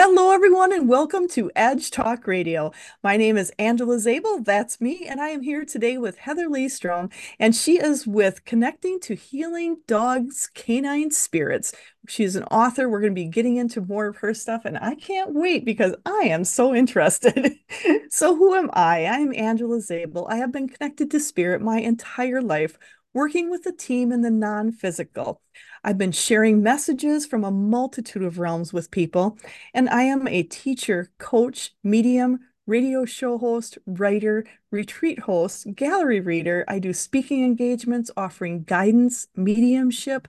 Hello, 0.00 0.30
everyone, 0.30 0.72
and 0.72 0.88
welcome 0.88 1.26
to 1.30 1.50
Edge 1.56 1.90
Talk 1.90 2.28
Radio. 2.28 2.70
My 3.02 3.16
name 3.16 3.36
is 3.36 3.50
Angela 3.58 3.98
Zabel. 3.98 4.44
That's 4.44 4.80
me, 4.80 5.04
and 5.08 5.20
I 5.20 5.30
am 5.30 5.42
here 5.42 5.64
today 5.64 5.98
with 5.98 6.18
Heather 6.18 6.48
Leigh 6.48 6.68
Strom, 6.68 7.10
and 7.40 7.52
she 7.52 7.80
is 7.80 8.06
with 8.06 8.44
Connecting 8.44 9.00
to 9.00 9.16
Healing 9.16 9.78
Dogs 9.88 10.50
Canine 10.54 11.10
Spirits. 11.10 11.74
She's 12.06 12.36
an 12.36 12.44
author. 12.44 12.88
We're 12.88 13.00
going 13.00 13.10
to 13.10 13.20
be 13.20 13.26
getting 13.26 13.56
into 13.56 13.80
more 13.80 14.06
of 14.06 14.18
her 14.18 14.34
stuff, 14.34 14.64
and 14.64 14.78
I 14.78 14.94
can't 14.94 15.34
wait 15.34 15.64
because 15.64 15.96
I 16.06 16.28
am 16.28 16.44
so 16.44 16.72
interested. 16.72 17.56
so, 18.08 18.36
who 18.36 18.54
am 18.54 18.70
I? 18.74 18.98
I 19.04 19.16
am 19.16 19.34
Angela 19.34 19.80
Zabel. 19.80 20.28
I 20.30 20.36
have 20.36 20.52
been 20.52 20.68
connected 20.68 21.10
to 21.10 21.18
spirit 21.18 21.60
my 21.60 21.80
entire 21.80 22.40
life, 22.40 22.78
working 23.14 23.50
with 23.50 23.66
a 23.66 23.72
team 23.72 24.12
in 24.12 24.22
the 24.22 24.30
non 24.30 24.70
physical. 24.70 25.42
I've 25.84 25.98
been 25.98 26.12
sharing 26.12 26.62
messages 26.62 27.26
from 27.26 27.44
a 27.44 27.50
multitude 27.50 28.22
of 28.22 28.38
realms 28.38 28.72
with 28.72 28.90
people, 28.90 29.38
and 29.72 29.88
I 29.88 30.02
am 30.04 30.26
a 30.26 30.42
teacher, 30.42 31.10
coach, 31.18 31.74
medium, 31.82 32.40
radio 32.66 33.04
show 33.04 33.38
host, 33.38 33.78
writer, 33.86 34.44
retreat 34.70 35.20
host, 35.20 35.66
gallery 35.74 36.20
reader. 36.20 36.64
I 36.68 36.78
do 36.78 36.92
speaking 36.92 37.42
engagements 37.44 38.10
offering 38.16 38.64
guidance, 38.64 39.26
mediumship. 39.34 40.28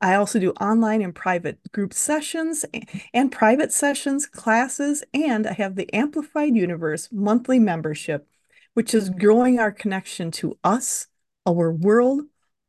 I 0.00 0.14
also 0.14 0.38
do 0.38 0.52
online 0.52 1.02
and 1.02 1.14
private 1.14 1.58
group 1.72 1.92
sessions 1.92 2.64
and 3.12 3.32
private 3.32 3.72
sessions, 3.72 4.26
classes, 4.26 5.04
and 5.12 5.46
I 5.46 5.54
have 5.54 5.76
the 5.76 5.92
Amplified 5.94 6.54
Universe 6.56 7.08
monthly 7.12 7.58
membership, 7.58 8.28
which 8.74 8.94
is 8.94 9.10
growing 9.10 9.58
our 9.58 9.72
connection 9.72 10.30
to 10.32 10.58
us, 10.64 11.08
our 11.46 11.72
world, 11.72 12.22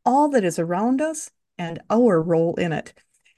all 0.05 0.29
that 0.29 0.43
is 0.43 0.59
around 0.59 1.01
us, 1.01 1.31
and 1.57 1.81
our 1.89 2.21
role 2.21 2.55
in 2.55 2.71
it. 2.71 2.93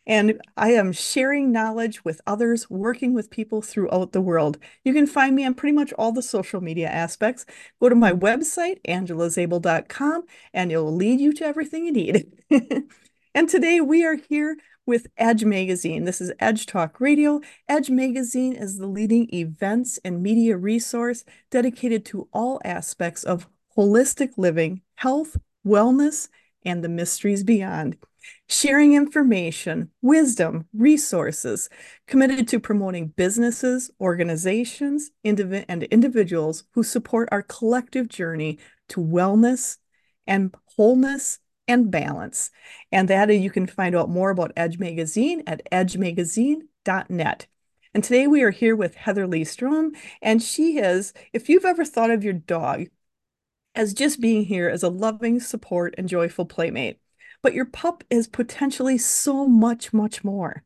And 0.07 0.39
I 0.55 0.71
am 0.73 0.91
sharing 0.91 1.51
knowledge 1.51 2.05
with 2.05 2.21
others, 2.27 2.69
working 2.69 3.13
with 3.13 3.31
people 3.31 3.61
throughout 3.61 4.11
the 4.11 4.21
world. 4.21 4.59
You 4.83 4.93
can 4.93 5.07
find 5.07 5.35
me 5.35 5.45
on 5.45 5.55
pretty 5.55 5.75
much 5.75 5.93
all 5.93 6.11
the 6.11 6.21
social 6.21 6.61
media 6.61 6.87
aspects. 6.87 7.45
Go 7.81 7.89
to 7.89 7.95
my 7.95 8.11
website, 8.11 8.81
angelazabel.com, 8.87 10.23
and 10.53 10.71
it'll 10.71 10.95
lead 10.95 11.19
you 11.19 11.33
to 11.33 11.45
everything 11.45 11.85
you 11.85 11.91
need. 11.91 12.31
and 13.33 13.49
today 13.49 13.81
we 13.81 14.05
are 14.05 14.17
here 14.29 14.57
with 14.85 15.07
Edge 15.17 15.43
Magazine. 15.43 16.03
This 16.03 16.21
is 16.21 16.31
Edge 16.39 16.67
Talk 16.67 17.01
Radio. 17.01 17.41
Edge 17.67 17.89
Magazine 17.89 18.53
is 18.53 18.77
the 18.77 18.87
leading 18.87 19.33
events 19.33 19.99
and 20.05 20.21
media 20.21 20.55
resource 20.55 21.23
dedicated 21.49 22.05
to 22.05 22.27
all 22.31 22.61
aspects 22.63 23.23
of 23.23 23.47
holistic 23.75 24.37
living, 24.37 24.81
health, 24.95 25.37
wellness, 25.65 26.29
and 26.65 26.83
the 26.83 26.89
mysteries 26.89 27.43
beyond. 27.43 27.97
Sharing 28.49 28.93
information, 28.93 29.91
wisdom, 30.01 30.67
resources, 30.73 31.69
committed 32.07 32.47
to 32.49 32.59
promoting 32.59 33.09
businesses, 33.09 33.91
organizations, 34.01 35.11
indiv- 35.23 35.65
and 35.67 35.83
individuals 35.83 36.63
who 36.71 36.83
support 36.83 37.29
our 37.31 37.43
collective 37.43 38.07
journey 38.07 38.57
to 38.89 38.99
wellness 38.99 39.77
and 40.25 40.55
wholeness 40.75 41.39
and 41.67 41.91
balance. 41.91 42.51
And 42.91 43.07
that 43.09 43.29
you 43.29 43.49
can 43.49 43.67
find 43.67 43.95
out 43.95 44.09
more 44.09 44.31
about 44.31 44.53
Edge 44.55 44.79
Magazine 44.79 45.43
at 45.47 45.61
edgemagazine.net. 45.71 47.47
And 47.93 48.03
today 48.03 48.27
we 48.27 48.41
are 48.43 48.51
here 48.51 48.75
with 48.75 48.95
Heather 48.95 49.25
Leigh 49.25 49.45
Strom, 49.45 49.93
and 50.21 50.43
she 50.43 50.79
is, 50.79 51.13
if 51.31 51.47
you've 51.47 51.63
ever 51.63 51.85
thought 51.85 52.11
of 52.11 52.25
your 52.25 52.33
dog 52.33 52.87
as 53.75 53.93
just 53.93 54.21
being 54.21 54.45
here 54.45 54.69
as 54.69 54.83
a 54.83 54.89
loving 54.89 55.39
support 55.39 55.93
and 55.97 56.09
joyful 56.09 56.45
playmate. 56.45 56.99
But 57.41 57.53
your 57.53 57.65
pup 57.65 58.03
is 58.09 58.27
potentially 58.27 58.97
so 58.97 59.47
much, 59.47 59.93
much 59.93 60.23
more. 60.23 60.63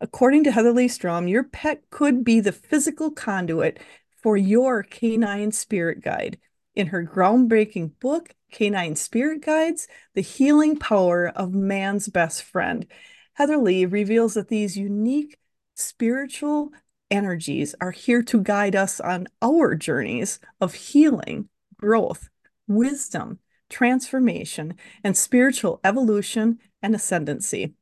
According 0.00 0.44
to 0.44 0.52
Heather 0.52 0.72
Leigh 0.72 0.88
Strom, 0.88 1.28
your 1.28 1.44
pet 1.44 1.88
could 1.90 2.24
be 2.24 2.40
the 2.40 2.52
physical 2.52 3.10
conduit 3.10 3.78
for 4.22 4.36
your 4.36 4.82
canine 4.82 5.52
spirit 5.52 6.02
guide. 6.02 6.38
In 6.74 6.88
her 6.88 7.04
groundbreaking 7.04 7.98
book, 7.98 8.34
Canine 8.52 8.96
Spirit 8.96 9.42
Guides 9.44 9.88
The 10.14 10.20
Healing 10.20 10.76
Power 10.76 11.28
of 11.28 11.52
Man's 11.52 12.08
Best 12.08 12.42
Friend, 12.42 12.86
Heather 13.34 13.58
Leigh 13.58 13.86
reveals 13.86 14.34
that 14.34 14.48
these 14.48 14.76
unique 14.76 15.38
spiritual 15.74 16.70
energies 17.10 17.74
are 17.80 17.90
here 17.90 18.22
to 18.22 18.42
guide 18.42 18.74
us 18.76 19.00
on 19.00 19.26
our 19.42 19.74
journeys 19.74 20.40
of 20.60 20.74
healing, 20.74 21.48
growth, 21.76 22.28
wisdom, 22.68 23.38
transformation, 23.68 24.74
and 25.02 25.16
spiritual 25.16 25.80
evolution 25.82 26.58
and 26.82 26.94
ascendancy. 26.94 27.74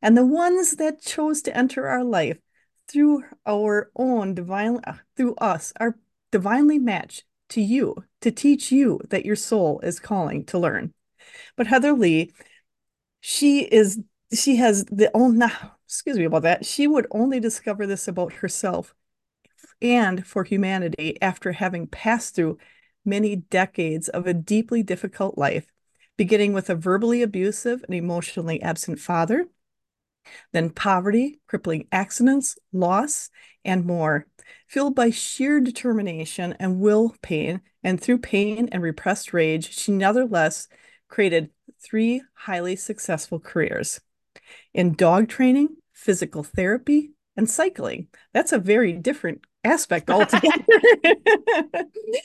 And 0.00 0.16
the 0.16 0.26
ones 0.26 0.76
that 0.76 1.00
chose 1.00 1.42
to 1.42 1.56
enter 1.56 1.86
our 1.86 2.02
life 2.02 2.38
through 2.88 3.24
our 3.46 3.90
own 3.94 4.34
divine, 4.34 4.80
uh, 4.84 4.96
through 5.16 5.36
us, 5.36 5.72
are 5.78 5.96
divinely 6.30 6.78
matched 6.78 7.24
to 7.50 7.60
you 7.60 8.04
to 8.20 8.30
teach 8.30 8.72
you 8.72 9.00
that 9.10 9.24
your 9.24 9.36
soul 9.36 9.80
is 9.80 10.00
calling 10.00 10.44
to 10.46 10.58
learn. 10.58 10.92
But 11.56 11.68
Heather 11.68 11.92
Leigh, 11.92 12.32
she 13.20 13.60
is, 13.60 14.00
she 14.34 14.56
has 14.56 14.84
the 14.86 15.10
only, 15.14 15.46
excuse 15.86 16.18
me 16.18 16.24
about 16.24 16.42
that, 16.42 16.66
she 16.66 16.86
would 16.86 17.06
only 17.10 17.38
discover 17.38 17.86
this 17.86 18.08
about 18.08 18.32
herself 18.34 18.94
and 19.80 20.26
for 20.26 20.44
humanity 20.44 21.20
after 21.20 21.52
having 21.52 21.86
passed 21.86 22.34
through 22.34 22.58
many 23.04 23.36
decades 23.36 24.08
of 24.08 24.26
a 24.26 24.34
deeply 24.34 24.82
difficult 24.82 25.36
life, 25.36 25.66
beginning 26.16 26.52
with 26.52 26.70
a 26.70 26.74
verbally 26.74 27.22
abusive 27.22 27.82
and 27.84 27.94
emotionally 27.94 28.60
absent 28.62 28.98
father, 29.00 29.46
then 30.52 30.70
poverty, 30.70 31.40
crippling 31.46 31.88
accidents, 31.90 32.56
loss, 32.72 33.30
and 33.64 33.84
more. 33.84 34.26
Fueled 34.68 34.94
by 34.94 35.10
sheer 35.10 35.60
determination 35.60 36.54
and 36.58 36.80
will 36.80 37.14
pain, 37.22 37.60
and 37.82 38.00
through 38.00 38.18
pain 38.18 38.68
and 38.70 38.82
repressed 38.82 39.32
rage, 39.32 39.72
she 39.72 39.92
nevertheless 39.92 40.68
created 41.08 41.50
three 41.80 42.22
highly 42.34 42.76
successful 42.76 43.40
careers 43.40 44.00
in 44.72 44.94
dog 44.94 45.28
training, 45.28 45.76
physical 45.92 46.42
therapy, 46.42 47.10
and 47.36 47.48
cycling. 47.50 48.08
That's 48.32 48.52
a 48.52 48.58
very 48.58 48.92
different 48.92 49.42
aspect 49.64 50.10
altogether. 50.10 50.64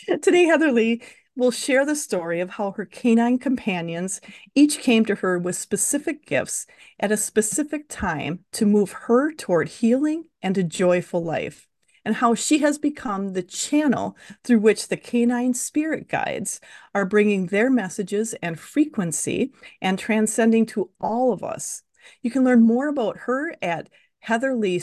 Today, 0.21 0.45
Heather 0.45 0.71
Leigh 0.71 1.01
will 1.35 1.51
share 1.51 1.85
the 1.85 1.95
story 1.95 2.39
of 2.39 2.49
how 2.51 2.71
her 2.71 2.85
canine 2.85 3.37
companions 3.37 4.19
each 4.55 4.79
came 4.79 5.05
to 5.05 5.15
her 5.15 5.37
with 5.37 5.55
specific 5.55 6.25
gifts 6.25 6.65
at 6.99 7.11
a 7.11 7.17
specific 7.17 7.85
time 7.87 8.39
to 8.51 8.65
move 8.65 8.91
her 8.91 9.31
toward 9.31 9.69
healing 9.69 10.25
and 10.41 10.57
a 10.57 10.63
joyful 10.63 11.23
life, 11.23 11.67
and 12.03 12.15
how 12.15 12.33
she 12.33 12.57
has 12.59 12.79
become 12.79 13.33
the 13.33 13.43
channel 13.43 14.17
through 14.43 14.59
which 14.59 14.87
the 14.87 14.97
canine 14.97 15.53
spirit 15.53 16.07
guides 16.07 16.59
are 16.95 17.05
bringing 17.05 17.45
their 17.45 17.69
messages 17.69 18.33
and 18.41 18.59
frequency 18.59 19.53
and 19.79 19.99
transcending 19.99 20.65
to 20.65 20.89
all 20.99 21.31
of 21.31 21.43
us. 21.43 21.83
You 22.23 22.31
can 22.31 22.43
learn 22.43 22.61
more 22.61 22.87
about 22.87 23.17
her 23.19 23.53
at 23.61 23.89
Heather 24.21 24.55
Leigh 24.55 24.79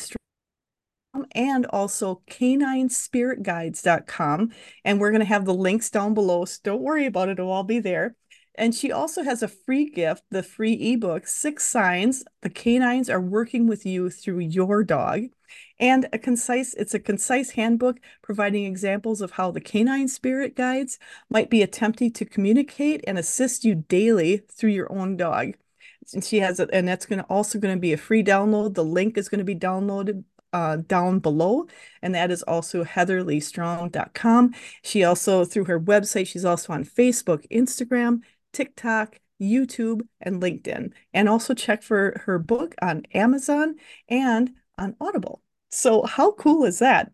and 1.33 1.67
also 1.67 2.23
caninespiritguides.com. 2.31 4.53
And 4.85 5.01
we're 5.01 5.11
going 5.11 5.21
to 5.21 5.27
have 5.27 5.45
the 5.45 5.55
links 5.55 5.91
down 5.91 6.15
below. 6.15 6.45
So 6.45 6.61
don't 6.63 6.83
worry 6.83 7.07
about 7.07 7.29
it, 7.29 7.39
it'll 7.39 7.51
all 7.51 7.65
be 7.65 7.81
there. 7.81 8.15
And 8.57 8.75
she 8.75 8.93
also 8.93 9.25
has 9.25 9.43
a 9.43 9.49
free 9.49 9.91
gift, 9.91 10.23
the 10.31 10.43
free 10.43 10.75
ebook, 10.75 11.27
Six 11.27 11.67
Signs 11.67 12.25
the 12.43 12.51
Canines 12.51 13.11
Are 13.11 13.21
Working 13.21 13.67
with 13.67 13.85
You 13.85 14.11
Through 14.11 14.41
Your 14.41 14.85
Dog. 14.85 15.23
And 15.81 16.09
a 16.13 16.19
concise, 16.19 16.73
it's 16.75 16.95
a 16.95 17.01
concise 17.01 17.51
handbook 17.51 17.99
providing 18.23 18.65
examples 18.65 19.21
of 19.21 19.33
how 19.33 19.51
the 19.51 19.61
canine 19.61 20.09
spirit 20.09 20.55
guides 20.55 20.99
might 21.29 21.51
be 21.51 21.63
attempting 21.63 22.13
to 22.13 22.25
communicate 22.25 23.03
and 23.07 23.19
assist 23.19 23.65
you 23.65 23.75
daily 23.75 24.43
through 24.51 24.71
your 24.71 24.93
own 24.93 25.17
dog. 25.17 25.55
And 26.13 26.23
she 26.23 26.41
has 26.41 26.61
it, 26.61 26.71
and 26.73 26.87
that's 26.87 27.07
going 27.07 27.21
to 27.21 27.25
also 27.27 27.59
going 27.59 27.75
to 27.75 27.81
be 27.81 27.93
a 27.93 27.97
free 27.97 28.23
download. 28.23 28.75
The 28.75 28.85
link 28.85 29.17
is 29.17 29.29
going 29.29 29.39
to 29.39 29.45
be 29.45 29.57
downloaded 29.57 30.25
uh, 30.55 30.77
down 30.77 31.19
below, 31.19 31.67
and 32.01 32.15
that 32.15 32.31
is 32.31 32.45
also 32.45 32.85
heatherleighstrom.com. 32.85 34.55
She 34.83 35.03
also, 35.03 35.45
through 35.45 35.65
her 35.65 35.81
website, 35.81 36.29
she's 36.29 36.45
also 36.45 36.73
on 36.73 36.85
Facebook, 36.85 37.45
Instagram, 37.51 38.21
TikTok, 38.53 39.21
YouTube, 39.43 40.03
and 40.21 40.41
LinkedIn. 40.41 40.93
And 41.13 41.29
also 41.29 41.55
check 41.55 41.83
for 41.83 42.23
her 42.27 42.39
book 42.39 42.77
on 42.81 43.03
Amazon 43.13 43.75
and 44.09 44.53
on 44.79 44.95
Audible. 45.01 45.43
So, 45.71 46.05
how 46.05 46.31
cool 46.33 46.65
is 46.65 46.79
that? 46.79 47.11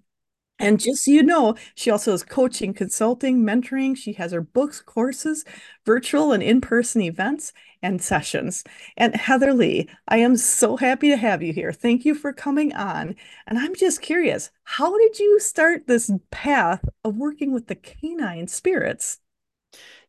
And 0.59 0.79
just 0.79 1.07
so 1.07 1.11
you 1.11 1.23
know, 1.23 1.55
she 1.75 1.91
also 1.91 2.11
has 2.11 2.23
coaching, 2.23 2.75
consulting, 2.75 3.43
mentoring. 3.43 3.97
She 3.97 4.13
has 4.15 4.33
her 4.33 4.43
books, 4.43 4.83
courses, 4.83 5.47
virtual 5.87 6.33
and 6.33 6.43
in 6.43 6.61
person 6.61 7.01
events, 7.01 7.55
and 7.83 8.03
sessions. 8.03 8.65
And 8.97 9.15
Heather 9.15 9.53
Leigh, 9.53 9.89
I 10.09 10.19
am 10.19 10.37
so 10.37 10.77
happy 10.77 11.09
to 11.09 11.17
have 11.17 11.43
you 11.43 11.53
here. 11.53 11.73
Thank 11.73 12.05
you 12.05 12.15
for 12.15 12.33
coming 12.33 12.75
on. 12.75 13.17
And 13.47 13.59
I'm 13.59 13.75
just 13.75 14.03
curious, 14.03 14.51
how 14.65 14.97
did 14.99 15.19
you 15.19 15.41
start 15.41 15.87
this 15.87 16.11
path 16.31 16.85
of 17.05 17.17
working 17.17 17.53
with 17.53 17.67
the 17.67 17.75
canine 17.75 18.49
spirits? 18.49 19.19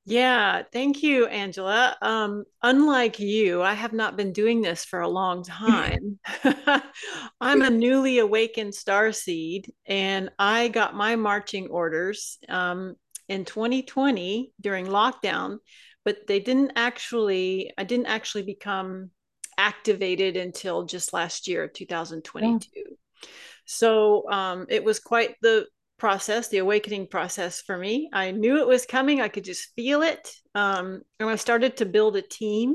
Yeah, 0.04 0.64
thank 0.74 1.04
you, 1.04 1.28
Angela. 1.28 1.96
Um, 2.02 2.46
unlike 2.64 3.20
you, 3.20 3.62
I 3.62 3.74
have 3.74 3.94
not 3.94 4.18
been 4.18 4.34
doing 4.34 4.62
this 4.62 4.84
for 4.84 5.02
a 5.02 5.08
long 5.08 5.44
time. 5.44 6.20
I'm 7.42 7.62
a 7.62 7.70
newly 7.70 8.18
awakened 8.18 8.74
star 8.74 9.12
seed, 9.12 9.72
and 9.86 10.32
I 10.40 10.70
got 10.70 10.96
my 10.96 11.16
marching 11.18 11.68
orders 11.68 12.40
um, 12.50 12.96
in 13.30 13.46
2020 13.46 14.54
during 14.60 14.88
lockdown, 14.88 15.60
but 16.04 16.28
they 16.28 16.40
didn't 16.40 16.74
actually, 16.76 17.72
I 17.78 17.84
didn't 17.84 18.08
actually 18.08 18.44
become 18.44 19.12
activated 19.58 20.38
until 20.38 20.86
just 20.86 21.14
last 21.14 21.48
year, 21.48 21.68
2022. 21.68 22.70
So 23.66 24.30
um, 24.30 24.66
it 24.70 24.84
was 24.84 25.00
quite 25.00 25.36
the 25.42 25.68
process, 25.98 26.48
the 26.48 26.58
awakening 26.58 27.08
process 27.08 27.62
for 27.62 27.78
me. 27.78 28.10
I 28.12 28.32
knew 28.32 28.58
it 28.58 28.68
was 28.68 28.86
coming. 28.86 29.22
I 29.22 29.28
could 29.28 29.44
just 29.44 29.70
feel 29.76 30.02
it. 30.02 30.34
Um, 30.56 31.02
and 31.20 31.30
I 31.30 31.36
started 31.36 31.78
to 31.78 31.86
build 31.86 32.18
a 32.18 32.22
team 32.24 32.74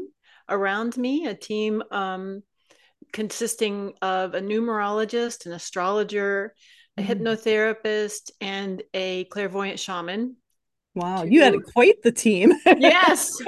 around 0.49 0.97
me, 0.97 1.27
a 1.27 1.35
team 1.35 1.83
um, 1.91 2.43
consisting 3.13 3.95
of 4.01 4.35
a 4.35 4.41
numerologist, 4.41 5.47
an 5.47 5.53
astrologer, 5.53 6.55
a 6.97 7.03
mm. 7.03 7.07
hypnotherapist, 7.07 8.31
and 8.41 8.83
a 8.95 9.25
clairvoyant 9.25 9.81
shaman. 9.81 10.37
Wow, 10.97 11.25
you 11.25 11.43
had 11.43 11.63
quite 11.75 12.03
the 12.03 12.11
team. 12.11 12.55
yes. 12.79 13.39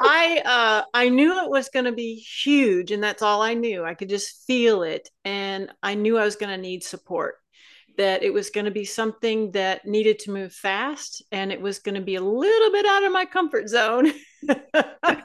I 0.00 0.40
uh 0.44 0.84
I 0.94 1.10
knew 1.10 1.44
it 1.44 1.50
was 1.50 1.68
going 1.68 1.84
to 1.84 1.92
be 1.92 2.14
huge 2.14 2.92
and 2.92 3.02
that's 3.02 3.20
all 3.20 3.42
I 3.42 3.52
knew. 3.52 3.84
I 3.84 3.92
could 3.92 4.08
just 4.08 4.46
feel 4.46 4.82
it 4.82 5.10
and 5.22 5.70
I 5.82 5.94
knew 5.94 6.16
I 6.16 6.24
was 6.24 6.36
going 6.36 6.50
to 6.50 6.60
need 6.60 6.82
support 6.82 7.34
that 7.98 8.22
it 8.22 8.32
was 8.32 8.48
going 8.48 8.64
to 8.64 8.70
be 8.70 8.86
something 8.86 9.50
that 9.50 9.84
needed 9.84 10.18
to 10.20 10.30
move 10.30 10.52
fast 10.54 11.22
and 11.30 11.52
it 11.52 11.60
was 11.60 11.78
going 11.78 11.96
to 11.96 12.00
be 12.00 12.14
a 12.14 12.22
little 12.22 12.72
bit 12.72 12.86
out 12.86 13.04
of 13.04 13.12
my 13.12 13.26
comfort 13.26 13.68
zone. 13.68 14.10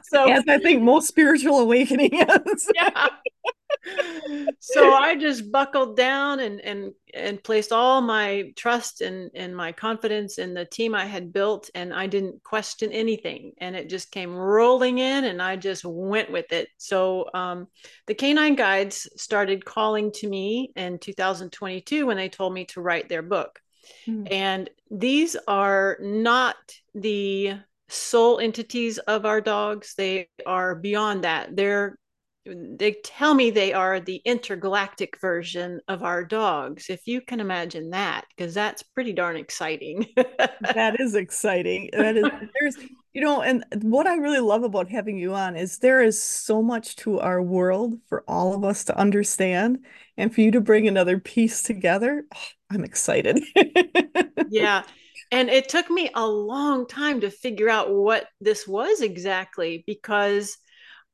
so 0.04 0.30
as 0.30 0.44
I 0.46 0.58
think 0.58 0.82
most 0.82 1.08
spiritual 1.08 1.60
awakening 1.60 2.12
is. 2.12 2.68
yeah 2.74 3.08
so 4.74 4.92
I 4.92 5.16
just 5.16 5.50
buckled 5.50 5.96
down 5.96 6.40
and 6.40 6.60
and 6.60 6.92
and 7.12 7.42
placed 7.42 7.72
all 7.72 8.00
my 8.00 8.52
trust 8.56 9.00
and 9.00 9.30
and 9.34 9.56
my 9.56 9.72
confidence 9.72 10.38
in 10.38 10.54
the 10.54 10.64
team 10.64 10.94
I 10.94 11.06
had 11.06 11.32
built 11.32 11.70
and 11.74 11.94
I 11.94 12.06
didn't 12.06 12.42
question 12.42 12.92
anything 12.92 13.52
and 13.58 13.76
it 13.76 13.88
just 13.88 14.10
came 14.10 14.34
rolling 14.34 14.98
in 14.98 15.24
and 15.24 15.40
I 15.40 15.56
just 15.56 15.84
went 15.84 16.30
with 16.30 16.52
it. 16.52 16.68
So 16.76 17.30
um, 17.32 17.68
the 18.06 18.14
canine 18.14 18.56
guides 18.56 19.08
started 19.16 19.64
calling 19.64 20.12
to 20.12 20.28
me 20.28 20.72
in 20.76 20.98
2022 20.98 22.06
when 22.06 22.16
they 22.16 22.28
told 22.28 22.52
me 22.52 22.64
to 22.66 22.80
write 22.80 23.08
their 23.08 23.22
book. 23.22 23.60
Mm. 24.06 24.28
And 24.30 24.70
these 24.90 25.36
are 25.48 25.98
not 26.00 26.56
the 26.94 27.54
soul 27.88 28.38
entities 28.40 28.98
of 28.98 29.26
our 29.26 29.40
dogs. 29.40 29.94
They 29.96 30.28
are 30.46 30.74
beyond 30.74 31.24
that. 31.24 31.54
They're 31.54 31.98
they 32.46 32.96
tell 33.04 33.34
me 33.34 33.50
they 33.50 33.72
are 33.72 34.00
the 34.00 34.20
intergalactic 34.24 35.18
version 35.20 35.80
of 35.88 36.02
our 36.02 36.24
dogs 36.24 36.90
if 36.90 37.06
you 37.06 37.20
can 37.20 37.40
imagine 37.40 37.90
that 37.90 38.26
because 38.36 38.52
that's 38.52 38.82
pretty 38.82 39.12
darn 39.12 39.36
exciting. 39.36 40.06
That 40.74 41.00
is 41.00 41.14
exciting. 41.14 41.90
That 41.92 42.16
is 42.16 42.26
there's 42.58 42.76
you 43.12 43.22
know 43.22 43.42
and 43.42 43.64
what 43.82 44.06
i 44.06 44.16
really 44.16 44.40
love 44.40 44.62
about 44.62 44.88
having 44.88 45.18
you 45.18 45.34
on 45.34 45.56
is 45.56 45.78
there 45.78 46.02
is 46.02 46.20
so 46.20 46.62
much 46.62 46.96
to 46.96 47.20
our 47.20 47.40
world 47.42 47.94
for 48.08 48.24
all 48.26 48.54
of 48.54 48.64
us 48.64 48.84
to 48.84 48.98
understand 48.98 49.78
and 50.16 50.34
for 50.34 50.40
you 50.40 50.50
to 50.50 50.60
bring 50.60 50.88
another 50.88 51.18
piece 51.18 51.62
together. 51.62 52.24
Oh, 52.34 52.46
i'm 52.70 52.84
excited. 52.84 53.42
Yeah 54.50 54.82
and 55.30 55.48
it 55.48 55.68
took 55.68 55.90
me 55.90 56.10
a 56.14 56.26
long 56.26 56.86
time 56.86 57.20
to 57.20 57.30
figure 57.30 57.68
out 57.68 57.92
what 57.92 58.26
this 58.40 58.66
was 58.66 59.00
exactly 59.00 59.84
because 59.86 60.56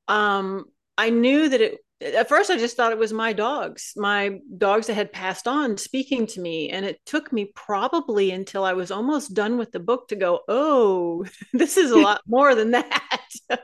um 0.09 0.65
I 1.01 1.09
knew 1.09 1.49
that 1.49 1.63
it 1.63 1.79
at 2.03 2.29
first 2.29 2.51
I 2.51 2.57
just 2.57 2.77
thought 2.77 2.93
it 2.93 2.99
was 2.99 3.13
my 3.13 3.33
dogs, 3.33 3.93
my 3.97 4.39
dogs 4.57 4.87
that 4.87 4.95
had 4.95 5.13
passed 5.13 5.47
on 5.47 5.77
speaking 5.77 6.27
to 6.29 6.41
me. 6.41 6.71
And 6.71 6.85
it 6.85 7.01
took 7.07 7.33
me 7.33 7.53
probably 7.55 8.31
until 8.31 8.65
I 8.65 8.73
was 8.73 8.91
almost 8.91 9.35
done 9.35 9.59
with 9.59 9.73
the 9.73 9.81
book 9.81 10.09
to 10.09 10.17
go, 10.17 10.41
oh, 10.49 11.25
this 11.53 11.77
is 11.77 11.91
a 11.91 11.99
lot 12.09 12.21
more 12.27 12.55
than 12.55 12.73
that. 12.73 13.29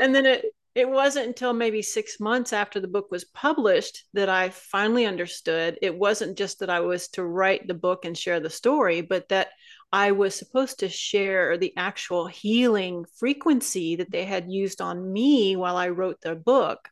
and 0.00 0.14
then 0.14 0.26
it 0.26 0.44
it 0.76 0.88
wasn't 0.88 1.26
until 1.26 1.54
maybe 1.54 1.80
six 1.80 2.20
months 2.20 2.52
after 2.52 2.80
the 2.80 2.88
book 2.88 3.10
was 3.10 3.24
published 3.24 4.04
that 4.12 4.28
I 4.28 4.50
finally 4.50 5.06
understood 5.06 5.78
it 5.80 5.96
wasn't 5.96 6.36
just 6.36 6.60
that 6.60 6.68
I 6.68 6.80
was 6.80 7.08
to 7.10 7.24
write 7.24 7.66
the 7.66 7.72
book 7.72 8.04
and 8.04 8.16
share 8.16 8.40
the 8.40 8.50
story, 8.50 9.00
but 9.00 9.26
that 9.30 9.48
I 9.96 10.10
was 10.10 10.34
supposed 10.34 10.80
to 10.80 10.90
share 10.90 11.56
the 11.56 11.72
actual 11.74 12.26
healing 12.26 13.06
frequency 13.16 13.96
that 13.96 14.10
they 14.10 14.26
had 14.26 14.52
used 14.52 14.82
on 14.82 15.10
me 15.10 15.56
while 15.56 15.78
I 15.78 15.88
wrote 15.88 16.20
the 16.20 16.34
book. 16.34 16.90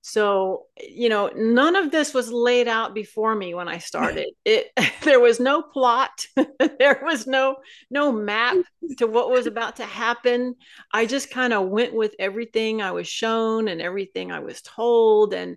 So, 0.00 0.66
you 0.80 1.10
know, 1.10 1.30
none 1.36 1.76
of 1.76 1.92
this 1.92 2.12
was 2.12 2.32
laid 2.32 2.66
out 2.66 2.92
before 2.92 3.36
me 3.36 3.54
when 3.54 3.68
I 3.68 3.78
started. 3.78 4.26
It 4.44 4.66
there 5.04 5.20
was 5.20 5.38
no 5.38 5.62
plot, 5.62 6.26
there 6.80 7.00
was 7.04 7.28
no 7.28 7.58
no 7.88 8.10
map 8.10 8.56
to 8.96 9.06
what 9.06 9.30
was 9.30 9.46
about 9.46 9.76
to 9.76 9.84
happen. 9.84 10.56
I 10.92 11.06
just 11.06 11.30
kind 11.30 11.52
of 11.52 11.68
went 11.68 11.94
with 11.94 12.16
everything 12.18 12.82
I 12.82 12.90
was 12.90 13.06
shown 13.06 13.68
and 13.68 13.80
everything 13.80 14.32
I 14.32 14.40
was 14.40 14.60
told 14.60 15.34
and 15.34 15.56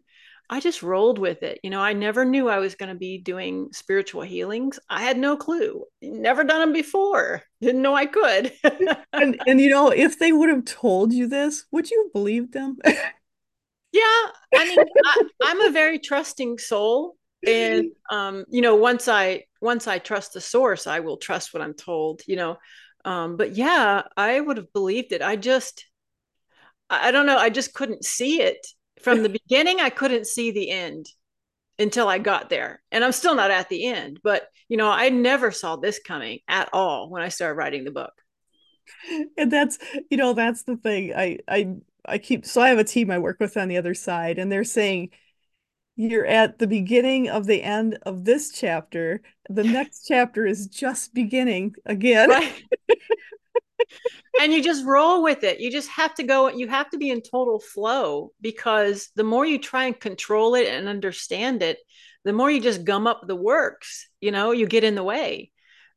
I 0.54 0.60
just 0.60 0.84
rolled 0.84 1.18
with 1.18 1.44
it. 1.44 1.62
You 1.64 1.70
know, 1.70 1.80
I 1.80 1.94
never 1.94 2.26
knew 2.26 2.50
I 2.50 2.60
was 2.60 2.76
going 2.76 2.90
to 2.90 3.00
be 3.00 3.18
doing 3.18 3.70
spiritual 3.72 4.22
healings. 4.22 4.82
I 4.90 5.02
had 5.02 5.18
no 5.18 5.38
clue. 5.38 5.86
Never 6.02 6.44
done 6.44 6.60
them 6.60 6.74
before. 6.74 7.44
Didn't 7.62 7.82
know 7.82 7.96
I 7.96 8.06
could. 8.06 8.52
and 9.14 9.42
and 9.48 9.62
you 9.62 9.70
know, 9.70 9.92
if 9.92 10.20
they 10.20 10.34
would 10.34 10.50
have 10.50 10.66
told 10.66 11.14
you 11.14 11.28
this, 11.28 11.64
would 11.72 11.90
you 11.90 12.04
have 12.04 12.12
believed 12.12 12.52
them? 12.52 12.78
yeah, 12.86 14.26
I 14.54 14.66
mean, 14.68 14.80
I, 15.06 15.22
I'm 15.42 15.62
a 15.62 15.72
very 15.72 16.00
trusting 16.00 16.58
soul, 16.58 17.16
and 17.48 17.92
um, 18.12 18.44
you 18.50 18.62
know, 18.62 18.76
once 18.76 19.08
I 19.08 19.46
once 19.62 19.88
I 19.88 20.00
trust 20.00 20.34
the 20.34 20.42
source, 20.42 20.86
I 20.86 21.00
will 21.00 21.16
trust 21.16 21.54
what 21.54 21.64
I'm 21.64 21.76
told. 21.76 22.24
You 22.28 22.36
know, 22.36 22.58
um, 23.06 23.38
but 23.38 23.56
yeah, 23.56 24.02
I 24.18 24.42
would 24.42 24.58
have 24.58 24.74
believed 24.74 25.14
it. 25.14 25.22
I 25.22 25.38
just, 25.38 25.86
I 26.90 27.12
don't 27.12 27.26
know, 27.26 27.38
I 27.38 27.50
just 27.50 27.74
couldn't 27.74 28.04
see 28.04 28.42
it 28.42 28.68
from 29.04 29.24
the 29.24 29.30
beginning 29.30 29.80
i 29.80 29.90
couldn't 29.90 30.28
see 30.28 30.52
the 30.52 30.70
end 30.70 31.08
until 31.80 32.08
i 32.08 32.18
got 32.18 32.50
there. 32.50 32.82
And 32.92 33.04
i'm 33.04 33.12
still 33.12 33.36
not 33.36 33.52
at 33.52 33.70
the 33.70 33.86
end 33.86 34.20
but 34.24 34.48
you 34.70 34.78
know 34.78 34.90
i 34.90 35.10
never 35.10 35.52
saw 35.52 35.76
this 35.76 36.00
coming 36.00 36.40
at 36.48 36.70
all 36.74 37.10
when 37.10 37.22
i 37.22 37.30
started 37.30 37.56
writing 37.56 37.84
the 37.84 37.92
book. 37.92 38.14
And 39.38 39.52
that's 39.52 39.78
you 40.10 40.18
know 40.18 40.34
that's 40.34 40.64
the 40.64 40.78
thing. 40.78 41.14
I 41.16 41.40
i 41.48 41.76
i 42.06 42.18
keep 42.18 42.46
so 42.46 42.62
i 42.62 42.70
have 42.70 42.80
a 42.80 42.84
team 42.84 43.12
i 43.12 43.20
work 43.20 43.40
with 43.40 43.58
on 43.58 43.68
the 43.68 43.78
other 43.78 43.94
side 43.94 44.40
and 44.40 44.52
they're 44.52 44.64
saying 44.64 45.12
you're 45.96 46.26
at 46.26 46.58
the 46.58 46.68
beginning 46.68 47.30
of 47.30 47.46
the 47.46 47.62
end 47.62 48.00
of 48.04 48.26
this 48.26 48.52
chapter. 48.52 49.22
The 49.50 49.64
next 49.64 50.06
chapter 50.08 50.46
is 50.46 50.68
just 50.68 51.14
beginning 51.14 51.76
again. 51.86 52.30
Right. 52.30 52.64
and 54.42 54.54
you 54.54 54.64
just 54.64 54.86
roll 54.86 55.24
with 55.24 55.44
it. 55.44 55.60
You 55.60 55.72
just 55.72 55.90
have 55.90 56.14
to 56.16 56.24
go, 56.24 56.50
you 56.50 56.68
have 56.68 56.90
to 56.92 56.98
be 56.98 57.10
in 57.10 57.22
total 57.22 57.60
flow 57.60 58.32
because 58.42 59.10
the 59.16 59.24
more 59.24 59.46
you 59.46 59.58
try 59.58 59.86
and 59.86 60.00
control 60.00 60.56
it 60.56 60.68
and 60.68 60.88
understand 60.88 61.64
it, 61.64 61.78
the 62.24 62.34
more 62.34 62.52
you 62.52 62.62
just 62.62 62.84
gum 62.84 63.08
up 63.08 63.22
the 63.26 63.36
works, 63.36 64.08
you 64.20 64.32
know, 64.32 64.52
you 64.52 64.68
get 64.68 64.84
in 64.84 64.96
the 64.96 65.04
way. 65.04 65.52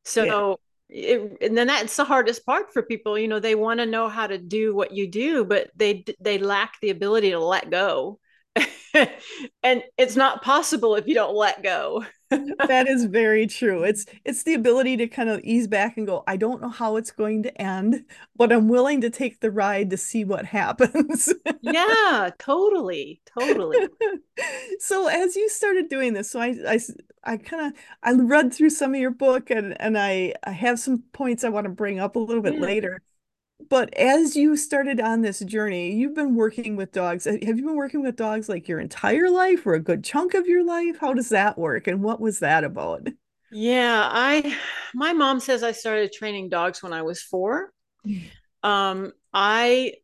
So, 0.04 0.58
yeah. 0.88 1.16
it, 1.16 1.38
and 1.42 1.56
then 1.56 1.66
that's 1.66 1.96
the 1.96 2.04
hardest 2.04 2.46
part 2.46 2.72
for 2.72 2.82
people. 2.82 3.18
You 3.18 3.28
know, 3.28 3.40
they 3.40 3.54
want 3.54 3.80
to 3.80 3.86
know 3.86 4.08
how 4.08 4.26
to 4.26 4.38
do 4.38 4.74
what 4.74 4.92
you 4.92 5.10
do, 5.10 5.44
but 5.44 5.70
they, 5.76 6.04
they 6.20 6.38
lack 6.38 6.74
the 6.80 6.90
ability 6.90 7.30
to 7.30 7.38
let 7.38 7.70
go. 7.70 8.18
and 9.62 9.82
it's 9.98 10.16
not 10.16 10.42
possible 10.42 10.94
if 10.94 11.06
you 11.06 11.14
don't 11.14 11.34
let 11.34 11.62
go 11.62 12.04
that 12.68 12.86
is 12.88 13.04
very 13.04 13.46
true. 13.46 13.82
It's 13.84 14.06
it's 14.24 14.42
the 14.42 14.54
ability 14.54 14.96
to 14.98 15.06
kind 15.06 15.28
of 15.28 15.40
ease 15.44 15.66
back 15.66 15.96
and 15.96 16.06
go, 16.06 16.24
I 16.26 16.36
don't 16.36 16.60
know 16.60 16.68
how 16.68 16.96
it's 16.96 17.10
going 17.10 17.42
to 17.44 17.60
end, 17.60 18.04
but 18.36 18.52
I'm 18.52 18.68
willing 18.68 19.00
to 19.02 19.10
take 19.10 19.40
the 19.40 19.50
ride 19.50 19.90
to 19.90 19.96
see 19.96 20.24
what 20.24 20.46
happens. 20.46 21.32
yeah, 21.60 22.30
totally. 22.38 23.20
Totally. 23.38 23.88
so 24.78 25.08
as 25.08 25.36
you 25.36 25.48
started 25.48 25.88
doing 25.88 26.12
this, 26.12 26.30
so 26.30 26.40
I 26.40 26.56
I 26.68 26.80
I 27.24 27.36
kind 27.36 27.66
of 27.66 27.80
I 28.02 28.12
read 28.12 28.52
through 28.52 28.70
some 28.70 28.94
of 28.94 29.00
your 29.00 29.10
book 29.10 29.50
and 29.50 29.80
and 29.80 29.98
I 29.98 30.34
I 30.44 30.52
have 30.52 30.78
some 30.78 31.04
points 31.12 31.44
I 31.44 31.48
want 31.48 31.64
to 31.64 31.70
bring 31.70 31.98
up 31.98 32.16
a 32.16 32.20
little 32.20 32.42
bit 32.42 32.54
yeah. 32.54 32.60
later 32.60 33.02
but 33.68 33.94
as 33.94 34.36
you 34.36 34.56
started 34.56 35.00
on 35.00 35.22
this 35.22 35.40
journey, 35.40 35.92
you've 35.92 36.14
been 36.14 36.34
working 36.34 36.76
with 36.76 36.92
dogs. 36.92 37.24
Have 37.24 37.42
you 37.42 37.54
been 37.54 37.76
working 37.76 38.02
with 38.02 38.16
dogs 38.16 38.48
like 38.48 38.68
your 38.68 38.80
entire 38.80 39.30
life 39.30 39.66
or 39.66 39.74
a 39.74 39.80
good 39.80 40.04
chunk 40.04 40.34
of 40.34 40.46
your 40.46 40.64
life? 40.64 40.98
How 41.00 41.14
does 41.14 41.28
that 41.30 41.58
work? 41.58 41.86
And 41.86 42.02
what 42.02 42.20
was 42.20 42.40
that 42.40 42.64
about? 42.64 43.08
Yeah, 43.50 44.08
I 44.10 44.56
my 44.94 45.12
mom 45.12 45.40
says 45.40 45.62
I 45.62 45.72
started 45.72 46.12
training 46.12 46.48
dogs 46.48 46.82
when 46.82 46.92
I 46.92 47.02
was 47.02 47.22
4. 47.22 47.70
Um 48.62 49.12
I 49.32 49.94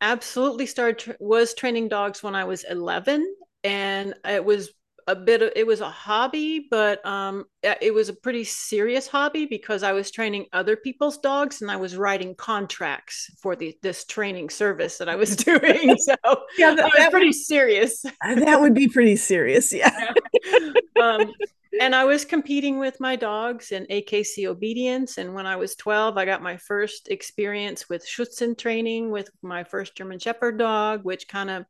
absolutely 0.00 0.66
started 0.66 1.16
was 1.20 1.54
training 1.54 1.88
dogs 1.88 2.22
when 2.22 2.34
I 2.34 2.44
was 2.44 2.64
11 2.64 3.34
and 3.64 4.14
it 4.24 4.44
was 4.44 4.70
a 5.06 5.14
bit 5.14 5.42
of 5.42 5.52
it 5.54 5.66
was 5.66 5.80
a 5.80 5.88
hobby, 5.88 6.66
but 6.70 7.04
um, 7.06 7.44
it 7.62 7.94
was 7.94 8.08
a 8.08 8.12
pretty 8.12 8.44
serious 8.44 9.06
hobby 9.06 9.46
because 9.46 9.82
I 9.82 9.92
was 9.92 10.10
training 10.10 10.46
other 10.52 10.76
people's 10.76 11.18
dogs 11.18 11.62
and 11.62 11.70
I 11.70 11.76
was 11.76 11.96
writing 11.96 12.34
contracts 12.34 13.30
for 13.40 13.54
the 13.54 13.76
this 13.82 14.04
training 14.04 14.50
service 14.50 14.98
that 14.98 15.08
I 15.08 15.16
was 15.16 15.36
doing. 15.36 15.96
So 15.98 16.14
yeah, 16.58 16.74
that, 16.74 16.92
was 16.92 17.08
pretty 17.10 17.32
serious. 17.32 18.02
that 18.22 18.60
would 18.60 18.74
be 18.74 18.88
pretty 18.88 19.16
serious, 19.16 19.72
yeah. 19.72 20.12
yeah. 20.44 20.72
Um, 20.96 21.30
and 21.80 21.94
I 21.94 22.04
was 22.04 22.24
competing 22.24 22.78
with 22.78 23.00
my 23.00 23.16
dogs 23.16 23.72
in 23.72 23.86
AKC 23.86 24.46
obedience. 24.46 25.18
And 25.18 25.34
when 25.34 25.46
I 25.46 25.56
was 25.56 25.74
12, 25.76 26.16
I 26.16 26.24
got 26.24 26.42
my 26.42 26.56
first 26.56 27.08
experience 27.08 27.88
with 27.88 28.06
Schutzhund 28.06 28.58
training 28.58 29.10
with 29.10 29.30
my 29.42 29.64
first 29.64 29.96
German 29.96 30.18
Shepherd 30.18 30.58
dog, 30.58 31.04
which 31.04 31.28
kind 31.28 31.50
of 31.50 31.64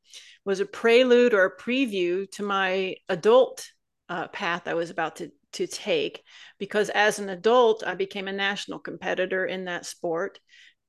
was 0.45 0.61
a 0.61 0.67
prelude 0.67 1.35
or 1.35 1.45
a 1.45 1.57
preview 1.57 2.31
to 2.33 2.43
my 2.43 2.97
adult 3.09 3.67
uh, 4.09 4.29
path 4.29 4.67
I 4.67 4.75
was 4.75 4.91
about 4.91 5.17
to, 5.17 5.31
to 5.53 5.67
take. 5.67 6.23
Because 6.59 6.89
as 6.91 7.19
an 7.19 7.29
adult, 7.29 7.83
I 7.87 7.95
became 7.95 8.29
a 8.29 8.33
national 8.33 8.79
competitor 8.79 9.45
in 9.47 9.65
that 9.65 9.87
sport. 9.87 10.39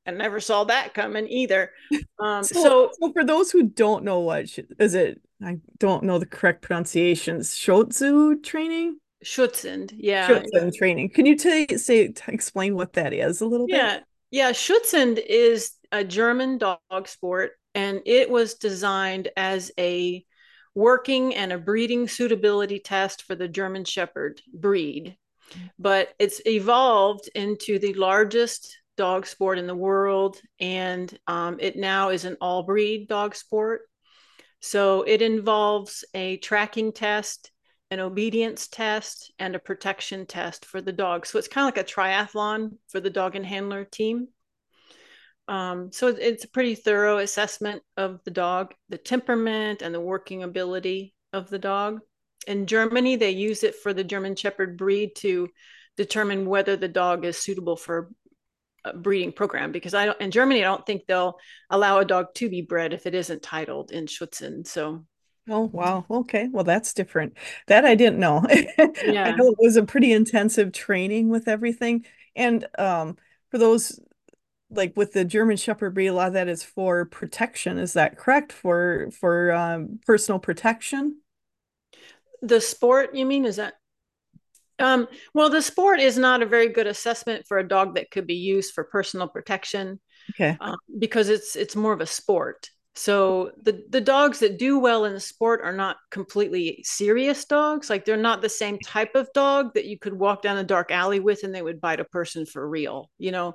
I 0.06 0.12
never 0.12 0.40
saw 0.40 0.64
that 0.66 0.94
coming 0.94 1.28
either. 1.28 1.72
Um, 2.20 2.44
so, 2.44 2.64
so, 2.64 2.92
so, 3.00 3.14
for 3.14 3.24
those 3.24 3.52
who 3.52 3.62
don't 3.62 4.04
know 4.04 4.22
what 4.22 4.50
is 4.80 4.96
it, 4.96 5.22
I 5.40 5.60
don't 5.78 6.04
know 6.04 6.18
the 6.18 6.26
correct 6.26 6.64
pronunciations. 6.64 7.54
Schutzhund 7.54 8.44
training. 8.44 8.98
Schutzhund, 9.24 9.94
yeah. 9.96 10.28
Schutzhund 10.28 10.76
training. 10.76 11.10
Can 11.10 11.26
you 11.26 11.36
t- 11.36 11.78
say 11.78 12.10
t- 12.10 12.24
explain 12.28 12.76
what 12.76 12.94
that 12.94 13.14
is 13.14 13.42
a 13.42 13.46
little 13.46 13.68
bit? 13.68 13.76
yeah. 13.76 13.96
bit? 13.96 14.04
Yeah, 14.30 14.52
Schutzhund 14.52 15.24
is 15.26 15.72
a 15.92 16.04
German 16.04 16.58
dog 16.58 17.08
sport, 17.08 17.52
and 17.74 18.02
it 18.06 18.30
was 18.30 18.56
designed 18.56 19.30
as 19.38 19.72
a 19.80 20.26
working 20.76 21.34
and 21.34 21.52
a 21.52 21.58
breeding 21.58 22.08
suitability 22.08 22.80
test 22.80 23.24
for 23.24 23.36
the 23.36 23.48
German 23.48 23.86
Shepherd 23.86 24.42
breed. 24.54 25.18
But 25.80 26.10
it's 26.20 26.42
evolved 26.46 27.30
into 27.34 27.80
the 27.80 27.94
largest 27.94 28.78
dog 28.98 29.26
sport 29.26 29.58
in 29.58 29.68
the 29.68 29.76
world, 29.76 30.42
and 30.60 31.18
um, 31.26 31.58
it 31.62 31.78
now 31.78 32.10
is 32.10 32.26
an 32.26 32.36
all 32.42 32.64
breed 32.64 33.08
dog 33.08 33.34
sport. 33.34 33.82
So 34.60 35.04
it 35.04 35.22
involves 35.22 36.04
a 36.14 36.38
tracking 36.38 36.92
test 36.92 37.52
an 37.90 38.00
obedience 38.00 38.68
test 38.68 39.32
and 39.40 39.56
a 39.56 39.60
protection 39.60 40.26
test 40.26 40.66
for 40.66 40.82
the 40.82 40.92
dog. 40.92 41.26
So 41.26 41.40
it's 41.40 41.48
kind 41.48 41.68
of 41.68 41.76
like 41.76 41.86
a 41.86 41.90
triathlon 41.90 42.78
for 42.90 43.00
the 43.00 43.10
dog 43.10 43.36
and 43.36 43.46
handler 43.46 43.86
team. 43.86 44.28
Um, 45.48 45.92
so 45.94 46.08
it's 46.08 46.44
a 46.44 46.50
pretty 46.50 46.76
thorough 46.76 47.20
assessment 47.20 47.82
of 47.96 48.20
the 48.26 48.32
dog, 48.32 48.74
the 48.90 48.98
temperament 48.98 49.82
and 49.82 49.96
the 49.96 50.02
working 50.02 50.44
ability 50.44 51.16
of 51.32 51.50
the 51.50 51.60
dog. 51.60 52.02
In 52.48 52.66
Germany, 52.66 53.16
they 53.16 53.32
use 53.32 53.64
it 53.64 53.76
for 53.76 53.94
the 53.94 54.04
German 54.04 54.36
Shepherd 54.36 54.78
breed 54.78 55.16
to 55.18 55.48
determine 55.96 56.46
whether 56.46 56.76
the 56.76 56.88
dog 56.88 57.26
is 57.26 57.38
suitable 57.38 57.78
for 57.78 58.12
a 58.84 58.94
breeding 58.94 59.32
program. 59.32 59.72
Because 59.72 59.94
I 59.94 60.06
don't 60.06 60.22
in 60.22 60.32
Germany, 60.32 60.64
I 60.64 60.68
don't 60.68 60.86
think 60.86 61.06
they'll 61.06 61.38
allow 61.70 62.00
a 62.00 62.06
dog 62.06 62.34
to 62.36 62.50
be 62.50 62.62
bred 62.62 62.94
if 62.94 63.06
it 63.06 63.16
isn't 63.16 63.42
titled 63.42 63.92
in 63.92 64.06
Schutzhund. 64.06 64.68
So 64.68 65.06
Oh, 65.50 65.70
wow. 65.72 66.06
Okay. 66.10 66.50
Well, 66.52 66.64
that's 66.64 66.94
different. 66.94 67.38
That 67.68 67.86
I 67.86 67.96
didn't 67.96 68.20
know. 68.20 68.46
Yeah. 69.06 69.24
I 69.26 69.36
know 69.36 69.52
it 69.52 69.58
was 69.60 69.78
a 69.78 69.84
pretty 69.84 70.12
intensive 70.12 70.72
training 70.74 71.30
with 71.30 71.48
everything. 71.48 72.06
And 72.36 72.68
um, 72.78 73.18
for 73.52 73.58
those 73.58 74.00
like 74.70 74.98
with 74.98 75.14
the 75.14 75.24
German 75.24 75.58
Shepherd 75.58 75.94
breed, 75.94 76.08
a 76.08 76.14
lot 76.14 76.28
of 76.28 76.34
that 76.34 76.48
is 76.48 76.64
for 76.64 77.06
protection. 77.06 77.78
Is 77.78 77.94
that 77.94 78.18
correct? 78.18 78.52
For 78.52 79.10
for 79.12 79.54
um, 79.54 80.00
personal 80.06 80.40
protection? 80.40 81.22
The 82.42 82.60
sport, 82.60 83.16
you 83.16 83.26
mean? 83.26 83.46
Is 83.46 83.56
that 83.56 83.76
um, 84.80 85.08
well, 85.34 85.50
the 85.50 85.62
sport 85.62 86.00
is 86.00 86.18
not 86.18 86.44
a 86.44 86.46
very 86.46 86.70
good 86.70 86.88
assessment 86.88 87.48
for 87.48 87.58
a 87.58 87.68
dog 87.68 87.96
that 87.96 88.12
could 88.12 88.28
be 88.28 88.36
used 88.36 88.74
for 88.74 88.84
personal 88.84 89.28
protection. 89.28 90.00
Okay. 90.32 90.58
Um, 90.60 90.78
because 91.00 91.30
it's 91.30 91.56
it's 91.56 91.76
more 91.76 91.94
of 91.94 92.02
a 92.02 92.06
sport. 92.06 92.70
So 92.98 93.52
the 93.62 93.86
the 93.90 94.02
dogs 94.02 94.40
that 94.40 94.58
do 94.58 94.80
well 94.80 95.06
in 95.06 95.14
the 95.14 95.20
sport 95.20 95.62
are 95.64 95.72
not 95.72 95.98
completely 96.10 96.82
serious 96.84 97.46
dogs. 97.46 97.92
Like 97.92 98.06
they're 98.06 98.18
not 98.18 98.42
the 98.42 98.50
same 98.50 98.80
type 98.80 99.14
of 99.14 99.32
dog 99.34 99.76
that 99.76 99.86
you 99.86 100.00
could 100.00 100.14
walk 100.14 100.42
down 100.42 100.58
a 100.58 100.64
dark 100.64 100.90
alley 100.90 101.20
with 101.20 101.44
and 101.44 101.54
they 101.54 101.62
would 101.62 101.80
bite 101.80 102.00
a 102.00 102.06
person 102.06 102.48
for 102.48 102.68
real, 102.68 103.12
you 103.20 103.32
know, 103.32 103.54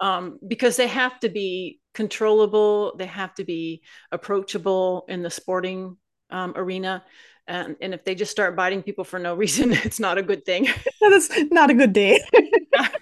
um, 0.00 0.38
because 0.46 0.76
they 0.76 0.86
have 0.86 1.18
to 1.20 1.30
be 1.30 1.80
controllable. 1.94 2.94
They 2.98 3.06
have 3.06 3.34
to 3.36 3.44
be 3.44 3.82
approachable 4.12 5.06
in 5.08 5.22
the 5.22 5.30
sporting 5.30 5.96
um, 6.28 6.52
arena. 6.54 7.04
And, 7.46 7.76
and 7.80 7.94
if 7.94 8.04
they 8.04 8.14
just 8.14 8.32
start 8.32 8.54
biting 8.54 8.82
people 8.82 9.04
for 9.04 9.18
no 9.18 9.34
reason, 9.44 9.72
it's 9.72 10.00
not 10.00 10.18
a 10.18 10.22
good 10.22 10.44
thing. 10.44 10.68
That's 11.00 11.30
not 11.50 11.70
a 11.70 11.74
good 11.74 11.94
day 11.94 12.20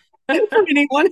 for 0.50 0.64
anyone 0.68 1.08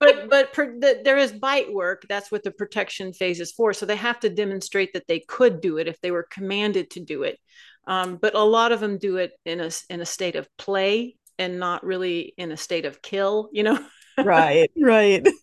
but 0.00 0.28
but 0.30 0.52
per, 0.52 0.78
the, 0.78 1.00
there 1.04 1.16
is 1.16 1.32
bite 1.32 1.72
work. 1.72 2.04
That's 2.08 2.30
what 2.30 2.42
the 2.42 2.50
protection 2.50 3.12
phase 3.12 3.40
is 3.40 3.52
for. 3.52 3.72
So 3.72 3.86
they 3.86 3.96
have 3.96 4.20
to 4.20 4.28
demonstrate 4.28 4.92
that 4.94 5.06
they 5.06 5.20
could 5.20 5.60
do 5.60 5.78
it 5.78 5.88
if 5.88 6.00
they 6.00 6.10
were 6.10 6.26
commanded 6.30 6.90
to 6.90 7.00
do 7.00 7.22
it. 7.22 7.38
Um, 7.86 8.16
but 8.16 8.34
a 8.34 8.42
lot 8.42 8.72
of 8.72 8.80
them 8.80 8.98
do 8.98 9.16
it 9.16 9.32
in 9.44 9.60
a 9.60 9.70
in 9.88 10.00
a 10.00 10.06
state 10.06 10.36
of 10.36 10.48
play 10.56 11.16
and 11.38 11.58
not 11.58 11.84
really 11.84 12.34
in 12.36 12.52
a 12.52 12.56
state 12.56 12.84
of 12.84 13.02
kill. 13.02 13.48
You 13.52 13.64
know. 13.64 13.86
right. 14.18 14.70
Right. 14.80 15.26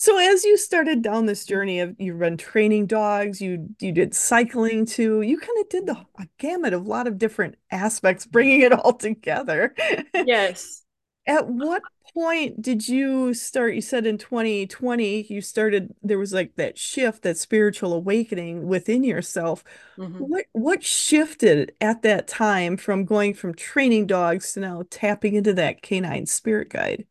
So 0.00 0.16
as 0.16 0.44
you 0.44 0.56
started 0.56 1.02
down 1.02 1.26
this 1.26 1.44
journey 1.44 1.80
of 1.80 1.96
you've 1.98 2.20
been 2.20 2.36
training 2.36 2.86
dogs, 2.86 3.40
you 3.40 3.70
you 3.80 3.90
did 3.90 4.14
cycling 4.14 4.86
too. 4.86 5.22
You 5.22 5.38
kind 5.38 5.58
of 5.58 5.68
did 5.68 5.86
the 5.86 6.06
gamut 6.38 6.72
of 6.72 6.86
a 6.86 6.88
lot 6.88 7.08
of 7.08 7.18
different 7.18 7.56
aspects, 7.72 8.24
bringing 8.24 8.60
it 8.60 8.72
all 8.72 8.92
together. 8.92 9.74
Yes. 10.14 10.84
At 11.28 11.46
what 11.46 11.82
point 12.14 12.62
did 12.62 12.88
you 12.88 13.34
start? 13.34 13.74
You 13.74 13.82
said 13.82 14.06
in 14.06 14.16
2020, 14.16 15.26
you 15.28 15.42
started, 15.42 15.94
there 16.02 16.18
was 16.18 16.32
like 16.32 16.56
that 16.56 16.78
shift, 16.78 17.22
that 17.22 17.36
spiritual 17.36 17.92
awakening 17.92 18.66
within 18.66 19.04
yourself. 19.04 19.62
Mm-hmm. 19.98 20.18
What 20.18 20.46
what 20.52 20.82
shifted 20.82 21.72
at 21.82 22.00
that 22.02 22.28
time 22.28 22.78
from 22.78 23.04
going 23.04 23.34
from 23.34 23.54
training 23.54 24.06
dogs 24.06 24.54
to 24.54 24.60
now 24.60 24.84
tapping 24.88 25.34
into 25.34 25.52
that 25.54 25.82
canine 25.82 26.24
spirit 26.24 26.70
guide? 26.70 27.04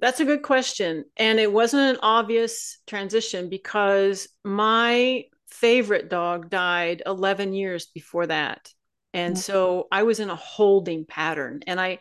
That's 0.00 0.18
a 0.20 0.24
good 0.24 0.42
question. 0.42 1.04
And 1.16 1.38
it 1.38 1.52
wasn't 1.52 1.96
an 1.96 2.00
obvious 2.02 2.78
transition 2.88 3.48
because 3.48 4.28
my 4.44 5.24
favorite 5.48 6.10
dog 6.10 6.50
died 6.50 7.02
11 7.06 7.52
years 7.52 7.86
before 7.86 8.26
that. 8.26 8.72
And 9.14 9.34
mm-hmm. 9.34 9.40
so 9.40 9.86
I 9.90 10.02
was 10.02 10.18
in 10.18 10.28
a 10.28 10.36
holding 10.36 11.04
pattern. 11.04 11.62
And 11.66 11.80
I 11.80 11.98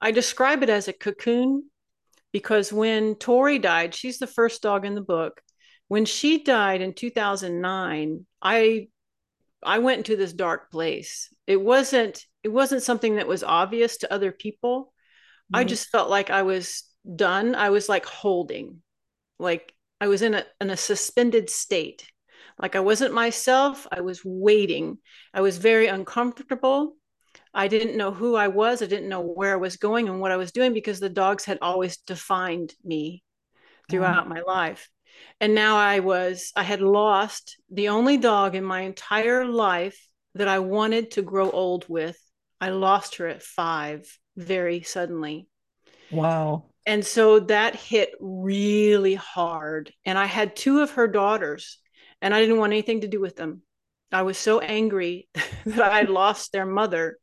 I 0.00 0.10
describe 0.10 0.62
it 0.62 0.70
as 0.70 0.88
a 0.88 0.92
cocoon 0.92 1.70
because 2.32 2.72
when 2.72 3.14
Tori 3.14 3.58
died, 3.58 3.94
she's 3.94 4.18
the 4.18 4.26
first 4.26 4.62
dog 4.62 4.84
in 4.84 4.94
the 4.94 5.00
book. 5.00 5.40
When 5.88 6.04
she 6.04 6.42
died 6.42 6.80
in 6.82 6.92
2009, 6.92 8.26
I 8.42 8.88
I 9.62 9.78
went 9.78 9.98
into 9.98 10.16
this 10.16 10.32
dark 10.32 10.70
place. 10.70 11.32
It 11.46 11.60
wasn't 11.60 12.24
it 12.42 12.48
wasn't 12.48 12.82
something 12.82 13.16
that 13.16 13.26
was 13.26 13.42
obvious 13.42 13.98
to 13.98 14.12
other 14.12 14.32
people. 14.32 14.92
Mm-hmm. 15.52 15.56
I 15.56 15.64
just 15.64 15.88
felt 15.88 16.10
like 16.10 16.30
I 16.30 16.42
was 16.42 16.84
done. 17.14 17.54
I 17.54 17.70
was 17.70 17.88
like 17.88 18.06
holding. 18.06 18.82
Like 19.38 19.72
I 20.00 20.08
was 20.08 20.22
in 20.22 20.34
a 20.34 20.44
in 20.60 20.70
a 20.70 20.76
suspended 20.76 21.50
state. 21.50 22.06
Like 22.58 22.76
I 22.76 22.80
wasn't 22.80 23.14
myself. 23.14 23.86
I 23.90 24.00
was 24.00 24.22
waiting. 24.24 24.98
I 25.32 25.40
was 25.40 25.58
very 25.58 25.86
uncomfortable. 25.86 26.96
I 27.56 27.68
didn't 27.68 27.96
know 27.96 28.12
who 28.12 28.36
I 28.36 28.48
was. 28.48 28.82
I 28.82 28.86
didn't 28.86 29.08
know 29.08 29.22
where 29.22 29.54
I 29.54 29.56
was 29.56 29.78
going 29.78 30.10
and 30.10 30.20
what 30.20 30.30
I 30.30 30.36
was 30.36 30.52
doing 30.52 30.74
because 30.74 31.00
the 31.00 31.08
dogs 31.08 31.46
had 31.46 31.58
always 31.62 31.96
defined 31.96 32.74
me 32.84 33.24
throughout 33.90 34.26
mm. 34.26 34.34
my 34.34 34.42
life. 34.42 34.90
And 35.40 35.54
now 35.54 35.78
I 35.78 36.00
was, 36.00 36.52
I 36.54 36.62
had 36.62 36.82
lost 36.82 37.56
the 37.70 37.88
only 37.88 38.18
dog 38.18 38.54
in 38.54 38.62
my 38.62 38.82
entire 38.82 39.46
life 39.46 39.98
that 40.34 40.48
I 40.48 40.58
wanted 40.58 41.12
to 41.12 41.22
grow 41.22 41.50
old 41.50 41.86
with. 41.88 42.18
I 42.60 42.68
lost 42.68 43.16
her 43.16 43.26
at 43.26 43.42
five 43.42 44.06
very 44.36 44.82
suddenly. 44.82 45.48
Wow. 46.10 46.66
And 46.84 47.06
so 47.06 47.40
that 47.40 47.74
hit 47.74 48.10
really 48.20 49.14
hard. 49.14 49.94
And 50.04 50.18
I 50.18 50.26
had 50.26 50.56
two 50.56 50.80
of 50.80 50.90
her 50.92 51.08
daughters, 51.08 51.78
and 52.20 52.34
I 52.34 52.40
didn't 52.40 52.58
want 52.58 52.74
anything 52.74 53.00
to 53.00 53.08
do 53.08 53.18
with 53.18 53.34
them. 53.34 53.62
I 54.12 54.22
was 54.22 54.36
so 54.36 54.60
angry 54.60 55.28
that 55.64 55.90
I 55.90 55.98
had 56.00 56.10
lost 56.10 56.52
their 56.52 56.66
mother 56.66 57.16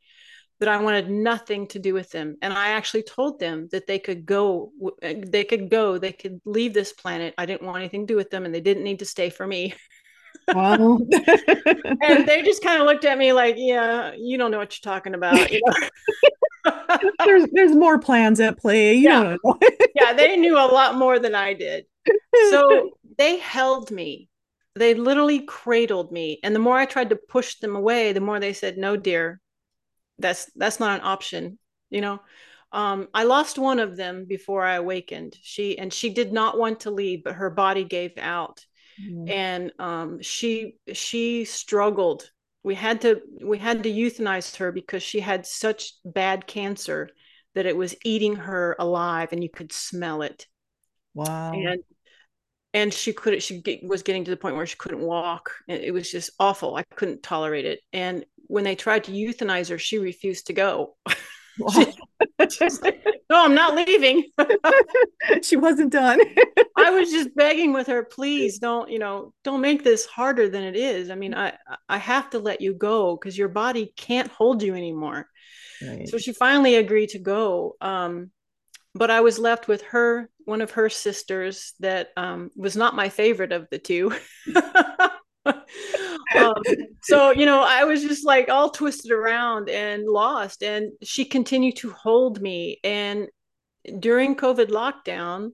that 0.63 0.74
I 0.74 0.82
wanted 0.82 1.10
nothing 1.10 1.67
to 1.67 1.79
do 1.79 1.93
with 1.93 2.10
them. 2.12 2.38
And 2.41 2.53
I 2.53 2.70
actually 2.70 3.03
told 3.03 3.38
them 3.38 3.67
that 3.74 3.86
they 3.86 4.00
could 4.00 4.25
go, 4.25 4.72
uh, 5.03 5.13
they 5.27 5.43
could 5.43 5.70
go, 5.70 5.98
they 5.98 6.13
could 6.13 6.39
leave 6.46 6.74
this 6.74 6.93
planet. 6.93 7.34
I 7.38 7.46
didn't 7.46 7.63
want 7.63 7.79
anything 7.79 8.08
to 8.08 8.13
do 8.13 8.15
with 8.15 8.29
them 8.29 8.46
and 8.46 8.55
they 8.55 8.62
didn't 8.62 8.84
need 8.84 9.00
to 9.00 9.05
stay 9.05 9.29
for 9.29 9.46
me. 9.46 9.74
Wow. 10.48 11.00
and 12.01 12.27
they 12.27 12.41
just 12.43 12.63
kind 12.63 12.82
of 12.82 12.88
looked 12.88 13.03
at 13.03 13.17
me 13.17 13.34
like, 13.34 13.55
yeah, 13.58 14.13
you 14.17 14.38
don't 14.38 14.51
know 14.51 14.58
what 14.58 14.74
you're 14.74 14.93
talking 14.93 15.15
about. 15.15 15.51
You 15.51 15.60
know? 15.65 16.98
there's 17.25 17.46
there's 17.51 17.75
more 17.75 18.00
plans 18.00 18.39
at 18.39 18.58
play. 18.58 18.93
You 18.93 19.10
yeah. 19.10 19.36
yeah, 19.96 20.13
they 20.13 20.38
knew 20.38 20.55
a 20.55 20.63
lot 20.65 20.96
more 20.96 21.20
than 21.20 21.36
I 21.36 21.53
did. 21.53 21.86
So 22.51 22.91
they 23.17 23.38
held 23.38 23.91
me 23.91 24.29
they 24.75 24.96
literally 24.96 25.41
cradled 25.41 26.12
me. 26.12 26.39
And 26.43 26.55
the 26.55 26.60
more 26.60 26.77
I 26.77 26.86
tried 26.86 27.12
to 27.12 27.15
push 27.15 27.60
them 27.60 27.75
away, 27.75 28.12
the 28.12 28.22
more 28.22 28.39
they 28.39 28.53
said, 28.53 28.77
"No, 28.77 28.98
dear, 28.98 29.39
that's 30.20 30.51
that's 30.55 30.79
not 30.79 31.00
an 31.00 31.05
option." 31.05 31.60
You 31.89 32.01
know. 32.01 32.20
Um, 32.72 33.08
I 33.13 33.24
lost 33.24 33.60
one 33.60 33.77
of 33.77 33.96
them 33.96 34.25
before 34.27 34.63
I 34.63 34.75
awakened. 34.75 35.38
She 35.43 35.77
and 35.77 35.93
she 35.93 36.10
did 36.10 36.34
not 36.34 36.58
want 36.58 36.82
to 36.82 36.91
leave, 36.91 37.24
but 37.24 37.36
her 37.36 37.51
body 37.51 37.84
gave 37.84 38.17
out, 38.17 38.65
mm. 39.00 39.29
and 39.29 39.72
um, 39.77 40.22
she 40.22 40.77
she 40.91 41.46
struggled. 41.46 42.29
We 42.63 42.74
had 42.74 43.01
to 43.01 43.22
we 43.43 43.60
had 43.60 43.84
to 43.84 43.91
euthanize 43.91 44.55
her 44.58 44.72
because 44.72 45.03
she 45.03 45.20
had 45.20 45.46
such 45.46 45.93
bad 46.03 46.48
cancer 46.48 47.10
that 47.53 47.67
it 47.67 47.77
was 47.77 47.96
eating 48.03 48.36
her 48.38 48.75
alive, 48.79 49.29
and 49.32 49.43
you 49.43 49.50
could 49.50 49.72
smell 49.72 50.24
it. 50.24 50.48
Wow. 51.13 51.53
And 51.53 51.84
and 52.74 52.93
she 52.93 53.13
couldn't 53.13 53.43
she 53.43 53.62
get, 53.62 53.84
was 53.84 54.01
getting 54.01 54.24
to 54.24 54.32
the 54.32 54.38
point 54.38 54.55
where 54.55 54.65
she 54.65 54.75
couldn't 54.77 55.00
walk 55.00 55.51
it 55.67 55.93
was 55.93 56.12
just 56.12 56.32
awful 56.39 56.75
i 56.75 56.84
couldn't 56.96 57.22
tolerate 57.24 57.65
it 57.65 57.79
and 57.93 58.25
when 58.53 58.63
they 58.63 58.75
tried 58.75 59.03
to 59.03 59.12
euthanize 59.12 59.69
her 59.69 59.79
she 59.79 59.98
refused 59.98 60.48
to 60.48 60.53
go 60.53 60.95
no, 63.29 63.45
I'm 63.45 63.53
not 63.53 63.75
leaving. 63.75 64.29
she 65.43 65.55
wasn't 65.55 65.91
done. 65.91 66.19
I 66.75 66.89
was 66.89 67.12
just 67.12 67.36
begging 67.36 67.74
with 67.74 67.88
her, 67.88 68.03
please 68.03 68.60
don't, 68.60 68.89
you 68.89 69.00
know, 69.00 69.33
don't 69.43 69.62
make 69.62 69.83
this 69.83 70.05
harder 70.05 70.50
than 70.50 70.63
it 70.63 70.75
is. 70.75 71.10
I 71.10 71.15
mean, 71.15 71.33
I 71.33 71.53
I 71.88 71.98
have 71.98 72.31
to 72.31 72.39
let 72.39 72.62
you 72.62 72.74
go 72.74 73.15
because 73.15 73.38
your 73.38 73.50
body 73.50 73.93
can't 73.95 74.29
hold 74.29 74.63
you 74.63 74.74
anymore. 74.74 75.27
Right. 75.81 76.07
So 76.07 76.17
she 76.17 76.33
finally 76.33 76.75
agreed 76.75 77.10
to 77.10 77.19
go. 77.19 77.75
Um, 77.81 78.31
but 78.95 79.10
I 79.12 79.22
was 79.22 79.39
left 79.39 79.67
with 79.67 79.81
her, 79.83 80.29
one 80.45 80.62
of 80.62 80.72
her 80.72 80.89
sisters 80.89 81.74
that 81.79 82.10
um, 82.15 82.51
was 82.55 82.75
not 82.75 82.95
my 82.95 83.10
favorite 83.10 83.51
of 83.51 83.67
the 83.69 83.79
two 83.79 84.13
um, 85.45 86.53
so 87.01 87.31
you 87.31 87.45
know 87.45 87.63
i 87.63 87.83
was 87.83 88.01
just 88.01 88.25
like 88.25 88.50
all 88.50 88.69
twisted 88.69 89.12
around 89.12 89.69
and 89.69 90.05
lost 90.07 90.63
and 90.63 90.91
she 91.01 91.25
continued 91.25 91.75
to 91.75 91.91
hold 91.91 92.41
me 92.41 92.79
and 92.83 93.27
during 94.00 94.35
covid 94.35 94.69
lockdown 94.69 95.50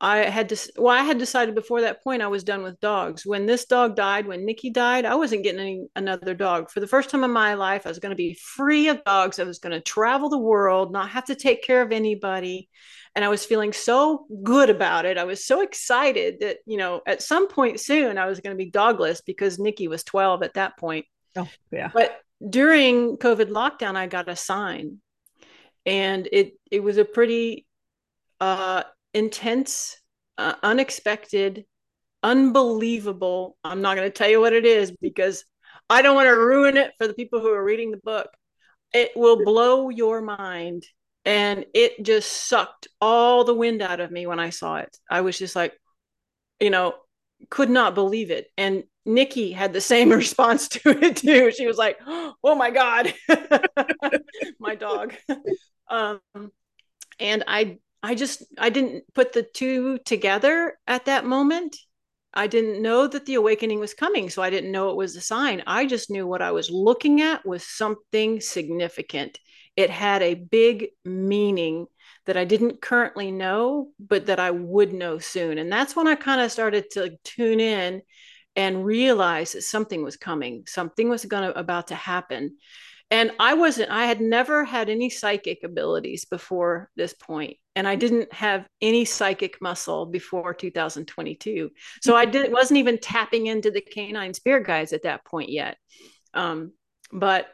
i 0.00 0.18
had 0.18 0.48
to 0.48 0.72
well 0.76 0.96
i 0.96 1.02
had 1.02 1.18
decided 1.18 1.54
before 1.54 1.82
that 1.82 2.02
point 2.02 2.22
i 2.22 2.26
was 2.26 2.42
done 2.42 2.62
with 2.62 2.80
dogs. 2.80 3.24
When 3.24 3.46
this 3.46 3.66
dog 3.66 3.94
died 3.94 4.26
when 4.26 4.44
nikki 4.44 4.70
died 4.70 5.04
i 5.04 5.14
wasn't 5.14 5.44
getting 5.44 5.60
any, 5.60 5.86
another 5.94 6.34
dog. 6.34 6.70
For 6.70 6.80
the 6.80 6.88
first 6.88 7.10
time 7.10 7.22
in 7.22 7.30
my 7.30 7.54
life 7.54 7.86
i 7.86 7.88
was 7.88 7.98
going 7.98 8.10
to 8.10 8.16
be 8.16 8.34
free 8.34 8.88
of 8.88 9.04
dogs. 9.04 9.38
I 9.38 9.44
was 9.44 9.58
going 9.58 9.72
to 9.72 9.80
travel 9.80 10.28
the 10.28 10.38
world 10.38 10.92
not 10.92 11.10
have 11.10 11.26
to 11.26 11.34
take 11.34 11.62
care 11.62 11.82
of 11.82 11.92
anybody 11.92 12.68
and 13.14 13.24
I 13.24 13.28
was 13.28 13.44
feeling 13.44 13.72
so 13.72 14.26
good 14.42 14.70
about 14.70 15.04
it. 15.04 15.18
I 15.18 15.24
was 15.24 15.44
so 15.44 15.62
excited 15.62 16.40
that, 16.40 16.58
you 16.66 16.76
know, 16.76 17.02
at 17.06 17.22
some 17.22 17.48
point 17.48 17.80
soon 17.80 18.18
I 18.18 18.26
was 18.26 18.40
going 18.40 18.56
to 18.56 18.64
be 18.64 18.70
dogless 18.70 19.20
because 19.24 19.58
Nikki 19.58 19.88
was 19.88 20.04
12 20.04 20.42
at 20.42 20.54
that 20.54 20.78
point. 20.78 21.06
Oh, 21.36 21.48
yeah. 21.72 21.90
But 21.92 22.20
during 22.48 23.16
COVID 23.16 23.50
lockdown, 23.50 23.96
I 23.96 24.06
got 24.06 24.28
a 24.28 24.36
sign 24.36 24.98
and 25.84 26.28
it, 26.30 26.54
it 26.70 26.82
was 26.82 26.98
a 26.98 27.04
pretty 27.04 27.66
uh, 28.40 28.84
intense, 29.12 29.96
uh, 30.38 30.54
unexpected, 30.62 31.64
unbelievable. 32.22 33.56
I'm 33.64 33.82
not 33.82 33.96
going 33.96 34.08
to 34.08 34.16
tell 34.16 34.30
you 34.30 34.40
what 34.40 34.52
it 34.52 34.64
is 34.64 34.92
because 34.92 35.44
I 35.88 36.02
don't 36.02 36.14
want 36.14 36.28
to 36.28 36.36
ruin 36.36 36.76
it 36.76 36.92
for 36.96 37.08
the 37.08 37.14
people 37.14 37.40
who 37.40 37.50
are 37.52 37.64
reading 37.64 37.90
the 37.90 38.00
book. 38.04 38.28
It 38.92 39.10
will 39.16 39.44
blow 39.44 39.88
your 39.88 40.20
mind 40.20 40.84
and 41.24 41.66
it 41.74 42.02
just 42.02 42.30
sucked 42.48 42.88
all 43.00 43.44
the 43.44 43.54
wind 43.54 43.82
out 43.82 44.00
of 44.00 44.10
me 44.10 44.26
when 44.26 44.40
I 44.40 44.50
saw 44.50 44.76
it. 44.76 44.96
I 45.10 45.20
was 45.20 45.38
just 45.38 45.54
like, 45.54 45.74
you 46.60 46.70
know, 46.70 46.94
could 47.50 47.70
not 47.70 47.94
believe 47.94 48.30
it. 48.30 48.48
And 48.56 48.84
Nikki 49.04 49.52
had 49.52 49.72
the 49.72 49.80
same 49.92 50.10
response 50.10 50.68
to 50.68 50.90
it 50.90 51.16
too. 51.16 51.50
She 51.52 51.66
was 51.66 51.78
like, 51.78 51.98
"Oh 52.06 52.54
my 52.54 52.70
god, 52.70 53.14
my 54.58 54.74
dog." 54.74 55.14
Um, 55.92 56.20
and 57.18 57.42
I, 57.48 57.78
I 58.00 58.14
just, 58.14 58.44
I 58.56 58.70
didn't 58.70 59.02
put 59.12 59.32
the 59.32 59.42
two 59.42 59.98
together 60.04 60.78
at 60.86 61.06
that 61.06 61.24
moment. 61.24 61.76
I 62.32 62.46
didn't 62.46 62.80
know 62.80 63.08
that 63.08 63.26
the 63.26 63.34
awakening 63.34 63.80
was 63.80 63.92
coming, 63.92 64.30
so 64.30 64.40
I 64.40 64.50
didn't 64.50 64.70
know 64.70 64.90
it 64.90 64.96
was 64.96 65.16
a 65.16 65.20
sign. 65.20 65.64
I 65.66 65.86
just 65.86 66.08
knew 66.08 66.28
what 66.28 66.42
I 66.42 66.52
was 66.52 66.70
looking 66.70 67.22
at 67.22 67.44
was 67.44 67.66
something 67.66 68.40
significant 68.40 69.38
it 69.76 69.90
had 69.90 70.22
a 70.22 70.34
big 70.34 70.88
meaning 71.04 71.86
that 72.26 72.36
I 72.36 72.44
didn't 72.44 72.80
currently 72.80 73.30
know, 73.30 73.88
but 73.98 74.26
that 74.26 74.40
I 74.40 74.50
would 74.50 74.92
know 74.92 75.18
soon. 75.18 75.58
And 75.58 75.72
that's 75.72 75.96
when 75.96 76.06
I 76.06 76.14
kind 76.14 76.40
of 76.40 76.52
started 76.52 76.90
to 76.92 77.16
tune 77.24 77.60
in 77.60 78.02
and 78.56 78.84
realize 78.84 79.52
that 79.52 79.62
something 79.62 80.02
was 80.02 80.16
coming, 80.16 80.64
something 80.66 81.08
was 81.08 81.24
going 81.24 81.44
to 81.44 81.58
about 81.58 81.88
to 81.88 81.94
happen. 81.94 82.56
And 83.12 83.32
I 83.40 83.54
wasn't, 83.54 83.90
I 83.90 84.06
had 84.06 84.20
never 84.20 84.64
had 84.64 84.88
any 84.88 85.10
psychic 85.10 85.64
abilities 85.64 86.24
before 86.24 86.90
this 86.94 87.12
point, 87.12 87.56
and 87.74 87.88
I 87.88 87.96
didn't 87.96 88.32
have 88.32 88.68
any 88.80 89.04
psychic 89.04 89.60
muscle 89.60 90.06
before 90.06 90.54
2022. 90.54 91.70
So 92.02 92.14
I 92.14 92.24
didn't 92.24 92.52
wasn't 92.52 92.78
even 92.78 92.98
tapping 92.98 93.46
into 93.46 93.72
the 93.72 93.80
canine 93.80 94.34
spirit 94.34 94.64
guides 94.64 94.92
at 94.92 95.02
that 95.02 95.24
point 95.24 95.50
yet. 95.50 95.76
Um, 96.34 96.72
but 97.12 97.48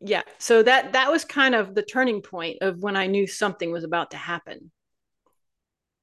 yeah 0.00 0.22
so 0.38 0.62
that 0.62 0.92
that 0.92 1.10
was 1.10 1.24
kind 1.24 1.54
of 1.54 1.74
the 1.74 1.82
turning 1.82 2.22
point 2.22 2.58
of 2.62 2.78
when 2.78 2.96
i 2.96 3.06
knew 3.06 3.26
something 3.26 3.70
was 3.70 3.84
about 3.84 4.10
to 4.10 4.16
happen. 4.16 4.70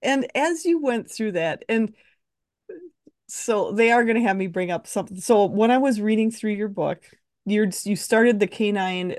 And 0.02 0.28
as 0.36 0.66
you 0.66 0.80
went 0.82 1.10
through 1.12 1.32
that 1.32 1.66
and 1.68 1.94
so 3.28 3.72
they 3.72 3.92
are 3.92 4.04
going 4.04 4.18
to 4.18 4.22
have 4.22 4.38
me 4.38 4.46
bring 4.46 4.70
up 4.70 4.86
something 4.86 5.20
so 5.20 5.46
when 5.46 5.72
i 5.72 5.80
was 5.80 6.00
reading 6.00 6.30
through 6.30 6.52
your 6.52 6.68
book 6.68 7.04
you 7.46 7.70
you 7.86 7.96
started 7.96 8.40
the 8.40 8.48
canine 8.48 9.16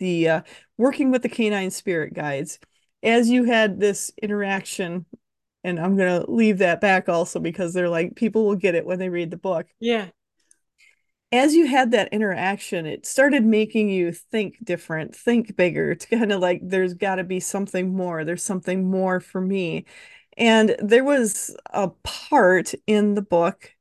the 0.00 0.28
uh, 0.28 0.40
working 0.76 1.10
with 1.10 1.22
the 1.22 1.28
canine 1.28 1.70
spirit 1.70 2.12
guides. 2.12 2.58
As 3.02 3.30
you 3.30 3.44
had 3.44 3.78
this 3.78 4.10
interaction 4.20 5.06
and 5.62 5.78
i'm 5.78 5.96
going 5.96 6.22
to 6.22 6.30
leave 6.30 6.58
that 6.58 6.80
back 6.80 7.08
also 7.08 7.38
because 7.38 7.74
they're 7.74 7.88
like 7.88 8.16
people 8.16 8.46
will 8.46 8.56
get 8.56 8.74
it 8.74 8.84
when 8.84 8.98
they 8.98 9.08
read 9.08 9.30
the 9.30 9.36
book. 9.36 9.66
Yeah 9.78 10.08
as 11.32 11.54
you 11.54 11.66
had 11.66 11.92
that 11.92 12.12
interaction, 12.12 12.86
it 12.86 13.06
started 13.06 13.44
making 13.44 13.88
you 13.88 14.12
think 14.12 14.56
different, 14.64 15.14
think 15.14 15.56
bigger, 15.56 15.94
to 15.94 16.06
kind 16.08 16.32
of 16.32 16.40
like, 16.40 16.60
there's 16.62 16.94
got 16.94 17.16
to 17.16 17.24
be 17.24 17.40
something 17.40 17.94
more. 17.94 18.24
There's 18.24 18.42
something 18.42 18.90
more 18.90 19.20
for 19.20 19.40
me. 19.40 19.84
And 20.36 20.74
there 20.80 21.04
was 21.04 21.56
a 21.72 21.88
part 22.02 22.72
in 22.86 23.14
the 23.14 23.22
book, 23.22 23.74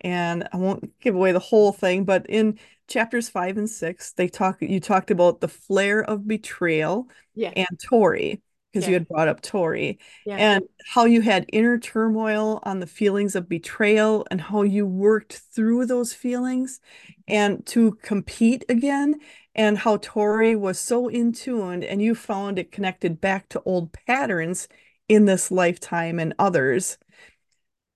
and 0.00 0.48
I 0.52 0.56
won't 0.56 0.98
give 1.00 1.14
away 1.14 1.32
the 1.32 1.38
whole 1.38 1.72
thing, 1.72 2.04
but 2.04 2.26
in 2.28 2.58
chapters 2.88 3.28
five 3.28 3.56
and 3.56 3.70
six, 3.70 4.12
they 4.12 4.28
talk, 4.28 4.58
you 4.60 4.80
talked 4.80 5.10
about 5.10 5.40
the 5.40 5.48
flare 5.48 6.02
of 6.02 6.26
betrayal 6.26 7.08
yeah. 7.34 7.52
and 7.54 7.68
Tori 7.84 8.42
because 8.76 8.86
yeah. 8.86 8.90
you 8.90 8.94
had 8.96 9.08
brought 9.08 9.28
up 9.28 9.40
Tori 9.40 9.98
yeah. 10.26 10.36
and 10.36 10.64
how 10.92 11.06
you 11.06 11.22
had 11.22 11.46
inner 11.50 11.78
turmoil 11.78 12.60
on 12.64 12.80
the 12.80 12.86
feelings 12.86 13.34
of 13.34 13.48
betrayal 13.48 14.26
and 14.30 14.38
how 14.38 14.62
you 14.62 14.84
worked 14.84 15.40
through 15.54 15.86
those 15.86 16.12
feelings 16.12 16.78
and 17.26 17.64
to 17.68 17.92
compete 18.02 18.66
again 18.68 19.14
and 19.54 19.78
how 19.78 19.96
Tori 19.96 20.54
was 20.54 20.78
so 20.78 21.08
in 21.08 21.32
tune 21.32 21.82
and 21.82 22.02
you 22.02 22.14
found 22.14 22.58
it 22.58 22.70
connected 22.70 23.18
back 23.18 23.48
to 23.48 23.62
old 23.64 23.94
patterns 24.06 24.68
in 25.08 25.24
this 25.24 25.50
lifetime 25.50 26.18
and 26.18 26.34
others. 26.38 26.98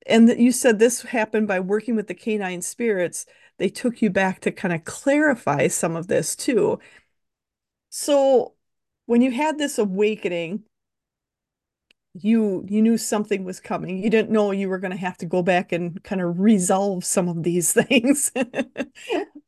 And 0.07 0.31
that 0.31 0.38
you 0.38 0.51
said 0.51 0.79
this 0.79 1.03
happened 1.03 1.47
by 1.47 1.61
working 1.61 1.95
with 1.95 2.07
the 2.07 2.14
canine 2.14 2.62
spirits. 2.62 3.27
They 3.59 3.69
took 3.69 4.01
you 4.01 4.09
back 4.09 4.40
to 4.40 4.51
kind 4.51 4.73
of 4.73 4.85
clarify 4.85 5.69
some 5.69 5.95
of 5.95 6.07
this 6.07 6.35
too. 6.35 6.79
So 7.90 8.55
when 9.05 9.21
you 9.21 9.33
had 9.33 9.59
this 9.59 9.77
awakening 9.77 10.62
you 12.14 12.64
you 12.68 12.83
knew 12.83 12.99
something 12.99 13.44
was 13.44 13.61
coming. 13.61 14.03
You 14.03 14.11
didn't 14.11 14.31
know 14.31 14.51
you 14.51 14.68
were 14.68 14.79
going 14.79 14.90
to 14.92 14.96
have 14.96 15.16
to 15.18 15.27
go 15.27 15.42
back 15.42 15.73
and 15.73 16.03
kind 16.03 16.20
of 16.20 16.40
resolve 16.40 17.05
some 17.05 17.29
of 17.29 17.42
these 17.42 17.73
things. 17.75 18.33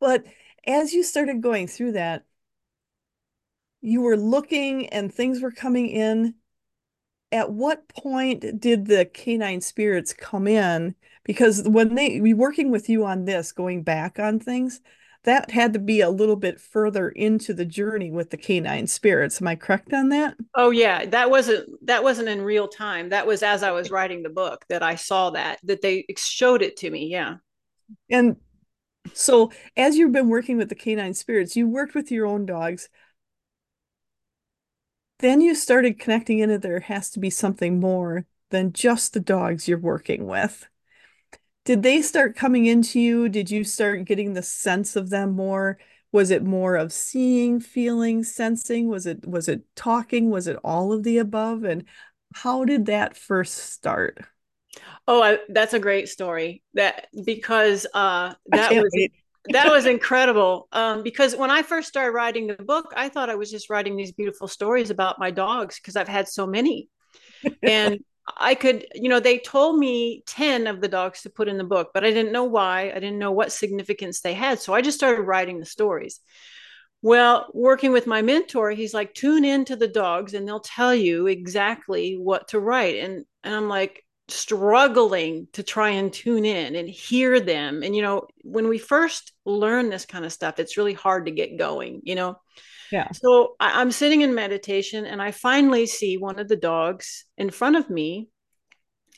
But 0.01 0.25
as 0.67 0.93
you 0.93 1.03
started 1.03 1.43
going 1.43 1.67
through 1.69 1.93
that 1.93 2.25
you 3.81 4.01
were 4.01 4.17
looking 4.17 4.89
and 4.89 5.13
things 5.13 5.43
were 5.43 5.51
coming 5.51 5.89
in. 5.89 6.35
At 7.33 7.51
what 7.53 7.89
point 7.89 8.61
did 8.61 8.87
the 8.87 9.07
canine 9.07 9.63
spirits 9.63 10.13
come 10.13 10.47
in? 10.47 10.95
Because 11.25 11.63
when 11.67 11.95
they 11.95 12.21
be 12.21 12.35
working 12.35 12.71
with 12.71 12.89
you 12.89 13.05
on 13.07 13.25
this 13.25 13.53
going 13.53 13.83
back 13.83 14.19
on 14.19 14.39
things 14.39 14.81
that 15.25 15.51
had 15.53 15.73
to 15.73 15.79
be 15.79 16.01
a 16.01 16.11
little 16.11 16.37
bit 16.37 16.61
further 16.61 17.09
into 17.09 17.55
the 17.55 17.65
journey 17.65 18.11
with 18.11 18.31
the 18.31 18.37
canine 18.37 18.87
spirits. 18.87 19.41
Am 19.41 19.49
i 19.49 19.55
correct 19.55 19.93
on 19.93 20.09
that? 20.09 20.37
Oh 20.55 20.71
yeah 20.71 21.07
that 21.07 21.31
wasn't 21.31 21.69
that 21.87 22.03
wasn't 22.03 22.29
in 22.29 22.43
real 22.43 22.69
time. 22.69 23.11
That 23.11 23.27
was 23.27 23.43
as 23.43 23.63
i 23.63 23.71
was 23.71 23.91
writing 23.91 24.23
the 24.23 24.31
book 24.31 24.65
that 24.69 24.83
i 24.83 24.95
saw 24.95 25.31
that 25.31 25.61
that 25.65 25.83
they 25.83 26.05
showed 26.17 26.63
it 26.63 26.77
to 26.79 26.91
me 26.91 27.07
yeah. 27.07 27.37
And 28.11 28.37
so 29.13 29.53
as 29.77 29.97
you've 29.97 30.13
been 30.13 30.29
working 30.29 30.57
with 30.57 30.69
the 30.69 30.75
canine 30.75 31.15
spirits 31.15 31.57
you 31.57 31.69
worked 31.69 31.95
with 31.95 32.11
your 32.11 32.27
own 32.27 32.47
dogs. 32.47 32.89
Then 35.21 35.41
you 35.41 35.55
started 35.55 36.01
connecting 36.01 36.41
into 36.41 36.59
there 36.59 36.81
has 36.81 37.11
to 37.11 37.21
be 37.21 37.31
something 37.31 37.79
more 37.79 38.27
than 38.51 38.73
just 38.73 39.15
the 39.15 39.21
dogs 39.21 39.69
you're 39.69 39.79
working 39.79 40.27
with 40.27 40.69
did 41.65 41.83
they 41.83 42.03
start 42.03 42.37
coming 42.37 42.67
into 42.67 42.99
you? 43.01 43.29
Did 43.29 43.51
you 43.51 43.65
start 43.65 44.05
getting 44.05 44.35
the 44.35 44.43
sense 44.43 44.97
of 44.97 45.11
them 45.11 45.33
more? 45.33 45.79
Was 46.11 46.31
it 46.31 46.45
more 46.45 46.77
of 46.77 46.93
seeing, 46.93 47.61
feeling, 47.61 48.25
sensing? 48.25 48.89
Was 48.89 49.07
it 49.07 49.27
was 49.27 49.49
it 49.49 49.63
talking? 49.77 50.31
Was 50.31 50.47
it 50.47 50.59
all 50.65 50.93
of 50.93 51.05
the 51.05 51.19
above? 51.19 51.65
And 51.65 51.85
how 52.35 52.65
did 52.65 52.87
that 52.87 53.17
first 53.17 53.73
start? 53.73 54.19
Oh, 55.07 55.23
I, 55.23 55.39
that's 55.49 55.75
a 55.75 55.79
great 55.79 56.09
story. 56.09 56.63
That 56.75 57.09
because 57.25 57.87
uh, 57.95 58.35
that 58.49 58.73
was 58.73 58.91
wait. 58.93 59.13
that 59.51 59.71
was 59.71 59.87
incredible. 59.97 60.69
Um, 60.73 61.03
because 61.03 61.37
when 61.37 61.51
I 61.51 61.63
first 61.63 61.89
started 61.89 62.13
writing 62.13 62.47
the 62.49 62.63
book, 62.63 62.93
I 62.97 63.09
thought 63.09 63.31
I 63.31 63.37
was 63.37 63.51
just 63.51 63.71
writing 63.71 63.97
these 63.97 64.13
beautiful 64.13 64.49
stories 64.49 64.91
about 64.91 65.19
my 65.19 65.31
dogs 65.31 65.77
because 65.79 65.97
I've 65.97 66.09
had 66.09 66.29
so 66.29 66.47
many, 66.47 66.89
and 67.63 68.01
I 68.37 68.55
could, 68.55 68.87
you 68.95 69.09
know, 69.09 69.21
they 69.21 69.39
told 69.39 69.79
me 69.79 70.23
10 70.27 70.67
of 70.67 70.81
the 70.81 70.89
dogs 70.89 71.23
to 71.23 71.31
put 71.31 71.49
in 71.49 71.59
the 71.59 71.65
book, 71.65 71.91
but 71.93 72.05
I 72.05 72.11
didn't 72.11 72.33
know 72.33 72.45
why. 72.45 72.91
I 72.91 72.95
didn't 72.95 73.19
know 73.19 73.33
what 73.33 73.53
significance 73.53 74.21
they 74.21 74.35
had. 74.35 74.61
So 74.61 74.73
I 74.73 74.81
just 74.81 74.99
started 74.99 75.23
writing 75.23 75.59
the 75.59 75.67
stories. 75.67 76.21
Well, 77.03 77.51
working 77.53 77.91
with 77.91 78.07
my 78.07 78.23
mentor, 78.23 78.71
he's 78.71 78.95
like, 78.95 79.13
tune 79.13 79.45
in 79.45 79.65
to 79.65 79.77
the 79.77 79.89
dogs 79.89 80.35
and 80.35 80.47
they'll 80.47 80.61
tell 80.61 80.95
you 80.95 81.27
exactly 81.27 82.15
what 82.15 82.49
to 82.49 82.61
write. 82.61 82.97
And, 82.99 83.25
and 83.43 83.55
I'm 83.55 83.69
like, 83.69 84.05
struggling 84.29 85.49
to 85.53 85.65
try 85.65 85.91
and 85.91 86.13
tune 86.13 86.45
in 86.45 86.77
and 86.77 86.89
hear 86.89 87.41
them. 87.41 87.83
And, 87.83 87.95
you 87.95 88.03
know, 88.03 88.29
when 88.43 88.69
we 88.69 88.79
first 88.79 89.33
learn 89.45 89.91
this 89.91 90.07
kind 90.07 90.25
of 90.25 90.33
stuff, 90.33 90.61
it's 90.61 90.77
really 90.77 90.95
hard 90.95 91.27
to 91.27 91.33
get 91.33 91.59
going, 91.59 92.03
you 92.05 92.15
know? 92.15 92.37
Yeah. 92.93 93.11
So 93.13 93.57
I, 93.59 93.81
I'm 93.81 93.91
sitting 93.91 94.21
in 94.21 94.35
meditation 94.35 95.07
and 95.07 95.21
I 95.21 95.31
finally 95.31 95.87
see 95.87 96.19
one 96.19 96.39
of 96.39 96.47
the 96.47 96.57
dogs 96.57 97.25
in 97.39 97.51
front 97.51 97.77
of 97.77 97.91
me. 97.91 98.29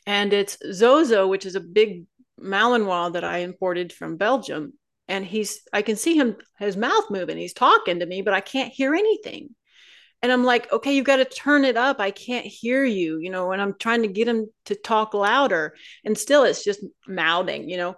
And 0.07 0.33
it's 0.33 0.59
Zozo, 0.73 1.27
which 1.27 1.45
is 1.45 1.57
a 1.57 1.61
big 1.61 2.05
Malinois 2.41 3.15
that 3.15 3.25
I 3.25 3.39
imported 3.39 3.93
from 3.93 4.17
Belgium. 4.17 4.75
And 5.09 5.25
he's, 5.25 5.61
I 5.73 5.83
can 5.83 5.97
see 5.97 6.15
him, 6.15 6.37
his 6.59 6.77
mouth 6.77 7.11
moving. 7.11 7.37
He's 7.37 7.53
talking 7.53 8.01
to 8.01 8.07
me, 8.07 8.23
but 8.23 8.35
I 8.35 8.41
can't 8.41 8.73
hear 8.73 8.95
anything. 8.95 9.51
And 10.23 10.33
I'm 10.33 10.45
like, 10.45 10.73
okay, 10.73 10.95
you've 10.95 11.05
got 11.05 11.17
to 11.17 11.27
turn 11.27 11.65
it 11.65 11.77
up. 11.77 12.01
I 12.01 12.11
can't 12.11 12.47
hear 12.47 12.85
you, 12.85 13.19
you 13.19 13.29
know, 13.29 13.53
and 13.53 13.61
I'm 13.61 13.75
trying 13.79 14.03
to 14.03 14.09
get 14.09 14.29
him 14.29 14.47
to 14.67 14.75
talk 14.75 15.13
louder. 15.13 15.75
And 16.05 16.17
still 16.17 16.45
it's 16.45 16.65
just 16.65 16.81
mouthing, 17.07 17.69
you 17.69 17.77
know 17.77 17.97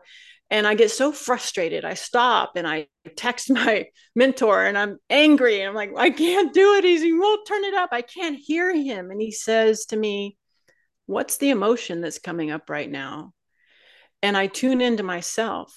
and 0.50 0.66
I 0.66 0.74
get 0.74 0.90
so 0.90 1.12
frustrated. 1.12 1.84
I 1.84 1.94
stop 1.94 2.52
and 2.56 2.66
I 2.66 2.86
text 3.16 3.50
my 3.52 3.86
mentor 4.14 4.64
and 4.64 4.78
I'm 4.78 4.98
angry. 5.10 5.62
I'm 5.62 5.74
like, 5.74 5.92
I 5.96 6.10
can't 6.10 6.52
do 6.54 6.74
it. 6.74 6.84
He's, 6.84 7.02
he 7.02 7.12
won't 7.12 7.46
turn 7.46 7.64
it 7.64 7.74
up. 7.74 7.90
I 7.92 8.02
can't 8.02 8.38
hear 8.38 8.74
him. 8.74 9.10
And 9.10 9.20
he 9.20 9.32
says 9.32 9.86
to 9.86 9.96
me, 9.96 10.36
What's 11.06 11.36
the 11.36 11.50
emotion 11.50 12.00
that's 12.00 12.18
coming 12.18 12.50
up 12.50 12.68
right 12.68 12.90
now? 12.90 13.32
And 14.22 14.36
I 14.36 14.48
tune 14.48 14.80
into 14.80 15.04
myself. 15.04 15.72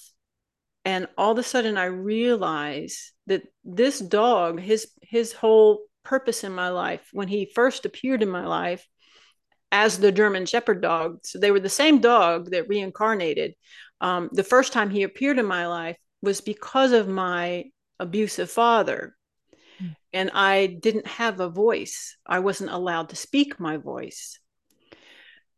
And 0.86 1.08
all 1.20 1.34
of 1.34 1.38
a 1.38 1.44
sudden 1.44 1.78
I 1.78 1.86
realize 1.86 3.12
that 3.28 3.44
this 3.64 4.00
dog, 4.00 4.60
his 4.60 4.88
his 5.04 5.32
whole 5.34 5.84
purpose 6.04 6.44
in 6.44 6.52
my 6.52 6.70
life, 6.70 7.08
when 7.14 7.28
he 7.28 7.52
first 7.54 7.86
appeared 7.86 8.24
in 8.24 8.30
my 8.30 8.48
life, 8.48 8.88
as 9.72 10.00
the 10.00 10.12
German 10.12 10.46
Shepherd 10.46 10.82
dog. 10.82 11.20
So 11.24 11.38
they 11.40 11.52
were 11.52 11.60
the 11.60 11.70
same 11.70 12.00
dog 12.00 12.52
that 12.52 12.68
reincarnated, 12.68 13.54
um, 14.02 14.30
the 14.32 14.44
first 14.44 14.74
time 14.74 14.90
he 14.90 15.04
appeared 15.04 15.40
in 15.40 15.46
my 15.46 15.68
life 15.68 15.98
was 16.22 16.42
because 16.42 16.92
of 16.92 17.08
my 17.08 17.66
abusive 18.00 18.50
father. 18.50 19.16
Mm. 19.82 19.96
And 20.14 20.32
I 20.34 20.68
didn't 20.68 21.08
have 21.08 21.40
a 21.40 21.50
voice. 21.50 22.18
I 22.26 22.40
wasn't 22.40 22.72
allowed 22.72 23.10
to 23.10 23.16
speak 23.16 23.60
my 23.60 23.78
voice. 23.78 24.40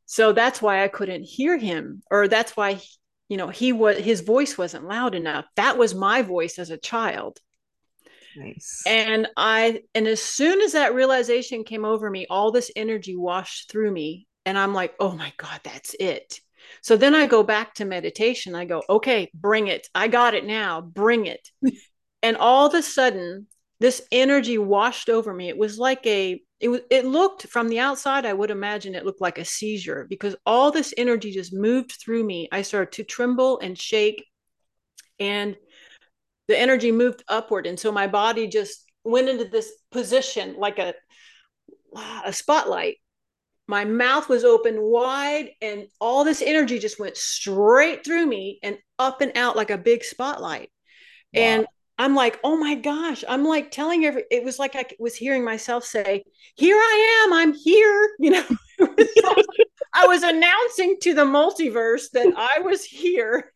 So 0.06 0.34
that's 0.34 0.62
why 0.62 0.84
I 0.84 0.90
couldn't 0.90 1.24
hear 1.24 1.58
him, 1.58 2.04
or 2.12 2.28
that's 2.28 2.58
why, 2.58 2.82
you 3.30 3.38
know, 3.38 3.48
he 3.48 3.72
was 3.72 3.98
his 3.98 4.20
voice 4.20 4.58
wasn't 4.58 4.86
loud 4.86 5.16
enough. 5.16 5.46
That 5.56 5.78
was 5.78 5.96
my 5.96 6.22
voice 6.22 6.60
as 6.60 6.70
a 6.70 6.78
child. 6.78 7.40
Nice. 8.36 8.84
And 8.86 9.28
I, 9.38 9.84
and 9.96 10.08
as 10.08 10.22
soon 10.22 10.62
as 10.62 10.74
that 10.74 10.94
realization 10.94 11.64
came 11.64 11.86
over 11.86 12.10
me, 12.10 12.28
all 12.30 12.52
this 12.52 12.72
energy 12.76 13.16
washed 13.16 13.72
through 13.72 13.92
me. 13.92 14.28
And 14.46 14.58
I'm 14.58 14.74
like, 14.74 14.94
oh 15.00 15.14
my 15.14 15.32
God, 15.38 15.60
that's 15.64 15.96
it. 16.00 16.40
So 16.82 16.98
then 16.98 17.16
I 17.16 17.28
go 17.28 17.44
back 17.44 17.76
to 17.76 17.86
meditation. 17.86 18.56
I 18.56 18.66
go, 18.66 18.84
okay, 18.90 19.30
bring 19.34 19.68
it. 19.68 19.88
I 19.94 20.08
got 20.08 20.34
it 20.34 20.46
now. 20.46 20.82
Bring 20.82 21.26
it. 21.26 21.50
and 22.24 22.38
all 22.38 22.68
of 22.68 22.74
a 22.74 22.82
sudden, 22.82 23.48
this 23.80 24.02
energy 24.12 24.58
washed 24.58 25.10
over 25.10 25.34
me. 25.34 25.50
It 25.50 25.58
was 25.58 25.78
like 25.78 26.06
a, 26.06 26.42
it 26.60 26.68
was, 26.70 26.82
it 26.92 27.06
looked 27.06 27.48
from 27.48 27.68
the 27.68 27.80
outside, 27.80 28.26
I 28.26 28.34
would 28.34 28.52
imagine 28.52 28.94
it 28.94 29.06
looked 29.06 29.22
like 29.22 29.40
a 29.40 29.46
seizure 29.46 30.06
because 30.08 30.36
all 30.46 30.72
this 30.72 30.94
energy 30.96 31.32
just 31.32 31.52
moved 31.52 31.94
through 31.94 32.24
me. 32.24 32.48
I 32.52 32.62
started 32.62 32.92
to 32.94 33.04
tremble 33.04 33.60
and 33.60 33.76
shake, 33.76 34.24
and 35.20 35.56
the 36.48 36.60
energy 36.60 36.92
moved 36.92 37.24
upward. 37.28 37.66
And 37.66 37.80
so 37.80 37.92
my 37.92 38.06
body 38.06 38.48
just 38.48 38.86
went 39.04 39.30
into 39.30 39.46
this 39.46 39.72
position 39.92 40.56
like 40.58 40.78
a, 40.78 40.94
a 42.24 42.32
spotlight 42.32 42.98
my 43.68 43.86
mouth 43.86 44.28
was 44.28 44.44
open 44.44 44.82
wide 44.82 45.52
and 45.62 45.88
all 46.00 46.24
this 46.24 46.42
energy 46.42 46.80
just 46.80 47.00
went 47.00 47.18
straight 47.18 48.04
through 48.04 48.26
me 48.26 48.60
and 48.64 48.78
up 49.00 49.22
and 49.22 49.38
out 49.38 49.56
like 49.56 49.70
a 49.70 49.78
big 49.78 50.04
spotlight. 50.04 50.70
Wow. 51.34 51.42
and 51.42 51.68
i'm 51.98 52.16
like 52.16 52.40
oh 52.44 52.58
my 52.58 52.76
gosh. 52.76 53.24
I'm 53.28 53.46
like 53.46 53.72
telling 53.72 54.06
every 54.06 54.26
it 54.30 54.44
was 54.44 54.60
like 54.60 54.76
i 54.76 54.86
was 55.00 55.16
hearing 55.16 55.46
myself 55.46 55.84
say 55.86 56.24
here 56.56 56.76
i 56.76 57.24
am. 57.26 57.34
I'm 57.34 57.54
here. 57.54 58.10
You 58.20 58.32
know 58.32 58.46
i 59.94 60.08
was 60.08 60.24
announcing 60.24 60.98
to 61.02 61.14
the 61.14 61.26
multiverse 61.26 62.12
that 62.14 62.34
i 62.36 62.60
was 62.62 62.84
here 62.84 63.54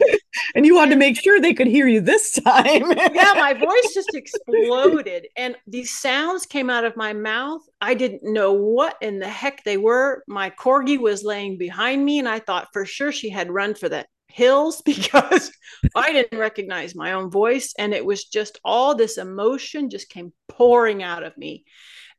and 0.54 0.66
you 0.66 0.74
wanted 0.74 0.90
to 0.90 0.96
make 0.96 1.20
sure 1.20 1.40
they 1.40 1.54
could 1.54 1.66
hear 1.66 1.86
you 1.86 2.00
this 2.00 2.32
time. 2.32 2.90
yeah, 3.14 3.32
my 3.34 3.54
voice 3.54 3.94
just 3.94 4.14
exploded. 4.14 5.26
And 5.36 5.56
these 5.66 5.90
sounds 5.90 6.46
came 6.46 6.70
out 6.70 6.84
of 6.84 6.96
my 6.96 7.12
mouth. 7.12 7.62
I 7.80 7.94
didn't 7.94 8.22
know 8.22 8.52
what 8.52 8.96
in 9.00 9.18
the 9.18 9.28
heck 9.28 9.64
they 9.64 9.76
were. 9.76 10.22
My 10.26 10.50
corgi 10.50 10.98
was 10.98 11.24
laying 11.24 11.58
behind 11.58 12.04
me, 12.04 12.18
and 12.18 12.28
I 12.28 12.38
thought 12.38 12.68
for 12.72 12.84
sure 12.84 13.12
she 13.12 13.30
had 13.30 13.50
run 13.50 13.74
for 13.74 13.88
the 13.88 14.06
hills 14.28 14.82
because 14.84 15.50
I 15.94 16.12
didn't 16.12 16.38
recognize 16.38 16.94
my 16.94 17.12
own 17.12 17.30
voice. 17.30 17.74
And 17.78 17.94
it 17.94 18.04
was 18.04 18.24
just 18.24 18.60
all 18.64 18.94
this 18.94 19.18
emotion 19.18 19.90
just 19.90 20.08
came 20.08 20.32
pouring 20.48 21.02
out 21.02 21.22
of 21.22 21.36
me. 21.36 21.64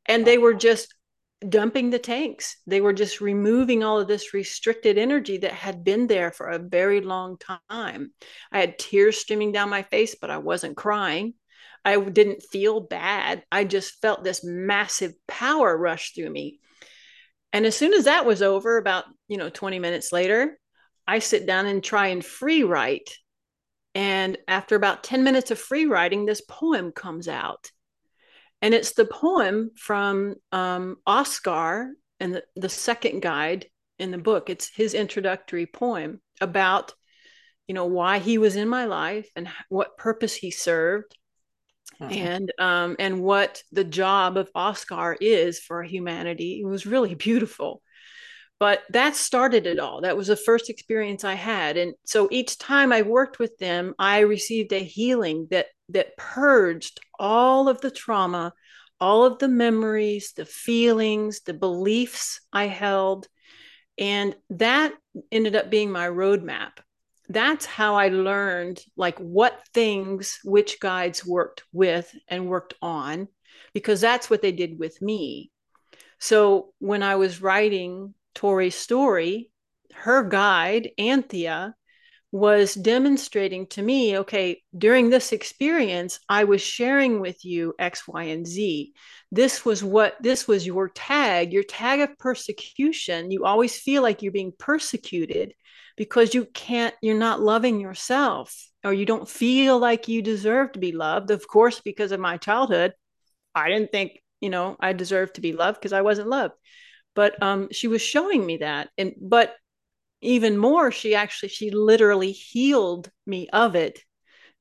And 0.06 0.26
they 0.26 0.38
were 0.38 0.54
just 0.54 0.94
dumping 1.47 1.89
the 1.89 2.00
tanks. 2.00 2.58
They 2.65 2.82
were 2.82 2.93
just 2.93 3.21
removing 3.21 3.84
all 3.84 4.00
of 4.00 4.08
this 4.08 4.34
restricted 4.34 4.97
energy 4.97 5.38
that 5.39 5.54
had 5.54 5.84
been 5.84 6.08
there 6.08 6.32
for 6.32 6.47
a 6.47 6.60
very 6.60 7.02
long 7.02 7.38
time. 7.69 8.12
I 8.52 8.60
had 8.60 8.80
tears 8.80 9.17
streaming 9.17 9.52
down 9.52 9.69
my 9.69 9.84
face, 9.84 10.15
but 10.19 10.32
I 10.32 10.39
wasn't 10.39 10.78
crying. 10.78 11.34
I 11.86 12.00
didn't 12.00 12.43
feel 12.43 12.82
bad. 12.82 13.43
I 13.52 13.63
just 13.63 14.02
felt 14.02 14.23
this 14.23 14.43
massive 14.43 15.13
power 15.28 15.78
rush 15.78 16.13
through 16.13 16.30
me. 16.30 16.60
And 17.54 17.65
as 17.65 17.78
soon 17.78 17.93
as 17.93 18.06
that 18.06 18.26
was 18.26 18.41
over, 18.41 18.78
about, 18.78 19.06
you 19.28 19.38
know, 19.38 19.50
20 19.50 19.80
minutes 19.80 20.12
later, 20.12 20.58
I 21.08 21.19
sit 21.19 21.45
down 21.45 21.65
and 21.65 21.84
try 21.84 22.08
and 22.08 22.26
free 22.26 22.63
write. 22.63 23.10
And 23.95 24.38
after 24.47 24.76
about 24.76 25.04
10 25.04 25.23
minutes 25.23 25.52
of 25.52 25.60
free 25.60 25.86
writing, 25.86 26.26
this 26.26 26.41
poem 26.41 26.91
comes 26.91 27.28
out 27.28 27.71
and 28.62 28.74
it's 28.74 28.93
the 28.93 29.06
poem 29.06 29.72
from 29.76 30.36
um, 30.52 30.98
Oscar 31.06 31.91
and 32.20 32.36
the, 32.36 32.43
the 32.56 32.70
second 32.70 33.22
guide 33.22 33.67
in 34.00 34.12
the 34.12 34.17
book. 34.17 34.50
It's 34.50 34.70
his 34.70 34.93
introductory 34.93 35.65
poem 35.65 36.22
about, 36.41 36.93
you 37.67 37.76
know, 37.76 37.86
why 37.86 38.20
he 38.20 38.38
was 38.38 38.56
in 38.56 38.67
my 38.67 38.86
life 38.86 39.30
and 39.36 39.48
what 39.70 39.98
purpose 39.98 40.36
he 40.36 40.52
served, 40.52 41.15
uh-huh. 42.00 42.12
and 42.12 42.52
um, 42.60 42.96
and 43.00 43.22
what 43.22 43.62
the 43.72 43.84
job 43.84 44.38
of 44.38 44.50
Oscar 44.56 45.15
is 45.20 45.60
for 45.60 45.84
humanity. 45.84 46.62
It 46.62 46.65
was 46.65 46.86
really 46.86 47.15
beautiful. 47.15 47.82
But 48.60 48.82
that 48.89 49.15
started 49.15 49.67
it 49.67 49.78
all. 49.78 50.02
That 50.02 50.17
was 50.17 50.28
the 50.28 50.36
first 50.36 50.72
experience 50.72 51.24
I 51.24 51.36
had, 51.36 51.78
and 51.78 51.93
so 52.06 52.28
each 52.32 52.58
time 52.58 52.91
I 52.91 53.04
worked 53.04 53.38
with 53.38 53.56
them, 53.60 53.93
I 54.00 54.22
received 54.22 54.74
a 54.74 54.80
healing 54.80 55.48
that 55.52 55.67
that 55.89 56.17
purged 56.17 57.00
all 57.17 57.69
of 57.69 57.82
the 57.82 57.91
trauma, 57.91 58.54
all 59.00 59.26
of 59.26 59.39
the 59.39 59.47
memories, 59.47 60.34
the 60.34 60.45
feelings, 60.45 61.41
the 61.41 61.54
beliefs 61.54 62.41
I 62.52 62.67
held. 62.67 63.28
And 63.97 64.36
that 64.50 64.93
ended 65.32 65.56
up 65.56 65.69
being 65.69 65.91
my 65.91 66.08
roadmap. 66.08 66.71
That's 67.30 67.65
how 67.65 67.95
I 67.95 68.08
learned 68.08 68.82
like 68.95 69.17
what 69.19 69.60
things 69.73 70.39
which 70.43 70.80
guides 70.80 71.26
worked 71.26 71.63
with 71.73 72.13
and 72.28 72.47
worked 72.47 72.73
on, 72.82 73.28
because 73.73 74.00
that's 74.00 74.30
what 74.30 74.41
they 74.41 74.52
did 74.52 74.80
with 74.80 75.02
me. 75.02 75.52
So 76.19 76.73
when 76.80 77.04
I 77.04 77.15
was 77.15 77.41
writing 77.41 78.13
Tori's 78.34 78.76
story, 78.76 79.52
her 79.93 80.23
guide, 80.23 80.91
Anthea, 80.97 81.76
was 82.32 82.74
demonstrating 82.74 83.68
to 83.68 83.82
me 83.82 84.18
okay, 84.20 84.62
during 84.78 85.10
this 85.10 85.32
experience, 85.32 86.20
I 86.28 86.44
was 86.44 86.62
sharing 86.62 87.22
with 87.22 87.46
you 87.46 87.74
X, 87.80 88.08
Y, 88.08 88.24
and 88.24 88.46
Z. 88.46 88.94
This 89.32 89.63
was 89.66 89.84
what 89.84 90.16
this 90.22 90.48
was 90.48 90.66
your 90.66 90.90
tag, 90.90 91.54
your 91.54 91.63
tag 91.63 92.02
of 92.02 92.18
persecution. 92.18 93.32
You 93.32 93.46
always 93.46 93.78
feel 93.78 94.02
like 94.02 94.22
you're 94.22 94.32
being 94.32 94.54
persecuted 94.58 95.54
because 95.96 96.34
you 96.34 96.46
can't, 96.46 96.94
you're 97.02 97.18
not 97.18 97.42
loving 97.42 97.80
yourself 97.80 98.56
or 98.84 98.94
you 98.94 99.06
don't 99.06 99.28
feel 99.28 99.80
like 99.80 100.08
you 100.08 100.22
deserve 100.22 100.74
to 100.74 100.80
be 100.80 100.92
loved. 100.92 101.32
Of 101.32 101.48
course, 101.48 101.82
because 101.82 102.12
of 102.12 102.20
my 102.20 102.38
childhood, 102.38 102.94
I 103.56 103.70
didn't 103.70 103.92
think, 103.92 104.22
you 104.42 104.50
know, 104.50 104.76
I 104.80 104.94
deserved 104.94 105.36
to 105.36 105.42
be 105.42 105.54
loved 105.54 105.80
because 105.80 105.94
I 105.94 106.02
wasn't 106.02 106.30
loved. 106.30 106.54
But 107.16 107.42
um, 107.42 107.70
she 107.72 107.88
was 107.88 108.02
showing 108.02 108.46
me 108.46 108.58
that. 108.58 108.90
And, 108.98 109.13
but 109.20 109.56
even 110.21 110.58
more 110.58 110.91
she 110.91 111.15
actually 111.15 111.49
she 111.49 111.69
literally 111.71 112.32
healed 112.32 113.12
me 113.25 113.47
of 113.53 113.75
it 113.75 113.99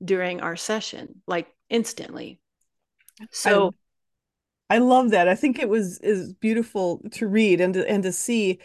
during 0.05 0.41
our 0.41 0.57
session 0.57 1.23
like 1.27 1.49
instantly. 1.71 2.41
So 3.31 3.75
I, 4.69 4.77
I 4.77 4.79
love 4.79 5.11
that. 5.11 5.29
I 5.29 5.35
think 5.35 5.59
it 5.59 5.69
was 5.69 5.99
is 5.99 6.33
beautiful 6.35 7.01
to 7.13 7.27
read 7.27 7.61
and 7.61 7.75
to, 7.75 7.89
and 7.89 8.03
to 8.03 8.13
see 8.13 8.61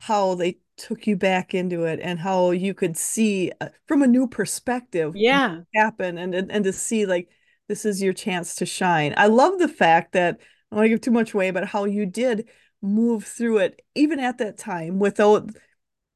how 0.00 0.34
they 0.34 0.58
took 0.76 1.06
you 1.06 1.16
back 1.16 1.54
into 1.54 1.84
it 1.84 2.00
and 2.02 2.18
how 2.18 2.50
you 2.50 2.74
could 2.74 2.96
see 2.96 3.52
uh, 3.60 3.68
from 3.86 4.02
a 4.02 4.06
new 4.06 4.26
perspective 4.26 5.14
yeah. 5.14 5.60
happen 5.74 6.18
and, 6.18 6.34
and 6.34 6.50
and 6.50 6.64
to 6.64 6.72
see 6.72 7.06
like 7.06 7.28
this 7.68 7.84
is 7.84 8.02
your 8.02 8.12
chance 8.12 8.56
to 8.56 8.66
shine. 8.66 9.14
I 9.16 9.28
love 9.28 9.58
the 9.58 9.68
fact 9.68 10.12
that 10.12 10.38
i 10.40 10.74
don't 10.74 10.78
want 10.78 10.84
to 10.86 10.88
give 10.88 11.00
too 11.00 11.10
much 11.10 11.34
away 11.34 11.50
but 11.50 11.66
how 11.66 11.84
you 11.84 12.06
did 12.06 12.48
move 12.80 13.24
through 13.24 13.58
it 13.58 13.80
even 13.94 14.18
at 14.18 14.38
that 14.38 14.58
time 14.58 14.98
without 14.98 15.48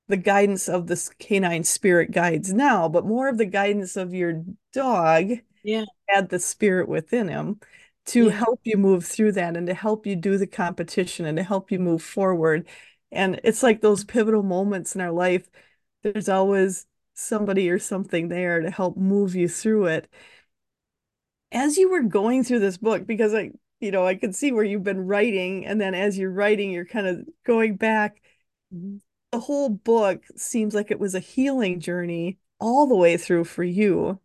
the 0.08 0.16
guidance 0.16 0.68
of 0.68 0.86
this 0.86 1.08
canine 1.18 1.64
spirit 1.64 2.12
guides 2.12 2.52
now, 2.52 2.88
but 2.88 3.06
more 3.06 3.28
of 3.28 3.38
the 3.38 3.46
guidance 3.46 3.96
of 3.96 4.14
your 4.14 4.44
dog 4.72 5.32
yeah 5.62 5.84
had 6.08 6.28
the 6.28 6.38
spirit 6.38 6.88
within 6.88 7.28
him 7.28 7.58
to 8.06 8.26
yeah. 8.26 8.30
help 8.30 8.60
you 8.62 8.76
move 8.76 9.04
through 9.04 9.32
that 9.32 9.56
and 9.56 9.66
to 9.66 9.74
help 9.74 10.06
you 10.06 10.14
do 10.14 10.38
the 10.38 10.46
competition 10.46 11.26
and 11.26 11.36
to 11.36 11.42
help 11.42 11.72
you 11.72 11.78
move 11.78 12.02
forward. 12.02 12.68
And 13.10 13.40
it's 13.42 13.62
like 13.62 13.80
those 13.80 14.04
pivotal 14.04 14.42
moments 14.44 14.94
in 14.94 15.00
our 15.00 15.10
life. 15.10 15.48
There's 16.02 16.28
always 16.28 16.86
somebody 17.14 17.68
or 17.68 17.78
something 17.78 18.28
there 18.28 18.60
to 18.60 18.70
help 18.70 18.96
move 18.96 19.34
you 19.34 19.48
through 19.48 19.86
it. 19.86 20.08
As 21.50 21.76
you 21.76 21.90
were 21.90 22.02
going 22.02 22.44
through 22.44 22.60
this 22.60 22.76
book, 22.76 23.06
because 23.06 23.34
I, 23.34 23.50
you 23.80 23.90
know, 23.90 24.06
I 24.06 24.14
could 24.14 24.34
see 24.36 24.52
where 24.52 24.64
you've 24.64 24.84
been 24.84 25.06
writing, 25.06 25.66
and 25.66 25.80
then 25.80 25.94
as 25.94 26.18
you're 26.18 26.30
writing, 26.30 26.70
you're 26.70 26.84
kind 26.84 27.06
of 27.06 27.26
going 27.44 27.76
back. 27.76 28.20
Mm-hmm. 28.74 28.98
The 29.32 29.40
whole 29.40 29.68
book 29.68 30.22
seems 30.36 30.74
like 30.74 30.90
it 30.90 31.00
was 31.00 31.14
a 31.14 31.20
healing 31.20 31.80
journey 31.80 32.38
all 32.58 32.86
the 32.86 32.96
way 32.96 33.16
through 33.16 33.44
for 33.44 33.64
you. 33.64 34.20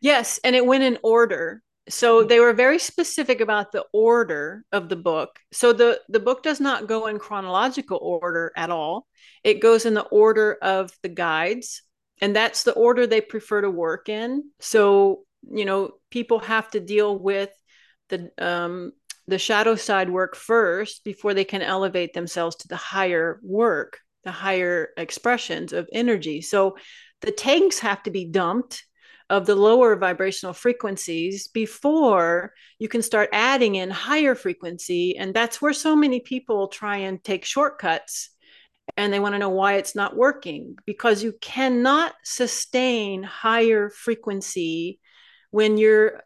Yes, 0.00 0.38
and 0.44 0.54
it 0.56 0.64
went 0.64 0.84
in 0.84 0.98
order. 1.02 1.62
So 1.88 2.24
they 2.24 2.40
were 2.40 2.54
very 2.54 2.78
specific 2.78 3.40
about 3.40 3.72
the 3.72 3.84
order 3.92 4.64
of 4.72 4.88
the 4.88 4.96
book. 4.96 5.38
So 5.52 5.72
the 5.74 6.00
the 6.08 6.20
book 6.20 6.42
does 6.42 6.60
not 6.60 6.88
go 6.88 7.06
in 7.06 7.18
chronological 7.18 7.98
order 8.00 8.52
at 8.56 8.70
all. 8.70 9.06
It 9.42 9.60
goes 9.60 9.84
in 9.84 9.92
the 9.92 10.06
order 10.06 10.56
of 10.62 10.90
the 11.02 11.10
guides, 11.10 11.82
and 12.22 12.34
that's 12.34 12.62
the 12.62 12.72
order 12.72 13.06
they 13.06 13.20
prefer 13.20 13.60
to 13.60 13.70
work 13.70 14.08
in. 14.08 14.50
So, 14.60 15.24
you 15.50 15.66
know, 15.66 15.92
people 16.10 16.38
have 16.38 16.70
to 16.70 16.80
deal 16.80 17.18
with 17.18 17.50
the 18.08 18.30
um 18.38 18.92
the 19.26 19.38
shadow 19.38 19.74
side 19.74 20.08
work 20.08 20.36
first 20.36 21.04
before 21.04 21.34
they 21.34 21.44
can 21.44 21.60
elevate 21.62 22.14
themselves 22.14 22.56
to 22.56 22.68
the 22.68 22.76
higher 22.76 23.40
work 23.42 24.00
the 24.24 24.32
higher 24.32 24.90
expressions 24.96 25.72
of 25.72 25.88
energy. 25.92 26.40
So 26.40 26.76
the 27.20 27.32
tanks 27.32 27.78
have 27.80 28.02
to 28.04 28.10
be 28.10 28.26
dumped 28.26 28.84
of 29.30 29.46
the 29.46 29.54
lower 29.54 29.96
vibrational 29.96 30.52
frequencies 30.52 31.48
before 31.48 32.52
you 32.78 32.88
can 32.88 33.02
start 33.02 33.30
adding 33.32 33.76
in 33.76 33.90
higher 33.90 34.34
frequency. 34.34 35.16
And 35.16 35.32
that's 35.32 35.62
where 35.62 35.72
so 35.72 35.96
many 35.96 36.20
people 36.20 36.68
try 36.68 36.98
and 36.98 37.22
take 37.24 37.44
shortcuts 37.44 38.30
and 38.96 39.12
they 39.12 39.20
want 39.20 39.34
to 39.34 39.38
know 39.38 39.50
why 39.50 39.74
it's 39.74 39.94
not 39.94 40.16
working 40.16 40.76
because 40.84 41.22
you 41.22 41.32
cannot 41.40 42.14
sustain 42.22 43.22
higher 43.22 43.90
frequency 43.90 45.00
when 45.50 45.78
you're 45.78 46.22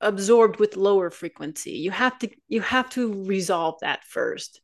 absorbed 0.00 0.58
with 0.58 0.76
lower 0.76 1.10
frequency 1.10 1.72
you 1.72 1.92
have 1.92 2.18
to 2.18 2.28
you 2.48 2.60
have 2.60 2.90
to 2.90 3.22
resolve 3.24 3.76
that 3.82 4.02
first 4.04 4.60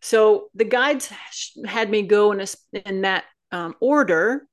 so 0.00 0.48
the 0.54 0.64
guides 0.64 1.10
had 1.66 1.90
me 1.90 2.02
go 2.02 2.32
in, 2.32 2.40
a, 2.40 2.46
in 2.86 3.02
that 3.02 3.24
um, 3.52 3.74
order 3.80 4.46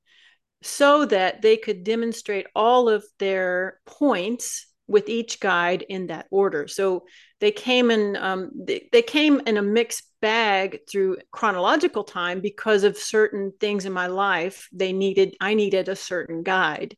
so 0.61 1.05
that 1.05 1.41
they 1.41 1.57
could 1.57 1.83
demonstrate 1.83 2.47
all 2.55 2.89
of 2.89 3.03
their 3.19 3.79
points 3.85 4.67
with 4.87 5.09
each 5.09 5.39
guide 5.39 5.85
in 5.87 6.07
that 6.07 6.27
order. 6.29 6.67
So 6.67 7.05
they 7.39 7.51
came 7.51 7.91
in 7.91 8.15
um, 8.15 8.51
they, 8.55 8.89
they 8.91 9.01
came 9.01 9.41
in 9.45 9.57
a 9.57 9.61
mixed 9.61 10.03
bag 10.21 10.79
through 10.89 11.17
chronological 11.31 12.03
time 12.03 12.41
because 12.41 12.83
of 12.83 12.97
certain 12.97 13.51
things 13.59 13.85
in 13.85 13.93
my 13.93 14.07
life. 14.07 14.67
They 14.71 14.93
needed 14.93 15.35
I 15.39 15.53
needed 15.53 15.89
a 15.89 15.95
certain 15.95 16.43
guide. 16.43 16.95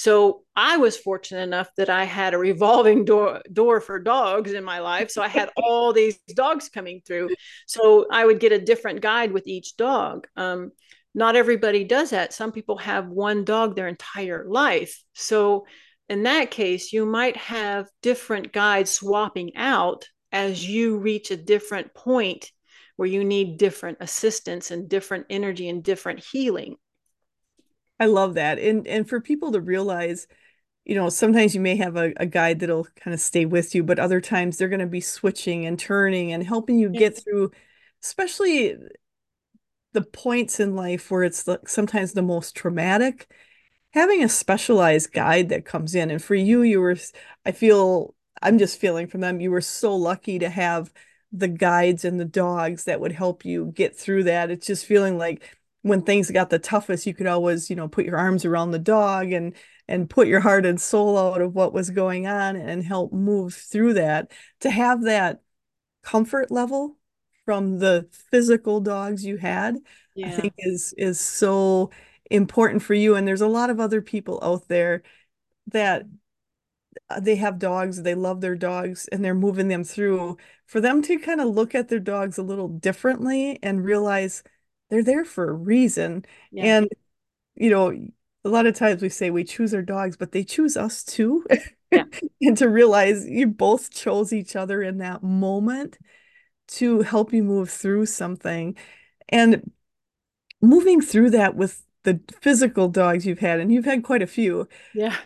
So 0.00 0.44
I 0.56 0.78
was 0.78 0.96
fortunate 0.96 1.42
enough 1.42 1.68
that 1.76 1.90
I 1.90 2.04
had 2.04 2.32
a 2.32 2.38
revolving 2.38 3.04
door 3.04 3.42
door 3.52 3.82
for 3.82 3.98
dogs 3.98 4.50
in 4.50 4.64
my 4.64 4.78
life. 4.78 5.10
So 5.10 5.20
I 5.20 5.28
had 5.28 5.50
all 5.58 5.92
these 5.92 6.18
dogs 6.34 6.70
coming 6.70 7.02
through. 7.06 7.28
So 7.66 8.06
I 8.10 8.24
would 8.24 8.40
get 8.40 8.50
a 8.50 8.58
different 8.58 9.02
guide 9.02 9.30
with 9.30 9.46
each 9.46 9.76
dog. 9.76 10.26
Um, 10.36 10.72
not 11.14 11.36
everybody 11.36 11.84
does 11.84 12.10
that. 12.10 12.32
Some 12.32 12.50
people 12.50 12.78
have 12.78 13.08
one 13.08 13.44
dog 13.44 13.76
their 13.76 13.88
entire 13.88 14.46
life. 14.48 15.04
So 15.12 15.66
in 16.08 16.22
that 16.22 16.50
case, 16.50 16.94
you 16.94 17.04
might 17.04 17.36
have 17.36 17.86
different 18.00 18.54
guides 18.54 18.90
swapping 18.90 19.54
out 19.54 20.06
as 20.32 20.66
you 20.66 20.96
reach 20.96 21.30
a 21.30 21.36
different 21.36 21.92
point 21.92 22.50
where 22.96 23.06
you 23.08 23.22
need 23.22 23.58
different 23.58 23.98
assistance 24.00 24.70
and 24.70 24.88
different 24.88 25.26
energy 25.28 25.68
and 25.68 25.84
different 25.84 26.24
healing. 26.24 26.76
I 28.00 28.06
love 28.06 28.34
that. 28.34 28.58
And 28.58 28.86
and 28.88 29.08
for 29.08 29.20
people 29.20 29.52
to 29.52 29.60
realize, 29.60 30.26
you 30.84 30.94
know, 30.96 31.08
sometimes 31.10 31.54
you 31.54 31.60
may 31.60 31.76
have 31.76 31.96
a, 31.96 32.12
a 32.16 32.26
guide 32.26 32.60
that'll 32.60 32.88
kind 32.96 33.14
of 33.14 33.20
stay 33.20 33.44
with 33.44 33.74
you, 33.74 33.84
but 33.84 34.00
other 34.00 34.20
times 34.20 34.56
they're 34.56 34.68
going 34.68 34.80
to 34.80 34.86
be 34.86 35.00
switching 35.02 35.66
and 35.66 35.78
turning 35.78 36.32
and 36.32 36.42
helping 36.44 36.78
you 36.78 36.88
get 36.88 37.12
mm-hmm. 37.14 37.20
through, 37.30 37.50
especially 38.02 38.76
the 39.92 40.02
points 40.02 40.60
in 40.60 40.74
life 40.76 41.10
where 41.10 41.24
it's 41.24 41.42
the, 41.44 41.60
sometimes 41.66 42.12
the 42.12 42.22
most 42.22 42.56
traumatic. 42.56 43.30
Having 43.92 44.22
a 44.22 44.28
specialized 44.28 45.12
guide 45.12 45.48
that 45.48 45.64
comes 45.64 45.96
in, 45.96 46.10
and 46.12 46.22
for 46.22 46.36
you, 46.36 46.62
you 46.62 46.80
were, 46.80 46.96
I 47.44 47.50
feel, 47.52 48.14
I'm 48.40 48.56
just 48.56 48.78
feeling 48.78 49.08
from 49.08 49.20
them, 49.20 49.40
you 49.40 49.50
were 49.50 49.60
so 49.60 49.96
lucky 49.96 50.38
to 50.38 50.48
have 50.48 50.92
the 51.32 51.48
guides 51.48 52.04
and 52.04 52.18
the 52.20 52.24
dogs 52.24 52.84
that 52.84 53.00
would 53.00 53.12
help 53.12 53.44
you 53.44 53.66
get 53.74 53.96
through 53.96 54.24
that. 54.24 54.50
It's 54.50 54.66
just 54.66 54.86
feeling 54.86 55.18
like 55.18 55.59
when 55.82 56.02
things 56.02 56.30
got 56.30 56.50
the 56.50 56.58
toughest, 56.58 57.06
you 57.06 57.14
could 57.14 57.26
always, 57.26 57.70
you 57.70 57.76
know, 57.76 57.88
put 57.88 58.04
your 58.04 58.18
arms 58.18 58.44
around 58.44 58.70
the 58.70 58.78
dog 58.78 59.32
and 59.32 59.54
and 59.88 60.08
put 60.08 60.28
your 60.28 60.40
heart 60.40 60.64
and 60.64 60.80
soul 60.80 61.18
out 61.18 61.40
of 61.40 61.54
what 61.54 61.72
was 61.72 61.90
going 61.90 62.26
on 62.26 62.54
and 62.56 62.84
help 62.84 63.12
move 63.12 63.54
through 63.54 63.94
that. 63.94 64.30
To 64.60 64.70
have 64.70 65.02
that 65.04 65.40
comfort 66.02 66.50
level 66.50 66.96
from 67.44 67.78
the 67.78 68.08
physical 68.30 68.80
dogs 68.80 69.24
you 69.24 69.36
had, 69.38 69.78
yeah. 70.14 70.28
I 70.28 70.30
think 70.32 70.54
is 70.58 70.94
is 70.96 71.18
so 71.20 71.90
important 72.30 72.82
for 72.82 72.94
you. 72.94 73.14
And 73.16 73.26
there's 73.26 73.40
a 73.40 73.48
lot 73.48 73.70
of 73.70 73.80
other 73.80 74.02
people 74.02 74.38
out 74.42 74.68
there 74.68 75.02
that 75.68 76.04
uh, 77.08 77.20
they 77.20 77.36
have 77.36 77.58
dogs, 77.58 78.02
they 78.02 78.14
love 78.14 78.40
their 78.40 78.54
dogs, 78.54 79.08
and 79.08 79.24
they're 79.24 79.34
moving 79.34 79.68
them 79.68 79.84
through. 79.84 80.36
For 80.66 80.80
them 80.80 81.02
to 81.02 81.18
kind 81.18 81.40
of 81.40 81.48
look 81.48 81.74
at 81.74 81.88
their 81.88 81.98
dogs 81.98 82.38
a 82.38 82.42
little 82.42 82.68
differently 82.68 83.58
and 83.62 83.84
realize 83.84 84.42
they're 84.90 85.04
there 85.04 85.24
for 85.24 85.48
a 85.48 85.52
reason. 85.52 86.24
Yeah. 86.50 86.76
And, 86.76 86.88
you 87.54 87.70
know, 87.70 87.90
a 88.44 88.48
lot 88.48 88.66
of 88.66 88.74
times 88.74 89.02
we 89.02 89.08
say 89.08 89.30
we 89.30 89.44
choose 89.44 89.74
our 89.74 89.82
dogs, 89.82 90.16
but 90.16 90.32
they 90.32 90.44
choose 90.44 90.76
us 90.76 91.02
too. 91.02 91.44
Yeah. 91.90 92.04
and 92.40 92.56
to 92.58 92.68
realize 92.68 93.26
you 93.26 93.46
both 93.46 93.90
chose 93.90 94.32
each 94.32 94.56
other 94.56 94.82
in 94.82 94.98
that 94.98 95.22
moment 95.22 95.98
to 96.68 97.00
help 97.02 97.32
you 97.32 97.42
move 97.42 97.70
through 97.70 98.06
something. 98.06 98.76
And 99.28 99.70
moving 100.60 101.00
through 101.00 101.30
that 101.30 101.54
with 101.54 101.82
the 102.02 102.20
physical 102.40 102.88
dogs 102.88 103.26
you've 103.26 103.38
had, 103.38 103.60
and 103.60 103.72
you've 103.72 103.84
had 103.84 104.02
quite 104.02 104.22
a 104.22 104.26
few. 104.26 104.68
Yeah. 104.94 105.16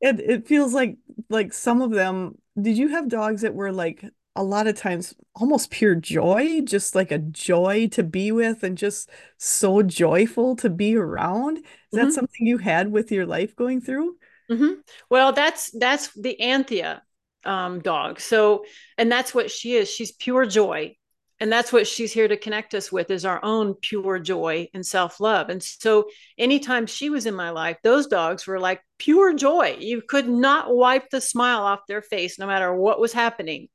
It 0.00 0.20
it 0.20 0.46
feels 0.46 0.74
like 0.74 0.96
like 1.28 1.52
some 1.52 1.80
of 1.80 1.92
them, 1.92 2.38
did 2.60 2.76
you 2.76 2.88
have 2.88 3.08
dogs 3.08 3.42
that 3.42 3.54
were 3.54 3.72
like 3.72 4.04
a 4.34 4.42
lot 4.42 4.66
of 4.66 4.76
times 4.76 5.14
almost 5.34 5.70
pure 5.70 5.94
joy, 5.94 6.60
just 6.62 6.94
like 6.94 7.10
a 7.12 7.18
joy 7.18 7.88
to 7.88 8.02
be 8.02 8.32
with 8.32 8.62
and 8.62 8.78
just 8.78 9.10
so 9.36 9.82
joyful 9.82 10.56
to 10.56 10.70
be 10.70 10.96
around. 10.96 11.58
Is 11.58 11.64
mm-hmm. 11.64 11.98
that 11.98 12.12
something 12.12 12.46
you 12.46 12.58
had 12.58 12.90
with 12.90 13.12
your 13.12 13.26
life 13.26 13.54
going 13.56 13.80
through? 13.80 14.16
Mm-hmm. 14.50 14.80
Well, 15.10 15.32
that's 15.32 15.70
that's 15.78 16.12
the 16.14 16.40
Anthea 16.40 17.02
um, 17.44 17.80
dog. 17.80 18.20
So, 18.20 18.64
and 18.96 19.10
that's 19.10 19.34
what 19.34 19.50
she 19.50 19.74
is. 19.76 19.90
She's 19.90 20.12
pure 20.12 20.46
joy. 20.46 20.96
and 21.40 21.50
that's 21.50 21.72
what 21.72 21.88
she's 21.88 22.12
here 22.12 22.28
to 22.28 22.36
connect 22.36 22.72
us 22.72 22.92
with 22.92 23.10
is 23.10 23.24
our 23.24 23.44
own 23.44 23.74
pure 23.74 24.20
joy 24.20 24.68
and 24.74 24.86
self-love 24.86 25.48
and 25.48 25.60
so 25.60 26.08
anytime 26.38 26.86
she 26.86 27.10
was 27.10 27.26
in 27.26 27.34
my 27.34 27.50
life 27.50 27.76
those 27.82 28.06
dogs 28.06 28.46
were 28.46 28.60
like 28.60 28.80
pure 28.98 29.34
joy 29.34 29.76
you 29.80 30.00
could 30.00 30.28
not 30.28 30.72
wipe 30.72 31.10
the 31.10 31.20
smile 31.20 31.62
off 31.62 31.80
their 31.88 32.02
face 32.02 32.38
no 32.38 32.46
matter 32.46 32.72
what 32.72 33.00
was 33.00 33.12
happening 33.12 33.68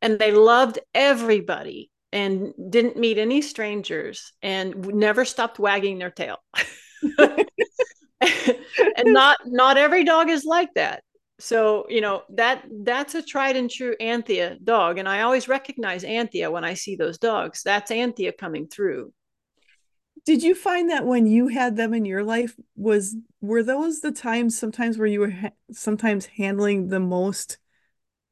and 0.00 0.18
they 0.18 0.32
loved 0.32 0.78
everybody 0.94 1.90
and 2.12 2.52
didn't 2.68 2.96
meet 2.96 3.18
any 3.18 3.40
strangers 3.40 4.32
and 4.42 4.86
never 4.88 5.24
stopped 5.24 5.58
wagging 5.58 5.98
their 5.98 6.10
tail. 6.10 6.38
And 8.96 9.12
not 9.12 9.38
not 9.46 9.78
every 9.78 10.04
dog 10.04 10.28
is 10.28 10.44
like 10.44 10.72
that. 10.74 11.02
So 11.38 11.86
you 11.88 12.00
know 12.00 12.22
that 12.34 12.64
that's 12.84 13.14
a 13.14 13.22
tried 13.22 13.56
and 13.56 13.70
true 13.70 13.96
anthea 14.00 14.56
dog. 14.62 14.98
And 14.98 15.08
i 15.08 15.22
always 15.22 15.48
recognize 15.48 16.04
anthea 16.04 16.50
when 16.50 16.64
i 16.64 16.74
see 16.74 16.96
those 16.96 17.18
dogs. 17.18 17.62
That's 17.64 17.90
anthea 17.90 18.32
coming 18.32 18.68
through. 18.68 19.12
Did 20.24 20.42
you 20.44 20.54
find 20.54 20.90
that 20.90 21.04
when 21.04 21.26
you 21.26 21.48
had 21.48 21.76
them 21.76 21.94
in 21.94 22.04
your 22.04 22.22
life 22.22 22.54
was 22.76 23.16
were 23.40 23.62
those 23.62 24.00
the 24.00 24.12
times 24.12 24.56
sometimes 24.56 24.98
where 24.98 25.08
you 25.08 25.20
were 25.20 25.30
ha- 25.30 25.50
sometimes 25.72 26.26
handling 26.26 26.88
the 26.88 27.00
most 27.00 27.58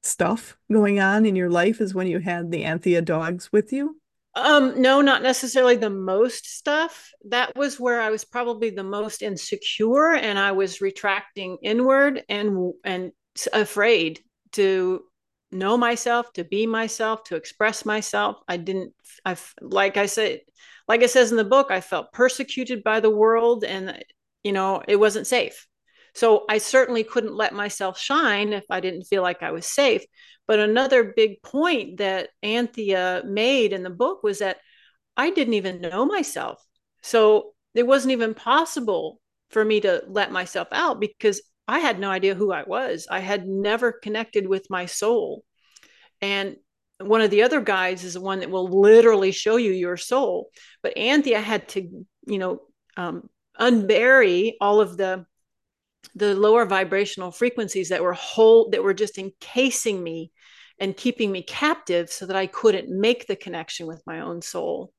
stuff 0.02 0.56
going 0.72 0.98
on 0.98 1.26
in 1.26 1.36
your 1.36 1.50
life 1.50 1.80
is 1.80 1.94
when 1.94 2.06
you 2.06 2.18
had 2.18 2.50
the 2.50 2.64
anthea 2.64 3.02
dogs 3.02 3.50
with 3.52 3.72
you 3.72 4.00
um, 4.34 4.80
no, 4.80 5.00
not 5.00 5.22
necessarily 5.22 5.76
the 5.76 5.90
most 5.90 6.46
stuff. 6.46 7.10
That 7.28 7.56
was 7.56 7.80
where 7.80 8.00
I 8.00 8.10
was 8.10 8.24
probably 8.24 8.70
the 8.70 8.84
most 8.84 9.22
insecure 9.22 10.14
and 10.14 10.38
I 10.38 10.52
was 10.52 10.80
retracting 10.80 11.58
inward 11.62 12.22
and 12.28 12.72
and 12.84 13.12
afraid 13.52 14.20
to 14.52 15.02
know 15.50 15.76
myself, 15.76 16.32
to 16.34 16.44
be 16.44 16.66
myself, 16.66 17.24
to 17.24 17.36
express 17.36 17.84
myself. 17.84 18.36
I 18.46 18.56
didn't 18.56 18.92
I 19.24 19.36
like 19.60 19.96
I 19.96 20.06
said 20.06 20.40
like 20.86 21.02
it 21.02 21.10
says 21.10 21.32
in 21.32 21.36
the 21.36 21.44
book, 21.44 21.68
I 21.70 21.80
felt 21.80 22.12
persecuted 22.12 22.84
by 22.84 23.00
the 23.00 23.10
world 23.10 23.64
and 23.64 24.02
you 24.44 24.52
know, 24.52 24.82
it 24.86 24.96
wasn't 24.96 25.26
safe. 25.26 25.66
So 26.14 26.44
I 26.48 26.58
certainly 26.58 27.04
couldn't 27.04 27.34
let 27.34 27.54
myself 27.54 27.98
shine 27.98 28.52
if 28.52 28.64
I 28.70 28.80
didn't 28.80 29.04
feel 29.04 29.22
like 29.22 29.42
I 29.42 29.52
was 29.52 29.66
safe. 29.66 30.02
But 30.46 30.58
another 30.58 31.12
big 31.16 31.42
point 31.42 31.98
that 31.98 32.30
Anthea 32.42 33.22
made 33.24 33.72
in 33.72 33.82
the 33.82 33.90
book 33.90 34.22
was 34.22 34.40
that 34.40 34.58
I 35.16 35.30
didn't 35.30 35.54
even 35.54 35.80
know 35.80 36.06
myself. 36.06 36.60
So 37.02 37.52
it 37.74 37.86
wasn't 37.86 38.12
even 38.12 38.34
possible 38.34 39.20
for 39.50 39.64
me 39.64 39.80
to 39.80 40.02
let 40.08 40.32
myself 40.32 40.68
out 40.72 41.00
because 41.00 41.40
I 41.68 41.78
had 41.78 42.00
no 42.00 42.10
idea 42.10 42.34
who 42.34 42.52
I 42.52 42.64
was. 42.64 43.06
I 43.10 43.20
had 43.20 43.46
never 43.46 43.92
connected 43.92 44.46
with 44.46 44.70
my 44.70 44.86
soul. 44.86 45.44
And 46.20 46.56
one 46.98 47.20
of 47.20 47.30
the 47.30 47.42
other 47.42 47.60
guides 47.60 48.04
is 48.04 48.14
the 48.14 48.20
one 48.20 48.40
that 48.40 48.50
will 48.50 48.80
literally 48.80 49.32
show 49.32 49.56
you 49.56 49.70
your 49.70 49.96
soul. 49.96 50.50
But 50.82 50.98
Anthea 50.98 51.40
had 51.40 51.68
to, 51.70 51.82
you 52.26 52.38
know, 52.38 52.60
um, 52.96 53.28
unbury 53.58 54.54
all 54.60 54.80
of 54.80 54.96
the 54.96 55.26
the 56.14 56.34
lower 56.34 56.64
vibrational 56.64 57.30
frequencies 57.30 57.88
that 57.90 58.02
were 58.02 58.12
hold 58.12 58.72
that 58.72 58.82
were 58.82 58.94
just 58.94 59.18
encasing 59.18 60.02
me 60.02 60.30
and 60.78 60.96
keeping 60.96 61.30
me 61.30 61.42
captive 61.42 62.10
so 62.10 62.26
that 62.26 62.36
I 62.36 62.46
couldn't 62.46 62.88
make 62.88 63.26
the 63.26 63.36
connection 63.36 63.86
with 63.86 64.02
my 64.06 64.20
own 64.20 64.42
soul. 64.42 64.92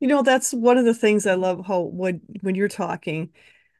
You 0.00 0.08
know, 0.08 0.22
that's 0.22 0.52
one 0.52 0.76
of 0.76 0.84
the 0.84 0.94
things 0.94 1.26
I 1.26 1.34
love 1.34 1.66
how 1.66 1.80
when 1.80 2.20
when 2.42 2.54
you're 2.54 2.68
talking, 2.68 3.30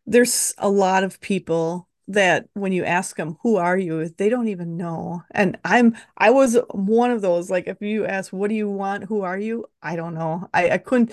there's 0.07 0.55
a 0.59 0.69
lot 0.69 1.05
of 1.05 1.21
people 1.21 1.89
that 2.09 2.49
when 2.55 2.73
you 2.73 2.85
ask 2.85 3.17
them 3.17 3.37
who 3.43 3.57
are 3.57 3.77
you? 3.77 4.09
they 4.09 4.29
don't 4.29 4.49
even 4.49 4.77
know. 4.77 5.23
And 5.33 5.59
i'm 5.65 5.97
i 6.17 6.31
was 6.31 6.57
one 6.71 7.11
of 7.11 7.21
those 7.21 7.51
like 7.51 7.67
if 7.67 7.81
you 7.81 8.07
ask 8.07 8.33
what 8.33 8.49
do 8.49 8.55
you 8.55 8.71
want? 8.71 9.05
Who 9.05 9.23
are 9.23 9.39
you? 9.39 9.67
I 9.83 9.97
don't 9.97 10.15
know. 10.15 10.49
I, 10.55 10.71
I 10.71 10.79
couldn't 10.79 11.13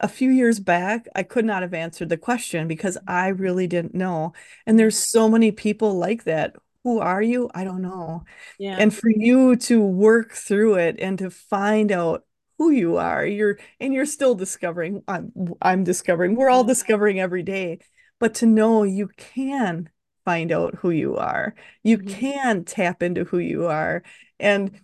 a 0.00 0.08
few 0.08 0.30
years 0.30 0.60
back, 0.60 1.08
I 1.14 1.22
could 1.22 1.44
not 1.44 1.62
have 1.62 1.74
answered 1.74 2.08
the 2.08 2.16
question 2.16 2.68
because 2.68 2.98
I 3.06 3.28
really 3.28 3.66
didn't 3.66 3.94
know. 3.94 4.32
And 4.66 4.78
there's 4.78 4.96
so 4.96 5.28
many 5.28 5.50
people 5.52 5.94
like 5.98 6.24
that. 6.24 6.56
Who 6.84 7.00
are 7.00 7.22
you? 7.22 7.50
I 7.54 7.64
don't 7.64 7.82
know. 7.82 8.24
Yeah. 8.58 8.76
And 8.78 8.94
for 8.94 9.10
you 9.10 9.56
to 9.56 9.80
work 9.80 10.32
through 10.32 10.76
it 10.76 10.96
and 11.00 11.18
to 11.18 11.30
find 11.30 11.90
out 11.90 12.24
who 12.58 12.70
you 12.70 12.96
are, 12.96 13.26
you're 13.26 13.58
and 13.80 13.92
you're 13.92 14.06
still 14.06 14.34
discovering. 14.34 15.02
I'm 15.08 15.32
I'm 15.60 15.84
discovering. 15.84 16.34
We're 16.36 16.50
all 16.50 16.64
discovering 16.64 17.20
every 17.20 17.42
day. 17.42 17.80
But 18.20 18.34
to 18.36 18.46
know 18.46 18.82
you 18.84 19.08
can 19.16 19.90
find 20.24 20.52
out 20.52 20.74
who 20.76 20.90
you 20.90 21.16
are. 21.16 21.54
You 21.82 21.98
mm-hmm. 21.98 22.18
can 22.18 22.64
tap 22.64 23.02
into 23.02 23.24
who 23.24 23.38
you 23.38 23.66
are. 23.66 24.02
And 24.38 24.80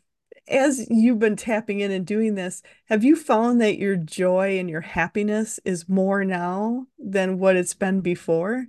as 0.49 0.87
you've 0.91 1.19
been 1.19 1.37
tapping 1.37 1.81
in 1.81 1.91
and 1.91 2.07
doing 2.07 2.35
this, 2.35 2.63
have 2.87 3.05
you 3.05 3.17
found 3.17 3.61
that 3.61 3.79
your 3.79 3.97
joy 3.97 4.59
and 4.59 4.69
your 4.69 4.83
happiness 4.83 5.59
is 5.65 5.89
more 5.89 6.25
now 6.25 6.87
than 6.99 7.39
what 7.39 7.57
it's 7.57 7.75
been 7.75 8.01
before? 8.01 8.67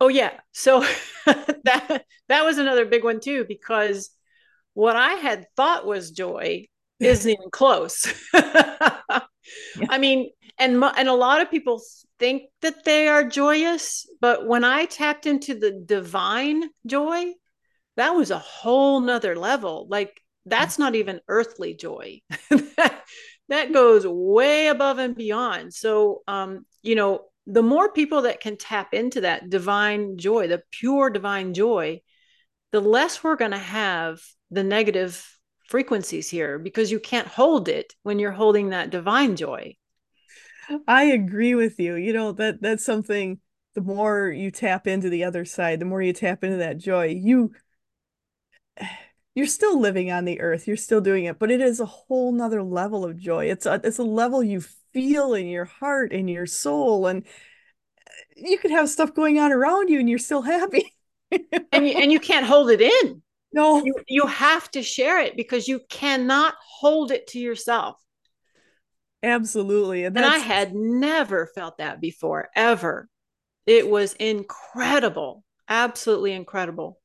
Oh 0.00 0.08
yeah. 0.08 0.32
So 0.52 0.80
that 1.26 2.04
that 2.28 2.44
was 2.44 2.58
another 2.58 2.86
big 2.86 3.04
one 3.04 3.20
too 3.20 3.44
because 3.46 4.10
what 4.74 4.96
I 4.96 5.14
had 5.14 5.46
thought 5.56 5.86
was 5.86 6.10
joy 6.10 6.66
isn't 7.00 7.30
even 7.30 7.50
close. 7.50 8.06
yeah. 8.34 9.20
I 9.88 9.98
mean, 9.98 10.30
and 10.58 10.82
and 10.82 11.08
a 11.08 11.14
lot 11.14 11.40
of 11.40 11.50
people 11.50 11.82
think 12.18 12.44
that 12.62 12.84
they 12.84 13.08
are 13.08 13.24
joyous, 13.24 14.08
but 14.20 14.46
when 14.46 14.64
I 14.64 14.86
tapped 14.86 15.26
into 15.26 15.54
the 15.54 15.70
divine 15.70 16.64
joy, 16.86 17.32
that 17.96 18.10
was 18.10 18.30
a 18.30 18.38
whole 18.38 19.00
nother 19.00 19.36
level. 19.36 19.86
Like 19.88 20.20
that's 20.48 20.78
not 20.78 20.94
even 20.94 21.20
earthly 21.28 21.74
joy. 21.74 22.20
That 23.48 23.72
goes 23.72 24.06
way 24.06 24.68
above 24.68 24.98
and 24.98 25.16
beyond. 25.16 25.72
So 25.72 26.22
um 26.28 26.66
you 26.82 26.94
know 26.94 27.22
the 27.46 27.62
more 27.62 27.90
people 27.90 28.22
that 28.22 28.40
can 28.40 28.58
tap 28.58 28.92
into 28.92 29.22
that 29.22 29.48
divine 29.48 30.18
joy 30.18 30.48
the 30.48 30.62
pure 30.70 31.08
divine 31.08 31.54
joy 31.54 32.02
the 32.72 32.80
less 32.80 33.24
we're 33.24 33.36
going 33.36 33.52
to 33.52 33.56
have 33.56 34.20
the 34.50 34.62
negative 34.62 35.26
frequencies 35.68 36.28
here 36.28 36.58
because 36.58 36.90
you 36.90 37.00
can't 37.00 37.26
hold 37.26 37.68
it 37.68 37.94
when 38.02 38.18
you're 38.18 38.30
holding 38.32 38.68
that 38.70 38.90
divine 38.90 39.36
joy. 39.36 39.74
I 40.86 41.04
agree 41.04 41.54
with 41.54 41.80
you. 41.80 41.94
You 41.94 42.12
know 42.12 42.32
that 42.32 42.60
that's 42.60 42.84
something 42.84 43.40
the 43.74 43.80
more 43.80 44.28
you 44.28 44.50
tap 44.50 44.86
into 44.86 45.08
the 45.08 45.24
other 45.24 45.44
side 45.44 45.78
the 45.78 45.86
more 45.86 46.02
you 46.02 46.12
tap 46.12 46.44
into 46.44 46.58
that 46.58 46.78
joy 46.78 47.06
you 47.06 47.52
you're 49.38 49.46
still 49.46 49.80
living 49.80 50.10
on 50.10 50.24
the 50.24 50.40
earth 50.40 50.66
you're 50.66 50.76
still 50.76 51.00
doing 51.00 51.26
it 51.26 51.38
but 51.38 51.48
it 51.48 51.60
is 51.60 51.78
a 51.78 51.86
whole 51.86 52.32
nother 52.32 52.60
level 52.60 53.04
of 53.04 53.16
joy. 53.16 53.44
It's 53.46 53.66
a 53.66 53.80
it's 53.84 53.98
a 53.98 54.02
level 54.02 54.42
you 54.42 54.60
feel 54.92 55.32
in 55.34 55.46
your 55.46 55.64
heart 55.64 56.12
in 56.12 56.26
your 56.26 56.44
soul 56.44 57.06
and 57.06 57.24
eh, 57.24 58.10
you 58.34 58.58
could 58.58 58.72
have 58.72 58.90
stuff 58.90 59.14
going 59.14 59.38
on 59.38 59.52
around 59.52 59.90
you 59.90 60.00
and 60.00 60.10
you're 60.10 60.18
still 60.18 60.42
happy 60.42 60.92
and 61.30 61.86
you, 61.86 61.92
and 61.92 62.10
you 62.10 62.18
can't 62.18 62.46
hold 62.46 62.68
it 62.70 62.80
in. 62.80 63.22
No. 63.52 63.84
You, 63.84 63.94
you 64.08 64.26
have 64.26 64.68
to 64.72 64.82
share 64.82 65.20
it 65.20 65.36
because 65.36 65.68
you 65.68 65.80
cannot 65.88 66.54
hold 66.60 67.12
it 67.12 67.28
to 67.28 67.38
yourself. 67.38 67.96
Absolutely 69.22 70.04
and, 70.04 70.16
and 70.16 70.26
i 70.26 70.38
had 70.38 70.74
never 70.74 71.46
felt 71.46 71.78
that 71.78 72.00
before 72.00 72.48
ever. 72.56 73.08
It 73.66 73.88
was 73.88 74.14
incredible 74.14 75.44
absolutely 75.68 76.32
incredible 76.32 76.98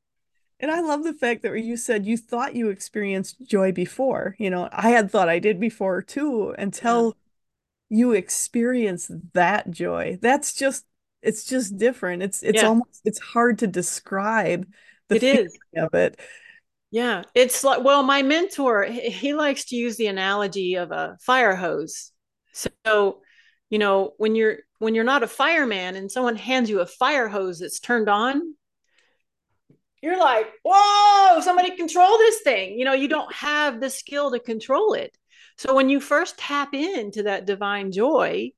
and 0.63 0.71
I 0.71 0.79
love 0.79 1.03
the 1.03 1.11
fact 1.11 1.41
that 1.41 1.61
you 1.61 1.75
said 1.75 2.05
you 2.05 2.15
thought 2.15 2.55
you 2.55 2.69
experienced 2.69 3.35
joy 3.45 3.73
before. 3.73 4.33
You 4.39 4.49
know, 4.49 4.69
I 4.71 4.91
had 4.91 5.11
thought 5.11 5.27
I 5.27 5.39
did 5.39 5.59
before 5.59 6.01
too 6.01 6.55
until 6.57 7.17
yeah. 7.89 7.97
you 7.97 8.11
experience 8.13 9.11
that 9.33 9.69
joy. 9.69 10.19
That's 10.21 10.53
just 10.53 10.85
it's 11.21 11.43
just 11.43 11.77
different. 11.77 12.23
It's 12.23 12.41
it's 12.43 12.61
yeah. 12.61 12.69
almost 12.69 13.01
it's 13.03 13.19
hard 13.19 13.59
to 13.59 13.67
describe 13.67 14.65
the 15.09 15.17
it 15.17 15.23
is 15.23 15.59
of 15.75 15.93
it. 15.95 16.17
Yeah, 16.91 17.23
it's 17.35 17.65
like 17.65 17.83
well, 17.83 18.01
my 18.01 18.21
mentor 18.21 18.83
he 18.83 19.33
likes 19.33 19.65
to 19.65 19.75
use 19.75 19.97
the 19.97 20.07
analogy 20.07 20.75
of 20.75 20.93
a 20.93 21.17
fire 21.19 21.57
hose. 21.57 22.13
So, 22.85 23.21
you 23.69 23.79
know, 23.79 24.13
when 24.15 24.35
you're 24.35 24.59
when 24.79 24.95
you're 24.95 25.03
not 25.03 25.23
a 25.23 25.27
fireman 25.27 25.97
and 25.97 26.09
someone 26.09 26.37
hands 26.37 26.69
you 26.69 26.79
a 26.79 26.85
fire 26.85 27.27
hose 27.27 27.59
that's 27.59 27.81
turned 27.81 28.07
on, 28.07 28.55
you're 30.03 30.19
like, 30.19 30.47
whoa, 30.65 31.39
somebody 31.39 31.77
control 31.77 32.17
this 32.17 32.41
thing. 32.41 32.77
You 32.77 32.83
know, 32.83 32.91
you 32.91 33.07
don't 33.07 33.33
have 33.33 33.79
the 33.79 33.89
skill 33.89 34.31
to 34.31 34.39
control 34.39 34.95
it. 34.95 35.17
So 35.57 35.73
when 35.73 35.87
you 35.87 36.01
first 36.01 36.37
tap 36.37 36.73
into 36.73 37.23
that 37.23 37.45
divine 37.45 37.93
joy, 37.93 38.51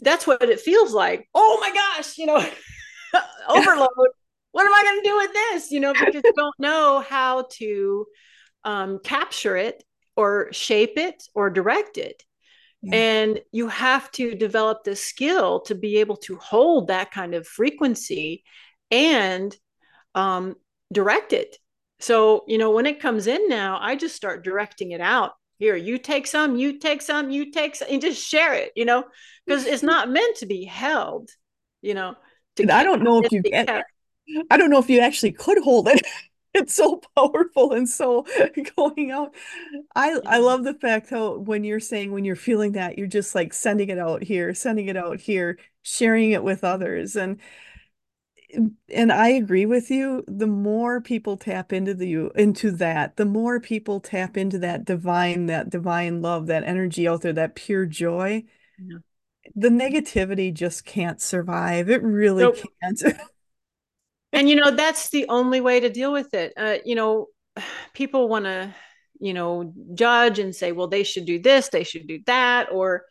that's 0.00 0.26
what 0.26 0.42
it 0.42 0.60
feels 0.60 0.92
like. 0.92 1.26
Oh 1.34 1.56
my 1.58 1.72
gosh, 1.72 2.18
you 2.18 2.26
know, 2.26 2.36
overload. 3.48 3.88
what 4.50 4.66
am 4.66 4.74
I 4.74 4.82
going 4.82 5.02
to 5.02 5.08
do 5.08 5.16
with 5.16 5.32
this? 5.32 5.70
You 5.70 5.80
know, 5.80 5.94
because 5.94 6.22
you 6.22 6.32
don't 6.36 6.58
know 6.58 7.00
how 7.00 7.46
to 7.52 8.06
um, 8.62 9.00
capture 9.02 9.56
it 9.56 9.82
or 10.16 10.52
shape 10.52 10.98
it 10.98 11.22
or 11.34 11.48
direct 11.48 11.96
it. 11.96 12.22
Yeah. 12.82 12.96
And 12.96 13.40
you 13.52 13.68
have 13.68 14.10
to 14.12 14.34
develop 14.34 14.84
the 14.84 14.96
skill 14.96 15.60
to 15.60 15.74
be 15.74 15.96
able 16.00 16.16
to 16.16 16.36
hold 16.36 16.88
that 16.88 17.10
kind 17.10 17.34
of 17.34 17.46
frequency 17.46 18.44
and 18.90 19.56
um, 20.14 20.56
direct 20.92 21.32
it. 21.32 21.56
So, 22.00 22.44
you 22.48 22.58
know, 22.58 22.70
when 22.72 22.86
it 22.86 23.00
comes 23.00 23.26
in 23.26 23.48
now, 23.48 23.78
I 23.80 23.96
just 23.96 24.16
start 24.16 24.44
directing 24.44 24.90
it 24.92 25.00
out. 25.00 25.32
here 25.58 25.76
you 25.76 25.98
take 25.98 26.26
some 26.26 26.56
you 26.56 26.78
take 26.78 27.00
some 27.02 27.30
you 27.30 27.52
take 27.52 27.76
some 27.76 27.88
and 27.90 28.00
just 28.02 28.20
share 28.26 28.52
it 28.54 28.72
you 28.74 28.84
know 28.84 29.04
because 29.46 29.64
it's 29.66 29.82
not 29.82 30.10
meant 30.10 30.36
to 30.36 30.46
be 30.46 30.64
held 30.64 31.30
you 31.82 31.94
know 31.94 32.16
i 32.70 32.82
don't 32.82 33.02
know 33.02 33.22
if 33.22 33.30
you 33.30 33.40
get 33.42 33.68
i 34.50 34.56
don't 34.56 34.70
know 34.70 34.78
if 34.78 34.90
you 34.90 35.00
actually 35.00 35.32
could 35.32 35.58
hold 35.58 35.88
it. 35.88 36.02
It's 36.54 36.74
so 36.74 37.00
powerful 37.16 37.72
and 37.72 37.88
so 37.88 38.26
going 38.76 39.10
out. 39.10 39.34
I 39.96 40.20
i 40.26 40.38
love 40.38 40.64
the 40.64 40.74
fact 40.74 41.08
how 41.08 41.38
when 41.38 41.64
you're 41.64 41.80
saying 41.80 42.12
when 42.12 42.26
you're 42.26 42.36
feeling 42.36 42.72
that 42.72 42.98
you're 42.98 43.06
just 43.06 43.34
like 43.34 43.54
sending 43.54 43.88
it 43.88 43.98
out 43.98 44.22
here 44.22 44.52
sending 44.52 44.88
it 44.88 44.96
out 44.98 45.18
here 45.20 45.58
sharing 45.82 46.32
it 46.32 46.44
with 46.44 46.62
others. 46.62 47.16
And 47.16 47.40
and 48.88 49.12
I 49.12 49.28
agree 49.28 49.66
with 49.66 49.90
you. 49.90 50.24
The 50.26 50.46
more 50.46 51.00
people 51.00 51.36
tap 51.36 51.72
into 51.72 51.94
the 51.94 52.30
into 52.34 52.70
that, 52.72 53.16
the 53.16 53.24
more 53.24 53.60
people 53.60 54.00
tap 54.00 54.36
into 54.36 54.58
that 54.58 54.84
divine, 54.84 55.46
that 55.46 55.70
divine 55.70 56.20
love, 56.22 56.46
that 56.48 56.64
energy 56.64 57.08
out 57.08 57.22
there, 57.22 57.32
that 57.32 57.54
pure 57.54 57.86
joy. 57.86 58.44
Yeah. 58.78 58.98
The 59.54 59.68
negativity 59.68 60.52
just 60.52 60.84
can't 60.84 61.20
survive. 61.20 61.90
It 61.90 62.02
really 62.02 62.44
nope. 62.44 62.58
can't. 62.82 63.02
and 64.32 64.48
you 64.48 64.56
know 64.56 64.70
that's 64.70 65.10
the 65.10 65.26
only 65.28 65.60
way 65.60 65.80
to 65.80 65.90
deal 65.90 66.12
with 66.12 66.34
it. 66.34 66.52
Uh, 66.56 66.76
you 66.84 66.94
know, 66.94 67.28
people 67.94 68.28
want 68.28 68.44
to, 68.44 68.74
you 69.18 69.34
know, 69.34 69.72
judge 69.94 70.38
and 70.38 70.54
say, 70.54 70.72
well, 70.72 70.88
they 70.88 71.04
should 71.04 71.24
do 71.26 71.40
this, 71.40 71.68
they 71.68 71.84
should 71.84 72.06
do 72.06 72.20
that, 72.26 72.68
or 72.70 73.04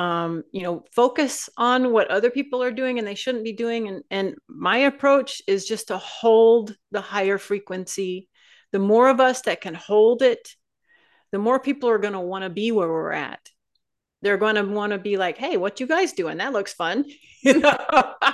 um, 0.00 0.44
you 0.50 0.62
know, 0.62 0.82
focus 0.92 1.50
on 1.58 1.92
what 1.92 2.10
other 2.10 2.30
people 2.30 2.62
are 2.62 2.70
doing 2.70 2.98
and 2.98 3.06
they 3.06 3.14
shouldn't 3.14 3.44
be 3.44 3.52
doing. 3.52 3.86
And, 3.86 4.02
and 4.10 4.34
my 4.48 4.78
approach 4.78 5.42
is 5.46 5.66
just 5.66 5.88
to 5.88 5.98
hold 5.98 6.74
the 6.90 7.02
higher 7.02 7.36
frequency. 7.36 8.30
The 8.72 8.78
more 8.78 9.10
of 9.10 9.20
us 9.20 9.42
that 9.42 9.60
can 9.60 9.74
hold 9.74 10.22
it, 10.22 10.56
the 11.32 11.38
more 11.38 11.60
people 11.60 11.90
are 11.90 11.98
going 11.98 12.14
to 12.14 12.20
want 12.20 12.44
to 12.44 12.50
be 12.50 12.72
where 12.72 12.88
we're 12.88 13.12
at. 13.12 13.46
They're 14.22 14.38
going 14.38 14.54
to 14.54 14.62
want 14.62 14.92
to 14.92 14.98
be 14.98 15.18
like, 15.18 15.36
hey, 15.36 15.58
what 15.58 15.80
you 15.80 15.86
guys 15.86 16.14
doing? 16.14 16.38
That 16.38 16.54
looks 16.54 16.72
fun. 16.72 17.04
I 17.44 18.32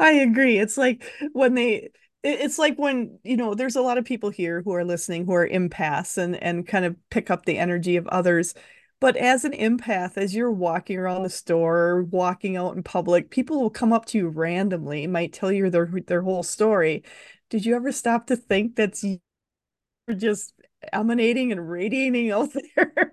agree. 0.00 0.58
It's 0.58 0.76
like 0.76 1.04
when 1.32 1.54
they 1.54 1.90
it's 2.24 2.58
like 2.58 2.76
when 2.78 3.20
you 3.22 3.36
know 3.36 3.54
there's 3.54 3.76
a 3.76 3.82
lot 3.82 3.98
of 3.98 4.04
people 4.04 4.30
here 4.30 4.62
who 4.62 4.72
are 4.74 4.84
listening 4.84 5.26
who 5.26 5.34
are 5.34 5.46
empaths 5.46 6.16
and 6.16 6.34
and 6.42 6.66
kind 6.66 6.84
of 6.84 6.96
pick 7.10 7.30
up 7.30 7.44
the 7.44 7.58
energy 7.58 7.96
of 7.96 8.06
others 8.08 8.54
but 9.00 9.16
as 9.16 9.44
an 9.44 9.52
empath, 9.52 10.16
as 10.16 10.34
you're 10.34 10.50
walking 10.50 10.98
around 10.98 11.22
the 11.22 11.30
store, 11.30 12.02
walking 12.04 12.56
out 12.56 12.76
in 12.76 12.82
public, 12.82 13.30
people 13.30 13.60
will 13.60 13.70
come 13.70 13.92
up 13.92 14.06
to 14.06 14.18
you 14.18 14.28
randomly, 14.28 15.06
might 15.06 15.32
tell 15.32 15.52
you 15.52 15.70
their 15.70 15.86
their 16.06 16.22
whole 16.22 16.42
story. 16.42 17.02
Did 17.50 17.66
you 17.66 17.76
ever 17.76 17.92
stop 17.92 18.26
to 18.28 18.36
think 18.36 18.76
that's 18.76 19.04
just 20.16 20.54
emanating 20.92 21.52
and 21.52 21.68
radiating 21.68 22.30
out 22.30 22.50
there? 22.76 23.12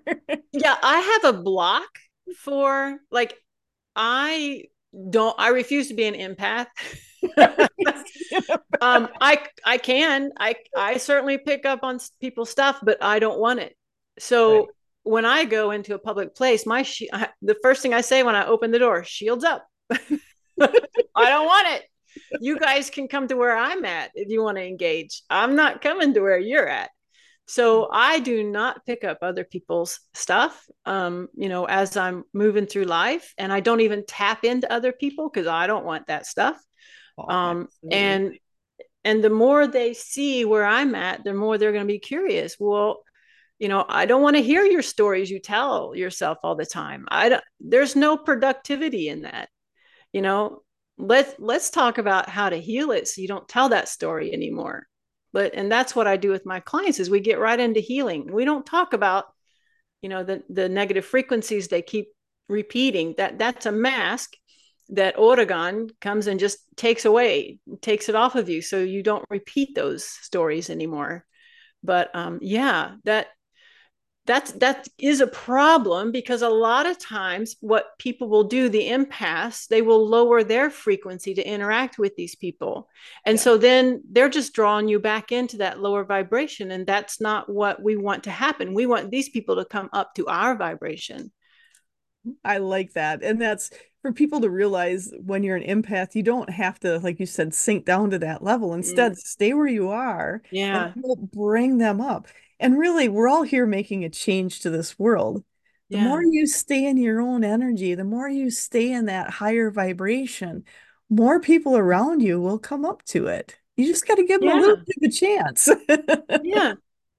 yeah, 0.52 0.76
I 0.82 1.20
have 1.22 1.34
a 1.34 1.38
block 1.38 1.88
for 2.38 2.98
like 3.10 3.34
I 3.94 4.64
don't 5.10 5.34
I 5.38 5.48
refuse 5.48 5.88
to 5.88 5.94
be 5.94 6.04
an 6.04 6.14
empath. 6.14 6.66
um 8.80 9.08
I 9.20 9.38
I 9.64 9.78
can. 9.78 10.32
I 10.38 10.54
I 10.76 10.96
certainly 10.96 11.38
pick 11.38 11.66
up 11.66 11.80
on 11.82 11.98
people's 12.20 12.50
stuff, 12.50 12.78
but 12.82 13.02
I 13.02 13.18
don't 13.18 13.38
want 13.38 13.60
it. 13.60 13.76
So 14.18 14.58
right 14.58 14.68
when 15.04 15.24
I 15.24 15.44
go 15.44 15.70
into 15.70 15.94
a 15.94 15.98
public 15.98 16.34
place, 16.34 16.66
my 16.66 16.82
she- 16.82 17.12
I, 17.12 17.28
the 17.42 17.56
first 17.62 17.82
thing 17.82 17.94
I 17.94 18.00
say 18.00 18.22
when 18.22 18.36
I 18.36 18.46
open 18.46 18.70
the 18.70 18.78
door, 18.78 19.04
shields 19.04 19.44
up. 19.44 19.66
I 19.90 19.98
don't 20.60 21.46
want 21.46 21.68
it. 21.68 21.84
You 22.40 22.58
guys 22.58 22.90
can 22.90 23.08
come 23.08 23.28
to 23.28 23.36
where 23.36 23.56
I'm 23.56 23.84
at 23.84 24.10
if 24.14 24.28
you 24.28 24.42
want 24.42 24.58
to 24.58 24.64
engage. 24.64 25.22
I'm 25.30 25.56
not 25.56 25.80
coming 25.80 26.14
to 26.14 26.20
where 26.20 26.38
you're 26.38 26.68
at. 26.68 26.90
So 27.46 27.88
I 27.90 28.20
do 28.20 28.44
not 28.44 28.86
pick 28.86 29.04
up 29.04 29.18
other 29.20 29.44
people's 29.44 30.00
stuff, 30.14 30.64
um, 30.86 31.28
you 31.34 31.48
know, 31.48 31.64
as 31.64 31.96
I'm 31.96 32.24
moving 32.32 32.66
through 32.66 32.84
life, 32.84 33.34
and 33.36 33.52
I 33.52 33.60
don't 33.60 33.80
even 33.80 34.04
tap 34.06 34.44
into 34.44 34.72
other 34.72 34.92
people 34.92 35.28
because 35.28 35.46
I 35.46 35.66
don't 35.66 35.84
want 35.84 36.06
that 36.06 36.26
stuff. 36.26 36.56
Oh, 37.18 37.28
um, 37.28 37.68
and 37.90 38.38
and 39.04 39.22
the 39.22 39.30
more 39.30 39.66
they 39.66 39.92
see 39.92 40.44
where 40.44 40.64
I'm 40.64 40.94
at, 40.94 41.24
the 41.24 41.34
more 41.34 41.58
they're 41.58 41.72
going 41.72 41.86
to 41.86 41.92
be 41.92 41.98
curious. 41.98 42.56
Well, 42.58 43.02
you 43.62 43.68
know 43.68 43.84
i 43.88 44.04
don't 44.06 44.22
want 44.22 44.36
to 44.36 44.42
hear 44.42 44.64
your 44.64 44.82
stories 44.82 45.30
you 45.30 45.38
tell 45.40 45.94
yourself 45.94 46.38
all 46.42 46.56
the 46.56 46.66
time. 46.66 47.06
I 47.08 47.28
don't 47.30 47.44
there's 47.60 47.94
no 47.96 48.16
productivity 48.16 49.08
in 49.08 49.22
that 49.22 49.48
you 50.12 50.22
know? 50.22 50.62
Let's 50.98 51.34
let's 51.38 51.70
talk 51.70 51.98
about 51.98 52.28
how 52.28 52.50
to 52.50 52.60
heal 52.60 52.92
it 52.92 53.08
so 53.08 53.22
you 53.22 53.26
don't 53.26 53.48
tell 53.48 53.70
that 53.70 53.88
story 53.88 54.32
anymore. 54.32 54.86
But 55.32 55.54
and 55.54 55.72
that's 55.72 55.96
what 55.96 56.06
i 56.06 56.18
do 56.18 56.30
with 56.30 56.44
my 56.44 56.60
clients 56.60 57.00
is 57.00 57.08
we 57.08 57.20
get 57.20 57.40
right 57.40 57.58
into 57.58 57.80
healing. 57.80 58.30
We 58.30 58.44
don't 58.44 58.66
talk 58.66 58.92
about 58.92 59.24
you 60.02 60.10
know 60.10 60.22
the 60.22 60.42
the 60.50 60.68
negative 60.68 61.06
frequencies 61.06 61.68
they 61.68 61.82
keep 61.82 62.08
repeating. 62.48 63.14
That 63.16 63.38
that's 63.38 63.66
a 63.66 63.72
mask 63.72 64.34
that 64.90 65.18
Oregon 65.18 65.88
comes 66.00 66.26
and 66.26 66.38
just 66.38 66.58
takes 66.76 67.06
away, 67.06 67.58
takes 67.80 68.10
it 68.10 68.14
off 68.14 68.36
of 68.36 68.50
you, 68.50 68.60
so 68.60 68.78
you 68.78 69.02
don't 69.02 69.24
repeat 69.30 69.74
those 69.74 70.04
stories 70.04 70.68
anymore. 70.68 71.24
But 71.82 72.14
um, 72.14 72.38
yeah, 72.42 72.96
that 73.04 73.28
that's 74.24 74.52
that 74.52 74.86
is 74.98 75.20
a 75.20 75.26
problem 75.26 76.12
because 76.12 76.42
a 76.42 76.48
lot 76.48 76.86
of 76.86 76.98
times 76.98 77.56
what 77.60 77.98
people 77.98 78.28
will 78.28 78.44
do 78.44 78.68
the 78.68 78.88
empaths 78.88 79.66
they 79.66 79.82
will 79.82 80.08
lower 80.08 80.44
their 80.44 80.70
frequency 80.70 81.34
to 81.34 81.42
interact 81.42 81.98
with 81.98 82.14
these 82.14 82.36
people. 82.36 82.88
And 83.26 83.36
yeah. 83.36 83.42
so 83.42 83.58
then 83.58 84.02
they're 84.10 84.28
just 84.28 84.54
drawing 84.54 84.86
you 84.88 85.00
back 85.00 85.32
into 85.32 85.58
that 85.58 85.80
lower 85.80 86.04
vibration 86.04 86.70
and 86.70 86.86
that's 86.86 87.20
not 87.20 87.48
what 87.48 87.82
we 87.82 87.96
want 87.96 88.24
to 88.24 88.30
happen. 88.30 88.74
We 88.74 88.86
want 88.86 89.10
these 89.10 89.28
people 89.28 89.56
to 89.56 89.64
come 89.64 89.88
up 89.92 90.14
to 90.14 90.28
our 90.28 90.54
vibration. 90.56 91.32
I 92.44 92.58
like 92.58 92.92
that. 92.92 93.24
And 93.24 93.42
that's 93.42 93.70
for 94.02 94.12
people 94.12 94.42
to 94.42 94.50
realize 94.50 95.12
when 95.20 95.42
you're 95.42 95.56
an 95.56 95.82
empath 95.82 96.14
you 96.14 96.22
don't 96.22 96.50
have 96.50 96.78
to 96.80 96.98
like 97.00 97.18
you 97.18 97.26
said 97.26 97.54
sink 97.54 97.84
down 97.86 98.10
to 98.10 98.20
that 98.20 98.44
level. 98.44 98.74
Instead 98.74 99.12
mm. 99.12 99.16
stay 99.16 99.52
where 99.52 99.66
you 99.66 99.88
are 99.88 100.42
yeah. 100.52 100.92
bring 101.32 101.78
them 101.78 102.00
up 102.00 102.28
and 102.62 102.78
really, 102.78 103.08
we're 103.08 103.28
all 103.28 103.42
here 103.42 103.66
making 103.66 104.04
a 104.04 104.08
change 104.08 104.60
to 104.60 104.70
this 104.70 104.98
world. 104.98 105.44
The 105.90 105.98
yeah. 105.98 106.04
more 106.04 106.22
you 106.22 106.46
stay 106.46 106.86
in 106.86 106.96
your 106.96 107.20
own 107.20 107.44
energy, 107.44 107.94
the 107.94 108.04
more 108.04 108.28
you 108.28 108.50
stay 108.50 108.92
in 108.92 109.06
that 109.06 109.28
higher 109.28 109.70
vibration, 109.70 110.64
more 111.10 111.40
people 111.40 111.76
around 111.76 112.22
you 112.22 112.40
will 112.40 112.58
come 112.58 112.86
up 112.86 113.04
to 113.06 113.26
it. 113.26 113.58
You 113.76 113.86
just 113.86 114.06
got 114.06 114.14
to 114.14 114.24
give 114.24 114.40
them 114.40 114.48
yeah. 114.48 114.58
a 114.58 114.60
little 114.60 114.76
bit 114.76 114.96
of 114.96 115.02
a 115.02 115.10
chance. 115.10 115.68
yeah. 116.42 116.74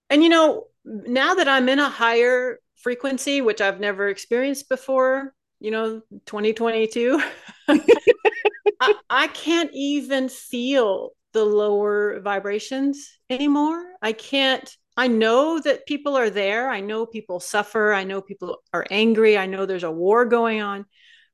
And 0.09 0.23
you 0.23 0.29
know, 0.29 0.67
now 0.85 1.35
that 1.35 1.47
I'm 1.47 1.69
in 1.69 1.79
a 1.79 1.89
higher 1.89 2.59
frequency, 2.77 3.41
which 3.41 3.61
I've 3.61 3.79
never 3.79 4.07
experienced 4.07 4.69
before, 4.69 5.33
you 5.59 5.71
know, 5.71 6.01
2022, 6.25 7.21
I, 7.67 8.93
I 9.09 9.27
can't 9.27 9.71
even 9.73 10.29
feel 10.29 11.11
the 11.33 11.43
lower 11.43 12.19
vibrations 12.21 13.17
anymore. 13.29 13.83
I 14.01 14.13
can't 14.13 14.75
I 14.95 15.07
know 15.07 15.59
that 15.59 15.87
people 15.87 16.15
are 16.15 16.29
there. 16.29 16.69
I 16.69 16.79
know 16.79 17.05
people 17.05 17.39
suffer. 17.39 17.93
I 17.93 18.03
know 18.03 18.21
people 18.21 18.57
are 18.73 18.85
angry. 18.91 19.37
I 19.37 19.47
know 19.47 19.65
there's 19.65 19.83
a 19.83 19.91
war 19.91 20.25
going 20.25 20.61
on, 20.61 20.85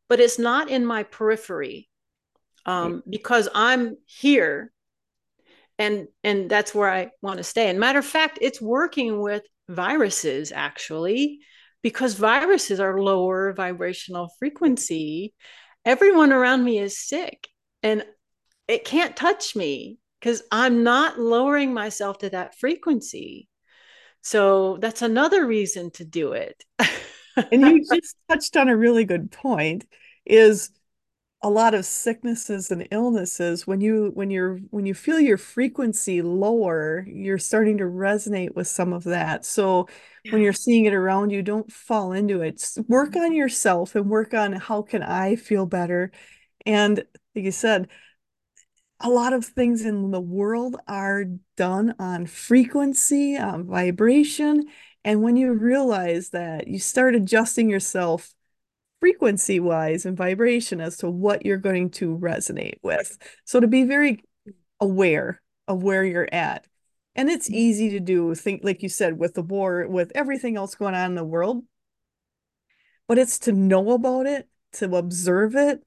but 0.08 0.20
it's 0.20 0.40
not 0.40 0.70
in 0.70 0.86
my 0.86 1.04
periphery 1.04 1.90
um, 2.66 3.04
because 3.10 3.50
I'm 3.54 3.98
here, 4.06 4.72
and 5.78 6.08
and 6.24 6.50
that's 6.50 6.74
where 6.74 6.90
I 6.90 7.10
want 7.22 7.38
to 7.38 7.44
stay. 7.44 7.70
And 7.70 7.80
matter 7.80 8.00
of 8.00 8.06
fact, 8.06 8.40
it's 8.42 8.62
working 8.62 9.22
with 9.22 9.44
viruses 9.68 10.52
actually, 10.54 11.40
because 11.82 12.14
viruses 12.14 12.80
are 12.80 13.02
lower 13.02 13.54
vibrational 13.54 14.30
frequency. 14.40 15.34
Everyone 15.84 16.32
around 16.32 16.64
me 16.64 16.80
is 16.80 16.98
sick, 16.98 17.48
and 17.84 18.06
it 18.70 18.86
can't 18.86 19.18
touch 19.18 19.56
me 19.56 19.98
because 20.22 20.44
I'm 20.52 20.84
not 20.84 21.20
lowering 21.20 21.74
myself 21.74 22.20
to 22.20 22.30
that 22.30 22.58
frequency. 22.58 23.49
So 24.22 24.78
that's 24.78 25.02
another 25.02 25.46
reason 25.46 25.92
to 25.92 26.06
do 26.06 26.34
it. 26.34 26.64
and 27.52 27.62
you 27.62 27.86
just 27.94 28.16
touched 28.28 28.58
on 28.58 28.70
a 28.70 28.78
really 28.78 29.06
good 29.06 29.32
point 29.32 29.86
is 30.26 30.72
a 31.42 31.50
lot 31.50 31.74
of 31.74 31.86
sicknesses 31.86 32.70
and 32.70 32.88
illnesses 32.92 33.66
when 33.66 33.80
you 33.80 34.12
when 34.14 34.30
you're 34.30 34.58
when 34.72 34.86
you 34.86 34.94
feel 34.94 35.20
your 35.20 35.38
frequency 35.38 36.22
lower 36.22 37.06
you're 37.08 37.38
starting 37.38 37.78
to 37.78 37.86
resonate 37.86 38.54
with 38.56 38.68
some 38.68 38.92
of 38.92 39.06
that 39.06 39.46
so 39.46 39.88
yeah. 40.26 40.34
when 40.34 40.42
you're 40.42 40.52
seeing 40.52 40.84
it 40.84 40.94
around 40.94 41.30
you 41.30 41.42
don't 41.42 41.72
fall 41.72 42.12
into 42.12 42.42
it 42.42 42.62
work 42.88 43.12
mm-hmm. 43.12 43.22
on 43.22 43.34
yourself 43.34 43.96
and 43.96 44.10
work 44.10 44.34
on 44.34 44.52
how 44.52 44.82
can 44.82 45.02
i 45.02 45.36
feel 45.36 45.66
better 45.66 46.12
and 46.66 46.98
like 47.36 47.46
you 47.46 47.52
said 47.52 47.88
a 49.02 49.10
lot 49.10 49.34
of 49.34 49.46
things 49.46 49.86
in 49.86 50.12
the 50.12 50.20
world 50.20 50.76
are 50.88 51.26
done 51.56 51.96
on 52.00 52.26
frequency, 52.26 53.38
on 53.38 53.66
vibration. 53.66 54.66
And 55.04 55.22
when 55.22 55.38
you 55.38 55.54
realize 55.54 56.30
that, 56.30 56.68
you 56.68 56.80
start 56.80 57.16
adjusting 57.16 57.70
yourself 57.70 58.34
frequency 59.00 59.60
wise 59.60 60.06
and 60.06 60.18
vibration 60.18 60.82
as 60.82 60.98
to 60.98 61.10
what 61.10 61.46
you're 61.46 61.58
going 61.58 61.90
to 61.92 62.18
resonate 62.18 62.80
with. 62.84 63.18
So 63.46 63.62
to 63.62 63.68
be 63.68 63.84
very 63.84 64.22
aware 64.80 65.42
of 65.68 65.82
where 65.82 66.04
you're 66.04 66.30
at. 66.32 66.66
And 67.16 67.30
it's 67.30 67.48
mm-hmm. 67.48 67.56
easy 67.56 67.90
to 67.92 68.00
do, 68.00 68.36
think 68.36 68.62
like 68.64 68.84
you 68.84 68.90
said, 68.90 69.18
with 69.18 69.34
the 69.34 69.42
war, 69.42 69.88
with 69.88 70.12
everything 70.16 70.58
else 70.58 70.76
going 70.76 70.96
on 70.96 71.12
in 71.12 71.16
the 71.16 71.24
world. 71.24 71.64
But 73.08 73.18
it's 73.18 73.40
to 73.40 73.54
know 73.54 73.92
about 73.92 74.26
it, 74.26 74.50
to 74.74 74.96
observe 74.96 75.56
it, 75.56 75.82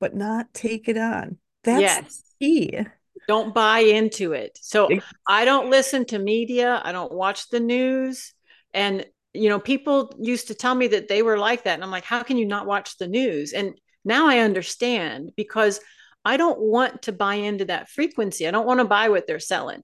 but 0.00 0.14
not 0.14 0.54
take 0.54 0.88
it 0.88 0.96
on. 0.96 1.38
That's 1.68 1.80
yes. 1.80 2.22
key. 2.40 2.78
Don't 3.26 3.54
buy 3.54 3.80
into 3.80 4.32
it. 4.32 4.58
So 4.62 4.88
I 5.28 5.44
don't 5.44 5.68
listen 5.68 6.06
to 6.06 6.18
media. 6.18 6.80
I 6.82 6.92
don't 6.92 7.12
watch 7.12 7.50
the 7.50 7.60
news. 7.60 8.32
And, 8.72 9.04
you 9.34 9.50
know, 9.50 9.60
people 9.60 10.14
used 10.18 10.48
to 10.48 10.54
tell 10.54 10.74
me 10.74 10.86
that 10.88 11.08
they 11.08 11.20
were 11.20 11.36
like 11.36 11.64
that. 11.64 11.74
And 11.74 11.84
I'm 11.84 11.90
like, 11.90 12.04
how 12.04 12.22
can 12.22 12.38
you 12.38 12.46
not 12.46 12.66
watch 12.66 12.96
the 12.96 13.06
news? 13.06 13.52
And 13.52 13.74
now 14.02 14.28
I 14.28 14.38
understand 14.38 15.32
because 15.36 15.80
I 16.24 16.38
don't 16.38 16.58
want 16.58 17.02
to 17.02 17.12
buy 17.12 17.34
into 17.34 17.66
that 17.66 17.90
frequency. 17.90 18.48
I 18.48 18.50
don't 18.50 18.66
want 18.66 18.80
to 18.80 18.86
buy 18.86 19.10
what 19.10 19.26
they're 19.26 19.40
selling. 19.40 19.82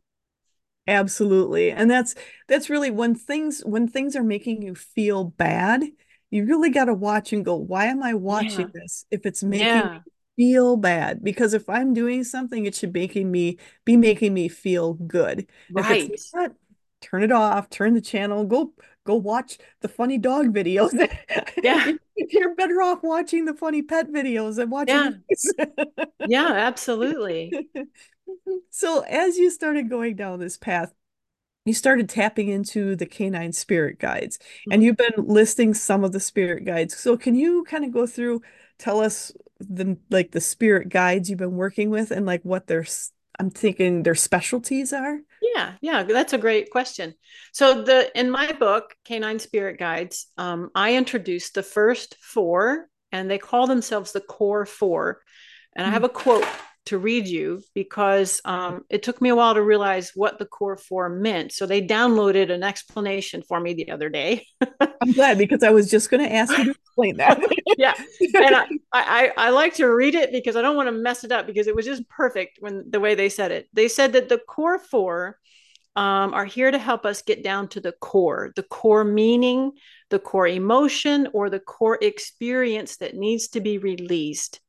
Absolutely. 0.87 1.71
And 1.71 1.91
that's 1.91 2.15
that's 2.49 2.71
really 2.71 2.91
when 2.91 3.15
things 3.15 3.61
when 3.61 3.89
things 3.89 4.17
are 4.17 4.23
making 4.23 4.63
you 4.63 4.75
feel 4.75 5.25
bad, 5.25 5.83
you 6.31 6.47
really 6.47 6.71
got 6.71 6.87
to 6.87 6.95
watch 6.95 7.33
and 7.33 7.45
go, 7.45 7.57
why 7.57 7.87
am 7.87 8.03
I 8.03 8.15
watching 8.15 8.71
yeah. 8.75 8.81
this 8.81 9.05
if 9.11 9.27
it's 9.27 9.43
making 9.43 9.67
yeah. 9.67 9.93
me 9.95 10.01
feel 10.37 10.77
bad? 10.77 11.23
Because 11.23 11.55
if 11.55 11.69
I'm 11.69 11.95
doing 11.95 12.25
something, 12.25 12.67
it 12.67 12.75
should 12.75 12.95
making 12.95 13.31
me 13.31 13.59
be 13.85 13.97
making 13.97 14.35
me 14.35 14.49
feel 14.49 14.95
good. 14.95 15.47
Right. 15.71 16.11
Not, 16.35 16.53
turn 17.01 17.23
it 17.23 17.33
off, 17.33 17.71
turn 17.71 17.95
the 17.95 18.01
channel, 18.01 18.45
go 18.45 18.73
go 19.05 19.15
watch 19.15 19.59
the 19.81 19.89
funny 19.89 20.19
dog 20.19 20.55
videos. 20.55 20.93
Yeah. 21.63 21.93
You're 22.17 22.55
better 22.55 22.81
off 22.81 23.03
watching 23.03 23.45
the 23.45 23.55
funny 23.55 23.83
pet 23.83 24.11
videos 24.11 24.57
than 24.57 24.71
watching 24.71 25.23
Yeah, 25.39 26.05
yeah 26.27 26.47
absolutely. 26.53 27.53
so 28.71 29.01
as 29.01 29.37
you 29.37 29.51
started 29.51 29.91
going 29.91 30.17
down 30.17 30.39
this 30.39 30.57
path, 30.57 30.95
you 31.65 31.75
started 31.75 32.09
tapping 32.09 32.49
into 32.49 32.95
the 32.95 33.07
canine 33.07 33.53
spirit 33.53 33.99
guides 33.99 34.39
mm-hmm. 34.39 34.73
and 34.73 34.83
you've 34.83 34.97
been 34.97 35.15
listing 35.17 35.75
some 35.75 36.05
of 36.05 36.13
the 36.13 36.21
spirit 36.21 36.65
guides 36.65 36.97
so 36.97 37.17
can 37.17 37.35
you 37.35 37.65
kind 37.65 37.85
of 37.85 37.93
go 37.93 38.07
through 38.07 38.43
tell 38.79 39.01
us 39.01 39.33
the 39.69 39.97
like 40.11 40.33
the 40.33 40.41
spirit 40.41 40.89
guides 40.89 41.29
you've 41.29 41.39
been 41.39 41.57
working 41.57 41.91
with 41.91 42.11
and 42.11 42.27
like 42.27 42.43
what 42.43 42.67
their 42.67 42.85
i'm 43.39 43.51
thinking 43.51 44.03
their 44.03 44.15
specialties 44.15 44.93
are? 44.93 45.21
Yeah 45.55 45.73
yeah 45.81 46.03
that's 46.05 46.33
a 46.33 46.39
great 46.39 46.71
question. 46.71 47.15
So 47.53 47.83
the 47.83 48.11
in 48.19 48.31
my 48.31 48.53
book 48.53 48.95
canine 49.05 49.39
spirit 49.39 49.79
guides 49.79 50.27
um, 50.39 50.71
i 50.75 50.95
introduced 50.95 51.55
the 51.55 51.63
first 51.63 52.17
four 52.21 52.89
and 53.13 53.31
they 53.31 53.39
call 53.39 53.67
themselves 53.67 54.13
the 54.13 54.21
core 54.21 54.67
four. 54.67 55.21
And 55.77 55.85
mm-hmm. 55.85 55.91
i 55.91 55.93
have 55.95 56.05
a 56.05 56.09
quote 56.09 56.47
to 56.87 56.99
read 56.99 57.27
you 57.27 57.63
because 57.75 58.41
um, 58.45 58.85
it 58.91 59.03
took 59.03 59.21
me 59.21 59.31
a 59.31 59.35
while 59.35 59.55
to 59.55 59.63
realize 59.63 60.13
what 60.15 60.39
the 60.39 60.45
core 60.45 60.77
four 60.77 61.09
meant. 61.09 61.53
So 61.53 61.67
they 61.67 61.81
downloaded 61.81 62.51
an 62.51 62.63
explanation 62.63 63.43
for 63.43 63.59
me 63.59 63.75
the 63.75 63.91
other 63.91 64.11
day. 64.11 64.47
I'm 64.81 65.13
glad 65.13 65.39
because 65.39 65.63
I 65.63 65.71
was 65.71 65.91
just 65.91 66.11
going 66.11 66.23
to 66.23 66.33
ask 66.33 66.57
you 66.59 66.65
to 66.65 66.71
explain 66.71 67.17
that. 67.17 67.41
yeah, 67.79 67.95
and 68.35 68.55
I, 68.55 68.67
I 68.93 69.33
I 69.37 69.51
like 69.51 69.75
to 69.75 69.87
read 69.87 70.15
it 70.15 70.31
because 70.33 70.57
I 70.57 70.63
don't 70.63 70.77
want 70.77 70.89
to 70.89 70.93
mess 70.93 71.25
it 71.25 71.33
up 71.33 71.47
because 71.47 71.67
it 71.67 71.75
was 71.75 71.87
just 71.87 72.09
perfect 72.09 72.59
when 72.61 72.85
the 72.89 73.01
way 73.01 73.15
they 73.15 73.29
said 73.29 73.51
it. 73.51 73.69
They 73.73 73.89
said 73.89 74.13
that 74.13 74.29
the 74.29 74.39
core 74.39 74.79
four 74.79 75.39
um, 75.97 76.35
are 76.35 76.45
here 76.45 76.71
to 76.71 76.79
help 76.79 77.07
us 77.07 77.23
get 77.23 77.43
down 77.43 77.69
to 77.69 77.81
the 77.81 77.93
core, 77.93 78.53
the 78.57 78.63
core 78.65 79.05
meaning, 79.05 79.73
the 80.11 80.19
core 80.19 80.49
emotion, 80.49 81.29
or 81.33 81.49
the 81.49 81.61
core 81.61 81.99
experience 82.01 82.97
that 82.97 83.15
needs 83.15 83.49
to 83.49 83.61
be 83.61 83.79
released. 83.79 84.61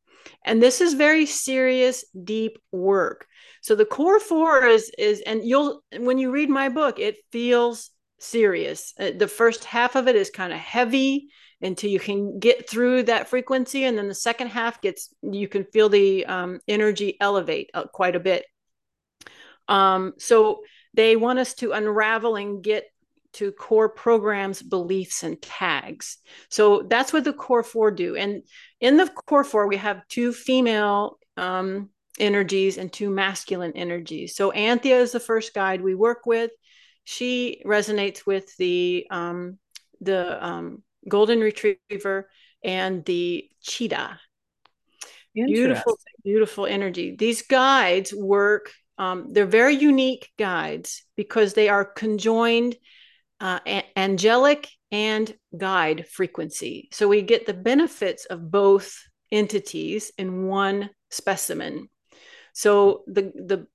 And 0.44 0.62
this 0.62 0.82
is 0.82 0.94
very 0.94 1.26
serious, 1.26 2.06
deep 2.24 2.58
work. 2.72 3.28
So 3.62 3.76
the 3.76 3.86
core 3.86 4.20
four 4.20 4.66
is 4.66 4.92
is, 4.98 5.22
and 5.22 5.44
you'll 5.44 5.82
when 5.98 6.18
you 6.18 6.32
read 6.32 6.50
my 6.50 6.70
book, 6.70 7.00
it 7.00 7.18
feels 7.32 7.90
serious. 8.20 8.94
Uh, 9.00 9.12
the 9.18 9.28
first 9.28 9.66
half 9.66 9.96
of 9.96 10.08
it 10.08 10.16
is 10.16 10.30
kind 10.30 10.54
of 10.54 10.60
heavy 10.60 11.30
until 11.62 11.90
you 11.90 12.00
can 12.00 12.40
get 12.40 12.70
through 12.70 13.04
that 13.04 13.28
frequency, 13.28 13.86
and 13.86 13.98
then 13.98 14.08
the 14.08 14.16
second 14.16 14.48
half 14.48 14.82
gets 14.82 15.14
you 15.22 15.48
can 15.48 15.64
feel 15.66 15.90
the 15.90 16.26
um, 16.26 16.60
energy 16.68 17.18
elevate 17.20 17.70
uh, 17.74 17.86
quite 17.86 18.16
a 18.16 18.20
bit. 18.20 18.46
Um, 19.68 20.14
so 20.20 20.62
they 20.94 21.16
want 21.16 21.40
us 21.40 21.56
to 21.56 21.72
unravel 21.72 22.36
and 22.36 22.64
get 22.64 22.86
to 23.36 23.52
core 23.52 23.90
programs, 23.90 24.62
beliefs, 24.62 25.24
and 25.24 25.42
tags. 25.42 26.18
So 26.50 26.84
that's 26.90 27.14
what 27.14 27.24
the 27.24 27.34
core 27.34 27.64
four 27.64 27.92
do. 27.92 28.16
And 28.16 28.44
in 28.80 28.98
the 28.98 29.08
core 29.08 29.44
four, 29.44 29.68
we 29.68 29.78
have 29.78 30.08
two 30.08 30.34
female 30.34 31.20
um, 31.38 31.90
energies 32.20 32.78
and 32.78 32.92
two 32.92 33.10
masculine 33.10 33.74
energies. 33.74 34.36
So 34.36 34.52
Anthea 34.52 35.00
is 35.00 35.12
the 35.12 35.20
first 35.20 35.54
guide 35.54 35.82
we 35.82 35.96
work 35.96 36.26
with. 36.26 36.52
She 37.04 37.62
resonates 37.66 38.26
with 38.26 38.56
the 38.58 39.06
um, 39.12 39.60
the 40.02 40.44
um, 40.46 40.84
golden 41.08 41.40
retriever 41.40 42.30
and 42.64 43.06
the 43.06 43.50
cheetah. 43.62 44.20
Beautiful, 45.34 46.00
beautiful 46.24 46.66
energy. 46.66 47.16
These 47.16 47.42
guides 47.44 48.14
work. 48.14 48.72
Um, 48.98 49.34
they're 49.34 49.46
very 49.46 49.76
unique 49.76 50.30
guides 50.40 51.04
because 51.18 51.54
they 51.54 51.68
are 51.68 51.84
conjoined 51.84 52.78
uh, 53.40 53.60
a- 53.66 53.86
angelic 53.98 54.70
and 54.92 55.36
guide 55.58 56.08
frequency. 56.08 56.90
So 56.92 57.08
we 57.08 57.22
get 57.22 57.46
the 57.46 57.54
benefits 57.54 58.26
of 58.26 58.52
both 58.52 58.98
entities 59.32 60.12
in 60.18 60.48
one 60.48 60.90
specimen. 61.10 61.90
So 62.54 63.04
the 63.08 63.34
the 63.36 63.68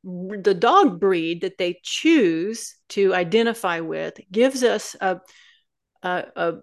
the 0.42 0.54
dog 0.54 0.98
breed 0.98 1.42
that 1.42 1.58
they 1.58 1.80
choose 1.82 2.76
to 2.90 3.14
identify 3.14 3.80
with 3.80 4.18
gives 4.32 4.62
us 4.62 4.96
a 5.00 5.20
a, 6.02 6.24
a, 6.34 6.54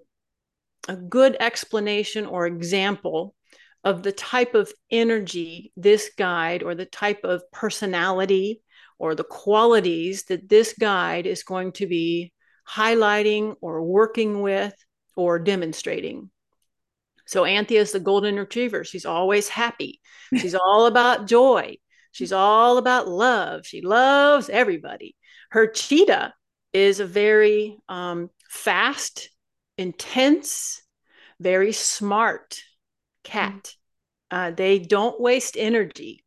a 0.88 0.95
good 0.95 1.38
explanation 1.39 2.26
or 2.26 2.48
example 2.48 3.36
of 3.84 4.02
the 4.02 4.12
type 4.12 4.56
of 4.56 4.74
energy 4.89 5.72
this 5.78 6.10
guide 6.18 6.64
or 6.64 6.74
the 6.74 6.86
type 6.86 7.24
of 7.24 7.43
personality 7.52 8.62
or 8.98 9.14
the 9.14 9.24
qualities 9.24 10.24
that 10.24 10.50
this 10.50 10.74
guide 10.74 11.28
is 11.28 11.43
going 11.43 11.72
to 11.74 11.86
be 11.86 12.34
highlighting 12.70 13.55
or 13.61 13.82
working 13.84 14.41
with 14.41 14.74
or 15.15 15.39
demonstrating. 15.39 16.30
So 17.26 17.45
Anthea 17.45 17.82
is 17.82 17.91
the 17.91 17.99
golden 17.99 18.38
retriever. 18.38 18.84
She's 18.84 19.05
always 19.05 19.49
happy. 19.49 19.99
She's 20.38 20.55
all 20.55 20.86
about 20.86 21.28
joy. 21.28 21.78
She's 22.11 22.32
all 22.32 22.78
about 22.78 23.07
love. 23.07 23.65
She 23.65 23.82
loves 23.82 24.49
everybody. 24.49 25.15
Her 25.51 25.68
cheetah 25.68 26.34
is 26.74 26.99
a 26.99 27.05
very 27.05 27.78
um, 27.88 28.30
fast, 28.49 29.30
intense, 29.78 30.82
very 31.39 31.74
smart 31.74 32.61
cat. 33.24 33.74
Uh, 34.32 34.51
they 34.51 34.80
don't 34.80 35.22
waste 35.22 35.55
energy. 35.57 36.24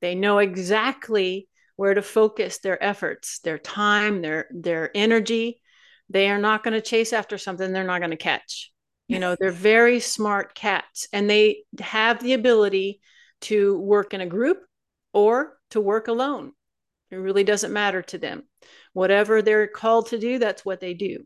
They 0.00 0.14
know 0.14 0.38
exactly 0.38 1.48
where 1.82 1.94
to 1.94 2.00
focus 2.00 2.58
their 2.58 2.80
efforts, 2.80 3.40
their 3.40 3.58
time, 3.58 4.22
their 4.22 4.46
their 4.52 4.88
energy. 4.94 5.60
They 6.08 6.30
are 6.30 6.38
not 6.38 6.62
going 6.62 6.74
to 6.74 6.80
chase 6.80 7.12
after 7.12 7.36
something 7.36 7.72
they're 7.72 7.82
not 7.82 7.98
going 7.98 8.12
to 8.12 8.16
catch. 8.16 8.70
You 9.08 9.18
know, 9.18 9.34
they're 9.34 9.50
very 9.50 9.98
smart 9.98 10.54
cats 10.54 11.08
and 11.12 11.28
they 11.28 11.64
have 11.80 12.22
the 12.22 12.34
ability 12.34 13.00
to 13.50 13.76
work 13.80 14.14
in 14.14 14.20
a 14.20 14.26
group 14.26 14.58
or 15.12 15.58
to 15.70 15.80
work 15.80 16.06
alone. 16.06 16.52
It 17.10 17.16
really 17.16 17.42
doesn't 17.42 17.72
matter 17.72 18.02
to 18.02 18.18
them. 18.18 18.44
Whatever 18.92 19.42
they're 19.42 19.66
called 19.66 20.06
to 20.10 20.20
do, 20.20 20.38
that's 20.38 20.64
what 20.64 20.78
they 20.78 20.94
do. 20.94 21.24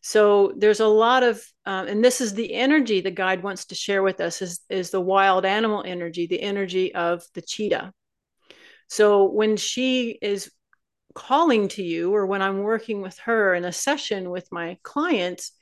So 0.00 0.52
there's 0.56 0.80
a 0.80 0.88
lot 0.88 1.22
of, 1.22 1.40
um, 1.64 1.86
and 1.86 2.04
this 2.04 2.20
is 2.20 2.34
the 2.34 2.54
energy 2.54 3.02
the 3.02 3.12
guide 3.12 3.44
wants 3.44 3.66
to 3.66 3.76
share 3.76 4.02
with 4.02 4.20
us 4.20 4.42
is, 4.42 4.62
is 4.68 4.90
the 4.90 5.00
wild 5.00 5.44
animal 5.44 5.84
energy, 5.86 6.26
the 6.26 6.42
energy 6.42 6.92
of 6.92 7.22
the 7.34 7.42
cheetah. 7.42 7.92
So 8.92 9.24
when 9.24 9.56
she 9.56 10.18
is 10.20 10.50
calling 11.14 11.68
to 11.68 11.82
you, 11.82 12.14
or 12.14 12.26
when 12.26 12.42
I'm 12.42 12.58
working 12.58 13.00
with 13.00 13.18
her 13.20 13.54
in 13.54 13.64
a 13.64 13.72
session 13.72 14.28
with 14.28 14.46
my 14.52 14.76
clients, 14.82 15.52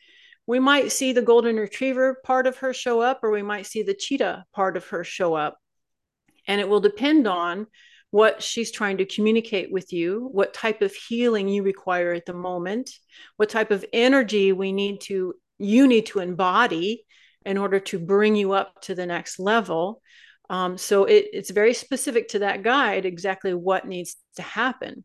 we 0.49 0.59
might 0.59 0.91
see 0.91 1.13
the 1.13 1.23
golden 1.23 1.55
retriever 1.55 2.17
part 2.25 2.49
of 2.49 2.57
her 2.57 2.75
show 2.75 3.01
up, 3.01 3.21
or 3.23 3.31
we 3.31 3.45
might 3.45 3.67
see 3.67 3.85
the 3.85 3.95
cheetah 3.95 4.47
part 4.53 4.77
of 4.77 4.89
her 4.89 5.05
show 5.05 5.35
up. 5.35 5.59
And 6.49 6.61
it 6.61 6.69
will 6.69 6.81
depend 6.81 7.29
on 7.29 7.69
what 8.11 8.43
she's 8.43 8.73
trying 8.73 8.97
to 8.97 9.05
communicate 9.05 9.71
with 9.71 9.93
you, 9.93 10.29
what 10.33 10.53
type 10.53 10.83
of 10.83 10.93
healing 10.93 11.49
you 11.49 11.63
require 11.63 12.13
at 12.13 12.27
the 12.27 12.35
moment, 12.35 12.91
what 13.37 13.49
type 13.49 13.71
of 13.71 13.85
energy 13.93 14.51
we 14.51 14.73
need 14.73 15.03
to 15.03 15.35
you 15.57 15.87
need 15.87 16.07
to 16.07 16.19
embody 16.19 17.05
in 17.47 17.59
order 17.59 17.79
to 17.79 18.01
bring 18.01 18.35
you 18.35 18.55
up 18.55 18.83
to 18.83 18.97
the 18.97 19.07
next 19.07 19.39
level. 19.39 20.03
Um, 20.51 20.77
so 20.77 21.05
it, 21.05 21.29
it's 21.33 21.51
very 21.51 21.73
specific 21.73 22.29
to 22.29 22.41
that 22.41 22.65
guide 22.65 23.07
exactly 23.07 23.55
what 23.55 23.87
needs 23.87 24.17
to 24.35 24.43
happen. 24.43 25.05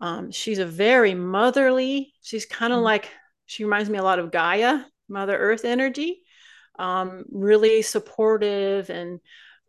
Um, 0.00 0.32
she's 0.32 0.58
a 0.58 0.66
very 0.66 1.14
motherly, 1.14 2.12
she's 2.22 2.44
kind 2.44 2.72
of 2.72 2.78
mm-hmm. 2.78 2.86
like, 2.86 3.08
she 3.46 3.64
reminds 3.64 3.88
me 3.88 3.98
a 3.98 4.02
lot 4.02 4.18
of 4.18 4.32
Gaia, 4.32 4.80
Mother 5.08 5.38
Earth 5.38 5.64
energy, 5.64 6.22
um, 6.78 7.24
really 7.30 7.82
supportive 7.82 8.90
and 8.90 9.20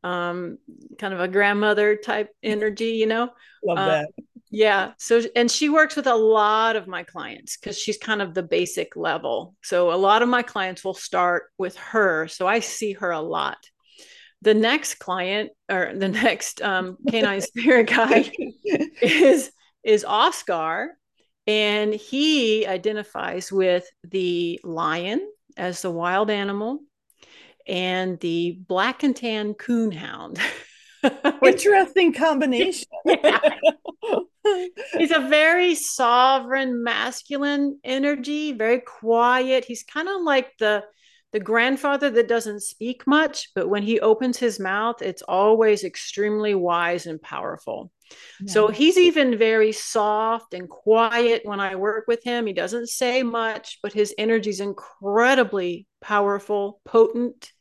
um, 0.04 0.58
kind 0.98 1.14
of 1.14 1.20
a 1.20 1.28
grandmother 1.28 1.96
type 1.98 2.30
energy, 2.42 2.94
you 2.94 3.06
know. 3.06 3.30
Love 3.64 3.78
uh, 3.78 3.86
that. 3.86 4.10
yeah. 4.50 4.94
So, 4.98 5.22
and 5.36 5.52
she 5.52 5.70
works 5.70 5.96
with 5.96 6.08
a 6.08 6.16
lot 6.16 6.76
of 6.76 6.88
my 6.88 7.04
clients 7.04 7.58
because 7.58 7.78
she's 7.78 7.98
kind 8.00 8.24
of 8.24 8.34
the 8.34 8.42
basic 8.42 8.96
level. 8.96 9.56
So, 9.62 9.94
a 9.94 9.96
lot 9.96 10.24
of 10.24 10.30
my 10.30 10.42
clients 10.42 10.84
will 10.84 10.96
start 10.96 11.52
with 11.60 11.76
her. 11.78 12.28
So, 12.28 12.48
I 12.48 12.60
see 12.62 12.94
her 12.94 13.12
a 13.12 13.22
lot. 13.22 13.58
The 14.42 14.54
next 14.54 14.96
client 14.96 15.52
or 15.70 15.92
the 15.96 16.08
next 16.24 16.62
um, 16.62 16.98
canine 17.10 17.42
spirit 17.42 17.90
guide 17.90 18.32
is 19.02 19.52
is 19.84 20.06
Oscar, 20.06 20.98
and 21.48 21.94
he 21.94 22.68
identifies 22.68 23.52
with 23.52 23.86
the 24.04 24.60
lion 24.64 25.28
as 25.58 25.82
the 25.82 25.92
wild 25.92 26.30
animal 26.30 26.80
and 27.68 28.20
the 28.20 28.60
black 28.68 29.04
and 29.04 29.16
tan 29.16 29.54
coon 29.54 29.92
hound. 29.92 30.40
Interesting 31.44 32.14
combination. 32.14 32.88
He's 34.94 35.12
a 35.12 35.28
very 35.28 35.76
sovereign 35.76 36.84
masculine 36.84 37.80
energy, 37.84 38.52
very 38.52 38.80
quiet. 38.80 39.66
He's 39.66 39.84
kind 39.84 40.08
of 40.08 40.22
like 40.22 40.58
the 40.60 40.84
the 41.32 41.40
grandfather 41.40 42.10
that 42.10 42.28
doesn't 42.28 42.62
speak 42.62 43.08
much, 43.08 43.50
but 43.56 43.70
when 43.70 43.84
he 43.84 44.00
opens 44.00 44.38
his 44.38 44.60
mouth, 44.60 45.02
it's 45.02 45.22
always 45.22 45.84
extremely 45.84 46.56
wise 46.56 47.06
and 47.06 47.22
powerful. 47.22 47.92
Yeah. 48.42 48.52
So 48.52 48.68
he's 48.68 48.98
even 48.98 49.38
very 49.38 49.72
soft 49.72 50.54
and 50.54 50.68
quiet 50.70 51.44
when 51.46 51.62
I 51.62 51.76
work 51.76 52.06
with 52.08 52.24
him. 52.24 52.46
He 52.46 52.54
doesn't 52.54 52.90
say 52.90 53.24
much, 53.24 53.80
but 53.82 53.94
his 53.94 54.14
energy 54.18 54.50
is 54.50 54.60
incredibly 54.60 55.88
powerful, 56.02 56.82
potent, 56.86 57.52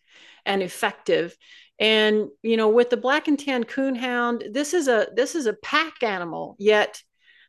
and 0.45 0.63
effective 0.63 1.37
and 1.81 2.29
you 2.43 2.57
know 2.57 2.69
with 2.69 2.91
the 2.91 2.97
black 2.97 3.27
and 3.27 3.39
tan 3.39 3.65
coonhound 3.65 4.53
this 4.53 4.75
is 4.75 4.87
a 4.87 5.09
this 5.17 5.35
is 5.35 5.47
a 5.47 5.55
pack 5.55 6.03
animal 6.03 6.55
yet 6.59 7.03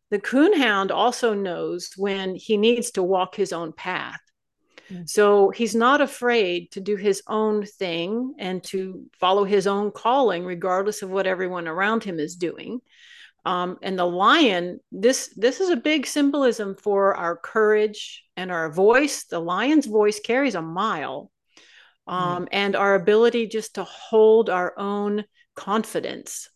the 0.10 0.20
coonhound 0.20 0.92
also 0.92 1.34
knows 1.34 1.92
when 1.98 2.36
he 2.36 2.58
needs 2.58 2.92
to 2.92 3.04
walk 3.04 3.36
his 3.36 3.54
own 3.54 3.74
path 3.74 4.20
mm. 4.92 5.10
so 5.10 5.50
he's 5.50 5.76
not 5.76 6.02
afraid 6.02 6.72
to 6.72 6.80
do 6.82 6.96
his 6.96 7.24
own 7.28 7.66
thing 7.66 8.34
and 8.38 8.64
to 8.64 9.06
follow 9.20 9.44
his 9.44 9.68
own 9.68 9.92
calling 9.92 10.44
regardless 10.46 11.02
of 11.02 11.10
what 11.10 11.28
everyone 11.28 11.68
around 11.68 12.04
him 12.04 12.20
is 12.20 12.36
doing 12.36 12.80
um, 13.46 13.78
and 13.82 13.98
the 13.98 14.06
lion 14.06 14.80
this 14.92 15.34
this 15.36 15.60
is 15.60 15.70
a 15.70 15.76
big 15.78 16.06
symbolism 16.06 16.76
for 16.76 17.16
our 17.16 17.36
courage 17.36 18.24
and 18.36 18.52
our 18.52 18.72
voice 18.72 19.24
the 19.26 19.40
lion's 19.40 19.86
voice 19.86 20.20
carries 20.20 20.56
a 20.56 20.62
mile 20.62 21.32
um, 22.08 22.48
and 22.52 22.76
our 22.76 22.96
ability 22.96 23.48
just 23.48 23.76
to 23.76 23.84
hold 23.84 24.50
our 24.50 24.78
own 24.78 25.24
confidence. 25.56 26.50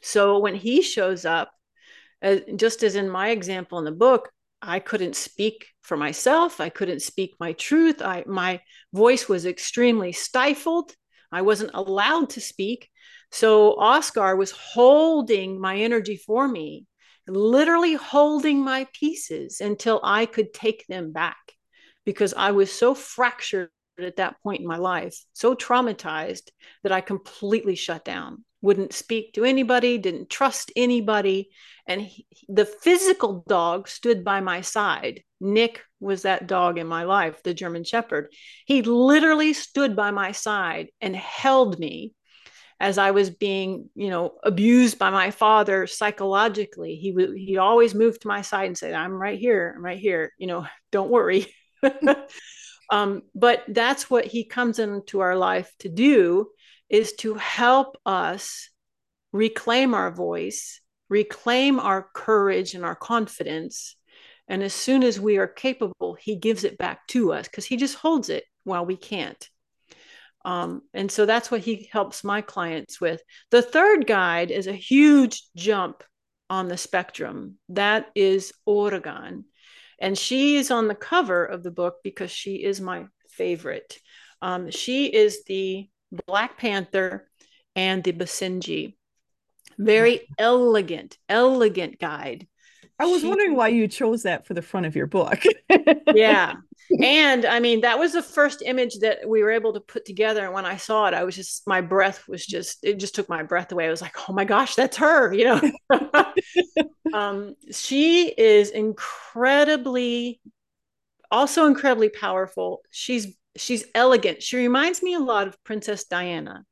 So 0.00 0.38
when 0.38 0.54
he 0.54 0.82
shows 0.82 1.24
up, 1.24 1.52
uh, 2.22 2.36
just 2.56 2.82
as 2.82 2.94
in 2.94 3.10
my 3.10 3.28
example 3.30 3.78
in 3.78 3.84
the 3.84 3.92
book, 3.92 4.30
I 4.62 4.78
couldn't 4.78 5.16
speak 5.16 5.66
for 5.84 5.96
myself. 5.96 6.60
I 6.60 6.70
couldn't 6.70 7.02
speak 7.02 7.34
my 7.38 7.52
truth. 7.52 8.02
I, 8.02 8.24
my 8.26 8.60
voice 8.92 9.28
was 9.28 9.46
extremely 9.46 10.12
stifled. 10.12 10.92
I 11.30 11.42
wasn't 11.42 11.70
allowed 11.74 12.30
to 12.30 12.40
speak. 12.40 12.90
So 13.30 13.78
Oscar 13.78 14.34
was 14.34 14.50
holding 14.50 15.60
my 15.60 15.76
energy 15.76 16.16
for 16.16 16.48
me, 16.48 16.86
literally 17.28 17.94
holding 17.94 18.64
my 18.64 18.88
pieces 18.92 19.60
until 19.60 20.00
I 20.02 20.26
could 20.26 20.52
take 20.52 20.86
them 20.86 21.12
back 21.12 21.52
because 22.04 22.34
I 22.34 22.52
was 22.52 22.72
so 22.72 22.94
fractured 22.94 23.70
at 23.98 24.16
that 24.16 24.40
point 24.42 24.60
in 24.60 24.66
my 24.66 24.78
life, 24.78 25.16
so 25.32 25.54
traumatized 25.54 26.50
that 26.82 26.92
I 26.92 27.00
completely 27.00 27.74
shut 27.74 28.04
down, 28.04 28.44
wouldn't 28.62 28.92
speak 28.92 29.34
to 29.34 29.44
anybody, 29.44 29.98
didn't 29.98 30.30
trust 30.30 30.72
anybody. 30.76 31.50
And 31.86 32.00
he, 32.00 32.26
the 32.48 32.64
physical 32.64 33.44
dog 33.46 33.88
stood 33.88 34.24
by 34.24 34.40
my 34.40 34.62
side. 34.62 35.22
Nick 35.40 35.82
was 36.00 36.22
that 36.22 36.46
dog 36.46 36.78
in 36.78 36.86
my 36.86 37.04
life, 37.04 37.42
the 37.42 37.54
German 37.54 37.84
Shepherd. 37.84 38.32
He 38.66 38.82
literally 38.82 39.52
stood 39.52 39.94
by 39.94 40.10
my 40.10 40.32
side 40.32 40.88
and 41.00 41.14
held 41.14 41.78
me 41.78 42.14
as 42.80 42.98
I 42.98 43.12
was 43.12 43.30
being, 43.30 43.88
you 43.94 44.10
know, 44.10 44.34
abused 44.42 44.98
by 44.98 45.10
my 45.10 45.30
father 45.30 45.86
psychologically. 45.86 46.96
He 46.96 47.12
would 47.12 47.36
he 47.36 47.56
always 47.58 47.94
moved 47.94 48.22
to 48.22 48.28
my 48.28 48.42
side 48.42 48.66
and 48.66 48.76
said, 48.76 48.94
"I'm 48.94 49.12
right 49.12 49.38
here. 49.38 49.74
I'm 49.76 49.84
right 49.84 49.98
here. 49.98 50.32
You 50.38 50.46
know, 50.48 50.66
don't 50.90 51.10
worry." 51.10 51.46
Um, 52.90 53.22
but 53.34 53.64
that's 53.68 54.10
what 54.10 54.26
he 54.26 54.44
comes 54.44 54.78
into 54.78 55.20
our 55.20 55.36
life 55.36 55.72
to 55.80 55.88
do 55.88 56.48
is 56.88 57.14
to 57.14 57.34
help 57.34 57.96
us 58.04 58.68
reclaim 59.32 59.94
our 59.94 60.10
voice, 60.10 60.80
reclaim 61.08 61.80
our 61.80 62.06
courage 62.14 62.74
and 62.74 62.84
our 62.84 62.94
confidence. 62.94 63.96
And 64.48 64.62
as 64.62 64.74
soon 64.74 65.02
as 65.02 65.18
we 65.18 65.38
are 65.38 65.46
capable, 65.46 66.16
he 66.20 66.36
gives 66.36 66.64
it 66.64 66.78
back 66.78 67.06
to 67.08 67.32
us 67.32 67.48
because 67.48 67.64
he 67.64 67.76
just 67.76 67.96
holds 67.96 68.28
it 68.28 68.44
while 68.64 68.84
we 68.84 68.96
can't. 68.96 69.48
Um, 70.44 70.82
and 70.92 71.10
so 71.10 71.24
that's 71.24 71.50
what 71.50 71.62
he 71.62 71.88
helps 71.90 72.22
my 72.22 72.42
clients 72.42 73.00
with. 73.00 73.22
The 73.50 73.62
third 73.62 74.06
guide 74.06 74.50
is 74.50 74.66
a 74.66 74.74
huge 74.74 75.42
jump 75.56 76.04
on 76.50 76.68
the 76.68 76.76
spectrum. 76.76 77.58
That 77.70 78.06
is 78.14 78.52
Oregon. 78.66 79.46
And 79.98 80.16
she 80.18 80.56
is 80.56 80.70
on 80.70 80.88
the 80.88 80.94
cover 80.94 81.44
of 81.44 81.62
the 81.62 81.70
book 81.70 81.96
because 82.02 82.30
she 82.30 82.56
is 82.56 82.80
my 82.80 83.06
favorite. 83.28 83.98
Um, 84.42 84.70
she 84.70 85.06
is 85.06 85.44
the 85.44 85.88
Black 86.26 86.58
Panther 86.58 87.28
and 87.74 88.02
the 88.02 88.12
Basenji. 88.12 88.96
Very 89.78 90.28
elegant, 90.38 91.18
elegant 91.28 91.98
guide. 91.98 92.46
I 92.98 93.06
was 93.06 93.24
wondering 93.24 93.56
why 93.56 93.68
you 93.68 93.88
chose 93.88 94.22
that 94.22 94.46
for 94.46 94.54
the 94.54 94.62
front 94.62 94.86
of 94.86 94.94
your 94.94 95.06
book. 95.06 95.42
yeah. 96.14 96.54
And 97.00 97.46
I 97.46 97.60
mean, 97.60 97.80
that 97.80 97.98
was 97.98 98.12
the 98.12 98.22
first 98.22 98.60
image 98.60 98.98
that 98.98 99.26
we 99.26 99.42
were 99.42 99.50
able 99.50 99.72
to 99.72 99.80
put 99.80 100.04
together. 100.04 100.44
And 100.44 100.52
when 100.52 100.66
I 100.66 100.76
saw 100.76 101.06
it, 101.06 101.14
I 101.14 101.24
was 101.24 101.34
just, 101.34 101.66
my 101.66 101.80
breath 101.80 102.28
was 102.28 102.44
just, 102.44 102.84
it 102.84 102.98
just 102.98 103.14
took 103.14 103.26
my 103.26 103.42
breath 103.42 103.72
away. 103.72 103.86
I 103.86 103.90
was 103.90 104.02
like, 104.02 104.14
oh 104.28 104.34
my 104.34 104.44
gosh, 104.44 104.74
that's 104.74 104.98
her, 104.98 105.32
you 105.32 105.44
know? 105.44 105.62
um, 107.14 107.54
she 107.72 108.28
is 108.28 108.68
incredibly, 108.68 110.42
also 111.30 111.64
incredibly 111.64 112.10
powerful. 112.10 112.82
She's, 112.90 113.34
she's 113.56 113.86
elegant. 113.94 114.42
She 114.42 114.58
reminds 114.58 115.02
me 115.02 115.14
a 115.14 115.20
lot 115.20 115.48
of 115.48 115.64
Princess 115.64 116.04
Diana. 116.04 116.66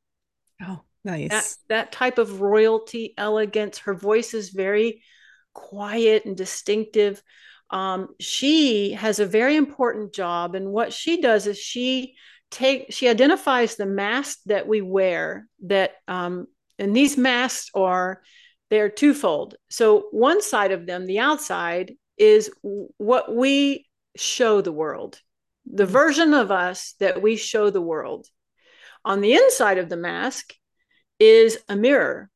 Oh, 0.61 0.81
nice. 1.03 1.31
That, 1.31 1.55
that 1.69 1.91
type 1.91 2.19
of 2.19 2.39
royalty, 2.39 3.15
elegance. 3.17 3.79
Her 3.79 3.95
voice 3.95 4.35
is 4.35 4.51
very, 4.51 5.01
quiet 5.53 6.25
and 6.25 6.35
distinctive. 6.35 7.21
Um, 7.69 8.09
she 8.19 8.91
has 8.91 9.19
a 9.19 9.25
very 9.25 9.55
important 9.55 10.13
job, 10.13 10.55
and 10.55 10.71
what 10.71 10.93
she 10.93 11.21
does 11.21 11.47
is 11.47 11.57
she 11.57 12.15
take 12.51 12.93
she 12.93 13.09
identifies 13.09 13.75
the 13.75 13.85
mask 13.85 14.39
that 14.45 14.67
we 14.67 14.81
wear. 14.81 15.47
That 15.63 15.91
um, 16.07 16.47
and 16.77 16.95
these 16.95 17.17
masks 17.17 17.69
are 17.73 18.21
they're 18.69 18.89
twofold. 18.89 19.55
So 19.69 20.07
one 20.11 20.41
side 20.41 20.71
of 20.71 20.85
them, 20.85 21.05
the 21.05 21.19
outside, 21.19 21.93
is 22.17 22.51
what 22.97 23.33
we 23.33 23.87
show 24.15 24.61
the 24.61 24.71
world, 24.71 25.19
the 25.65 25.83
mm-hmm. 25.83 25.93
version 25.93 26.33
of 26.33 26.51
us 26.51 26.95
that 26.99 27.21
we 27.21 27.35
show 27.35 27.69
the 27.69 27.81
world. 27.81 28.27
On 29.05 29.21
the 29.21 29.33
inside 29.33 29.77
of 29.77 29.89
the 29.89 29.97
mask 29.97 30.53
is 31.19 31.57
a 31.67 31.75
mirror. 31.75 32.29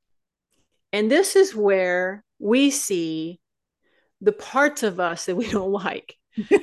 And 0.93 1.09
this 1.09 1.35
is 1.35 1.55
where 1.55 2.23
we 2.39 2.69
see 2.69 3.39
the 4.21 4.31
parts 4.31 4.83
of 4.83 4.99
us 4.99 5.25
that 5.25 5.35
we 5.35 5.47
don't 5.51 5.71
like. 5.71 6.15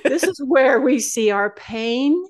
this 0.05 0.23
is 0.23 0.41
where 0.45 0.81
we 0.81 1.01
see 1.01 1.31
our 1.31 1.51
pain 1.51 2.25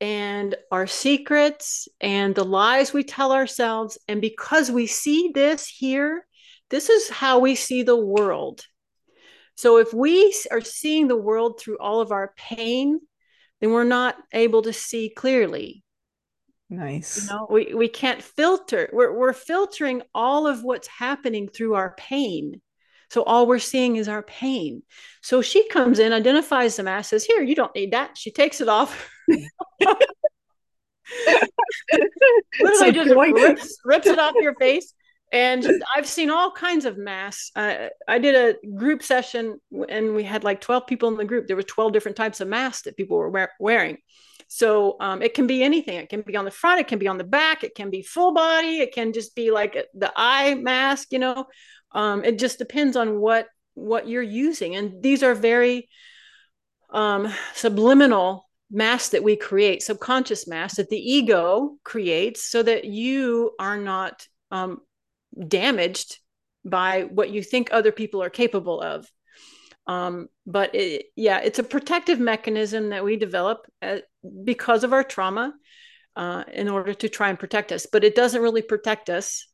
and 0.00 0.54
our 0.72 0.86
secrets 0.86 1.88
and 2.00 2.34
the 2.34 2.44
lies 2.44 2.92
we 2.92 3.04
tell 3.04 3.32
ourselves. 3.32 3.98
And 4.08 4.20
because 4.20 4.70
we 4.70 4.86
see 4.86 5.30
this 5.34 5.66
here, 5.66 6.26
this 6.70 6.88
is 6.88 7.08
how 7.08 7.38
we 7.38 7.54
see 7.54 7.82
the 7.82 7.96
world. 7.96 8.62
So 9.56 9.78
if 9.78 9.94
we 9.94 10.34
are 10.50 10.60
seeing 10.60 11.06
the 11.06 11.16
world 11.16 11.60
through 11.60 11.78
all 11.78 12.00
of 12.00 12.12
our 12.12 12.32
pain, 12.36 13.00
then 13.60 13.70
we're 13.70 13.84
not 13.84 14.16
able 14.32 14.62
to 14.62 14.72
see 14.72 15.10
clearly. 15.10 15.83
Nice. 16.70 17.22
You 17.22 17.28
know, 17.28 17.46
we, 17.50 17.74
we 17.74 17.88
can't 17.88 18.22
filter. 18.22 18.88
We're, 18.92 19.16
we're 19.16 19.32
filtering 19.32 20.02
all 20.14 20.46
of 20.46 20.64
what's 20.64 20.88
happening 20.88 21.48
through 21.48 21.74
our 21.74 21.94
pain. 21.96 22.60
So 23.10 23.22
all 23.22 23.46
we're 23.46 23.58
seeing 23.58 23.96
is 23.96 24.08
our 24.08 24.22
pain. 24.22 24.82
So 25.22 25.42
she 25.42 25.68
comes 25.68 25.98
in, 25.98 26.12
identifies 26.12 26.76
the 26.76 26.82
mass, 26.82 27.08
says, 27.08 27.24
Here, 27.24 27.42
you 27.42 27.54
don't 27.54 27.74
need 27.74 27.92
that. 27.92 28.16
She 28.16 28.30
takes 28.30 28.60
it 28.60 28.68
off. 28.68 29.08
Literally 32.60 32.92
just 32.92 33.14
rips, 33.14 33.78
rips 33.84 34.06
it 34.06 34.18
off 34.18 34.34
your 34.40 34.54
face. 34.54 34.94
And 35.32 35.82
I've 35.96 36.06
seen 36.06 36.30
all 36.30 36.50
kinds 36.50 36.84
of 36.84 36.96
masks. 36.96 37.50
Uh, 37.56 37.88
I 38.06 38.18
did 38.18 38.34
a 38.34 38.54
group 38.68 39.02
session 39.02 39.58
and 39.88 40.14
we 40.14 40.22
had 40.22 40.44
like 40.44 40.60
12 40.60 40.86
people 40.86 41.08
in 41.08 41.16
the 41.16 41.24
group. 41.24 41.46
There 41.46 41.56
were 41.56 41.62
12 41.62 41.92
different 41.92 42.16
types 42.16 42.40
of 42.40 42.48
masks 42.48 42.82
that 42.82 42.96
people 42.96 43.16
were 43.16 43.50
wearing. 43.58 43.98
So 44.48 44.96
um, 45.00 45.22
it 45.22 45.34
can 45.34 45.46
be 45.46 45.62
anything. 45.62 45.96
It 45.98 46.08
can 46.08 46.22
be 46.22 46.36
on 46.36 46.44
the 46.44 46.50
front 46.50 46.80
it 46.80 46.88
can 46.88 46.98
be 46.98 47.08
on 47.08 47.18
the 47.18 47.24
back 47.24 47.64
it 47.64 47.74
can 47.74 47.90
be 47.90 48.02
full 48.02 48.32
body 48.32 48.80
it 48.80 48.94
can 48.94 49.12
just 49.12 49.34
be 49.34 49.50
like 49.50 49.76
the 49.94 50.12
eye 50.16 50.54
mask 50.54 51.08
you 51.12 51.18
know? 51.18 51.46
Um, 51.92 52.24
it 52.24 52.38
just 52.38 52.58
depends 52.58 52.96
on 52.96 53.20
what 53.20 53.46
what 53.74 54.08
you're 54.08 54.22
using. 54.22 54.76
And 54.76 55.02
these 55.02 55.22
are 55.22 55.34
very 55.34 55.88
um, 56.90 57.32
subliminal 57.54 58.48
masks 58.70 59.10
that 59.10 59.22
we 59.22 59.36
create 59.36 59.82
subconscious 59.82 60.46
masks 60.48 60.78
that 60.78 60.88
the 60.88 60.96
ego 60.96 61.76
creates 61.84 62.44
so 62.44 62.62
that 62.62 62.84
you 62.84 63.52
are 63.58 63.76
not 63.76 64.26
um, 64.50 64.80
damaged 65.46 66.18
by 66.64 67.02
what 67.02 67.30
you 67.30 67.42
think 67.42 67.68
other 67.70 67.92
people 67.92 68.22
are 68.22 68.30
capable 68.30 68.80
of 68.80 69.06
um, 69.86 70.28
but 70.46 70.74
it, 70.74 71.06
yeah 71.16 71.38
it's 71.38 71.58
a 71.58 71.64
protective 71.64 72.18
mechanism 72.18 72.90
that 72.90 73.04
we 73.04 73.16
develop 73.16 73.66
at, 73.82 73.98
uh, 73.98 74.00
because 74.44 74.84
of 74.84 74.92
our 74.92 75.04
trauma 75.04 75.52
uh, 76.16 76.44
in 76.52 76.68
order 76.68 76.94
to 76.94 77.08
try 77.08 77.28
and 77.28 77.38
protect 77.38 77.72
us. 77.72 77.86
But 77.90 78.04
it 78.04 78.14
doesn't 78.14 78.42
really 78.42 78.62
protect 78.62 79.10
us. 79.10 79.46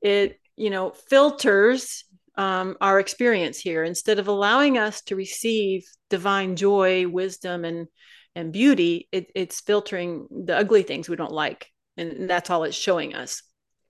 It 0.00 0.40
you 0.56 0.70
know 0.70 0.90
filters 0.90 2.04
um, 2.36 2.76
our 2.80 3.00
experience 3.00 3.58
here. 3.58 3.84
Instead 3.84 4.18
of 4.18 4.28
allowing 4.28 4.78
us 4.78 5.02
to 5.02 5.16
receive 5.16 5.84
divine 6.10 6.56
joy 6.56 7.08
wisdom 7.08 7.64
and 7.64 7.88
and 8.34 8.52
beauty 8.52 9.08
it, 9.12 9.30
it's 9.34 9.60
filtering 9.60 10.26
the 10.30 10.56
ugly 10.56 10.82
things 10.82 11.08
we 11.08 11.16
don't 11.16 11.32
like. 11.32 11.68
And 11.96 12.28
that's 12.28 12.50
all 12.50 12.64
it's 12.64 12.76
showing 12.76 13.14
us 13.14 13.42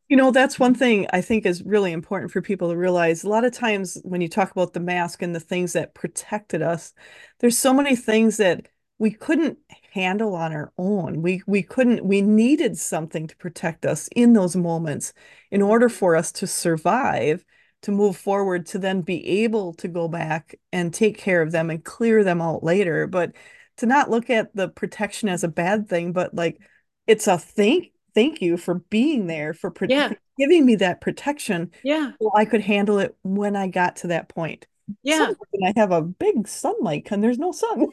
you 0.08 0.16
know 0.16 0.30
that's 0.30 0.58
one 0.58 0.74
thing 0.74 1.06
i 1.12 1.20
think 1.20 1.44
is 1.46 1.62
really 1.62 1.92
important 1.92 2.30
for 2.30 2.40
people 2.40 2.70
to 2.70 2.76
realize 2.76 3.24
a 3.24 3.28
lot 3.28 3.44
of 3.44 3.52
times 3.52 3.98
when 4.04 4.20
you 4.20 4.28
talk 4.28 4.50
about 4.50 4.72
the 4.72 4.80
mask 4.80 5.22
and 5.22 5.34
the 5.34 5.40
things 5.40 5.72
that 5.72 5.94
protected 5.94 6.62
us 6.62 6.92
there's 7.40 7.58
so 7.58 7.72
many 7.72 7.96
things 7.96 8.36
that 8.36 8.68
we 8.98 9.10
couldn't 9.10 9.58
handle 9.92 10.34
on 10.34 10.52
our 10.52 10.72
own. 10.78 11.22
We 11.22 11.42
we 11.46 11.62
couldn't 11.62 12.04
we 12.04 12.22
needed 12.22 12.78
something 12.78 13.26
to 13.26 13.36
protect 13.36 13.84
us 13.84 14.08
in 14.16 14.32
those 14.32 14.56
moments 14.56 15.12
in 15.50 15.62
order 15.62 15.88
for 15.88 16.16
us 16.16 16.32
to 16.32 16.46
survive 16.46 17.44
to 17.82 17.92
move 17.92 18.16
forward 18.16 18.66
to 18.66 18.78
then 18.78 19.02
be 19.02 19.26
able 19.44 19.74
to 19.74 19.88
go 19.88 20.08
back 20.08 20.54
and 20.72 20.92
take 20.92 21.18
care 21.18 21.42
of 21.42 21.52
them 21.52 21.70
and 21.70 21.84
clear 21.84 22.24
them 22.24 22.40
out 22.40 22.64
later. 22.64 23.06
But 23.06 23.32
to 23.78 23.86
not 23.86 24.10
look 24.10 24.30
at 24.30 24.54
the 24.56 24.68
protection 24.68 25.28
as 25.28 25.44
a 25.44 25.48
bad 25.48 25.88
thing 25.88 26.12
but 26.12 26.34
like 26.34 26.58
it's 27.06 27.26
a 27.26 27.38
thank 27.38 27.92
thank 28.16 28.40
you 28.40 28.56
for 28.56 28.76
being 28.90 29.26
there 29.26 29.52
for 29.52 29.70
pro- 29.70 29.86
yeah. 29.88 30.10
giving 30.38 30.64
me 30.64 30.74
that 30.74 31.00
protection 31.00 31.70
yeah 31.84 32.12
so 32.20 32.32
i 32.34 32.44
could 32.44 32.62
handle 32.62 32.98
it 32.98 33.14
when 33.22 33.54
i 33.54 33.68
got 33.68 33.94
to 33.94 34.08
that 34.08 34.28
point 34.28 34.66
yeah 35.02 35.30
i 35.64 35.72
have 35.76 35.92
a 35.92 36.02
big 36.02 36.48
sunlight 36.48 37.06
and 37.12 37.22
there's 37.22 37.38
no 37.38 37.52
sun 37.52 37.86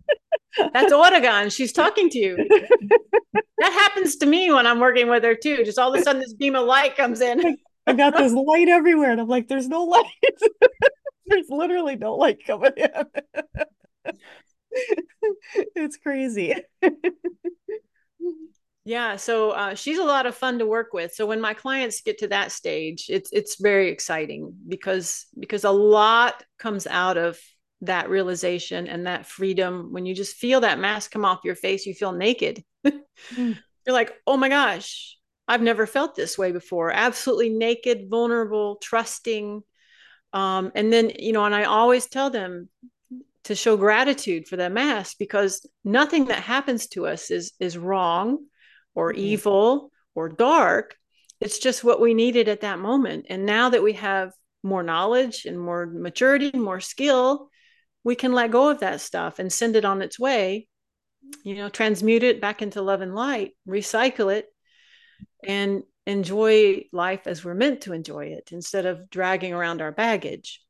that's 0.72 0.92
oregon 0.92 1.48
she's 1.48 1.72
talking 1.72 2.10
to 2.10 2.18
you 2.18 2.36
that 3.58 3.72
happens 3.72 4.16
to 4.16 4.26
me 4.26 4.52
when 4.52 4.66
i'm 4.66 4.78
working 4.78 5.08
with 5.08 5.24
her 5.24 5.34
too 5.34 5.64
just 5.64 5.78
all 5.78 5.92
of 5.92 5.98
a 5.98 6.02
sudden 6.04 6.20
this 6.20 6.34
beam 6.34 6.54
of 6.54 6.66
light 6.66 6.94
comes 6.96 7.20
in 7.20 7.56
I 7.86 7.92
got 7.92 8.16
this 8.16 8.32
light 8.32 8.68
everywhere, 8.68 9.12
and 9.12 9.20
I'm 9.20 9.28
like, 9.28 9.48
there's 9.48 9.68
no 9.68 9.84
light. 9.84 10.06
there's 11.26 11.50
literally 11.50 11.96
no 11.96 12.14
light 12.14 12.44
coming 12.46 12.72
in. 12.76 14.14
it's 15.74 15.98
crazy. 15.98 16.54
Yeah, 18.84 19.16
so 19.16 19.52
uh, 19.52 19.74
she's 19.74 19.98
a 19.98 20.04
lot 20.04 20.26
of 20.26 20.34
fun 20.34 20.58
to 20.58 20.66
work 20.66 20.92
with. 20.92 21.14
So 21.14 21.24
when 21.24 21.40
my 21.40 21.54
clients 21.54 22.02
get 22.02 22.18
to 22.18 22.28
that 22.28 22.52
stage, 22.52 23.06
it's 23.08 23.30
it's 23.32 23.60
very 23.60 23.88
exciting 23.88 24.54
because 24.68 25.26
because 25.38 25.64
a 25.64 25.70
lot 25.70 26.42
comes 26.58 26.86
out 26.86 27.16
of 27.16 27.38
that 27.80 28.10
realization 28.10 28.86
and 28.86 29.06
that 29.06 29.24
freedom. 29.24 29.92
When 29.92 30.04
you 30.04 30.14
just 30.14 30.36
feel 30.36 30.60
that 30.60 30.78
mask 30.78 31.10
come 31.10 31.24
off 31.24 31.44
your 31.44 31.54
face, 31.54 31.86
you 31.86 31.94
feel 31.94 32.12
naked. 32.12 32.62
mm. 32.86 33.58
You're 33.86 33.94
like, 33.94 34.14
oh 34.26 34.36
my 34.36 34.50
gosh, 34.50 35.16
I've 35.48 35.62
never 35.62 35.86
felt 35.86 36.14
this 36.14 36.36
way 36.36 36.52
before. 36.52 36.90
Absolutely 36.90 37.50
naked, 37.50 38.08
vulnerable, 38.10 38.76
trusting. 38.76 39.62
Um, 40.34 40.72
and 40.74 40.92
then, 40.92 41.12
you 41.18 41.32
know, 41.32 41.44
and 41.44 41.54
I 41.54 41.64
always 41.64 42.06
tell 42.06 42.28
them 42.28 42.68
to 43.44 43.54
show 43.54 43.76
gratitude 43.76 44.46
for 44.46 44.56
that 44.56 44.72
mask 44.72 45.16
because 45.18 45.66
nothing 45.84 46.26
that 46.26 46.42
happens 46.42 46.86
to 46.88 47.06
us 47.06 47.30
is 47.30 47.52
is 47.60 47.78
wrong 47.78 48.38
or 48.94 49.12
mm-hmm. 49.12 49.20
evil 49.20 49.90
or 50.14 50.28
dark. 50.28 50.96
It's 51.40 51.58
just 51.58 51.84
what 51.84 52.00
we 52.00 52.14
needed 52.14 52.48
at 52.48 52.62
that 52.62 52.78
moment. 52.78 53.26
And 53.28 53.44
now 53.44 53.70
that 53.70 53.82
we 53.82 53.94
have 53.94 54.32
more 54.62 54.82
knowledge 54.82 55.44
and 55.44 55.58
more 55.58 55.86
maturity, 55.86 56.50
more 56.56 56.80
skill, 56.80 57.50
we 58.02 58.14
can 58.14 58.32
let 58.32 58.50
go 58.50 58.70
of 58.70 58.80
that 58.80 59.00
stuff 59.00 59.38
and 59.38 59.52
send 59.52 59.76
it 59.76 59.84
on 59.84 60.02
its 60.02 60.18
way, 60.18 60.68
you 61.42 61.56
know, 61.56 61.68
transmute 61.68 62.22
it 62.22 62.40
back 62.40 62.62
into 62.62 62.82
love 62.82 63.00
and 63.00 63.14
light, 63.14 63.52
recycle 63.68 64.34
it, 64.34 64.46
and 65.42 65.82
enjoy 66.06 66.84
life 66.92 67.26
as 67.26 67.44
we're 67.44 67.54
meant 67.54 67.82
to 67.82 67.92
enjoy 67.92 68.26
it 68.26 68.50
instead 68.52 68.86
of 68.86 69.10
dragging 69.10 69.52
around 69.52 69.80
our 69.80 69.92
baggage. 69.92 70.60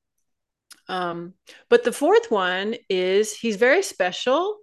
Um, 0.89 1.35
but 1.69 1.85
the 1.85 1.93
fourth 1.93 2.31
one 2.31 2.77
is 2.89 3.33
he's 3.33 3.57
very 3.57 3.83
special. 3.83 4.59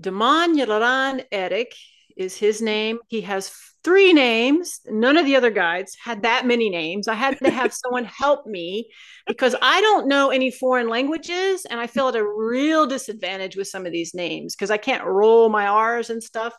Daman 0.00 0.56
Yalaran 0.56 1.24
Eric 1.30 1.74
is 2.20 2.36
his 2.36 2.60
name. 2.60 2.98
He 3.08 3.22
has 3.22 3.52
three 3.82 4.12
names. 4.12 4.80
None 4.86 5.16
of 5.16 5.24
the 5.24 5.36
other 5.36 5.50
guides 5.50 5.96
had 6.02 6.22
that 6.22 6.46
many 6.46 6.68
names. 6.68 7.08
I 7.08 7.14
had 7.14 7.38
to 7.38 7.50
have 7.50 7.72
someone 7.84 8.04
help 8.04 8.46
me 8.46 8.90
because 9.26 9.54
I 9.60 9.80
don't 9.80 10.06
know 10.06 10.30
any 10.30 10.50
foreign 10.50 10.88
languages 10.88 11.64
and 11.64 11.80
I 11.80 11.86
feel 11.86 12.08
at 12.08 12.16
a 12.16 12.24
real 12.24 12.86
disadvantage 12.86 13.56
with 13.56 13.68
some 13.68 13.86
of 13.86 13.92
these 13.92 14.14
names 14.14 14.54
because 14.54 14.70
I 14.70 14.76
can't 14.76 15.04
roll 15.04 15.48
my 15.48 15.66
R's 15.66 16.10
and 16.10 16.22
stuff. 16.22 16.54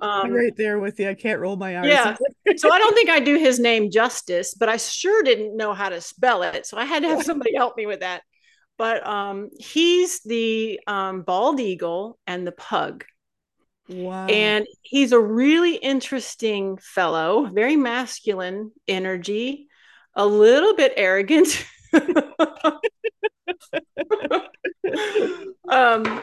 Um, 0.00 0.30
right 0.30 0.54
there 0.56 0.78
with 0.78 1.00
you. 1.00 1.08
I 1.08 1.14
can't 1.14 1.40
roll 1.40 1.56
my 1.56 1.78
eyes. 1.78 1.86
Yeah. 1.86 2.16
so 2.56 2.70
I 2.70 2.78
don't 2.78 2.94
think 2.94 3.08
I 3.08 3.20
do 3.20 3.38
his 3.38 3.58
name 3.58 3.90
justice, 3.90 4.54
but 4.54 4.68
I 4.68 4.76
sure 4.76 5.22
didn't 5.22 5.56
know 5.56 5.72
how 5.72 5.88
to 5.88 6.00
spell 6.00 6.42
it. 6.42 6.66
So 6.66 6.76
I 6.76 6.84
had 6.84 7.02
to 7.02 7.08
have 7.08 7.22
somebody 7.22 7.54
help 7.56 7.76
me 7.76 7.86
with 7.86 8.00
that. 8.00 8.22
But 8.76 9.06
um, 9.06 9.50
he's 9.58 10.20
the 10.22 10.80
um, 10.86 11.22
bald 11.22 11.60
eagle 11.60 12.18
and 12.26 12.46
the 12.46 12.52
pug. 12.52 13.04
Wow. 13.88 14.26
And 14.26 14.66
he's 14.82 15.12
a 15.12 15.20
really 15.20 15.76
interesting 15.76 16.78
fellow, 16.78 17.46
very 17.46 17.76
masculine 17.76 18.72
energy, 18.88 19.68
a 20.14 20.26
little 20.26 20.74
bit 20.74 20.92
arrogant. 20.96 21.66
um, 25.68 26.22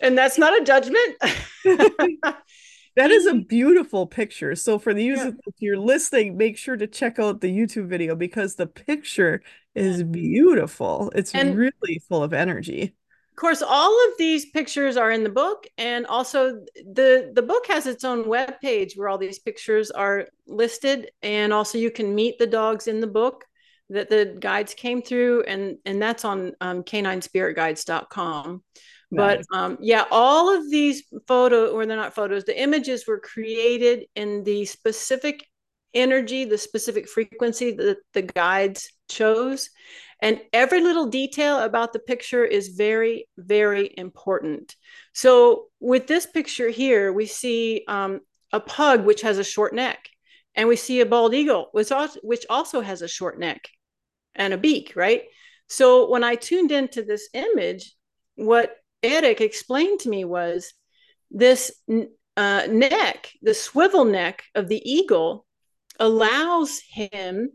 and 0.00 0.18
that's 0.18 0.38
not 0.38 0.60
a 0.60 0.64
judgment. 0.64 1.16
That 2.96 3.10
is 3.10 3.26
a 3.26 3.34
beautiful 3.34 4.06
picture. 4.06 4.54
So 4.54 4.78
for 4.78 4.94
the 4.94 5.04
users, 5.04 5.34
yeah. 5.34 5.40
if 5.46 5.54
you're 5.58 5.78
listening, 5.78 6.38
make 6.38 6.56
sure 6.56 6.78
to 6.78 6.86
check 6.86 7.18
out 7.18 7.42
the 7.42 7.54
YouTube 7.54 7.88
video 7.88 8.16
because 8.16 8.54
the 8.54 8.66
picture 8.66 9.42
is 9.74 10.02
beautiful. 10.02 11.12
It's 11.14 11.34
and 11.34 11.54
really 11.58 12.00
full 12.08 12.22
of 12.22 12.32
energy. 12.32 12.94
Of 13.36 13.40
course, 13.40 13.60
all 13.60 13.92
of 14.08 14.14
these 14.16 14.46
pictures 14.46 14.96
are 14.96 15.10
in 15.10 15.22
the 15.22 15.28
book, 15.28 15.66
and 15.76 16.06
also 16.06 16.64
the 16.74 17.32
the 17.34 17.42
book 17.42 17.66
has 17.66 17.86
its 17.86 18.02
own 18.02 18.26
web 18.26 18.58
page 18.62 18.94
where 18.96 19.10
all 19.10 19.18
these 19.18 19.38
pictures 19.38 19.90
are 19.90 20.28
listed, 20.46 21.10
and 21.22 21.52
also 21.52 21.76
you 21.76 21.90
can 21.90 22.14
meet 22.14 22.38
the 22.38 22.46
dogs 22.46 22.86
in 22.88 23.00
the 23.00 23.06
book 23.06 23.44
that 23.90 24.08
the 24.08 24.38
guides 24.40 24.72
came 24.72 25.02
through, 25.02 25.42
and 25.42 25.76
and 25.84 26.00
that's 26.00 26.24
on 26.24 26.52
um, 26.62 26.82
caninespiritguides.com 26.82 28.62
but 29.12 29.42
um, 29.54 29.78
yeah 29.80 30.04
all 30.10 30.56
of 30.56 30.68
these 30.70 31.04
photo 31.28 31.70
or 31.70 31.86
they're 31.86 31.96
not 31.96 32.14
photos 32.14 32.44
the 32.44 32.60
images 32.60 33.06
were 33.06 33.20
created 33.20 34.04
in 34.16 34.42
the 34.42 34.64
specific 34.64 35.46
energy 35.94 36.44
the 36.44 36.58
specific 36.58 37.08
frequency 37.08 37.70
that 37.70 37.98
the 38.14 38.22
guides 38.22 38.90
chose 39.08 39.70
and 40.20 40.40
every 40.52 40.80
little 40.80 41.06
detail 41.06 41.58
about 41.58 41.92
the 41.92 41.98
picture 41.98 42.44
is 42.44 42.68
very 42.68 43.28
very 43.36 43.92
important. 43.96 44.74
So 45.12 45.66
with 45.80 46.06
this 46.06 46.26
picture 46.26 46.70
here 46.70 47.12
we 47.12 47.26
see 47.26 47.84
um, 47.88 48.20
a 48.52 48.60
pug 48.60 49.04
which 49.04 49.22
has 49.22 49.38
a 49.38 49.44
short 49.44 49.74
neck 49.74 50.08
and 50.54 50.68
we 50.68 50.76
see 50.76 51.00
a 51.00 51.06
bald 51.06 51.34
eagle 51.34 51.68
which 51.72 51.92
also, 51.92 52.20
which 52.22 52.46
also 52.48 52.80
has 52.80 53.02
a 53.02 53.08
short 53.08 53.38
neck 53.38 53.68
and 54.34 54.52
a 54.52 54.58
beak 54.58 54.92
right? 54.96 55.24
So 55.68 56.08
when 56.08 56.22
i 56.22 56.36
tuned 56.36 56.70
into 56.70 57.02
this 57.02 57.28
image 57.34 57.92
what 58.36 58.76
Eric 59.02 59.40
explained 59.40 60.00
to 60.00 60.08
me 60.08 60.24
was 60.24 60.72
this 61.30 61.72
uh, 62.36 62.66
neck, 62.68 63.32
the 63.42 63.54
swivel 63.54 64.04
neck 64.04 64.44
of 64.54 64.68
the 64.68 64.82
eagle, 64.90 65.46
allows 65.98 66.80
him 66.80 67.50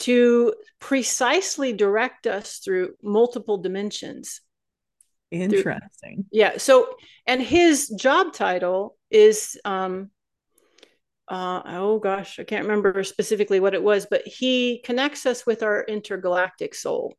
to 0.00 0.54
precisely 0.78 1.72
direct 1.72 2.26
us 2.26 2.58
through 2.58 2.94
multiple 3.02 3.58
dimensions. 3.58 4.40
Interesting. 5.30 6.16
Through, 6.16 6.24
yeah. 6.32 6.58
So, 6.58 6.94
and 7.26 7.40
his 7.40 7.88
job 7.88 8.32
title 8.32 8.96
is, 9.10 9.58
um, 9.64 10.10
uh, 11.28 11.62
oh 11.64 11.98
gosh, 11.98 12.38
I 12.38 12.44
can't 12.44 12.66
remember 12.66 13.04
specifically 13.04 13.60
what 13.60 13.74
it 13.74 13.82
was, 13.82 14.06
but 14.10 14.26
he 14.26 14.82
connects 14.84 15.24
us 15.24 15.46
with 15.46 15.62
our 15.62 15.84
intergalactic 15.84 16.74
soul, 16.74 17.14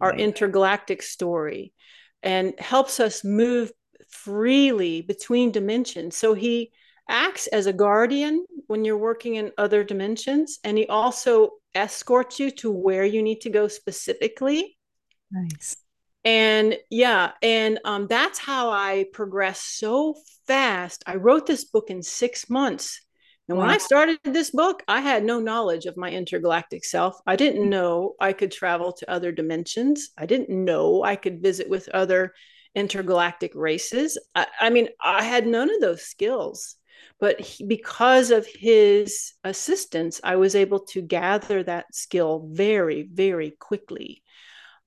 our 0.00 0.14
intergalactic 0.14 1.02
story 1.02 1.72
and 2.22 2.58
helps 2.58 3.00
us 3.00 3.24
move 3.24 3.72
freely 4.08 5.02
between 5.02 5.50
dimensions. 5.50 6.16
So 6.16 6.34
he 6.34 6.70
acts 7.08 7.46
as 7.48 7.66
a 7.66 7.72
guardian 7.72 8.46
when 8.66 8.84
you're 8.84 8.98
working 8.98 9.34
in 9.36 9.52
other 9.58 9.82
dimensions, 9.82 10.58
and 10.64 10.78
he 10.78 10.86
also 10.86 11.50
escorts 11.74 12.38
you 12.38 12.50
to 12.50 12.70
where 12.70 13.04
you 13.04 13.22
need 13.22 13.40
to 13.42 13.50
go 13.50 13.68
specifically. 13.68 14.76
Nice. 15.30 15.76
And 16.24 16.76
yeah, 16.88 17.32
and 17.42 17.80
um, 17.84 18.06
that's 18.06 18.38
how 18.38 18.70
I 18.70 19.06
progressed 19.12 19.78
so 19.78 20.14
fast. 20.46 21.02
I 21.06 21.16
wrote 21.16 21.46
this 21.46 21.64
book 21.64 21.90
in 21.90 22.02
six 22.02 22.48
months. 22.48 23.00
And 23.48 23.58
wow. 23.58 23.64
when 23.64 23.74
I 23.74 23.78
started 23.78 24.18
this 24.22 24.50
book, 24.50 24.84
I 24.86 25.00
had 25.00 25.24
no 25.24 25.40
knowledge 25.40 25.86
of 25.86 25.96
my 25.96 26.10
intergalactic 26.10 26.84
self. 26.84 27.18
I 27.26 27.34
didn't 27.34 27.68
know 27.68 28.14
I 28.20 28.32
could 28.32 28.52
travel 28.52 28.92
to 28.92 29.10
other 29.10 29.32
dimensions. 29.32 30.10
I 30.16 30.26
didn't 30.26 30.50
know 30.50 31.02
I 31.02 31.16
could 31.16 31.42
visit 31.42 31.68
with 31.68 31.88
other 31.88 32.34
intergalactic 32.74 33.52
races. 33.54 34.16
I, 34.34 34.46
I 34.60 34.70
mean, 34.70 34.88
I 35.02 35.24
had 35.24 35.46
none 35.46 35.74
of 35.74 35.80
those 35.80 36.02
skills. 36.02 36.76
But 37.22 37.40
he, 37.40 37.64
because 37.64 38.32
of 38.32 38.48
his 38.48 39.34
assistance, 39.44 40.20
I 40.24 40.34
was 40.34 40.56
able 40.56 40.80
to 40.86 41.00
gather 41.00 41.62
that 41.62 41.94
skill 41.94 42.48
very, 42.50 43.04
very 43.04 43.52
quickly. 43.52 44.24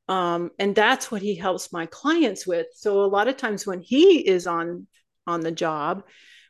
Um, 0.10 0.52
and 0.60 0.76
that's 0.76 1.10
what 1.10 1.22
he 1.22 1.36
helps 1.36 1.72
my 1.72 1.86
clients 1.86 2.46
with. 2.46 2.68
So 2.76 3.06
a 3.06 3.08
lot 3.08 3.30
of 3.30 3.38
times 3.38 3.66
when 3.66 3.80
he 3.80 4.20
is 4.28 4.48
on 4.48 4.86
on 5.26 5.40
the 5.40 5.52
job, 5.54 6.04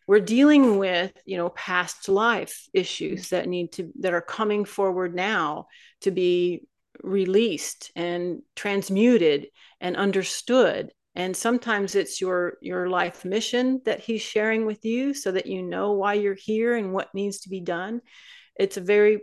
we're 0.07 0.21
dealing 0.21 0.79
with 0.79 1.11
you 1.23 1.37
know 1.37 1.49
past 1.49 2.09
life 2.09 2.67
issues 2.73 3.29
that 3.29 3.47
need 3.47 3.71
to 3.73 3.91
that 3.99 4.15
are 4.15 4.21
coming 4.21 4.65
forward 4.65 5.13
now 5.13 5.67
to 6.01 6.09
be 6.09 6.67
released 7.03 7.91
and 7.95 8.41
transmuted 8.55 9.49
and 9.79 9.95
understood 9.95 10.91
and 11.15 11.35
sometimes 11.35 11.95
it's 11.95 12.19
your 12.19 12.57
your 12.61 12.89
life 12.89 13.25
mission 13.25 13.81
that 13.85 13.99
he's 13.99 14.21
sharing 14.21 14.65
with 14.65 14.83
you 14.85 15.13
so 15.13 15.31
that 15.31 15.45
you 15.45 15.63
know 15.63 15.93
why 15.93 16.13
you're 16.13 16.35
here 16.35 16.75
and 16.75 16.93
what 16.93 17.13
needs 17.13 17.39
to 17.41 17.49
be 17.49 17.61
done 17.61 18.01
it's 18.55 18.77
a 18.77 18.81
very 18.81 19.21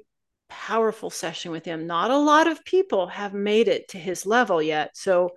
powerful 0.48 1.10
session 1.10 1.50
with 1.50 1.64
him 1.64 1.86
not 1.86 2.10
a 2.10 2.16
lot 2.16 2.46
of 2.46 2.64
people 2.64 3.06
have 3.06 3.34
made 3.34 3.68
it 3.68 3.88
to 3.88 3.98
his 3.98 4.26
level 4.26 4.62
yet 4.62 4.90
so 4.96 5.30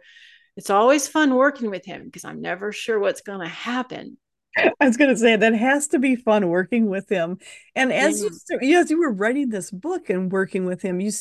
it's 0.57 0.69
always 0.69 1.07
fun 1.07 1.35
working 1.35 1.69
with 1.69 1.85
him 1.85 2.05
because 2.05 2.25
i'm 2.25 2.41
never 2.41 2.71
sure 2.71 2.99
what's 2.99 3.21
going 3.21 3.39
to 3.39 3.47
happen 3.47 4.17
I 4.57 4.87
was 4.87 4.97
going 4.97 5.09
to 5.09 5.17
say 5.17 5.35
that 5.35 5.53
has 5.53 5.89
to 5.89 5.99
be 5.99 6.15
fun 6.15 6.47
working 6.47 6.89
with 6.89 7.09
him. 7.09 7.39
And 7.75 7.91
as 7.91 8.23
yeah. 8.23 8.29
you 8.29 8.59
mm. 8.59 8.81
as 8.81 8.89
you 8.89 8.99
were 8.99 9.11
writing 9.11 9.49
this 9.49 9.69
book 9.69 10.09
and 10.09 10.31
working 10.31 10.65
with 10.65 10.81
him, 10.81 11.01
you 11.01 11.11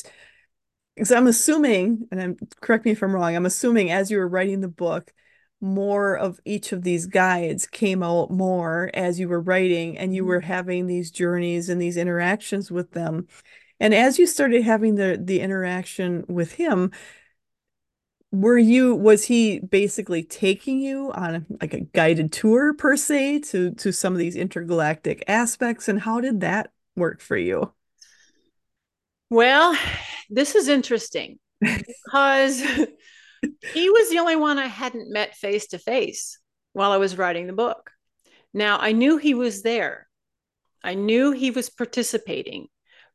so 1.03 1.17
I'm 1.17 1.27
assuming, 1.27 2.07
and 2.11 2.21
I'm 2.21 2.37
correct 2.61 2.85
me 2.85 2.91
if 2.91 3.03
I'm 3.03 3.13
wrong, 3.13 3.35
I'm 3.35 3.45
assuming 3.45 3.91
as 3.91 4.09
you 4.09 4.17
were 4.17 4.27
writing 4.27 4.61
the 4.61 4.69
book, 4.69 5.11
more 5.65 6.15
of 6.15 6.39
each 6.45 6.71
of 6.71 6.83
these 6.83 7.07
guides 7.07 7.65
came 7.65 8.03
out 8.03 8.29
more 8.29 8.91
as 8.93 9.19
you 9.19 9.27
were 9.27 9.41
writing 9.41 9.97
and 9.97 10.15
you 10.15 10.23
were 10.23 10.39
mm-hmm. 10.39 10.47
having 10.47 10.87
these 10.87 11.09
journeys 11.11 11.69
and 11.69 11.81
these 11.81 11.97
interactions 11.97 12.71
with 12.71 12.91
them. 12.91 13.27
And 13.79 13.93
as 13.93 14.19
you 14.19 14.27
started 14.27 14.63
having 14.63 14.95
the 14.95 15.19
the 15.21 15.41
interaction 15.41 16.23
with 16.29 16.53
him, 16.53 16.91
were 18.31 18.57
you 18.57 18.95
was 18.95 19.25
he 19.25 19.59
basically 19.59 20.23
taking 20.23 20.79
you 20.79 21.11
on 21.13 21.45
like 21.61 21.73
a 21.73 21.81
guided 21.81 22.31
tour 22.31 22.73
per 22.73 22.95
se 22.95 23.39
to 23.39 23.71
to 23.71 23.91
some 23.91 24.13
of 24.13 24.19
these 24.19 24.35
intergalactic 24.35 25.23
aspects 25.27 25.87
and 25.87 25.99
how 25.99 26.21
did 26.21 26.41
that 26.41 26.71
work 26.95 27.21
for 27.21 27.37
you? 27.37 27.73
Well, 29.29 29.75
this 30.29 30.53
is 30.55 30.67
interesting 30.67 31.39
because 31.59 32.63
he 33.73 33.89
was 33.89 34.09
the 34.09 34.19
only 34.19 34.35
one 34.35 34.57
I 34.57 34.67
hadn't 34.67 35.11
met 35.11 35.35
face 35.35 35.67
to 35.67 35.79
face 35.79 36.39
while 36.73 36.91
I 36.91 36.97
was 36.97 37.17
writing 37.17 37.47
the 37.47 37.53
book. 37.53 37.91
Now, 38.53 38.77
I 38.79 38.91
knew 38.91 39.17
he 39.17 39.33
was 39.33 39.63
there. 39.63 40.07
I 40.83 40.93
knew 40.93 41.31
he 41.31 41.51
was 41.51 41.69
participating, 41.69 42.67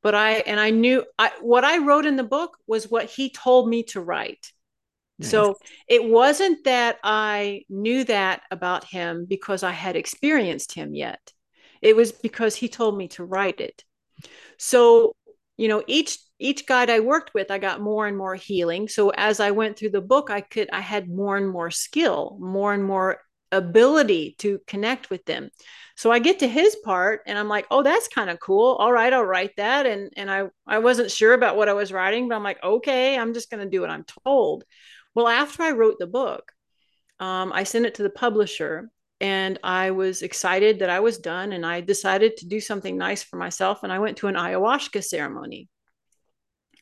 but 0.03 0.15
I 0.15 0.33
and 0.39 0.59
I 0.59 0.71
knew 0.71 1.05
I, 1.19 1.31
what 1.41 1.65
I 1.65 1.79
wrote 1.79 2.05
in 2.05 2.17
the 2.17 2.25
book 2.25 2.57
was 2.67 2.91
what 2.91 3.07
he 3.07 3.31
told 3.31 3.69
me 3.69 3.85
to 3.85 4.01
write. 4.01 4.53
Nice. 5.19 5.31
So 5.31 5.57
it 5.87 6.03
wasn't 6.03 6.65
that 6.65 6.99
I 7.05 7.63
knew 7.69 8.05
that 8.05 8.43
about 8.51 8.85
him 8.85 9.27
because 9.29 9.63
I 9.63 9.71
had 9.73 9.95
experienced 9.95 10.73
him 10.73 10.95
yet. 10.95 11.33
It 11.83 11.95
was 11.95 12.13
because 12.13 12.57
he 12.57 12.69
told 12.69 12.97
me 12.97 13.09
to 13.09 13.25
write 13.25 13.61
it. 13.61 13.85
So, 14.59 15.15
you 15.57 15.69
know, 15.69 15.83
each 15.87 16.19
each 16.41 16.67
guide 16.67 16.91
I 16.91 17.01
worked 17.01 17.35
with, 17.35 17.51
I 17.51 17.59
got 17.59 17.81
more 17.81 18.07
and 18.07 18.17
more 18.17 18.35
healing. 18.35 18.89
So 18.89 19.11
as 19.11 19.41
I 19.41 19.51
went 19.51 19.79
through 19.79 19.91
the 19.91 20.01
book, 20.01 20.31
I 20.31 20.41
could 20.41 20.69
I 20.73 20.81
had 20.81 21.09
more 21.09 21.37
and 21.37 21.49
more 21.49 21.71
skill, 21.71 22.37
more 22.41 22.73
and 22.73 22.85
more 22.85 23.21
ability 23.53 24.37
to 24.39 24.61
connect 24.67 25.11
with 25.11 25.25
them. 25.25 25.51
So 25.97 26.11
I 26.11 26.19
get 26.19 26.39
to 26.41 26.49
his 26.49 26.77
part 26.77 27.23
and 27.27 27.39
I'm 27.39 27.49
like, 27.49 27.67
oh, 27.71 27.83
that's 27.83 28.09
kind 28.09 28.31
of 28.31 28.41
cool. 28.41 28.77
All 28.77 28.93
right, 28.93 29.13
I'll 29.13 29.25
write 29.25 29.57
that. 29.57 29.87
And 29.87 30.13
and 30.17 30.31
I 30.31 30.45
I 30.67 30.79
wasn't 30.79 31.11
sure 31.11 31.35
about 31.35 31.57
what 31.57 31.69
I 31.69 31.75
was 31.75 31.93
writing, 31.93 32.29
but 32.29 32.37
I'm 32.37 32.45
like, 32.45 32.63
okay, 32.63 33.19
I'm 33.19 33.35
just 33.35 33.51
gonna 33.51 33.69
do 33.69 33.83
what 33.83 33.91
I'm 33.91 34.05
told. 34.25 34.65
Well, 35.15 35.29
after 35.29 35.63
I 35.63 35.73
wrote 35.73 35.99
the 35.99 36.07
book, 36.07 36.53
um, 37.19 37.53
I 37.53 37.65
sent 37.65 37.87
it 37.87 37.97
to 37.97 38.03
the 38.03 38.11
publisher 38.11 38.91
and 39.21 39.59
I 39.63 39.91
was 39.91 40.23
excited 40.23 40.79
that 40.79 40.91
I 40.91 41.01
was 41.01 41.19
done 41.19 41.53
and 41.53 41.67
I 41.67 41.83
decided 41.83 42.39
to 42.39 42.47
do 42.49 42.61
something 42.61 42.97
nice 42.97 43.23
for 43.23 43.37
myself. 43.37 43.83
And 43.83 43.93
I 43.93 43.99
went 43.99 44.19
to 44.19 44.29
an 44.29 44.37
ayahuasca 44.37 45.05
ceremony. 45.05 45.69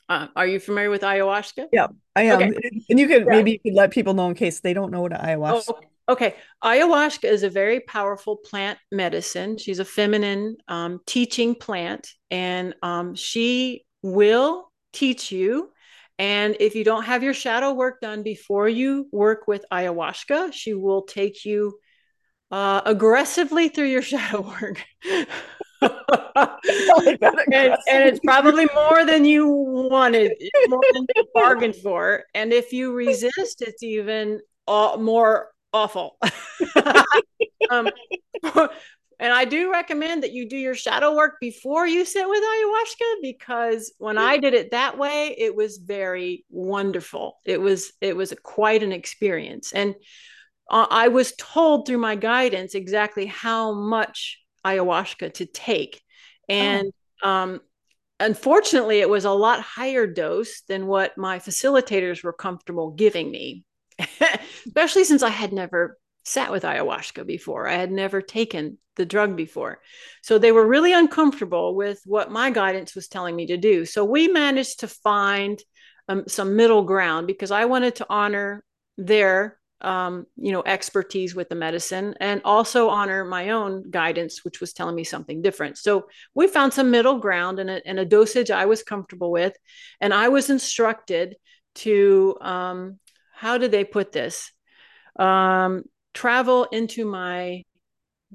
Uh, 0.08 0.28
are 0.34 0.46
you 0.46 0.58
familiar 0.58 0.90
with 0.90 1.02
ayahuasca? 1.02 1.66
Yeah, 1.72 1.88
I 2.16 2.22
am. 2.22 2.42
Okay. 2.42 2.52
And 2.88 2.98
you 2.98 3.06
could 3.06 3.26
yeah. 3.26 3.32
maybe 3.32 3.52
you 3.52 3.58
could 3.60 3.74
let 3.74 3.90
people 3.90 4.14
know 4.14 4.28
in 4.28 4.34
case 4.34 4.60
they 4.60 4.72
don't 4.72 4.90
know 4.90 5.02
what 5.02 5.12
ayahuasca. 5.12 5.64
Oh, 5.68 6.12
okay, 6.12 6.34
ayahuasca 6.64 7.24
is 7.24 7.42
a 7.42 7.50
very 7.50 7.80
powerful 7.80 8.36
plant 8.36 8.78
medicine. 8.90 9.58
She's 9.58 9.78
a 9.78 9.84
feminine 9.84 10.56
um, 10.66 11.00
teaching 11.06 11.54
plant, 11.54 12.10
and 12.30 12.74
um, 12.82 13.14
she 13.14 13.84
will 14.02 14.72
teach 14.92 15.30
you. 15.30 15.70
And 16.18 16.56
if 16.58 16.74
you 16.74 16.84
don't 16.84 17.04
have 17.04 17.22
your 17.22 17.34
shadow 17.34 17.74
work 17.74 18.00
done 18.00 18.22
before 18.22 18.68
you 18.68 19.08
work 19.12 19.46
with 19.46 19.64
ayahuasca, 19.70 20.52
she 20.52 20.74
will 20.74 21.02
take 21.02 21.44
you 21.44 21.78
uh, 22.50 22.80
aggressively 22.86 23.68
through 23.68 23.86
your 23.86 24.02
shadow 24.14 24.40
work. 24.40 24.82
And, 25.80 27.18
and, 27.52 28.08
it's 28.08 28.20
probably 28.24 28.66
more 28.74 29.04
than 29.04 29.24
you 29.24 29.48
wanted, 29.48 30.32
more 30.68 30.80
than 30.92 31.06
you 31.14 31.24
bargained 31.34 31.76
for. 31.76 32.24
And 32.34 32.52
if 32.52 32.72
you 32.72 32.92
resist, 32.92 33.62
it's 33.62 33.82
even 33.82 34.40
more 34.68 35.50
awful. 35.72 36.18
um, 37.70 37.88
and 39.20 39.32
I 39.32 39.44
do 39.44 39.72
recommend 39.72 40.22
that 40.22 40.32
you 40.32 40.48
do 40.48 40.56
your 40.56 40.74
shadow 40.74 41.14
work 41.14 41.36
before 41.40 41.86
you 41.86 42.04
sit 42.04 42.28
with 42.28 42.42
ayahuasca 42.42 43.22
because 43.22 43.92
when 43.98 44.16
I 44.16 44.38
did 44.38 44.54
it 44.54 44.70
that 44.70 44.96
way, 44.96 45.34
it 45.36 45.54
was 45.54 45.78
very 45.78 46.44
wonderful. 46.50 47.38
It 47.44 47.60
was 47.60 47.92
it 48.00 48.16
was 48.16 48.32
a, 48.32 48.36
quite 48.36 48.82
an 48.82 48.92
experience, 48.92 49.72
and 49.72 49.94
uh, 50.70 50.86
I 50.88 51.08
was 51.08 51.34
told 51.36 51.86
through 51.86 51.98
my 51.98 52.14
guidance 52.14 52.74
exactly 52.74 53.26
how 53.26 53.72
much 53.72 54.38
ayahuasca 54.64 55.34
to 55.34 55.46
take. 55.46 56.00
Oh. 56.48 56.54
And 56.54 56.92
oh. 57.22 57.28
um, 57.28 57.60
unfortunately, 58.20 59.00
it 59.00 59.08
was 59.08 59.24
a 59.24 59.30
lot 59.30 59.60
higher 59.60 60.06
dose 60.06 60.62
than 60.62 60.86
what 60.86 61.16
my 61.16 61.38
facilitators 61.38 62.22
were 62.22 62.32
comfortable 62.32 62.90
giving 62.90 63.30
me, 63.30 63.64
especially 64.66 65.04
since 65.04 65.22
I 65.22 65.30
had 65.30 65.52
never 65.52 65.98
sat 66.24 66.50
with 66.50 66.64
ayahuasca 66.64 67.26
before. 67.26 67.66
I 67.66 67.74
had 67.74 67.90
never 67.90 68.20
taken 68.20 68.78
the 68.96 69.06
drug 69.06 69.36
before. 69.36 69.80
So 70.22 70.38
they 70.38 70.52
were 70.52 70.66
really 70.66 70.92
uncomfortable 70.92 71.74
with 71.74 72.00
what 72.04 72.30
my 72.30 72.50
guidance 72.50 72.94
was 72.94 73.08
telling 73.08 73.34
me 73.34 73.46
to 73.46 73.56
do. 73.56 73.86
So 73.86 74.04
we 74.04 74.28
managed 74.28 74.80
to 74.80 74.88
find 74.88 75.58
um, 76.08 76.24
some 76.26 76.56
middle 76.56 76.82
ground 76.82 77.26
because 77.26 77.50
I 77.50 77.64
wanted 77.64 77.96
to 77.96 78.06
honor 78.10 78.64
their 78.98 79.58
um, 79.80 80.26
you 80.36 80.52
know, 80.52 80.62
expertise 80.64 81.34
with 81.34 81.48
the 81.48 81.54
medicine 81.54 82.14
and 82.20 82.40
also 82.44 82.88
honor 82.88 83.24
my 83.24 83.50
own 83.50 83.90
guidance, 83.90 84.44
which 84.44 84.60
was 84.60 84.72
telling 84.72 84.96
me 84.96 85.04
something 85.04 85.42
different. 85.42 85.78
So 85.78 86.08
we 86.34 86.48
found 86.48 86.72
some 86.72 86.90
middle 86.90 87.18
ground 87.18 87.58
and 87.58 87.70
a, 87.70 87.86
and 87.86 87.98
a 87.98 88.04
dosage 88.04 88.50
I 88.50 88.66
was 88.66 88.82
comfortable 88.82 89.30
with. 89.30 89.56
And 90.00 90.12
I 90.12 90.28
was 90.28 90.50
instructed 90.50 91.36
to, 91.76 92.36
um, 92.40 92.98
how 93.32 93.58
did 93.58 93.70
they 93.70 93.84
put 93.84 94.10
this? 94.10 94.50
Um, 95.16 95.84
travel 96.12 96.64
into 96.64 97.04
my 97.04 97.62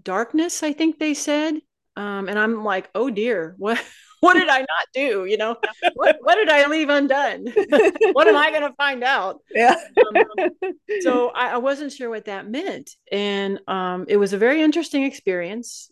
darkness, 0.02 0.64
I 0.64 0.74
think 0.74 0.98
they 0.98 1.14
said. 1.14 1.56
Um, 1.96 2.30
and 2.30 2.40
I'm 2.40 2.64
like, 2.64 2.90
oh 2.96 3.10
dear, 3.10 3.56
what? 3.58 3.84
What 4.24 4.36
did 4.36 4.48
I 4.48 4.60
not 4.60 4.88
do? 4.94 5.26
You 5.26 5.38
know, 5.38 5.58
what, 5.96 6.18
what 6.22 6.36
did 6.36 6.50
I 6.50 6.68
leave 6.68 6.88
undone? 6.88 7.46
what 8.14 8.28
am 8.28 8.38
I 8.38 8.52
going 8.52 8.62
to 8.62 8.74
find 8.78 9.04
out? 9.04 9.42
Yeah. 9.54 9.76
um, 9.98 10.50
so 11.02 11.30
I, 11.30 11.50
I, 11.50 11.58
wasn't 11.58 11.92
sure 11.92 12.10
what 12.10 12.26
that 12.26 12.50
meant. 12.50 12.92
And 13.12 13.60
um, 13.68 14.06
it 14.08 14.16
was 14.16 14.32
a 14.32 14.38
very 14.38 14.62
interesting 14.64 15.04
experience. 15.04 15.92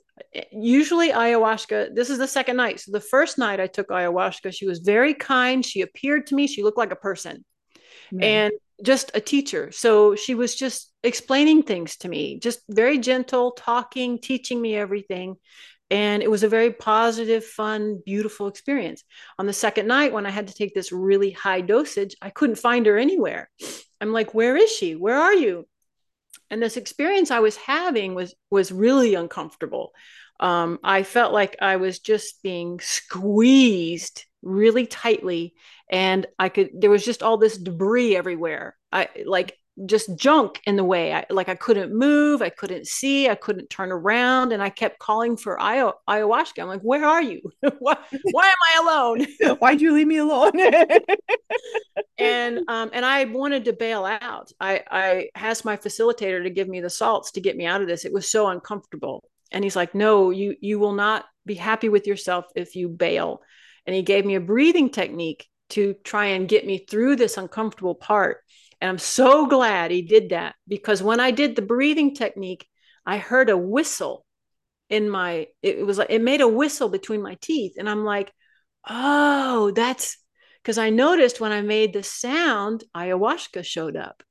Usually, 0.51 1.09
ayahuasca, 1.09 1.93
this 1.93 2.09
is 2.09 2.19
the 2.19 2.27
second 2.27 2.55
night. 2.55 2.79
So 2.79 2.93
the 2.93 3.01
first 3.01 3.38
night 3.38 3.59
I 3.59 3.67
took 3.67 3.89
ayahuasca, 3.89 4.53
she 4.53 4.65
was 4.65 4.79
very 4.79 5.13
kind. 5.13 5.65
She 5.65 5.82
appeared 5.82 6.27
to 6.27 6.36
me, 6.36 6.47
she 6.47 6.63
looked 6.63 6.77
like 6.77 6.91
a 6.91 6.95
person. 6.95 7.43
right. 8.13 8.23
and 8.23 8.53
just 8.82 9.11
a 9.13 9.21
teacher. 9.21 9.71
So 9.71 10.15
she 10.15 10.36
was 10.36 10.55
just 10.55 10.91
explaining 11.03 11.63
things 11.63 11.97
to 11.97 12.09
me, 12.09 12.39
just 12.39 12.61
very 12.69 12.97
gentle, 12.97 13.51
talking, 13.51 14.19
teaching 14.19 14.61
me 14.61 14.75
everything. 14.75 15.36
And 15.92 16.24
it 16.24 16.32
was 16.32 16.44
a 16.44 16.50
very 16.50 16.72
positive, 16.72 17.46
fun, 17.46 18.02
beautiful 18.06 18.48
experience. 18.48 19.04
On 19.38 19.46
the 19.46 19.54
second 19.54 19.88
night, 19.88 20.14
when 20.14 20.26
I 20.26 20.32
had 20.32 20.48
to 20.48 20.54
take 20.54 20.74
this 20.74 20.92
really 20.92 21.32
high 21.32 21.62
dosage, 21.62 22.16
I 22.22 22.30
couldn't 22.30 22.56
find 22.56 22.86
her 22.86 22.98
anywhere. 22.98 23.50
I'm 24.00 24.14
like, 24.14 24.34
where 24.34 24.56
is 24.56 24.72
she? 24.72 24.96
Where 24.96 25.20
are 25.20 25.34
you? 25.34 25.68
And 26.50 26.64
this 26.64 26.78
experience 26.78 27.30
I 27.30 27.39
was 27.39 27.58
having 27.58 28.16
was 28.16 28.34
was 28.50 28.72
really 28.72 29.16
uncomfortable. 29.16 29.92
Um, 30.39 30.80
I 30.84 31.04
felt 31.04 31.34
like 31.34 31.58
I 31.62 31.76
was 31.76 32.00
just 32.00 32.42
being 32.42 32.80
squeezed 32.80 34.26
really 34.42 34.88
tightly 34.88 35.54
and 35.89 36.26
i 36.39 36.50
could 36.50 36.70
there 36.74 36.89
was 36.89 37.06
just 37.06 37.22
all 37.22 37.38
this 37.38 37.58
debris 37.58 38.16
everywhere 38.16 38.76
i 38.92 39.08
like 39.26 39.56
just 39.86 40.15
junk 40.17 40.61
in 40.65 40.75
the 40.75 40.84
way. 40.84 41.13
I, 41.13 41.25
like 41.29 41.49
i 41.49 41.55
couldn't 41.55 41.93
move 41.93 42.41
i 42.41 42.49
couldn't 42.49 42.88
see 42.88 43.29
i 43.29 43.36
couldn't 43.36 43.69
turn 43.69 43.91
around 43.91 44.51
and 44.51 44.61
i 44.61 44.69
kept 44.69 44.99
calling 44.99 45.38
for 45.38 45.57
Ayaw- 45.57 45.93
ayahuasca. 46.09 46.61
I'm 46.61 46.67
like 46.67 46.82
where 46.82 47.05
are 47.05 47.21
you? 47.21 47.41
Why, 47.79 47.97
why 48.32 48.45
am 48.45 48.55
i 48.69 48.82
alone? 48.82 49.57
Why'd 49.59 49.82
you 49.82 49.93
leave 49.93 50.07
me 50.07 50.17
alone? 50.17 50.51
And 52.17 52.59
um 52.67 52.91
and 52.93 53.03
i 53.03 53.23
wanted 53.25 53.65
to 53.65 53.73
bail 53.73 54.05
out. 54.05 54.51
I 54.59 54.84
i 54.89 55.29
asked 55.36 55.65
my 55.65 55.75
facilitator 55.77 56.43
to 56.43 56.49
give 56.49 56.67
me 56.67 56.79
the 56.79 56.89
salts 56.89 57.32
to 57.32 57.41
get 57.41 57.57
me 57.57 57.65
out 57.65 57.82
of 57.82 57.88
this. 57.88 58.05
It 58.05 58.13
was 58.13 58.29
so 58.29 58.47
uncomfortable. 58.47 59.23
And 59.51 59.63
he's 59.63 59.75
like 59.75 59.95
no 59.95 60.29
you 60.29 60.55
you 60.61 60.77
will 60.77 60.93
not 60.93 61.25
be 61.45 61.55
happy 61.55 61.89
with 61.89 62.05
yourself 62.07 62.45
if 62.55 62.75
you 62.75 62.89
bail. 62.89 63.41
And 63.88 63.95
he 63.95 64.03
gave 64.03 64.25
me 64.25 64.36
a 64.36 64.39
breathing 64.39 64.91
technique 64.91 65.47
to 65.69 65.95
try 66.03 66.27
and 66.27 66.47
get 66.47 66.65
me 66.67 66.77
through 66.77 67.15
this 67.15 67.38
uncomfortable 67.38 67.95
part. 67.95 68.38
And 68.82 68.89
I'm 68.89 68.97
so 68.97 69.45
glad 69.45 69.91
he 69.91 70.01
did 70.01 70.29
that 70.29 70.55
because 70.67 71.03
when 71.03 71.19
I 71.19 71.32
did 71.32 71.55
the 71.55 71.61
breathing 71.61 72.15
technique, 72.15 72.67
I 73.05 73.17
heard 73.17 73.49
a 73.49 73.57
whistle 73.57 74.25
in 74.89 75.09
my 75.09 75.47
it 75.61 75.86
was 75.86 75.97
like 75.97 76.09
it 76.09 76.21
made 76.21 76.41
a 76.41 76.47
whistle 76.47 76.89
between 76.89 77.21
my 77.21 77.38
teeth 77.41 77.75
and 77.77 77.89
I'm 77.89 78.03
like, 78.03 78.34
"Oh, 78.89 79.71
that's 79.71 80.17
because 80.61 80.77
I 80.77 80.89
noticed 80.89 81.39
when 81.39 81.51
I 81.51 81.61
made 81.61 81.93
the 81.93 82.03
sound, 82.03 82.84
ayahuasca 82.95 83.65
showed 83.65 83.95
up. 83.95 84.23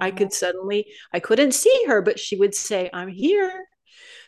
I 0.00 0.10
could 0.10 0.32
suddenly, 0.32 0.86
I 1.12 1.20
couldn't 1.20 1.52
see 1.52 1.84
her, 1.86 2.02
but 2.02 2.18
she 2.18 2.36
would 2.36 2.54
say, 2.54 2.90
I'm 2.92 3.08
here. 3.08 3.66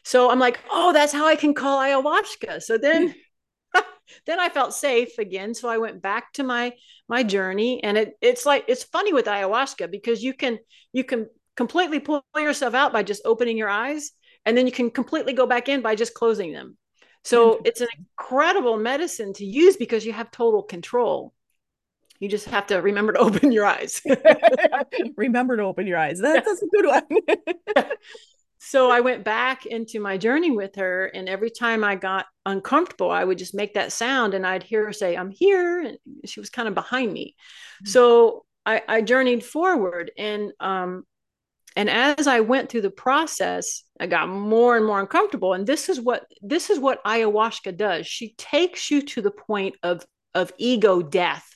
So 0.05 0.31
I'm 0.31 0.39
like, 0.39 0.61
oh, 0.71 0.93
that's 0.93 1.13
how 1.13 1.27
I 1.27 1.37
can 1.37 1.55
call 1.55 1.81
ayahuasca. 1.81 2.63
So 2.63 2.79
then 2.79 3.15
then 4.27 4.41
I 4.41 4.49
felt 4.49 4.75
safe 4.75 5.19
again. 5.19 5.55
So 5.55 5.69
I 5.69 5.79
went 5.79 6.03
back 6.03 6.33
to 6.35 6.43
my 6.43 6.75
my 7.09 7.23
journey. 7.23 7.83
And 7.83 7.97
it 7.97 8.15
it's 8.21 8.47
like 8.47 8.65
it's 8.69 8.85
funny 8.85 9.13
with 9.13 9.27
ayahuasca 9.27 9.91
because 9.91 10.23
you 10.23 10.35
can 10.35 10.59
you 10.93 11.05
can 11.05 11.27
completely 11.57 12.01
pull 12.01 12.23
yourself 12.37 12.75
out 12.75 12.93
by 12.93 13.03
just 13.03 13.23
opening 13.25 13.57
your 13.57 13.69
eyes, 13.69 14.13
and 14.45 14.57
then 14.57 14.67
you 14.67 14.73
can 14.73 14.91
completely 14.91 15.33
go 15.33 15.47
back 15.47 15.69
in 15.69 15.81
by 15.81 15.95
just 15.95 16.15
closing 16.15 16.53
them. 16.53 16.77
So 17.25 17.61
it's 17.65 17.81
an 17.81 17.89
incredible 17.99 18.77
medicine 18.77 19.33
to 19.35 19.45
use 19.45 19.77
because 19.77 20.07
you 20.07 20.13
have 20.13 20.31
total 20.31 20.63
control. 20.63 21.33
You 22.21 22.29
just 22.29 22.47
have 22.47 22.69
to 22.69 22.77
remember 22.77 23.15
to 23.15 23.19
open 23.29 23.51
your 23.51 23.67
eyes. 23.67 24.01
remember 25.17 25.57
to 25.57 25.65
open 25.65 25.89
your 25.89 25.99
eyes. 25.99 26.21
That, 26.21 26.45
that's 26.45 26.63
a 26.63 26.67
good 26.67 26.87
one 26.87 27.87
so 28.69 28.91
I 28.91 28.99
went 28.99 29.23
back 29.23 29.65
into 29.65 30.01
my 30.01 30.19
journey 30.19 30.51
with 30.51 30.75
her, 30.75 31.07
and 31.07 31.29
every 31.29 31.51
time 31.51 31.85
I 31.85 31.95
got 31.95 32.27
uncomfortable, 32.45 33.13
I 33.13 33.23
would 33.23 33.39
just 33.39 33.55
make 33.55 33.75
that 33.75 33.93
sound, 33.93 34.35
and 34.35 34.45
I'd 34.45 34.65
hear 34.65 34.87
her 34.87 34.93
say, 34.93 35.17
"I'm 35.17 35.31
here," 35.31 35.83
and 35.83 35.99
she 36.25 36.41
was 36.41 36.51
kind 36.51 36.67
of 36.67 36.75
behind 36.75 37.13
me. 37.13 37.37
Mm-hmm. 37.77 37.91
So 37.91 38.45
I, 38.65 38.83
I, 38.89 39.03
journeyed 39.03 39.45
forward, 39.45 40.11
and 40.19 40.53
um, 40.59 41.05
and 41.77 41.89
as 41.89 42.27
I 42.27 42.41
went 42.41 42.69
through 42.69 42.81
the 42.81 42.91
process, 42.91 43.85
I 44.01 44.09
got 44.09 44.29
more 44.29 44.77
and 44.77 44.85
more 44.85 44.99
uncomfortable. 44.99 45.53
And 45.53 45.65
this 45.65 45.89
is 45.89 46.01
what 46.01 46.27
this 46.43 46.69
is 46.69 46.81
what 46.81 47.05
ayahuasca 47.05 47.77
does. 47.77 48.09
She 48.09 48.35
takes 48.37 48.91
you 48.91 49.01
to 49.03 49.23
the 49.23 49.31
point 49.31 49.77
of 49.85 50.05
of 50.35 50.53
ego 50.59 51.03
death. 51.03 51.47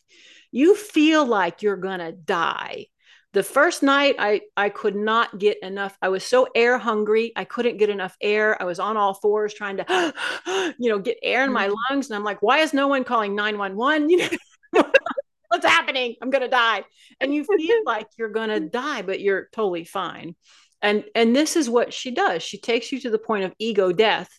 You 0.52 0.76
feel 0.76 1.26
like 1.26 1.62
you're 1.62 1.76
gonna 1.76 2.12
die 2.12 2.86
the 3.32 3.42
first 3.42 3.82
night 3.82 4.16
i 4.18 4.40
i 4.56 4.68
could 4.68 4.96
not 4.96 5.38
get 5.38 5.56
enough 5.62 5.96
i 6.02 6.08
was 6.08 6.24
so 6.24 6.48
air 6.54 6.78
hungry 6.78 7.32
i 7.36 7.44
couldn't 7.44 7.76
get 7.76 7.88
enough 7.88 8.16
air 8.20 8.60
i 8.60 8.64
was 8.64 8.78
on 8.78 8.96
all 8.96 9.14
fours 9.14 9.54
trying 9.54 9.76
to 9.76 10.14
you 10.78 10.90
know 10.90 10.98
get 10.98 11.16
air 11.22 11.44
in 11.44 11.52
my 11.52 11.66
mm-hmm. 11.66 11.74
lungs 11.90 12.08
and 12.08 12.16
i'm 12.16 12.24
like 12.24 12.42
why 12.42 12.58
is 12.58 12.72
no 12.72 12.88
one 12.88 13.04
calling 13.04 13.34
911 13.34 14.10
you 14.10 14.18
know 14.18 14.82
what's 15.50 15.66
happening? 15.66 16.14
I'm 16.22 16.30
gonna 16.30 16.48
die. 16.48 16.84
And 17.20 17.34
you 17.34 17.44
feel 17.44 17.78
like 17.84 18.06
you're 18.16 18.30
gonna 18.30 18.60
die 18.60 19.02
but 19.02 19.20
you're 19.20 19.48
totally 19.52 19.84
fine. 19.84 20.34
And 20.80 21.04
and 21.14 21.36
this 21.36 21.56
is 21.56 21.68
what 21.68 21.92
she 21.92 22.12
does. 22.12 22.42
She 22.42 22.58
takes 22.58 22.90
you 22.90 23.00
to 23.00 23.10
the 23.10 23.18
point 23.18 23.44
of 23.44 23.52
ego 23.58 23.92
death 23.92 24.30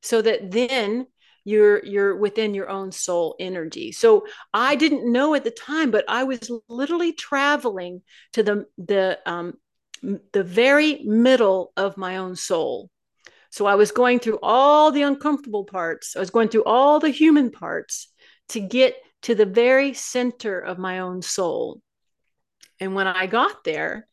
so 0.00 0.22
that 0.22 0.50
then 0.50 1.06
you're 1.50 1.84
you're 1.84 2.16
within 2.16 2.54
your 2.54 2.68
own 2.68 2.92
soul 2.92 3.34
energy. 3.38 3.92
So 3.92 4.26
i 4.54 4.74
didn't 4.76 5.10
know 5.10 5.34
at 5.34 5.44
the 5.44 5.50
time 5.50 5.90
but 5.90 6.04
i 6.08 6.22
was 6.24 6.50
literally 6.68 7.12
traveling 7.12 8.02
to 8.34 8.42
the 8.42 8.66
the 8.78 9.18
um 9.26 9.54
the 10.32 10.44
very 10.44 11.02
middle 11.04 11.72
of 11.76 11.96
my 11.96 12.16
own 12.18 12.36
soul. 12.36 12.90
So 13.50 13.66
i 13.66 13.74
was 13.74 13.92
going 13.92 14.18
through 14.20 14.38
all 14.42 14.92
the 14.92 15.02
uncomfortable 15.02 15.64
parts. 15.64 16.16
I 16.16 16.20
was 16.20 16.30
going 16.30 16.48
through 16.48 16.64
all 16.64 17.00
the 17.00 17.10
human 17.10 17.50
parts 17.50 18.12
to 18.50 18.60
get 18.60 18.94
to 19.22 19.34
the 19.34 19.46
very 19.46 19.92
center 19.92 20.58
of 20.58 20.78
my 20.78 21.00
own 21.00 21.22
soul. 21.22 21.80
And 22.78 22.94
when 22.94 23.06
i 23.06 23.26
got 23.26 23.64
there 23.64 24.06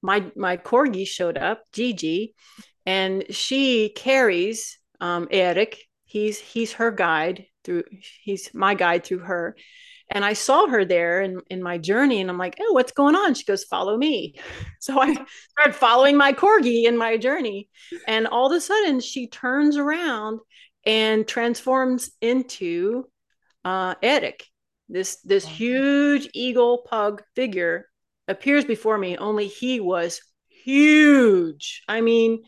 my 0.00 0.18
my 0.36 0.56
corgi 0.56 1.06
showed 1.06 1.36
up 1.36 1.62
gigi 1.72 2.34
and 2.86 3.24
she 3.30 3.90
carries 3.90 4.78
um, 5.00 5.28
Eric, 5.30 5.78
he's 6.08 6.38
he's 6.38 6.72
her 6.72 6.90
guide 6.90 7.46
through 7.64 7.84
he's 8.22 8.52
my 8.54 8.74
guide 8.74 9.04
through 9.04 9.20
her. 9.20 9.56
And 10.10 10.24
i 10.24 10.32
saw 10.32 10.66
her 10.66 10.86
there 10.86 11.20
in, 11.20 11.42
in 11.50 11.62
my 11.62 11.76
journey 11.76 12.22
and 12.22 12.30
i'm 12.30 12.38
like 12.38 12.56
oh 12.60 12.72
what's 12.72 12.92
going 12.92 13.14
on? 13.14 13.34
She 13.34 13.44
goes 13.44 13.64
follow 13.64 13.96
me. 13.96 14.34
So 14.80 15.00
i 15.00 15.12
started 15.12 15.74
following 15.74 16.16
my 16.16 16.32
corgi 16.32 16.84
in 16.84 16.96
my 16.96 17.18
journey 17.18 17.68
and 18.06 18.26
all 18.26 18.46
of 18.46 18.56
a 18.56 18.60
sudden 18.60 19.00
she 19.00 19.28
turns 19.28 19.76
around 19.76 20.40
and 20.86 21.28
transforms 21.28 22.10
into 22.22 23.04
uh, 23.64 23.94
Eric, 24.02 24.46
this 24.88 25.16
this 25.22 25.46
huge 25.46 26.30
eagle 26.32 26.78
pug 26.88 27.22
figure 27.36 27.86
appears 28.28 28.64
before 28.64 28.96
me 28.96 29.18
only 29.18 29.46
he 29.46 29.80
was 29.80 30.22
huge. 30.48 31.82
I 31.86 32.00
mean 32.00 32.44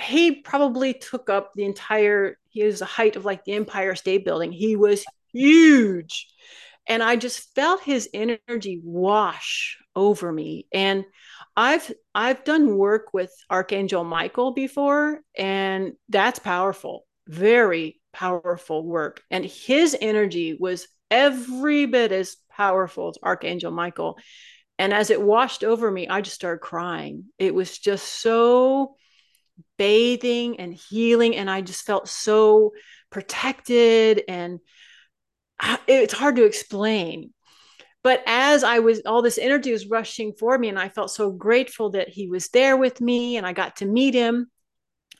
he 0.00 0.40
probably 0.42 0.94
took 0.94 1.28
up 1.28 1.52
the 1.54 1.64
entire 1.64 2.38
he 2.58 2.64
was 2.64 2.80
the 2.80 2.84
height 2.84 3.16
of 3.16 3.24
like 3.24 3.44
the 3.44 3.52
empire 3.52 3.94
state 3.94 4.24
building. 4.24 4.52
He 4.52 4.76
was 4.76 5.04
huge. 5.32 6.26
And 6.86 7.02
i 7.02 7.16
just 7.16 7.54
felt 7.54 7.82
his 7.82 8.08
energy 8.14 8.80
wash 8.82 9.78
over 9.94 10.32
me. 10.32 10.66
And 10.72 11.04
i've 11.56 11.92
i've 12.14 12.44
done 12.44 12.76
work 12.76 13.12
with 13.12 13.32
archangel 13.50 14.04
michael 14.04 14.52
before 14.52 15.20
and 15.36 15.92
that's 16.08 16.38
powerful 16.38 17.04
very 17.26 18.00
powerful 18.12 18.84
work. 18.84 19.22
And 19.30 19.44
his 19.44 19.96
energy 20.00 20.56
was 20.58 20.88
every 21.10 21.86
bit 21.86 22.10
as 22.10 22.36
powerful 22.50 23.10
as 23.10 23.18
archangel 23.22 23.70
michael. 23.70 24.18
And 24.78 24.92
as 24.92 25.10
it 25.10 25.20
washed 25.20 25.62
over 25.62 25.90
me 25.90 26.08
i 26.08 26.20
just 26.20 26.36
started 26.36 26.60
crying. 26.60 27.26
It 27.38 27.54
was 27.54 27.78
just 27.78 28.06
so 28.22 28.96
bathing 29.78 30.60
and 30.60 30.74
healing 30.74 31.36
and 31.36 31.50
i 31.50 31.60
just 31.60 31.86
felt 31.86 32.08
so 32.08 32.72
protected 33.10 34.22
and 34.28 34.60
it's 35.88 36.14
hard 36.14 36.36
to 36.36 36.44
explain. 36.44 37.32
But 38.04 38.22
as 38.26 38.64
i 38.64 38.78
was 38.78 39.02
all 39.06 39.22
this 39.22 39.38
energy 39.38 39.72
was 39.72 39.88
rushing 39.88 40.32
for 40.38 40.56
me 40.58 40.68
and 40.68 40.78
i 40.78 40.88
felt 40.88 41.10
so 41.10 41.30
grateful 41.30 41.90
that 41.90 42.08
he 42.08 42.28
was 42.28 42.48
there 42.48 42.76
with 42.76 43.00
me 43.00 43.36
and 43.36 43.46
i 43.46 43.52
got 43.52 43.76
to 43.76 43.86
meet 43.86 44.14
him 44.14 44.48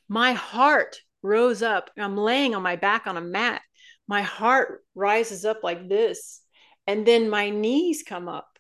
my 0.09 0.33
heart 0.33 1.01
rose 1.23 1.63
up. 1.63 1.91
I'm 1.99 2.17
laying 2.17 2.55
on 2.55 2.63
my 2.63 2.77
back 2.77 3.07
on 3.07 3.17
a 3.17 3.21
mat. 3.21 3.63
My 4.07 4.23
heart 4.23 4.85
rises 4.95 5.45
up 5.45 5.63
like 5.63 5.89
this 5.89 6.41
and 6.87 7.07
then 7.07 7.29
my 7.29 7.51
knees 7.51 8.03
come 8.07 8.29
up 8.29 8.58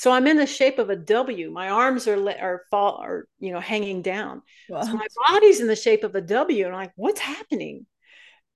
so 0.00 0.10
I'm 0.10 0.26
in 0.26 0.38
the 0.38 0.46
shape 0.46 0.78
of 0.78 0.88
a 0.88 0.96
W. 0.96 1.50
My 1.50 1.68
arms 1.68 2.08
are 2.08 2.16
are 2.30 2.62
fall 2.70 3.02
are 3.02 3.28
you 3.38 3.52
know 3.52 3.60
hanging 3.60 4.00
down. 4.00 4.40
Wow. 4.70 4.80
So 4.80 4.94
my 4.94 5.06
body's 5.28 5.60
in 5.60 5.66
the 5.66 5.76
shape 5.76 6.04
of 6.04 6.14
a 6.14 6.22
W, 6.22 6.64
and 6.64 6.74
I'm 6.74 6.80
like, 6.80 6.92
what's 6.96 7.20
happening? 7.20 7.84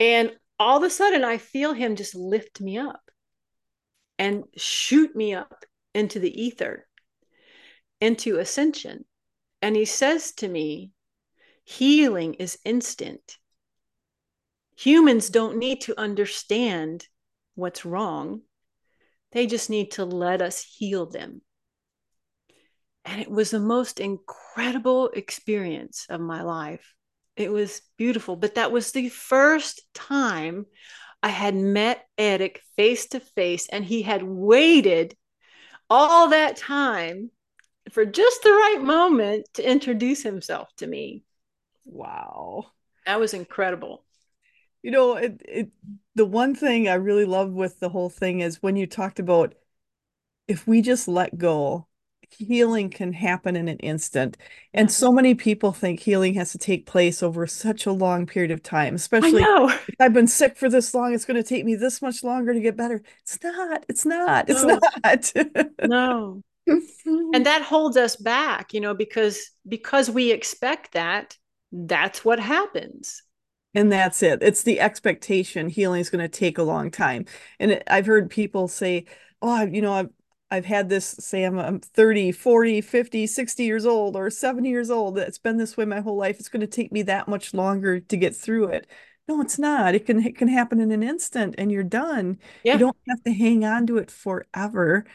And 0.01 0.33
all 0.59 0.79
of 0.79 0.85
a 0.85 0.89
sudden, 0.89 1.23
I 1.23 1.37
feel 1.37 1.75
him 1.75 1.97
just 1.97 2.15
lift 2.15 2.63
me 2.63 2.79
up 2.79 3.11
and 4.19 4.45
shoot 4.57 5.15
me 5.15 5.35
up 5.35 5.67
into 5.95 6.19
the 6.19 6.33
ether, 6.45 6.87
into 8.01 8.39
ascension. 8.39 9.05
And 9.61 9.77
he 9.77 9.85
says 9.85 10.33
to 10.37 10.49
me, 10.49 10.93
healing 11.63 12.35
is 12.35 12.59
instant. 12.65 13.37
Humans 14.79 15.29
don't 15.29 15.59
need 15.59 15.83
to 15.83 16.01
understand 16.01 17.07
what's 17.55 17.85
wrong 17.85 18.41
They 19.35 19.47
just 19.47 19.69
need 19.69 19.91
to 19.93 20.05
let 20.05 20.41
us 20.41 20.63
heal 20.63 21.07
them. 21.07 21.43
And 23.05 23.21
it 23.21 23.31
was 23.31 23.51
the 23.51 23.61
most 23.61 24.01
incredible 24.01 25.09
experience 25.11 26.07
of 26.09 26.21
my 26.21 26.43
life. 26.43 26.95
It 27.37 27.53
was 27.53 27.83
beautiful, 27.99 28.37
but 28.37 28.55
that 28.55 28.73
was 28.73 28.93
the 28.93 29.09
first 29.09 29.83
time 29.93 30.67
I 31.23 31.29
had 31.29 31.55
met 31.55 32.07
Eric 32.17 32.63
face 32.77 33.07
to 33.09 33.21
face, 33.21 33.69
and 33.69 33.85
he 33.85 34.03
had 34.03 34.23
waited 34.23 35.17
all 35.91 36.29
that 36.29 36.57
time 36.57 37.31
for 37.91 38.07
just 38.07 38.43
the 38.43 38.51
right 38.51 38.81
moment 38.81 39.47
to 39.55 39.69
introduce 39.69 40.23
himself 40.23 40.69
to 40.77 40.87
me. 40.87 41.25
Wow. 41.85 42.67
That 43.05 43.21
was 43.21 43.35
incredible. 43.35 44.05
You 44.83 44.93
know, 44.93 45.17
it, 45.17 45.43
it 45.45 45.69
the 46.15 46.25
one 46.27 46.55
thing 46.55 46.89
I 46.89 46.95
really 46.95 47.25
love 47.25 47.53
with 47.53 47.81
the 47.81 47.89
whole 47.91 48.11
thing 48.11 48.41
is 48.41 48.63
when 48.63 48.77
you 48.77 48.87
talked 48.87 49.19
about 49.19 49.55
if 50.49 50.67
we 50.67 50.83
just 50.83 51.09
let 51.09 51.39
go, 51.39 51.87
healing 52.31 52.91
can 52.91 53.13
happen 53.13 53.57
in 53.57 53.69
an 53.69 53.79
instant. 53.79 54.37
And 54.75 54.91
so 54.91 55.13
many 55.13 55.35
people 55.35 55.73
think 55.73 56.01
healing 56.01 56.35
has 56.35 56.53
to 56.53 56.59
take 56.59 56.87
place 56.87 57.23
over 57.23 57.47
such 57.47 57.87
a 57.87 57.93
long 57.93 58.27
period 58.27 58.51
of 58.51 58.63
time, 58.63 58.95
especially 58.97 59.51
I've 60.01 60.13
been 60.15 60.29
sick 60.29 60.57
for 60.57 60.69
this 60.71 60.95
long, 60.95 61.15
it's 61.15 61.25
going 61.27 61.37
to 61.43 61.49
take 61.49 61.65
me 61.65 61.77
this 61.77 62.03
much 62.03 62.25
longer 62.25 62.55
to 62.55 62.61
get 62.61 62.77
better. 62.77 63.03
It's 63.23 63.43
not, 63.43 63.85
it's 63.89 64.05
not, 64.07 64.51
it's 64.51 64.65
No. 64.65 64.81
not. 65.05 65.33
No. 65.83 66.43
And 67.33 67.47
that 67.47 67.63
holds 67.63 67.97
us 67.97 68.17
back, 68.17 68.73
you 68.73 68.81
know, 68.81 68.95
because 68.95 69.51
because 69.69 70.09
we 70.11 70.31
expect 70.31 70.93
that, 70.93 71.37
that's 71.73 72.25
what 72.25 72.39
happens. 72.41 73.23
And 73.75 73.91
that's 73.91 74.23
it. 74.23 74.43
It's 74.43 74.63
the 74.63 74.81
expectation 74.81 75.69
healing 75.69 76.01
is 76.01 76.11
going 76.11 76.23
to 76.23 76.29
take 76.29 76.59
a 76.59 76.63
long 76.63 76.91
time. 76.91 77.27
And 77.59 77.73
it, 77.73 77.83
I've 77.89 78.07
heard 78.07 78.31
people 78.31 78.69
say, 78.69 79.07
oh, 79.43 79.63
you 79.65 79.83
know, 79.83 79.93
I've, 79.93 80.11
I've 80.51 80.65
had 80.65 80.89
this, 80.89 81.17
say 81.19 81.43
I'm, 81.43 81.59
I'm 81.59 81.81
30, 81.81 82.31
40, 82.31 82.81
50, 82.81 83.27
60 83.27 83.65
years 83.65 83.85
old 83.85 84.15
or 84.15 84.31
70 84.31 84.69
years 84.69 84.91
old. 84.91 85.19
It's 85.19 85.39
been 85.39 85.57
this 85.57 85.77
way 85.77 85.85
my 85.85 86.01
whole 86.01 86.17
life. 86.17 86.39
It's 86.39 86.49
going 86.49 86.61
to 86.61 86.67
take 86.67 86.93
me 86.93 87.03
that 87.03 87.27
much 87.27 87.53
longer 87.53 87.99
to 87.99 88.17
get 88.17 88.37
through 88.37 88.69
it. 88.69 88.87
No, 89.27 89.41
it's 89.41 89.59
not. 89.59 89.95
It 89.95 90.07
can, 90.07 90.25
it 90.25 90.37
can 90.37 90.49
happen 90.49 90.81
in 90.81 90.93
an 90.93 91.03
instant 91.03 91.57
and 91.59 91.73
you're 91.73 91.83
done. 91.83 92.39
Yeah. 92.63 92.75
You 92.75 92.79
don't 92.79 92.97
have 93.09 93.25
to 93.25 93.33
hang 93.33 93.65
on 93.65 93.87
to 93.89 93.97
it 93.97 94.11
forever. 94.11 95.07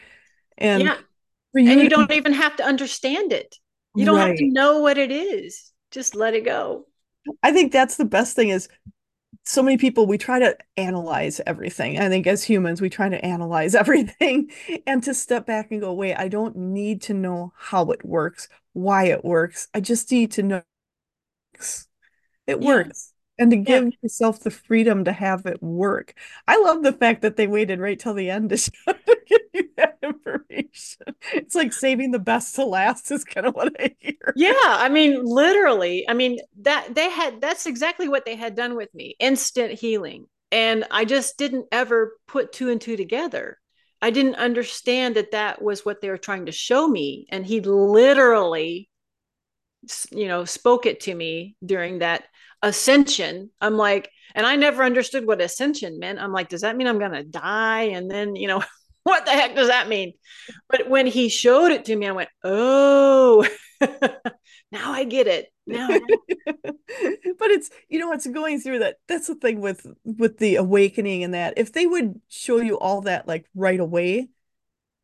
And 0.58 0.82
yeah. 0.82 0.96
for 1.52 1.60
you 1.60 1.70
And 1.70 1.80
you 1.80 1.88
don't 1.88 2.12
even 2.12 2.34
have 2.34 2.56
to 2.56 2.64
understand 2.64 3.32
it. 3.32 3.56
You 3.94 4.04
don't 4.04 4.18
have 4.18 4.36
to 4.36 4.48
know 4.48 4.80
what 4.80 4.98
it 4.98 5.10
is. 5.10 5.72
Just 5.90 6.14
let 6.14 6.34
it 6.34 6.44
go. 6.44 6.86
I 7.42 7.52
think 7.52 7.72
that's 7.72 7.96
the 7.96 8.04
best 8.04 8.34
thing 8.36 8.48
is 8.48 8.68
so 9.44 9.62
many 9.62 9.78
people 9.78 10.06
we 10.06 10.18
try 10.18 10.38
to 10.40 10.56
analyze 10.76 11.40
everything. 11.46 11.98
I 12.00 12.08
think 12.08 12.26
as 12.26 12.44
humans 12.44 12.80
we 12.80 12.90
try 12.90 13.08
to 13.08 13.24
analyze 13.24 13.74
everything 13.76 14.50
and 14.86 15.02
to 15.04 15.14
step 15.14 15.46
back 15.46 15.70
and 15.72 15.80
go, 15.80 15.92
wait, 15.94 16.16
I 16.16 16.28
don't 16.28 16.56
need 16.56 17.02
to 17.04 17.14
know 17.14 17.52
how 17.56 17.90
it 17.92 18.04
works, 18.04 18.48
why 18.74 19.06
it 19.06 19.24
works. 19.24 19.68
I 19.74 19.80
just 19.80 20.10
need 20.12 20.32
to 20.32 20.42
know 20.44 20.62
it 22.46 22.60
works. 22.60 23.09
Yeah. 23.40 23.46
And 23.46 23.50
to 23.52 23.56
Yeah. 23.64 23.80
give 23.80 23.92
yourself 24.02 24.40
the 24.40 24.50
freedom 24.50 25.04
to 25.04 25.12
have 25.12 25.46
it 25.46 25.62
work. 25.62 26.14
I 26.46 26.60
love 26.60 26.82
the 26.82 26.92
fact 26.92 27.22
that 27.22 27.36
they 27.36 27.46
waited 27.46 27.80
right 27.80 27.98
till 27.98 28.14
the 28.14 28.30
end 28.30 28.50
to, 28.50 28.56
show, 28.58 28.70
to 28.86 29.18
give 29.26 29.40
you 29.54 29.70
that 29.76 29.98
information. 30.02 31.06
It's 31.32 31.54
like 31.54 31.72
saving 31.72 32.10
the 32.12 32.18
best 32.18 32.54
to 32.56 32.64
last 32.66 33.10
is 33.10 33.24
kind 33.24 33.46
of 33.46 33.54
what 33.54 33.74
I 33.80 33.96
hear. 34.00 34.34
Yeah, 34.34 34.52
I 34.62 34.88
mean, 34.88 35.24
literally. 35.24 36.08
I 36.08 36.14
mean, 36.14 36.38
that 36.62 36.94
they 36.94 37.10
had 37.10 37.40
that's 37.40 37.66
exactly 37.66 38.08
what 38.08 38.24
they 38.24 38.36
had 38.36 38.54
done 38.54 38.76
with 38.76 38.92
me. 38.94 39.16
Instant 39.18 39.72
healing. 39.78 40.26
And 40.52 40.84
I 40.90 41.04
just 41.04 41.36
didn't 41.38 41.66
ever 41.72 42.16
put 42.26 42.52
two 42.52 42.70
and 42.70 42.80
two 42.80 42.96
together. 42.96 43.58
I 44.02 44.10
didn't 44.10 44.36
understand 44.36 45.16
that 45.16 45.32
that 45.32 45.60
was 45.62 45.84
what 45.84 46.00
they 46.00 46.08
were 46.08 46.18
trying 46.18 46.46
to 46.46 46.52
show 46.52 46.88
me. 46.88 47.26
And 47.30 47.44
he 47.44 47.60
literally, 47.60 48.88
you 50.10 50.28
know, 50.28 50.44
spoke 50.44 50.86
it 50.86 51.00
to 51.00 51.14
me 51.14 51.56
during 51.64 52.00
that 52.00 52.24
ascension. 52.62 53.50
I'm 53.60 53.76
like, 53.76 54.10
and 54.34 54.46
I 54.46 54.56
never 54.56 54.82
understood 54.84 55.26
what 55.26 55.40
ascension 55.40 55.98
meant. 55.98 56.18
I'm 56.18 56.32
like, 56.32 56.48
does 56.48 56.60
that 56.62 56.76
mean 56.76 56.86
I'm 56.86 56.98
going 56.98 57.12
to 57.12 57.24
die? 57.24 57.82
And 57.82 58.10
then, 58.10 58.36
you 58.36 58.48
know, 58.48 58.62
what 59.02 59.24
the 59.24 59.32
heck 59.32 59.54
does 59.54 59.68
that 59.68 59.88
mean? 59.88 60.12
But 60.68 60.88
when 60.88 61.06
he 61.06 61.28
showed 61.28 61.72
it 61.72 61.86
to 61.86 61.96
me, 61.96 62.06
I 62.06 62.12
went, 62.12 62.28
oh, 62.44 63.46
now 63.80 64.92
I 64.92 65.04
get 65.04 65.26
it. 65.26 65.48
Now, 65.66 65.88
I- 65.90 66.00
but 67.38 67.50
it's 67.50 67.70
you 67.88 67.98
know 67.98 68.12
it's 68.12 68.26
going 68.26 68.60
through 68.60 68.80
that 68.80 68.96
that's 69.06 69.28
the 69.28 69.34
thing 69.36 69.60
with 69.60 69.86
with 70.04 70.38
the 70.38 70.56
awakening 70.56 71.22
and 71.24 71.34
that 71.34 71.54
if 71.56 71.72
they 71.72 71.86
would 71.86 72.20
show 72.28 72.58
you 72.58 72.78
all 72.78 73.02
that 73.02 73.28
like 73.28 73.46
right 73.54 73.78
away 73.78 74.28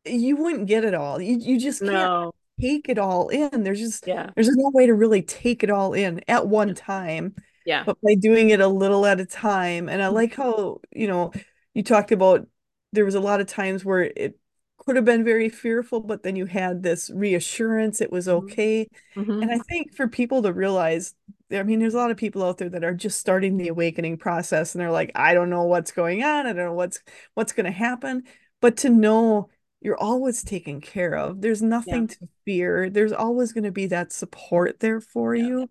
you 0.05 0.35
wouldn't 0.35 0.67
get 0.67 0.83
it 0.83 0.93
all 0.93 1.21
you, 1.21 1.37
you 1.37 1.59
just 1.59 1.81
can't 1.81 1.93
no, 1.93 2.31
take 2.61 2.89
it 2.89 2.97
all 2.97 3.29
in 3.29 3.63
there's 3.63 3.79
just 3.79 4.05
yeah, 4.05 4.31
there's 4.35 4.49
no 4.49 4.69
way 4.73 4.85
to 4.87 4.93
really 4.93 5.21
take 5.21 5.63
it 5.63 5.69
all 5.69 5.93
in 5.93 6.21
at 6.27 6.47
one 6.47 6.73
time 6.75 7.35
yeah, 7.65 7.85
but 7.85 7.97
by 8.01 8.15
doing 8.15 8.49
it 8.49 8.59
a 8.61 8.67
little 8.67 9.05
at 9.05 9.19
a 9.19 9.25
time 9.25 9.89
and 9.89 10.01
i 10.01 10.07
like 10.07 10.33
Mm-hmm. 10.35 10.35
how 10.35 10.79
you 10.91 11.07
know 11.07 11.31
you 11.73 11.83
talked 11.83 12.11
about 12.11 12.47
there 12.93 13.05
was 13.05 13.15
a 13.15 13.19
lot 13.19 13.41
of 13.41 13.47
times 13.47 13.85
where 13.85 14.03
it 14.03 14.39
could 14.77 14.95
have 14.95 15.05
been 15.05 15.23
very 15.23 15.49
fearful 15.49 15.99
but 16.01 16.23
then 16.23 16.35
you 16.35 16.45
had 16.45 16.83
this 16.83 17.09
reassurance 17.11 18.01
it 18.01 18.11
was 18.11 18.27
Mhm. 18.31 18.47
okay 18.47 18.87
Mhm. 19.15 19.41
and 19.41 19.51
I 19.51 19.59
think 19.59 19.95
for 19.95 20.07
people 20.07 20.41
to 20.43 20.51
realize, 20.53 21.13
I 21.51 21.63
mean, 21.63 21.79
there's 21.79 21.93
a 21.93 21.97
lot 21.97 22.11
of 22.11 22.17
people 22.17 22.43
out 22.43 22.57
there 22.57 22.69
that 22.69 22.83
are 22.83 22.93
just 22.93 23.19
starting 23.19 23.57
the 23.57 23.67
awakening 23.67 24.17
process 24.17 24.73
and 24.73 24.81
they're 24.81 24.91
like, 24.91 25.11
I 25.15 25.33
don't 25.33 25.49
know 25.49 25.63
what's 25.65 25.91
going 25.91 26.23
on. 26.23 26.47
I 26.47 26.53
don't 26.53 26.65
know 26.65 26.73
what's 26.73 26.99
what's 27.35 27.53
going 27.53 27.65
to 27.65 27.71
happen. 27.71 28.23
But 28.61 28.77
to 28.77 28.89
know 28.89 29.49
you're 29.81 29.97
always 29.97 30.43
taken 30.43 30.81
care 30.81 31.15
of. 31.15 31.41
There's 31.41 31.61
nothing 31.61 32.07
to 32.07 32.27
fear. 32.45 32.89
There's 32.89 33.11
always 33.13 33.53
going 33.53 33.63
to 33.65 33.71
be 33.71 33.87
that 33.87 34.11
support 34.11 34.79
there 34.79 34.99
for 35.01 35.35
Yeah. 35.35 35.47
you. 35.47 35.69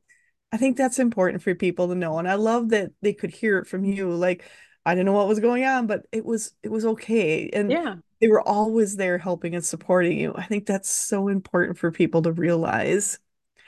I 0.53 0.59
think 0.59 0.77
that's 0.77 0.99
important 0.99 1.43
for 1.43 1.55
people 1.55 1.89
to 1.89 1.95
know. 1.95 2.19
And 2.19 2.29
I 2.29 2.35
love 2.35 2.71
that 2.71 2.93
they 3.03 3.13
could 3.13 3.31
hear 3.31 3.59
it 3.59 3.67
from 3.67 3.85
you. 3.85 4.11
Like, 4.13 4.45
I 4.85 4.95
didn't 4.95 5.07
know 5.07 5.13
what 5.13 5.29
was 5.29 5.41
going 5.41 5.65
on, 5.65 5.87
but 5.87 6.07
it 6.13 6.25
was 6.25 6.55
it 6.63 6.71
was 6.71 6.85
okay. 6.87 7.51
And 7.53 7.71
yeah, 7.71 7.97
they 8.21 8.29
were 8.29 8.41
always 8.47 8.97
there 8.97 9.19
helping 9.19 9.55
and 9.55 9.65
supporting 9.65 10.19
you. 10.19 10.33
I 10.37 10.45
think 10.47 10.67
that's 10.67 10.89
so 10.89 11.29
important 11.29 11.79
for 11.79 11.91
people 11.91 12.23
to 12.23 12.33
realize. 12.33 13.19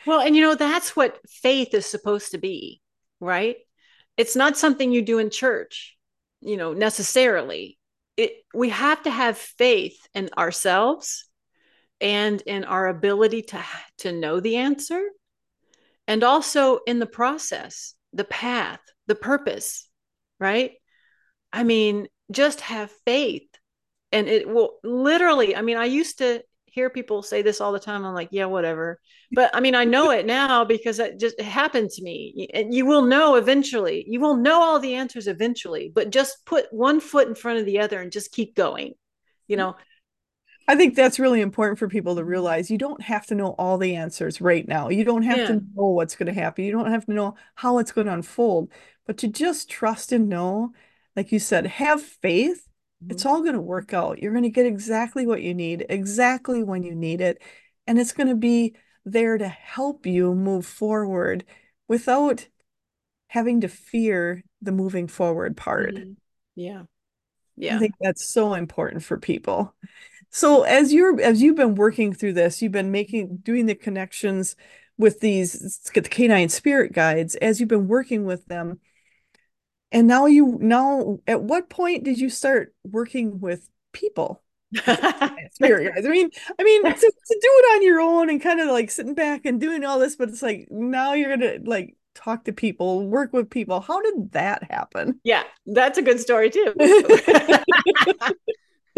Well, 0.05 0.21
and 0.21 0.35
you 0.35 0.43
know, 0.43 0.55
that's 0.55 0.97
what 0.97 1.19
faith 1.29 1.75
is 1.75 1.87
supposed 1.87 2.33
to 2.33 2.39
be, 2.39 2.81
right? 3.21 3.57
It's 4.17 4.37
not 4.37 4.57
something 4.57 4.93
you 4.93 5.03
do 5.03 5.19
in 5.19 5.31
church, 5.31 5.97
you 6.41 6.57
know, 6.57 6.73
necessarily. 6.73 7.78
It 8.19 8.33
we 8.53 8.69
have 8.69 9.03
to 9.05 9.11
have 9.11 9.39
faith 9.39 9.97
in 10.13 10.29
ourselves 10.37 11.25
and 12.01 12.43
in 12.43 12.65
our 12.65 12.89
ability 12.89 13.43
to 13.43 13.65
to 13.99 14.13
know 14.13 14.41
the 14.41 14.57
answer 14.57 15.01
and 16.07 16.25
also 16.25 16.81
in 16.87 16.99
the 16.99 17.07
process, 17.07 17.95
the 18.13 18.25
path, 18.25 18.81
the 19.07 19.15
purpose, 19.15 19.89
right? 20.41 20.73
I 21.53 21.63
mean, 21.65 22.09
just 22.31 22.61
have 22.63 22.91
faith 23.07 23.49
and 24.11 24.29
it 24.29 24.49
will 24.49 24.79
literally, 24.83 25.55
I 25.55 25.63
mean, 25.63 25.77
I 25.77 25.85
used 25.85 26.19
to 26.19 26.43
hear 26.73 26.91
people 26.91 27.23
say 27.23 27.43
this 27.43 27.61
all 27.61 27.73
the 27.73 27.79
time. 27.79 28.05
I'm 28.05 28.15
like, 28.15 28.29
yeah, 28.31 28.47
whatever. 28.47 29.01
But 29.33 29.51
I 29.55 29.61
mean, 29.61 29.75
I 29.75 29.85
know 29.85 30.11
it 30.11 30.27
now 30.27 30.65
because 30.65 30.99
it 30.99 31.19
just 31.19 31.41
happened 31.41 31.91
to 31.91 32.03
me. 32.03 32.49
And 32.55 32.73
you 32.73 32.87
will 32.87 33.03
know 33.03 33.37
eventually. 33.37 34.05
You 34.09 34.21
will 34.21 34.37
know 34.37 34.63
all 34.63 34.81
the 34.81 34.95
answers 34.95 35.27
eventually, 35.27 35.91
but 35.95 36.11
just 36.11 36.45
put 36.47 36.67
one 36.73 37.01
foot 37.01 37.29
in 37.29 37.35
front 37.35 37.59
of 37.59 37.67
the 37.67 37.81
other 37.81 38.01
and 38.01 38.13
just 38.13 38.33
keep 38.33 38.55
going. 38.55 38.95
You 39.47 39.57
know, 39.57 39.77
I 40.67 40.77
think 40.77 40.95
that's 40.95 41.19
really 41.19 41.41
important 41.41 41.79
for 41.79 41.89
people 41.89 42.17
to 42.17 42.25
realize 42.25 42.71
you 42.71 42.77
don't 42.77 43.01
have 43.01 43.25
to 43.27 43.35
know 43.35 43.55
all 43.59 43.79
the 43.79 43.97
answers 43.97 44.41
right 44.41 44.69
now. 44.69 44.91
You 44.91 45.03
don't 45.03 45.23
have 45.23 45.39
Yeah. 45.39 45.47
to 45.47 45.55
know 45.55 45.87
what's 45.87 46.15
going 46.17 46.27
to 46.27 46.39
happen. 46.39 46.65
You 46.65 46.73
don't 46.73 46.91
have 46.91 47.07
to 47.07 47.15
know 47.15 47.37
how 47.55 47.79
it's 47.79 47.93
going 47.93 48.07
to 48.07 48.13
unfold, 48.13 48.71
but 49.07 49.17
to 49.19 49.29
just 49.29 49.71
trust 49.71 50.13
and 50.13 50.29
know, 50.29 50.73
like 51.17 51.33
you 51.33 51.39
said, 51.39 51.67
have 51.67 52.03
faith. 52.03 52.68
It's 53.09 53.25
all 53.25 53.43
going 53.43 53.55
to 53.55 53.61
work 53.61 53.95
out. 53.95 54.19
You're 54.21 54.33
going 54.33 54.45
to 54.45 54.51
get 54.51 54.67
exactly 54.67 55.27
what 55.27 55.43
you 55.43 55.55
need, 55.55 55.87
exactly 55.89 56.63
when 56.63 56.83
you 56.83 56.95
need 56.95 57.21
it, 57.21 57.41
and 57.87 57.99
it's 57.99 58.13
going 58.13 58.29
to 58.29 58.35
be 58.35 58.75
there 59.05 59.39
to 59.39 59.49
help 59.49 60.07
you 60.07 60.35
move 60.35 60.67
forward 60.67 61.45
without 61.89 62.49
having 63.29 63.61
to 63.63 63.69
fear 63.69 64.45
the 64.63 64.73
moving 64.73 65.09
forward 65.09 65.57
part. 65.57 65.95
Mhm. 65.95 66.17
Yeah. 66.57 66.87
I 67.71 67.79
think 67.79 67.95
that's 68.01 68.29
so 68.33 68.55
important 68.55 69.03
for 69.05 69.19
people. 69.19 69.75
So 70.31 70.63
as 70.65 70.93
you're 70.93 71.21
as 71.21 71.43
you've 71.43 71.57
been 71.57 71.77
working 71.77 72.13
through 72.15 72.35
this, 72.35 72.63
you've 72.63 72.73
been 72.73 72.93
making 72.93 73.39
doing 73.39 73.67
the 73.67 73.75
connections 73.75 74.57
with 74.99 75.21
these 75.21 75.81
the 75.95 76.03
canine 76.03 76.49
spirit 76.51 76.93
guides 76.93 77.37
as 77.37 77.61
you've 77.61 77.69
been 77.71 77.89
working 77.89 78.25
with 78.27 78.47
them. 78.47 78.81
And 79.91 80.07
now 80.07 80.27
you 80.27 80.59
now 80.61 81.19
at 81.27 81.43
what 81.43 81.71
point 81.71 82.05
did 82.05 82.19
you 82.19 82.29
start 82.31 82.75
working 82.85 83.41
with 83.41 83.69
people? 83.93 84.43
Spirit 85.53 85.95
guides. 85.95 86.07
I 86.07 86.11
mean, 86.11 86.31
I 86.59 86.63
mean 86.63 86.85
to, 86.85 86.93
to 86.93 87.01
do 87.01 87.15
it 87.43 87.77
on 87.77 87.83
your 87.83 88.01
own 88.01 88.29
and 88.29 88.41
kind 88.41 88.61
of 88.61 88.69
like 88.69 88.91
sitting 88.91 89.15
back 89.15 89.47
and 89.47 89.61
doing 89.61 89.85
all 89.85 89.99
this, 89.99 90.17
but 90.17 90.29
it's 90.29 90.43
like 90.43 90.69
now 90.71 91.15
you're 91.15 91.37
gonna 91.37 91.59
like 91.65 91.97
talk 92.15 92.45
to 92.45 92.53
people, 92.53 93.07
work 93.07 93.33
with 93.33 93.49
people. 93.49 93.81
How 93.81 94.03
did 94.03 94.33
that 94.33 94.71
happen? 94.71 95.21
yeah, 95.25 95.45
that's 95.67 95.97
a 95.99 96.03
good 96.03 96.21
story 96.21 96.51
too. 96.51 96.75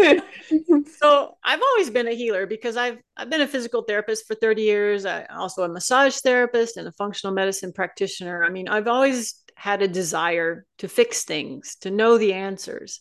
so 0.99 1.37
I've 1.45 1.61
always 1.62 1.91
been 1.91 2.09
a 2.09 2.15
healer 2.15 2.47
because 2.47 2.77
I've 2.77 2.99
I've 3.17 3.31
been 3.31 3.43
a 3.43 3.49
physical 3.49 3.83
therapist 3.83 4.27
for 4.27 4.35
30 4.35 4.62
years. 4.62 5.07
I 5.07 5.25
also 5.27 5.62
a 5.62 5.69
massage 5.69 6.17
therapist 6.19 6.77
and 6.77 6.89
a 6.89 6.93
functional 6.93 7.35
medicine 7.35 7.73
practitioner. 7.73 8.45
I 8.45 8.51
mean, 8.51 8.69
I've 8.69 8.89
always 8.89 9.43
had 9.61 9.82
a 9.82 9.89
desire 9.89 10.65
to 10.78 10.89
fix 10.89 11.24
things, 11.24 11.77
to 11.82 11.91
know 11.91 12.16
the 12.16 12.32
answers. 12.32 13.01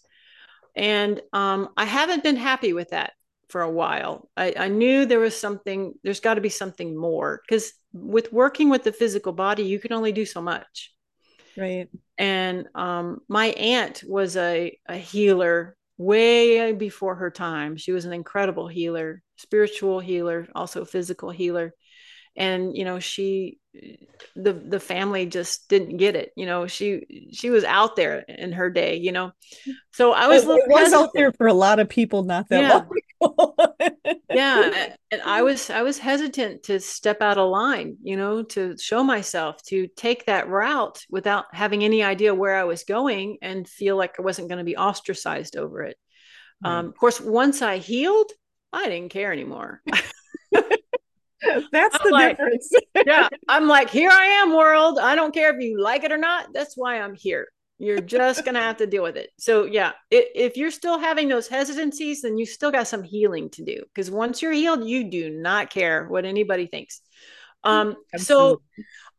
And 0.75 1.21
um, 1.31 1.69
I 1.77 1.85
haven't 1.85 2.21
been 2.21 2.35
happy 2.35 2.73
with 2.73 2.89
that 2.89 3.13
for 3.47 3.61
a 3.61 3.71
while. 3.71 4.29
I, 4.35 4.53
I 4.57 4.67
knew 4.67 5.05
there 5.05 5.21
was 5.21 5.39
something, 5.39 5.93
there's 6.03 6.19
got 6.19 6.33
to 6.33 6.41
be 6.41 6.49
something 6.49 6.97
more 6.97 7.41
because 7.47 7.71
with 7.93 8.33
working 8.33 8.69
with 8.69 8.83
the 8.83 8.91
physical 8.91 9.31
body, 9.31 9.63
you 9.63 9.79
can 9.79 9.93
only 9.93 10.11
do 10.11 10.25
so 10.25 10.41
much. 10.41 10.93
Right. 11.55 11.87
And 12.17 12.67
um, 12.75 13.19
my 13.29 13.47
aunt 13.47 14.03
was 14.05 14.35
a, 14.35 14.77
a 14.85 14.97
healer 14.97 15.77
way 15.97 16.73
before 16.73 17.15
her 17.15 17.31
time. 17.31 17.77
She 17.77 17.93
was 17.93 18.03
an 18.03 18.11
incredible 18.11 18.67
healer, 18.67 19.21
spiritual 19.37 20.01
healer, 20.01 20.45
also 20.53 20.83
physical 20.83 21.29
healer. 21.29 21.73
And 22.39 22.75
you 22.75 22.85
know, 22.85 22.99
she 22.99 23.59
the 24.35 24.53
the 24.53 24.79
family 24.79 25.27
just 25.27 25.69
didn't 25.69 25.97
get 25.97 26.15
it. 26.15 26.31
You 26.35 26.47
know, 26.47 26.65
she 26.65 27.29
she 27.31 27.51
was 27.51 27.63
out 27.63 27.95
there 27.95 28.19
in 28.27 28.53
her 28.53 28.71
day, 28.71 28.95
you 28.95 29.11
know. 29.11 29.31
So 29.91 30.13
I 30.13 30.27
was 30.27 30.43
it, 30.43 30.49
it 30.49 30.69
was 30.69 30.93
out 30.93 31.11
there 31.13 31.31
for 31.33 31.45
a 31.47 31.53
lot 31.53 31.79
of 31.79 31.89
people 31.89 32.23
not 32.23 32.49
that 32.49 32.61
yeah. 32.61 32.73
long 32.73 32.89
yeah 34.29 34.95
and 35.11 35.21
i 35.23 35.41
was 35.41 35.69
i 35.69 35.81
was 35.81 35.97
hesitant 35.97 36.63
to 36.63 36.79
step 36.79 37.21
out 37.21 37.37
of 37.37 37.49
line 37.49 37.97
you 38.01 38.15
know 38.15 38.43
to 38.43 38.77
show 38.77 39.03
myself 39.03 39.61
to 39.63 39.87
take 39.95 40.25
that 40.25 40.47
route 40.47 41.05
without 41.09 41.45
having 41.51 41.83
any 41.83 42.01
idea 42.03 42.33
where 42.33 42.55
i 42.55 42.63
was 42.63 42.83
going 42.83 43.37
and 43.41 43.67
feel 43.67 43.97
like 43.97 44.15
i 44.19 44.21
wasn't 44.21 44.47
going 44.47 44.59
to 44.59 44.63
be 44.63 44.77
ostracized 44.77 45.57
over 45.57 45.83
it 45.83 45.97
right. 46.63 46.79
um, 46.79 46.87
of 46.87 46.97
course 46.97 47.19
once 47.19 47.61
i 47.61 47.77
healed 47.77 48.31
i 48.71 48.85
didn't 48.87 49.11
care 49.11 49.33
anymore 49.33 49.81
that's 51.71 51.97
I'm 51.99 52.01
the 52.03 52.09
like, 52.11 52.37
difference 52.37 52.71
yeah 53.05 53.29
i'm 53.47 53.67
like 53.67 53.89
here 53.89 54.11
i 54.11 54.25
am 54.25 54.55
world 54.55 54.99
i 54.99 55.15
don't 55.15 55.33
care 55.33 55.55
if 55.55 55.61
you 55.61 55.81
like 55.81 56.03
it 56.03 56.11
or 56.11 56.17
not 56.17 56.47
that's 56.53 56.75
why 56.75 56.99
i'm 56.99 57.15
here 57.15 57.47
you're 57.79 58.01
just 58.01 58.43
going 58.43 58.55
to 58.55 58.61
have 58.61 58.77
to 58.77 58.87
deal 58.87 59.01
with 59.01 59.15
it. 59.15 59.29
So, 59.39 59.63
yeah, 59.63 59.93
it, 60.11 60.27
if 60.35 60.57
you're 60.57 60.69
still 60.69 60.99
having 60.99 61.29
those 61.29 61.47
hesitancies, 61.47 62.21
then 62.21 62.37
you 62.37 62.45
still 62.45 62.71
got 62.71 62.89
some 62.89 63.03
healing 63.03 63.49
to 63.51 63.63
do 63.63 63.81
because 63.85 64.11
once 64.11 64.41
you're 64.41 64.51
healed, 64.51 64.83
you 64.83 65.09
do 65.09 65.29
not 65.29 65.69
care 65.69 66.05
what 66.07 66.25
anybody 66.25 66.67
thinks. 66.67 67.01
Um, 67.63 67.95
so, 68.17 68.61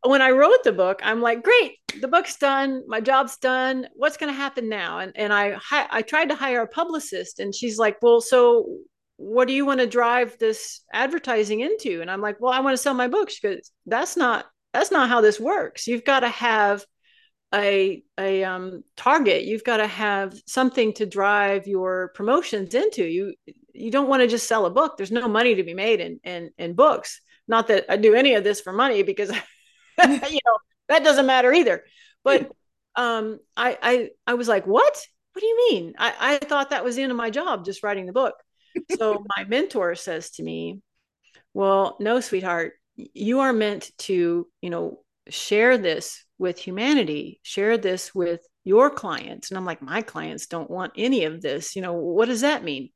when 0.03 0.21
I 0.21 0.31
wrote 0.31 0.63
the 0.63 0.71
book, 0.71 1.01
I'm 1.03 1.21
like, 1.21 1.43
great, 1.43 1.77
the 1.99 2.07
book's 2.07 2.37
done, 2.37 2.83
my 2.87 3.01
job's 3.01 3.37
done. 3.37 3.87
What's 3.93 4.17
going 4.17 4.31
to 4.31 4.37
happen 4.37 4.69
now? 4.69 4.99
And 4.99 5.11
and 5.15 5.33
I 5.33 5.57
I 5.71 6.01
tried 6.03 6.29
to 6.29 6.35
hire 6.35 6.61
a 6.61 6.67
publicist, 6.67 7.39
and 7.39 7.53
she's 7.53 7.79
like, 7.79 7.97
well, 8.01 8.21
so 8.21 8.77
what 9.21 9.47
do 9.47 9.53
you 9.53 9.67
want 9.67 9.79
to 9.79 9.85
drive 9.85 10.37
this 10.39 10.81
advertising 10.91 11.59
into? 11.59 12.01
And 12.01 12.09
I'm 12.09 12.21
like, 12.21 12.37
well, 12.39 12.51
I 12.51 12.59
want 12.59 12.73
to 12.73 12.81
sell 12.81 12.95
my 12.95 13.07
books. 13.07 13.39
because 13.39 13.71
that's 13.85 14.17
not 14.17 14.45
that's 14.73 14.91
not 14.91 15.09
how 15.09 15.21
this 15.21 15.39
works. 15.39 15.85
You've 15.85 16.03
got 16.03 16.21
to 16.21 16.29
have 16.29 16.83
a 17.53 18.03
a 18.19 18.43
um, 18.43 18.83
target. 18.97 19.43
You've 19.43 19.63
got 19.63 19.77
to 19.77 19.87
have 19.87 20.33
something 20.47 20.93
to 20.93 21.05
drive 21.05 21.67
your 21.67 22.11
promotions 22.15 22.73
into. 22.73 23.05
You 23.05 23.35
you 23.73 23.91
don't 23.91 24.09
want 24.09 24.21
to 24.21 24.27
just 24.27 24.47
sell 24.47 24.65
a 24.65 24.71
book. 24.71 24.97
There's 24.97 25.11
no 25.11 25.27
money 25.27 25.55
to 25.55 25.63
be 25.63 25.75
made 25.75 25.99
in 25.99 26.19
in, 26.23 26.49
in 26.57 26.73
books. 26.73 27.21
Not 27.47 27.67
that 27.67 27.85
i 27.89 27.97
do 27.97 28.15
any 28.15 28.33
of 28.35 28.43
this 28.43 28.61
for 28.61 28.73
money 28.73 29.03
because 29.03 29.29
you 30.03 30.39
know 30.45 30.57
that 30.89 31.03
doesn't 31.03 31.27
matter 31.27 31.53
either. 31.53 31.83
But 32.23 32.51
um 32.95 33.39
i 33.55 33.77
i 33.83 34.09
i 34.25 34.33
was 34.33 34.47
like 34.47 34.65
what? 34.65 35.07
What 35.33 35.41
do 35.41 35.45
you 35.45 35.69
mean? 35.69 35.93
I 35.99 36.13
i 36.19 36.37
thought 36.37 36.71
that 36.71 36.83
was 36.83 36.95
the 36.95 37.03
end 37.03 37.11
of 37.11 37.17
my 37.17 37.29
job 37.29 37.65
just 37.65 37.83
writing 37.83 38.07
the 38.07 38.13
book 38.13 38.33
so 38.97 39.23
my 39.37 39.43
mentor 39.45 39.95
says 39.95 40.31
to 40.31 40.43
me 40.43 40.79
well 41.53 41.97
no 41.99 42.19
sweetheart 42.19 42.73
you 42.95 43.39
are 43.39 43.53
meant 43.53 43.91
to 43.97 44.47
you 44.61 44.69
know 44.69 44.99
share 45.29 45.77
this 45.77 46.25
with 46.37 46.57
humanity 46.57 47.39
share 47.43 47.77
this 47.77 48.13
with 48.13 48.41
your 48.63 48.89
clients. 48.89 49.49
And 49.49 49.57
i'm 49.57 49.65
like 49.65 49.81
my 49.81 50.01
clients 50.01 50.47
don't 50.47 50.69
want 50.69 50.93
any 50.95 51.25
of 51.25 51.41
this 51.41 51.75
you 51.75 51.81
know 51.81 51.93
what 51.93 52.27
does 52.27 52.41
that 52.41 52.63
mean? 52.63 52.89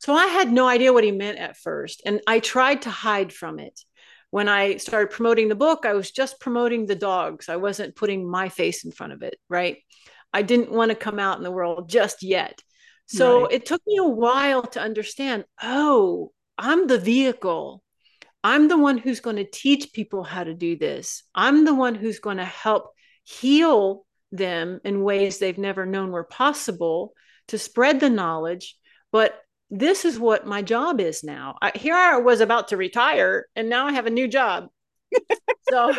So 0.00 0.14
i 0.14 0.26
had 0.26 0.50
no 0.50 0.66
idea 0.66 0.92
what 0.92 1.04
he 1.04 1.12
meant 1.12 1.38
at 1.38 1.56
first 1.56 2.02
and 2.04 2.20
i 2.26 2.40
tried 2.40 2.82
to 2.82 2.90
hide 2.90 3.32
from 3.32 3.58
it. 3.58 3.78
When 4.30 4.48
i 4.48 4.76
started 4.76 5.10
promoting 5.10 5.48
the 5.48 5.54
book 5.54 5.86
i 5.86 5.94
was 5.94 6.10
just 6.10 6.40
promoting 6.40 6.86
the 6.86 6.94
dogs. 6.94 7.48
I 7.48 7.56
wasn't 7.56 7.96
putting 7.96 8.28
my 8.28 8.48
face 8.48 8.84
in 8.84 8.92
front 8.92 9.12
of 9.12 9.22
it 9.22 9.38
right? 9.48 9.78
I 10.32 10.42
didn't 10.42 10.72
want 10.72 10.90
to 10.90 10.94
come 10.94 11.18
out 11.18 11.38
in 11.38 11.44
the 11.44 11.50
world 11.50 11.88
just 11.88 12.22
yet 12.22 12.60
so 13.08 13.42
right. 13.42 13.52
it 13.52 13.66
took 13.66 13.82
me 13.86 13.96
a 13.96 14.04
while 14.04 14.62
to 14.62 14.80
understand 14.80 15.44
oh 15.62 16.30
i'm 16.56 16.86
the 16.86 16.98
vehicle 16.98 17.82
I'm 18.44 18.68
the 18.68 18.78
one 18.78 18.98
who's 18.98 19.20
going 19.20 19.36
to 19.36 19.44
teach 19.44 19.92
people 19.92 20.22
how 20.22 20.44
to 20.44 20.54
do 20.54 20.76
this. 20.76 21.24
I'm 21.34 21.64
the 21.64 21.74
one 21.74 21.94
who's 21.94 22.20
going 22.20 22.36
to 22.36 22.44
help 22.44 22.92
heal 23.24 24.06
them 24.30 24.80
in 24.84 25.02
ways 25.02 25.38
they've 25.38 25.58
never 25.58 25.86
known 25.86 26.10
were 26.10 26.24
possible 26.24 27.12
to 27.48 27.58
spread 27.58 28.00
the 28.00 28.10
knowledge. 28.10 28.76
But 29.10 29.38
this 29.70 30.04
is 30.04 30.18
what 30.18 30.46
my 30.46 30.62
job 30.62 31.00
is 31.00 31.24
now. 31.24 31.58
I, 31.60 31.72
here 31.74 31.94
I 31.94 32.18
was 32.18 32.40
about 32.40 32.68
to 32.68 32.76
retire, 32.76 33.46
and 33.56 33.68
now 33.68 33.86
I 33.86 33.92
have 33.92 34.06
a 34.06 34.10
new 34.10 34.28
job. 34.28 34.68
so 35.68 35.94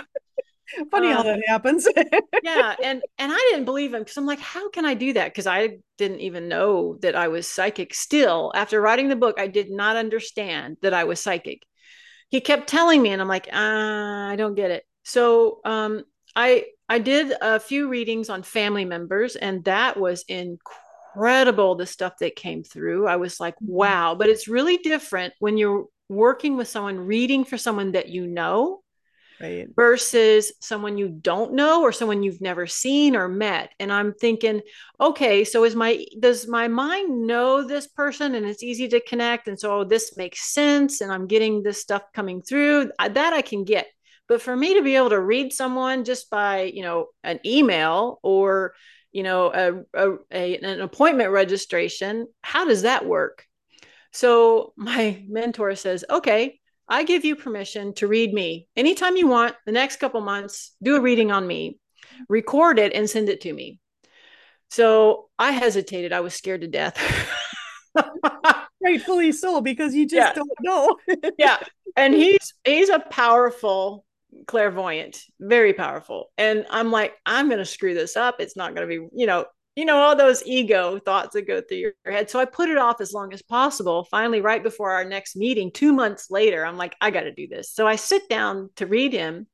funny 0.92 1.08
um, 1.08 1.14
how 1.14 1.24
that 1.24 1.42
happens. 1.48 1.88
yeah, 2.44 2.76
and 2.84 3.02
and 3.18 3.32
I 3.32 3.50
didn't 3.52 3.66
believe 3.66 3.94
him 3.94 4.02
because 4.02 4.18
I'm 4.18 4.26
like, 4.26 4.40
how 4.40 4.70
can 4.70 4.86
I 4.86 4.94
do 4.94 5.14
that? 5.14 5.32
Because 5.32 5.48
I 5.48 5.78
didn't 5.98 6.22
even 6.22 6.48
know 6.48 6.98
that 7.02 7.16
I 7.16 7.28
was 7.28 7.48
psychic. 7.48 7.94
Still, 7.94 8.52
after 8.56 8.82
writing 8.82 9.10
the 9.10 9.16
book, 9.16 9.40
I 9.40 9.48
did 9.48 9.72
not 9.72 9.96
understand 9.96 10.78
that 10.82 10.94
I 10.94 11.04
was 11.04 11.20
psychic 11.20 11.64
he 12.30 12.40
kept 12.42 12.68
telling 12.68 13.02
me 13.02 13.10
and 13.10 13.22
i'm 13.22 13.28
like 13.28 13.48
uh, 13.48 14.30
i 14.32 14.36
don't 14.38 14.56
get 14.56 14.72
it 14.72 14.86
so 15.04 15.60
um, 15.66 16.04
i 16.36 16.66
i 16.88 17.00
did 17.00 17.34
a 17.42 17.60
few 17.60 17.90
readings 17.90 18.30
on 18.30 18.44
family 18.44 18.86
members 18.86 19.36
and 19.36 19.64
that 19.66 19.98
was 19.98 20.24
incredible 20.28 21.76
the 21.76 21.86
stuff 21.86 22.14
that 22.20 22.36
came 22.36 22.64
through 22.64 23.08
i 23.08 23.18
was 23.18 23.40
like 23.40 23.56
mm-hmm. 23.56 23.74
wow 23.74 24.16
but 24.16 24.30
it's 24.30 24.48
really 24.48 24.78
different 24.78 25.34
when 25.40 25.58
you're 25.58 25.86
working 26.08 26.58
with 26.58 26.68
someone 26.68 26.98
reading 27.00 27.44
for 27.44 27.58
someone 27.58 27.92
that 27.92 28.10
you 28.10 28.26
know 28.26 28.82
right. 29.42 29.68
versus 29.76 30.52
someone 30.60 30.98
you 30.98 31.10
don't 31.10 31.54
know 31.54 31.82
or 31.82 31.92
someone 31.92 32.24
you've 32.24 32.42
never 32.42 32.68
seen 32.68 33.16
or 33.16 33.28
met. 33.28 33.72
And 33.80 33.92
i'm 33.92 34.14
thinking 34.14 34.62
okay 35.00 35.44
so 35.44 35.64
is 35.64 35.76
my 35.76 36.06
does 36.20 36.48
my 36.48 36.68
mind 36.68 37.28
know 37.28 37.66
this 37.66 37.88
person 37.88 38.36
and 38.36 38.46
it's 38.46 38.64
easy 38.64 38.88
to 38.90 39.00
connect? 39.02 39.48
And 39.48 39.60
so 39.60 39.80
oh, 39.80 39.84
this 39.84 40.18
makes 40.18 40.54
sense 40.54 41.02
and 41.02 41.12
i'm 41.12 41.28
getting 41.28 41.64
this 41.64 41.82
stuff 41.82 42.04
coming 42.14 42.42
through. 42.42 42.92
That 43.00 43.34
i 43.34 43.42
can 43.42 43.64
get. 43.64 43.88
But 44.28 44.42
for 44.42 44.56
me 44.56 44.76
to 44.76 44.84
be 44.84 44.96
able 44.96 45.10
to 45.10 45.20
read 45.20 45.54
someone 45.54 46.04
just 46.04 46.30
by 46.30 46.64
you 46.64 46.84
know 46.84 47.08
an 47.24 47.40
email 47.46 48.20
or 48.24 48.74
you 49.12 49.24
know 49.24 49.86
a, 49.94 50.18
a 50.32 50.58
an 50.58 50.82
appointment 50.82 51.32
registration 51.32 52.28
how 52.42 52.66
does 52.66 52.84
that 52.84 53.06
work? 53.06 53.46
So 54.12 54.74
my 54.78 55.24
mentor 55.30 55.76
says 55.76 56.06
okay 56.10 56.59
I 56.90 57.04
give 57.04 57.24
you 57.24 57.36
permission 57.36 57.94
to 57.96 58.08
read 58.08 58.34
me 58.34 58.68
anytime 58.76 59.16
you 59.16 59.28
want 59.28 59.56
the 59.66 59.72
next 59.72 59.98
couple 59.98 60.22
months, 60.22 60.76
do 60.82 60.96
a 60.96 61.02
reading 61.02 61.32
on 61.32 61.46
me, 61.46 61.78
record 62.28 62.80
it, 62.80 62.94
and 62.94 63.10
send 63.10 63.30
it 63.30 63.42
to 63.42 63.54
me. 63.54 63.80
So 64.72 65.30
I 65.38 65.52
hesitated. 65.52 66.14
I 66.14 66.20
was 66.22 66.34
scared 66.34 66.62
to 66.62 66.68
death. 66.68 66.98
Rightfully 68.84 69.32
so, 69.32 69.62
because 69.62 69.94
you 69.94 70.08
just 70.08 70.16
yeah. 70.16 70.34
don't 70.34 70.50
know. 70.62 70.98
yeah. 71.38 71.58
And 71.96 72.14
he's 72.14 72.54
he's 72.64 72.90
a 72.90 73.00
powerful 73.00 74.06
clairvoyant, 74.48 75.22
very 75.40 75.74
powerful. 75.74 76.32
And 76.38 76.66
I'm 76.70 76.92
like, 76.92 77.14
I'm 77.26 77.50
gonna 77.50 77.66
screw 77.66 77.94
this 77.94 78.16
up. 78.16 78.40
It's 78.40 78.56
not 78.56 78.74
gonna 78.74 78.88
be, 78.88 79.08
you 79.14 79.28
know, 79.28 79.46
you 79.80 79.86
know, 79.86 79.96
all 79.96 80.14
those 80.14 80.44
ego 80.46 81.00
thoughts 81.00 81.34
that 81.34 81.48
go 81.48 81.62
through 81.62 81.78
your 81.78 81.94
head. 82.06 82.30
So 82.30 82.38
I 82.38 82.44
put 82.44 82.68
it 82.68 82.78
off 82.78 83.00
as 83.00 83.14
long 83.14 83.32
as 83.32 83.42
possible. 83.42 84.04
Finally, 84.12 84.42
right 84.42 84.62
before 84.62 84.92
our 84.92 85.06
next 85.06 85.38
meeting, 85.38 85.72
two 85.72 85.94
months 85.94 86.30
later, 86.30 86.66
I'm 86.66 86.76
like, 86.76 86.98
I 87.00 87.12
got 87.12 87.22
to 87.22 87.32
do 87.32 87.48
this. 87.48 87.72
So 87.72 87.88
I 87.88 87.96
sit 87.96 88.28
down 88.28 88.72
to 88.76 88.86
read 88.86 89.14
him. 89.14 89.48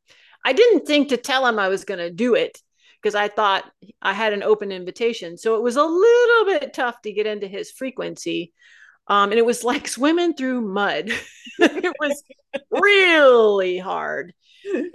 I 0.43 0.53
didn't 0.53 0.87
think 0.87 1.09
to 1.09 1.17
tell 1.17 1.45
him 1.45 1.59
I 1.59 1.67
was 1.67 1.85
going 1.85 1.99
to 1.99 2.09
do 2.09 2.33
it 2.33 2.59
because 2.99 3.13
I 3.13 3.27
thought 3.27 3.71
I 4.01 4.13
had 4.13 4.33
an 4.33 4.41
open 4.41 4.71
invitation. 4.71 5.37
So 5.37 5.57
it 5.57 5.61
was 5.61 5.75
a 5.75 5.85
little 5.85 6.45
bit 6.45 6.73
tough 6.73 6.99
to 7.03 7.13
get 7.13 7.27
into 7.27 7.47
his 7.47 7.69
frequency. 7.69 8.51
Um, 9.07 9.31
and 9.31 9.39
it 9.39 9.45
was 9.45 9.63
like 9.63 9.87
swimming 9.87 10.33
through 10.33 10.61
mud. 10.61 11.11
it 11.59 11.93
was 11.99 12.23
really 12.71 13.77
hard. 13.77 14.33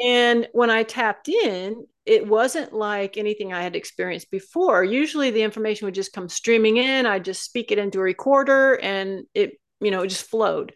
And 0.05 0.49
when 0.53 0.71
I 0.71 0.83
tapped 0.83 1.29
in, 1.29 1.87
it 2.05 2.27
wasn't 2.27 2.73
like 2.73 3.17
anything 3.17 3.53
I 3.53 3.63
had 3.63 3.77
experienced 3.77 4.31
before. 4.31 4.83
Usually 4.83 5.31
the 5.31 5.43
information 5.43 5.87
would 5.87 5.95
just 5.95 6.13
come 6.13 6.29
streaming 6.29 6.79
in. 6.79 7.07
I'd 7.07 7.25
just 7.25 7.45
speak 7.45 7.71
it 7.71 7.79
into 7.79 8.01
a 8.01 8.03
recorder 8.03 8.75
and 8.75 9.27
it, 9.33 9.53
you 9.81 9.93
know, 9.93 10.03
it 10.03 10.09
just 10.09 10.29
flowed. 10.29 10.75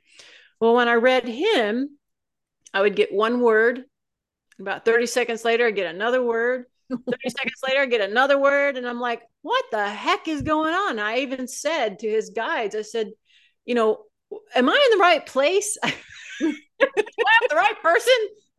Well, 0.61 0.75
when 0.75 0.89
I 0.89 0.95
read 0.95 1.27
him, 1.27 1.99
I 2.73 2.83
would 2.83 2.97
get 2.97 3.13
one 3.13 3.41
word. 3.41 3.85
About 4.61 4.85
30 4.85 5.07
seconds 5.07 5.45
later, 5.45 5.67
I 5.67 5.73
get 5.73 5.93
another 5.93 6.23
word. 6.23 6.67
30 6.91 7.03
seconds 7.29 7.61
later, 7.67 7.81
I 7.81 7.87
get 7.87 8.09
another 8.09 8.39
word, 8.39 8.77
and 8.77 8.87
I'm 8.87 9.01
like, 9.01 9.23
what 9.43 9.65
the 9.73 9.89
heck 9.89 10.29
is 10.29 10.43
going 10.43 10.75
on? 10.75 10.99
I 10.99 11.19
even 11.19 11.49
said 11.49 11.99
to 11.99 12.09
his 12.09 12.31
guides, 12.31 12.75
I 12.75 12.83
said, 12.83 13.11
you 13.65 13.75
know, 13.75 14.03
am 14.55 14.69
I 14.69 14.89
in 14.91 14.99
the 14.99 15.03
right 15.03 15.25
place? 15.25 15.77
am 15.85 15.95
I 16.41 17.47
the 17.49 17.57
right 17.57 17.81
person? 17.83 18.15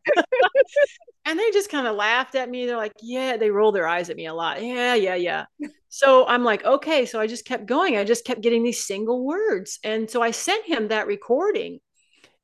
and 1.24 1.38
they 1.38 1.50
just 1.50 1.70
kind 1.70 1.86
of 1.86 1.96
laughed 1.96 2.34
at 2.34 2.48
me. 2.48 2.66
They're 2.66 2.76
like, 2.76 2.92
yeah, 3.02 3.36
they 3.36 3.50
roll 3.50 3.72
their 3.72 3.88
eyes 3.88 4.10
at 4.10 4.16
me 4.16 4.26
a 4.26 4.34
lot. 4.34 4.62
Yeah, 4.62 4.94
yeah, 4.94 5.14
yeah. 5.14 5.44
So 5.88 6.26
I'm 6.26 6.44
like, 6.44 6.64
okay. 6.64 7.06
So 7.06 7.20
I 7.20 7.26
just 7.26 7.44
kept 7.44 7.66
going. 7.66 7.96
I 7.96 8.04
just 8.04 8.24
kept 8.24 8.42
getting 8.42 8.62
these 8.62 8.86
single 8.86 9.24
words. 9.24 9.78
And 9.82 10.10
so 10.10 10.22
I 10.22 10.30
sent 10.30 10.66
him 10.66 10.88
that 10.88 11.06
recording. 11.06 11.80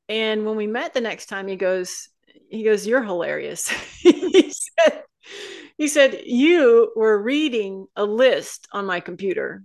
And 0.08 0.44
when 0.44 0.56
we 0.56 0.66
met 0.66 0.94
the 0.94 1.00
next 1.00 1.26
time, 1.26 1.46
he 1.46 1.56
goes, 1.56 2.08
he 2.50 2.64
goes, 2.64 2.86
You're 2.86 3.02
hilarious. 3.02 3.68
he 4.00 4.52
said, 4.52 5.02
he 5.78 5.88
said, 5.88 6.22
You 6.24 6.92
were 6.96 7.22
reading 7.22 7.86
a 7.96 8.04
list 8.04 8.68
on 8.72 8.84
my 8.84 9.00
computer, 9.00 9.62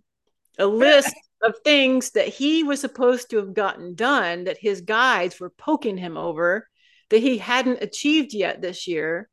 a 0.57 0.65
list 0.65 1.13
of 1.47 1.55
things 1.63 2.11
that 2.11 2.27
he 2.27 2.63
was 2.63 2.81
supposed 2.81 3.29
to 3.29 3.37
have 3.37 3.53
gotten 3.53 3.95
done 3.95 4.43
that 4.43 4.57
his 4.57 4.81
guides 4.81 5.39
were 5.39 5.49
poking 5.49 5.97
him 5.97 6.17
over 6.17 6.67
that 7.09 7.19
he 7.19 7.37
hadn't 7.37 7.81
achieved 7.81 8.33
yet 8.33 8.61
this 8.61 8.87
year. 8.87 9.29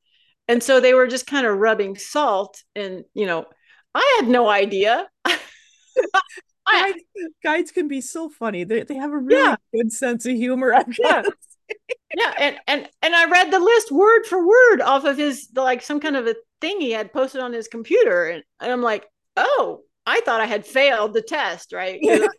And 0.46 0.62
so 0.62 0.80
they 0.80 0.94
were 0.94 1.06
just 1.06 1.26
kind 1.26 1.46
of 1.46 1.58
rubbing 1.58 1.96
salt 1.96 2.62
and, 2.74 3.04
you 3.14 3.26
know, 3.26 3.46
I 3.94 4.18
had 4.18 4.28
no 4.28 4.48
idea. 4.48 5.08
guides, 5.24 7.02
guides, 7.42 7.70
can 7.70 7.88
be 7.88 8.00
so 8.00 8.28
funny. 8.28 8.64
They, 8.64 8.82
they 8.82 8.96
have 8.96 9.12
a 9.12 9.18
really 9.18 9.40
yeah. 9.40 9.56
good 9.72 9.92
sense 9.92 10.26
of 10.26 10.34
humor. 10.34 10.74
Yeah. 10.98 11.22
yeah. 12.16 12.34
And, 12.38 12.56
and, 12.66 12.88
and 13.02 13.14
I 13.14 13.30
read 13.30 13.50
the 13.50 13.60
list 13.60 13.92
word 13.92 14.26
for 14.26 14.46
word 14.46 14.80
off 14.80 15.04
of 15.04 15.16
his, 15.16 15.48
like 15.54 15.82
some 15.82 16.00
kind 16.00 16.16
of 16.16 16.26
a 16.26 16.34
thing 16.60 16.80
he 16.80 16.90
had 16.90 17.12
posted 17.12 17.40
on 17.40 17.52
his 17.52 17.68
computer. 17.68 18.26
And, 18.26 18.42
and 18.60 18.72
I'm 18.72 18.82
like, 18.82 19.06
oh, 19.36 19.80
I 20.06 20.20
thought 20.20 20.40
I 20.40 20.46
had 20.46 20.66
failed 20.66 21.14
the 21.14 21.22
test, 21.22 21.72
right? 21.72 22.00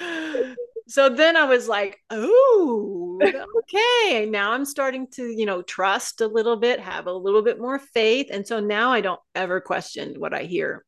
so 0.88 1.08
then 1.08 1.36
I 1.36 1.44
was 1.44 1.68
like, 1.68 1.98
oh, 2.10 3.18
okay. 3.58 4.26
Now 4.26 4.52
I'm 4.52 4.64
starting 4.64 5.06
to, 5.12 5.24
you 5.24 5.46
know, 5.46 5.62
trust 5.62 6.20
a 6.20 6.26
little 6.26 6.56
bit, 6.56 6.80
have 6.80 7.06
a 7.06 7.12
little 7.12 7.42
bit 7.42 7.60
more 7.60 7.78
faith. 7.78 8.28
And 8.30 8.46
so 8.46 8.60
now 8.60 8.92
I 8.92 9.00
don't 9.00 9.20
ever 9.34 9.60
question 9.60 10.14
what 10.18 10.34
I 10.34 10.44
hear. 10.44 10.84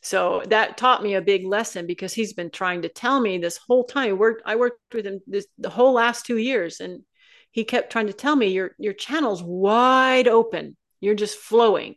So 0.00 0.42
that 0.48 0.76
taught 0.76 1.02
me 1.02 1.14
a 1.14 1.22
big 1.22 1.46
lesson 1.46 1.86
because 1.86 2.12
he's 2.12 2.34
been 2.34 2.50
trying 2.50 2.82
to 2.82 2.90
tell 2.90 3.18
me 3.18 3.38
this 3.38 3.56
whole 3.56 3.84
time. 3.84 4.10
I 4.10 4.12
worked, 4.12 4.42
I 4.44 4.56
worked 4.56 4.80
with 4.92 5.06
him 5.06 5.20
this, 5.26 5.46
the 5.56 5.70
whole 5.70 5.94
last 5.94 6.26
two 6.26 6.36
years, 6.36 6.80
and 6.80 7.02
he 7.52 7.64
kept 7.64 7.90
trying 7.90 8.08
to 8.08 8.12
tell 8.12 8.36
me 8.36 8.48
your 8.48 8.72
your 8.78 8.92
channel's 8.92 9.42
wide 9.42 10.28
open. 10.28 10.76
You're 11.00 11.14
just 11.14 11.38
flowing. 11.38 11.94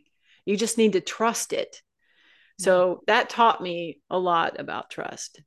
You 0.48 0.56
just 0.56 0.78
need 0.78 0.94
to 0.94 1.00
trust 1.00 1.52
it. 1.52 1.72
Mm-hmm. 1.72 2.64
So 2.64 3.02
that 3.06 3.30
taught 3.30 3.62
me 3.62 4.00
a 4.10 4.18
lot 4.18 4.58
about 4.60 4.90
trust. 4.90 5.40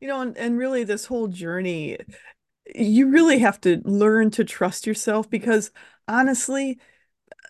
You 0.00 0.08
know 0.08 0.22
and, 0.22 0.36
and 0.38 0.56
really 0.56 0.84
this 0.84 1.04
whole 1.04 1.28
journey 1.28 1.98
you 2.74 3.10
really 3.10 3.40
have 3.40 3.60
to 3.60 3.82
learn 3.84 4.30
to 4.30 4.44
trust 4.44 4.86
yourself 4.86 5.28
because 5.28 5.70
honestly 6.08 6.78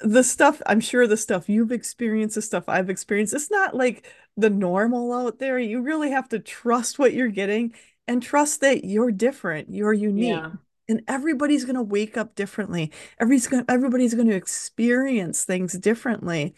the 0.01 0.25
stuff 0.25 0.61
i'm 0.67 0.81
sure 0.81 1.07
the 1.07 1.17
stuff 1.17 1.49
you've 1.49 1.71
experienced 1.71 2.35
the 2.35 2.43
stuff 2.43 2.65
i've 2.67 2.91
experienced 2.91 3.35
it's 3.35 3.53
not 3.53 3.77
like 3.77 4.05
the 4.37 4.51
normal 4.51 5.13
out 5.13 5.39
there. 5.39 5.59
You 5.59 5.83
really 5.83 6.11
have 6.11 6.29
to 6.31 6.39
trust 6.39 6.99
what 6.99 7.13
you're 7.13 7.29
getting 7.29 7.75
and 8.09 8.23
trust 8.23 8.61
that 8.63 8.85
you're 8.85 9.13
different 9.13 9.71
you're 9.71 9.93
unique 9.93 10.31
yeah. 10.31 10.53
and 10.89 11.03
everybody's 11.07 11.65
going 11.65 11.77
to 11.77 11.83
wake 11.83 12.17
up 12.17 12.35
differently. 12.35 12.91
Everybody's 13.19 13.47
going 13.47 13.65
everybody's 13.69 14.15
going 14.15 14.29
to 14.29 14.35
experience 14.35 15.45
things 15.45 15.75
differently 15.75 16.55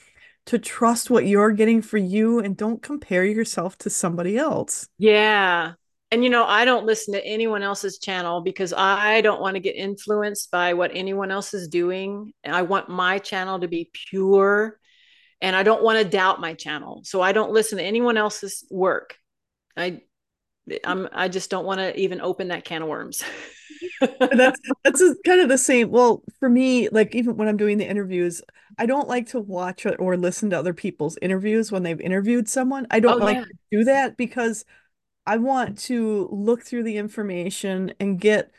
to 0.46 0.58
trust 0.58 1.10
what 1.10 1.26
you're 1.26 1.52
getting 1.52 1.82
for 1.82 1.98
you 1.98 2.40
and 2.40 2.56
don't 2.56 2.82
compare 2.82 3.24
yourself 3.24 3.78
to 3.78 3.90
somebody 3.90 4.36
else. 4.36 4.88
Yeah. 4.98 5.74
And 6.10 6.22
you 6.22 6.28
know 6.28 6.44
i 6.44 6.66
don't 6.66 6.84
listen 6.84 7.14
to 7.14 7.24
anyone 7.24 7.62
else's 7.62 7.98
channel 7.98 8.42
because 8.42 8.74
i 8.76 9.22
don't 9.22 9.40
want 9.40 9.54
to 9.54 9.60
get 9.60 9.76
influenced 9.76 10.50
by 10.50 10.74
what 10.74 10.90
anyone 10.94 11.30
else 11.30 11.54
is 11.54 11.68
doing. 11.68 12.34
I 12.44 12.62
want 12.62 12.90
my 12.90 13.18
channel 13.18 13.60
to 13.60 13.68
be 13.68 13.90
pure 14.10 14.78
and 15.40 15.56
i 15.56 15.62
don't 15.62 15.82
want 15.82 15.98
to 15.98 16.04
doubt 16.04 16.38
my 16.38 16.52
channel. 16.52 17.00
So 17.04 17.22
i 17.22 17.32
don't 17.32 17.52
listen 17.52 17.78
to 17.78 17.84
anyone 17.84 18.18
else's 18.18 18.66
work. 18.70 19.16
I 19.74 20.02
i'm 20.84 21.08
i 21.12 21.28
just 21.28 21.48
don't 21.48 21.64
want 21.64 21.80
to 21.80 21.98
even 21.98 22.20
open 22.20 22.48
that 22.48 22.64
can 22.64 22.82
of 22.82 22.88
worms 22.88 23.24
that's 24.00 24.60
that's 24.84 25.02
kind 25.24 25.40
of 25.40 25.48
the 25.48 25.58
same 25.58 25.90
well 25.90 26.22
for 26.38 26.48
me 26.48 26.88
like 26.90 27.14
even 27.14 27.36
when 27.36 27.48
i'm 27.48 27.56
doing 27.56 27.78
the 27.78 27.88
interviews 27.88 28.42
i 28.78 28.86
don't 28.86 29.08
like 29.08 29.26
to 29.26 29.40
watch 29.40 29.86
or 29.98 30.16
listen 30.16 30.50
to 30.50 30.58
other 30.58 30.74
people's 30.74 31.18
interviews 31.22 31.70
when 31.72 31.82
they've 31.82 32.00
interviewed 32.00 32.48
someone 32.48 32.86
i 32.90 33.00
don't 33.00 33.20
oh, 33.20 33.24
like 33.24 33.36
yeah. 33.36 33.44
to 33.44 33.52
do 33.70 33.84
that 33.84 34.16
because 34.16 34.64
I 35.26 35.36
want 35.36 35.78
to 35.80 36.28
look 36.32 36.62
through 36.62 36.82
the 36.84 36.96
information 36.96 37.94
and 38.00 38.20
get 38.20 38.50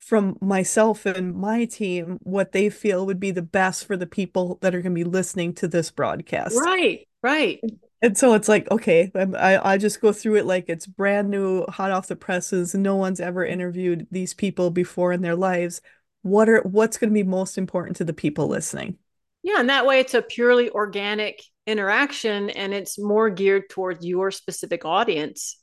from 0.00 0.38
myself 0.40 1.04
and 1.04 1.34
my 1.34 1.64
team 1.64 2.18
what 2.22 2.52
they 2.52 2.70
feel 2.70 3.04
would 3.06 3.20
be 3.20 3.32
the 3.32 3.42
best 3.42 3.86
for 3.86 3.96
the 3.96 4.06
people 4.06 4.58
that 4.62 4.74
are 4.74 4.80
going 4.80 4.94
to 4.94 5.04
be 5.04 5.04
listening 5.04 5.52
to 5.54 5.68
this 5.68 5.90
broadcast. 5.90 6.56
Right, 6.56 7.06
right. 7.22 7.60
And 8.06 8.16
so 8.16 8.34
it's 8.34 8.48
like, 8.48 8.70
okay, 8.70 9.10
I, 9.16 9.72
I 9.72 9.78
just 9.78 10.00
go 10.00 10.12
through 10.12 10.36
it 10.36 10.46
like 10.46 10.66
it's 10.68 10.86
brand 10.86 11.28
new, 11.28 11.64
hot 11.66 11.90
off 11.90 12.06
the 12.06 12.14
presses. 12.14 12.72
No 12.72 12.94
one's 12.94 13.18
ever 13.18 13.44
interviewed 13.44 14.06
these 14.12 14.32
people 14.32 14.70
before 14.70 15.10
in 15.10 15.22
their 15.22 15.34
lives. 15.34 15.80
What 16.22 16.48
are 16.48 16.60
what's 16.62 16.98
going 16.98 17.10
to 17.10 17.14
be 17.14 17.24
most 17.24 17.58
important 17.58 17.96
to 17.96 18.04
the 18.04 18.12
people 18.12 18.46
listening? 18.46 18.96
Yeah, 19.42 19.58
and 19.58 19.70
that 19.70 19.86
way 19.86 19.98
it's 19.98 20.14
a 20.14 20.22
purely 20.22 20.70
organic 20.70 21.42
interaction 21.66 22.50
and 22.50 22.72
it's 22.72 22.96
more 22.96 23.28
geared 23.28 23.68
towards 23.68 24.06
your 24.06 24.30
specific 24.30 24.84
audience 24.84 25.58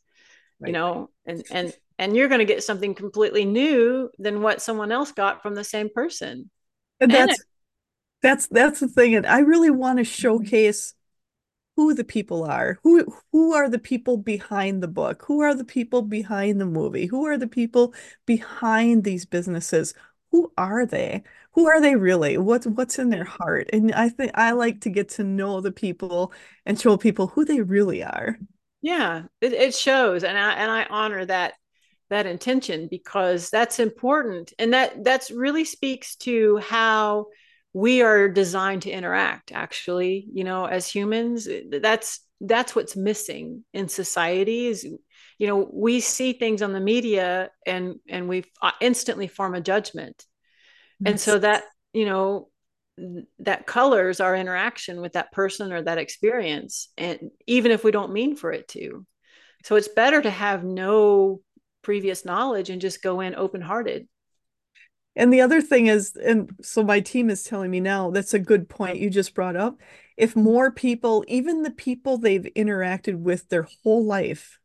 right. 0.60 0.68
you 0.68 0.74
know 0.74 1.10
and 1.26 1.44
and 1.50 1.74
and 1.98 2.16
you're 2.16 2.28
going 2.28 2.40
to 2.40 2.46
get 2.46 2.62
something 2.62 2.94
completely 2.94 3.46
new 3.46 4.10
than 4.20 4.42
what 4.42 4.62
someone 4.62 4.92
else 4.92 5.14
got 5.14 5.42
from 5.42 5.56
the 5.56 5.64
same 5.64 5.90
person 5.90 6.50
and 7.00 7.10
that's 7.10 7.22
and 7.22 7.32
it, 7.32 7.38
that's 8.22 8.48
that's 8.48 8.80
the 8.82 8.90
thing 8.90 9.16
and 9.16 9.26
i 9.26 9.40
really 9.40 9.70
want 9.70 9.98
to 9.98 10.04
showcase 10.04 10.94
who 11.76 11.94
the 11.94 12.04
people 12.04 12.44
are 12.44 12.80
who 12.84 13.06
who 13.32 13.54
are 13.54 13.70
the 13.70 13.80
people 13.80 14.18
behind 14.18 14.82
the 14.84 14.88
book 14.88 15.24
who 15.28 15.42
are 15.42 15.56
the 15.56 15.64
people 15.64 16.02
behind 16.02 16.62
the 16.62 16.66
movie 16.66 17.08
who 17.08 17.26
are 17.26 17.38
the 17.38 17.48
people 17.48 17.94
behind 18.26 19.04
these 19.04 19.26
businesses 19.26 19.94
who 20.34 20.52
are 20.58 20.86
they? 20.86 21.22
Who 21.52 21.68
are 21.68 21.80
they 21.80 21.96
really? 21.96 22.40
What's 22.40 22.66
what's 22.66 22.98
in 22.98 23.12
their 23.12 23.24
heart? 23.24 23.70
And 23.72 23.94
i 23.94 24.10
think 24.10 24.32
i 24.34 24.52
like 24.52 24.82
to 24.82 24.90
get 24.90 25.08
to 25.10 25.24
know 25.24 25.62
the 25.62 25.72
people 25.72 26.34
and 26.66 26.78
show 26.78 26.98
people 26.98 27.28
who 27.28 27.46
they 27.46 27.62
really 27.62 28.04
are. 28.04 28.38
Yeah 28.82 29.24
it, 29.40 29.54
it 29.54 29.76
shows 29.76 30.24
and 30.24 30.38
i 30.38 30.54
and 30.54 30.70
i 30.72 30.86
honor 30.90 31.24
that 31.24 31.54
that 32.10 32.26
intention 32.26 32.88
because 32.90 33.50
that's 33.50 33.80
important 33.80 34.54
and 34.60 34.74
that 34.74 35.04
that's 35.04 35.32
really 35.32 35.64
speaks 35.64 36.16
to 36.18 36.58
how 36.58 37.28
we 37.74 38.02
are 38.02 38.30
designed 38.30 38.84
to 38.84 38.92
interact 38.92 39.52
actually 39.52 40.28
you 40.32 40.44
know 40.44 40.66
as 40.66 40.88
humans 40.88 41.48
eh, 41.48 41.64
that's 41.82 42.20
that's 42.46 42.76
what's 42.76 42.96
missing 42.96 43.64
in 43.74 43.88
society 43.88 44.68
is 44.68 44.84
you 44.84 45.48
know 45.48 45.70
we 45.72 46.00
see 46.00 46.34
things 46.34 46.62
on 46.62 46.74
the 46.74 46.80
media 46.80 47.50
and 47.66 47.96
and 48.08 48.28
we 48.28 48.44
uh, 48.62 48.72
instantly 48.82 49.28
form 49.28 49.56
a 49.56 49.62
judgment. 49.62 50.26
And 51.06 51.20
so 51.20 51.40
that 51.40 51.64
you 51.94 52.06
know 52.06 52.50
that 53.40 53.66
colors 53.66 54.20
our 54.20 54.36
interaction 54.36 55.02
with 55.02 55.14
that 55.14 55.32
person 55.32 55.74
or 55.74 55.82
that 55.82 55.98
experience 55.98 56.90
and 56.98 57.32
even 57.48 57.72
if 57.72 57.84
we 57.84 57.92
don't 57.92 58.14
mean 58.14 58.36
for 58.36 58.52
it 58.52 58.68
to. 58.70 59.06
So 59.64 59.76
it's 59.76 59.88
better 59.88 60.22
to 60.22 60.30
have 60.30 60.64
no 60.64 61.42
previous 61.82 62.24
knowledge 62.26 62.70
and 62.70 62.82
just 62.82 63.02
go 63.02 63.22
in 63.22 63.36
open 63.36 63.62
hearted 63.62 64.08
and 65.16 65.32
the 65.32 65.42
other 65.42 65.62
thing 65.62 65.88
is 65.88 66.16
and 66.16 66.50
so 66.62 66.84
my 66.84 67.00
team 67.00 67.30
is 67.30 67.44
telling 67.44 67.72
me 67.72 67.80
now 67.80 68.10
that's 68.12 68.34
a 68.34 68.40
good 68.40 68.70
point 68.70 68.98
you 69.00 69.10
just 69.10 69.34
brought 69.34 69.56
up. 69.56 69.80
If 70.18 70.36
more 70.36 70.72
people 70.72 71.24
even 71.28 71.64
the 71.64 71.72
people 71.72 72.18
they've 72.18 72.48
interacted 72.56 73.20
with 73.20 73.50
their 73.50 73.68
whole 73.84 74.06
life 74.06 74.60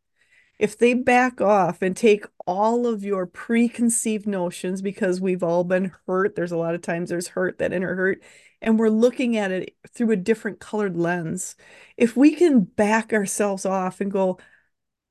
if 0.59 0.77
they 0.77 0.95
back 0.95 1.41
off 1.41 1.83
and 1.83 1.97
take 1.97 2.27
all 2.47 2.87
of 2.87 3.05
your 3.05 3.27
preconceived 3.27 4.27
notions 4.27 4.83
because 4.83 5.21
we've 5.21 5.43
all 5.43 5.65
been 5.65 5.93
hurt 6.07 6.35
there's 6.35 6.53
a 6.53 6.57
lot 6.57 6.75
of 6.75 6.83
times 6.83 7.11
there's 7.11 7.29
hurt 7.29 7.59
that 7.59 7.73
inner 7.73 7.95
hurt 7.95 8.23
and 8.61 8.79
we're 8.79 8.89
looking 8.89 9.37
at 9.37 9.51
it 9.53 9.77
through 9.89 10.11
a 10.11 10.17
different 10.17 10.61
colored 10.61 10.97
lens. 10.97 11.57
If 11.97 12.17
we 12.17 12.35
can 12.35 12.61
back 12.61 13.13
ourselves 13.13 13.65
off 13.65 14.01
and 14.01 14.11
go 14.11 14.39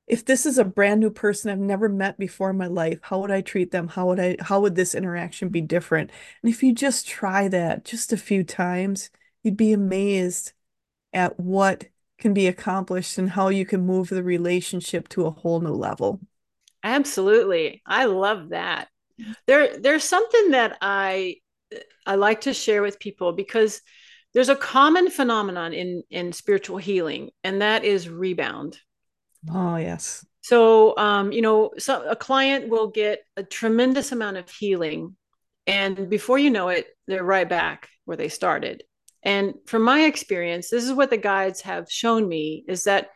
if 0.07 0.25
this 0.25 0.45
is 0.45 0.57
a 0.57 0.63
brand 0.65 1.01
new 1.01 1.09
person 1.09 1.51
I've 1.51 1.59
never 1.59 1.89
met 1.89 2.17
before 2.17 2.49
in 2.49 2.57
my 2.57 2.67
life, 2.67 2.99
how 3.03 3.19
would 3.19 3.31
I 3.31 3.41
treat 3.41 3.71
them? 3.71 3.89
How 3.89 4.07
would 4.07 4.19
I 4.19 4.37
how 4.39 4.61
would 4.61 4.75
this 4.75 4.95
interaction 4.95 5.49
be 5.49 5.61
different? 5.61 6.11
And 6.41 6.51
if 6.51 6.63
you 6.63 6.73
just 6.73 7.07
try 7.07 7.47
that 7.49 7.85
just 7.85 8.13
a 8.13 8.17
few 8.17 8.43
times, 8.43 9.09
you'd 9.43 9.57
be 9.57 9.73
amazed 9.73 10.53
at 11.13 11.39
what 11.39 11.85
can 12.17 12.33
be 12.33 12.47
accomplished 12.47 13.17
and 13.17 13.29
how 13.29 13.49
you 13.49 13.65
can 13.65 13.85
move 13.85 14.09
the 14.09 14.23
relationship 14.23 15.07
to 15.09 15.25
a 15.25 15.31
whole 15.31 15.59
new 15.59 15.73
level. 15.73 16.19
Absolutely. 16.83 17.81
I 17.85 18.05
love 18.05 18.49
that. 18.49 18.87
There 19.45 19.77
there's 19.77 20.03
something 20.03 20.51
that 20.51 20.77
I 20.81 21.35
I 22.05 22.15
like 22.15 22.41
to 22.41 22.53
share 22.53 22.81
with 22.81 22.99
people 22.99 23.33
because 23.33 23.81
there's 24.33 24.49
a 24.49 24.55
common 24.55 25.09
phenomenon 25.09 25.73
in 25.73 26.03
in 26.09 26.31
spiritual 26.31 26.77
healing, 26.77 27.31
and 27.43 27.61
that 27.61 27.83
is 27.83 28.09
rebound. 28.09 28.79
Oh 29.49 29.77
yes. 29.77 30.25
So, 30.41 30.95
um, 30.97 31.31
you 31.31 31.41
know, 31.41 31.71
so 31.77 32.07
a 32.07 32.15
client 32.15 32.69
will 32.69 32.87
get 32.87 33.23
a 33.35 33.43
tremendous 33.43 34.11
amount 34.11 34.37
of 34.37 34.49
healing, 34.49 35.15
and 35.65 36.09
before 36.09 36.39
you 36.39 36.49
know 36.49 36.69
it, 36.69 36.87
they're 37.07 37.23
right 37.23 37.47
back 37.47 37.89
where 38.05 38.17
they 38.17 38.29
started. 38.29 38.83
And 39.23 39.55
from 39.65 39.81
my 39.81 40.03
experience, 40.03 40.69
this 40.69 40.85
is 40.85 40.93
what 40.93 41.09
the 41.09 41.17
guides 41.17 41.61
have 41.61 41.91
shown 41.91 42.27
me 42.27 42.63
is 42.67 42.85
that 42.85 43.09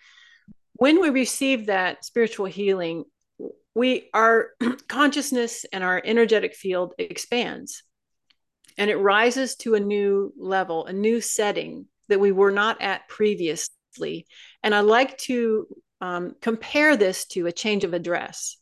when 0.73 0.99
we 0.99 1.09
receive 1.09 1.67
that 1.67 2.03
spiritual 2.03 2.47
healing, 2.47 3.05
we 3.75 4.09
our 4.13 4.49
consciousness 4.89 5.65
and 5.71 5.83
our 5.83 6.01
energetic 6.03 6.53
field 6.55 6.93
expands 6.97 7.83
and 8.77 8.89
it 8.89 8.97
rises 8.97 9.55
to 9.57 9.75
a 9.75 9.79
new 9.79 10.33
level, 10.37 10.85
a 10.85 10.93
new 10.93 11.21
setting 11.21 11.85
that 12.09 12.19
we 12.19 12.31
were 12.31 12.51
not 12.51 12.81
at 12.81 13.07
previously. 13.07 14.25
And 14.63 14.73
I 14.73 14.81
like 14.81 15.17
to 15.19 15.67
um, 16.01 16.35
compare 16.41 16.97
this 16.97 17.25
to 17.27 17.47
a 17.47 17.51
change 17.51 17.83
of 17.83 17.93
address. 17.93 18.57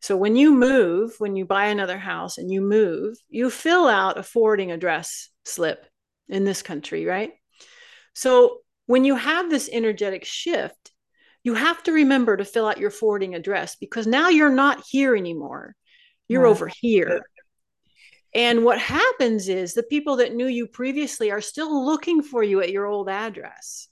So 0.00 0.16
when 0.16 0.36
you 0.36 0.54
move, 0.54 1.14
when 1.18 1.34
you 1.34 1.44
buy 1.44 1.66
another 1.66 1.98
house 1.98 2.38
and 2.38 2.52
you 2.52 2.60
move, 2.60 3.16
you 3.28 3.50
fill 3.50 3.88
out 3.88 4.18
a 4.18 4.22
forwarding 4.22 4.70
address 4.70 5.28
slip 5.44 5.84
in 6.28 6.44
this 6.44 6.62
country, 6.62 7.04
right? 7.04 7.32
So 8.14 8.58
when 8.86 9.04
you 9.04 9.16
have 9.16 9.50
this 9.50 9.68
energetic 9.72 10.24
shift, 10.24 10.92
you 11.42 11.54
have 11.54 11.82
to 11.84 11.92
remember 11.92 12.36
to 12.36 12.44
fill 12.44 12.66
out 12.68 12.78
your 12.78 12.90
forwarding 12.90 13.34
address 13.34 13.76
because 13.76 14.06
now 14.06 14.28
you're 14.28 14.50
not 14.50 14.84
here 14.88 15.16
anymore. 15.16 15.74
You're 16.28 16.46
over 16.46 16.70
here. 16.80 17.22
And 18.34 18.64
what 18.64 18.78
happens 18.78 19.48
is 19.48 19.72
the 19.72 19.82
people 19.82 20.16
that 20.16 20.34
knew 20.34 20.46
you 20.46 20.66
previously 20.66 21.30
are 21.30 21.40
still 21.40 21.86
looking 21.86 22.22
for 22.22 22.42
you 22.42 22.60
at 22.60 22.70
your 22.70 22.86
old 22.86 23.08
address. 23.08 23.88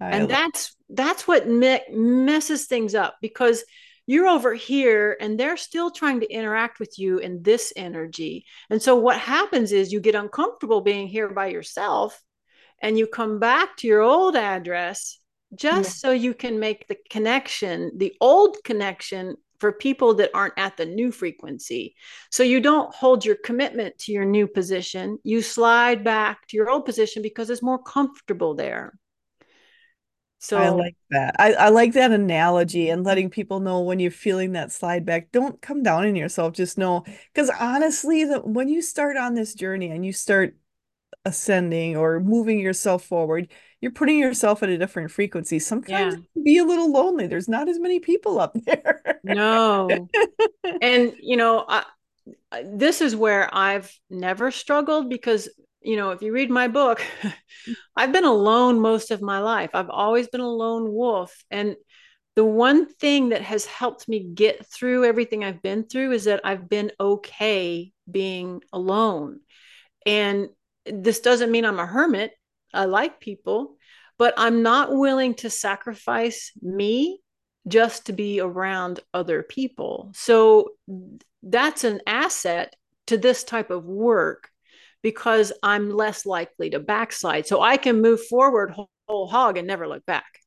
I 0.00 0.10
and 0.10 0.28
that's 0.28 0.76
that's 0.88 1.26
what 1.26 1.48
me- 1.48 1.84
messes 1.90 2.66
things 2.66 2.94
up 2.94 3.16
because 3.20 3.64
you're 4.06 4.28
over 4.28 4.54
here 4.54 5.16
and 5.20 5.38
they're 5.38 5.56
still 5.56 5.90
trying 5.90 6.20
to 6.20 6.30
interact 6.30 6.78
with 6.78 6.98
you 6.98 7.18
in 7.18 7.42
this 7.42 7.72
energy. 7.74 8.44
And 8.68 8.82
so 8.82 8.96
what 8.96 9.18
happens 9.18 9.72
is 9.72 9.92
you 9.92 10.00
get 10.00 10.14
uncomfortable 10.14 10.82
being 10.82 11.08
here 11.08 11.30
by 11.30 11.46
yourself 11.46 12.20
and 12.82 12.98
you 12.98 13.06
come 13.06 13.38
back 13.38 13.76
to 13.78 13.86
your 13.86 14.02
old 14.02 14.36
address 14.36 15.18
just 15.54 15.90
yeah. 15.90 16.08
so 16.08 16.10
you 16.10 16.34
can 16.34 16.58
make 16.58 16.86
the 16.88 16.96
connection, 17.08 17.92
the 17.96 18.14
old 18.20 18.56
connection 18.64 19.36
for 19.58 19.72
people 19.72 20.14
that 20.14 20.30
aren't 20.34 20.58
at 20.58 20.76
the 20.76 20.84
new 20.84 21.10
frequency. 21.10 21.94
So 22.30 22.42
you 22.42 22.60
don't 22.60 22.94
hold 22.94 23.24
your 23.24 23.36
commitment 23.36 23.96
to 24.00 24.12
your 24.12 24.24
new 24.24 24.46
position. 24.46 25.18
You 25.22 25.40
slide 25.40 26.04
back 26.04 26.46
to 26.48 26.56
your 26.56 26.68
old 26.68 26.84
position 26.84 27.22
because 27.22 27.48
it's 27.48 27.62
more 27.62 27.82
comfortable 27.82 28.54
there. 28.54 28.98
So 30.44 30.58
I 30.58 30.68
like 30.68 30.96
that. 31.10 31.36
I, 31.38 31.54
I 31.54 31.68
like 31.70 31.94
that 31.94 32.12
analogy 32.12 32.90
and 32.90 33.02
letting 33.02 33.30
people 33.30 33.60
know 33.60 33.80
when 33.80 33.98
you're 33.98 34.10
feeling 34.10 34.52
that 34.52 34.70
slide 34.70 35.06
back, 35.06 35.32
don't 35.32 35.58
come 35.62 35.82
down 35.82 36.04
on 36.04 36.16
yourself. 36.16 36.52
Just 36.52 36.76
know 36.76 37.02
because 37.32 37.48
honestly, 37.58 38.24
that 38.24 38.46
when 38.46 38.68
you 38.68 38.82
start 38.82 39.16
on 39.16 39.32
this 39.32 39.54
journey 39.54 39.90
and 39.90 40.04
you 40.04 40.12
start 40.12 40.54
ascending 41.24 41.96
or 41.96 42.20
moving 42.20 42.60
yourself 42.60 43.06
forward, 43.06 43.48
you're 43.80 43.90
putting 43.90 44.18
yourself 44.18 44.62
at 44.62 44.68
a 44.68 44.76
different 44.76 45.10
frequency. 45.10 45.58
Sometimes 45.58 46.16
yeah. 46.16 46.42
be 46.42 46.58
a 46.58 46.64
little 46.64 46.92
lonely. 46.92 47.26
There's 47.26 47.48
not 47.48 47.66
as 47.66 47.78
many 47.78 47.98
people 47.98 48.38
up 48.38 48.54
there. 48.66 49.00
no. 49.24 50.10
And 50.82 51.14
you 51.22 51.38
know, 51.38 51.64
I, 51.66 51.84
this 52.62 53.00
is 53.00 53.16
where 53.16 53.48
I've 53.50 53.90
never 54.10 54.50
struggled 54.50 55.08
because 55.08 55.48
you 55.84 55.96
know, 55.96 56.10
if 56.10 56.22
you 56.22 56.32
read 56.32 56.50
my 56.50 56.68
book, 56.68 57.04
I've 57.96 58.12
been 58.12 58.24
alone 58.24 58.80
most 58.80 59.10
of 59.10 59.22
my 59.22 59.38
life. 59.38 59.70
I've 59.74 59.90
always 59.90 60.28
been 60.28 60.40
a 60.40 60.48
lone 60.48 60.92
wolf 60.92 61.44
and 61.50 61.76
the 62.36 62.44
one 62.44 62.86
thing 62.86 63.28
that 63.28 63.42
has 63.42 63.64
helped 63.64 64.08
me 64.08 64.20
get 64.34 64.66
through 64.66 65.04
everything 65.04 65.44
I've 65.44 65.62
been 65.62 65.84
through 65.84 66.12
is 66.12 66.24
that 66.24 66.40
I've 66.44 66.68
been 66.68 66.90
okay 66.98 67.92
being 68.10 68.60
alone. 68.72 69.40
And 70.04 70.48
this 70.84 71.20
doesn't 71.20 71.50
mean 71.50 71.64
I'm 71.64 71.78
a 71.78 71.86
hermit. 71.86 72.32
I 72.72 72.86
like 72.86 73.20
people, 73.20 73.76
but 74.18 74.34
I'm 74.36 74.62
not 74.62 74.94
willing 74.94 75.34
to 75.34 75.50
sacrifice 75.50 76.50
me 76.60 77.20
just 77.68 78.06
to 78.06 78.12
be 78.12 78.40
around 78.40 79.00
other 79.14 79.42
people. 79.42 80.10
So 80.14 80.70
that's 81.42 81.84
an 81.84 82.00
asset 82.06 82.74
to 83.06 83.16
this 83.16 83.44
type 83.44 83.70
of 83.70 83.84
work 83.84 84.50
because 85.04 85.52
I'm 85.62 85.90
less 85.90 86.26
likely 86.26 86.70
to 86.70 86.80
backslide. 86.80 87.46
So 87.46 87.60
I 87.60 87.76
can 87.76 88.02
move 88.02 88.26
forward 88.26 88.72
whole, 88.72 88.90
whole 89.06 89.28
hog 89.28 89.56
and 89.56 89.68
never 89.68 89.86
look 89.86 90.04
back. 90.04 90.40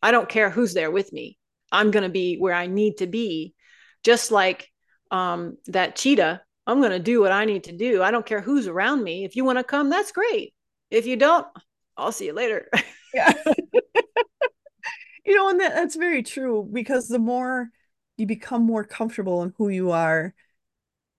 I 0.00 0.12
don't 0.12 0.28
care 0.28 0.50
who's 0.50 0.74
there 0.74 0.90
with 0.90 1.12
me. 1.12 1.36
I'm 1.72 1.90
going 1.90 2.04
to 2.04 2.08
be 2.08 2.36
where 2.36 2.54
I 2.54 2.66
need 2.66 2.98
to 2.98 3.08
be. 3.08 3.54
Just 4.04 4.30
like 4.30 4.68
um, 5.10 5.56
that 5.66 5.96
cheetah 5.96 6.42
I'm 6.66 6.78
going 6.78 6.92
to 6.92 6.98
do 6.98 7.20
what 7.20 7.32
I 7.32 7.44
need 7.44 7.64
to 7.64 7.72
do. 7.72 8.02
I 8.02 8.10
don't 8.10 8.26
care 8.26 8.40
who's 8.40 8.66
around 8.66 9.02
me. 9.02 9.24
If 9.24 9.34
you 9.34 9.44
want 9.44 9.58
to 9.58 9.64
come, 9.64 9.90
that's 9.90 10.12
great. 10.12 10.54
If 10.90 11.06
you 11.06 11.16
don't, 11.16 11.46
I'll 11.96 12.12
see 12.12 12.26
you 12.26 12.32
later. 12.32 12.68
yeah. 13.14 13.32
you 15.26 15.34
know, 15.34 15.48
and 15.48 15.60
that, 15.60 15.74
that's 15.74 15.96
very 15.96 16.22
true 16.22 16.68
because 16.70 17.08
the 17.08 17.18
more 17.18 17.70
you 18.16 18.26
become 18.26 18.62
more 18.64 18.84
comfortable 18.84 19.42
in 19.42 19.52
who 19.58 19.68
you 19.68 19.90
are, 19.90 20.34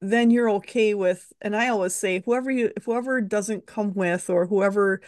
then 0.03 0.31
you're 0.31 0.49
okay 0.51 0.93
with, 0.93 1.31
and 1.41 1.55
I 1.55 1.69
always 1.69 1.95
say, 1.95 2.21
whoever 2.25 2.51
you, 2.51 2.71
whoever 2.83 3.21
doesn't 3.21 3.65
come 3.65 3.93
with 3.93 4.29
or 4.29 4.45
whoever 4.45 5.01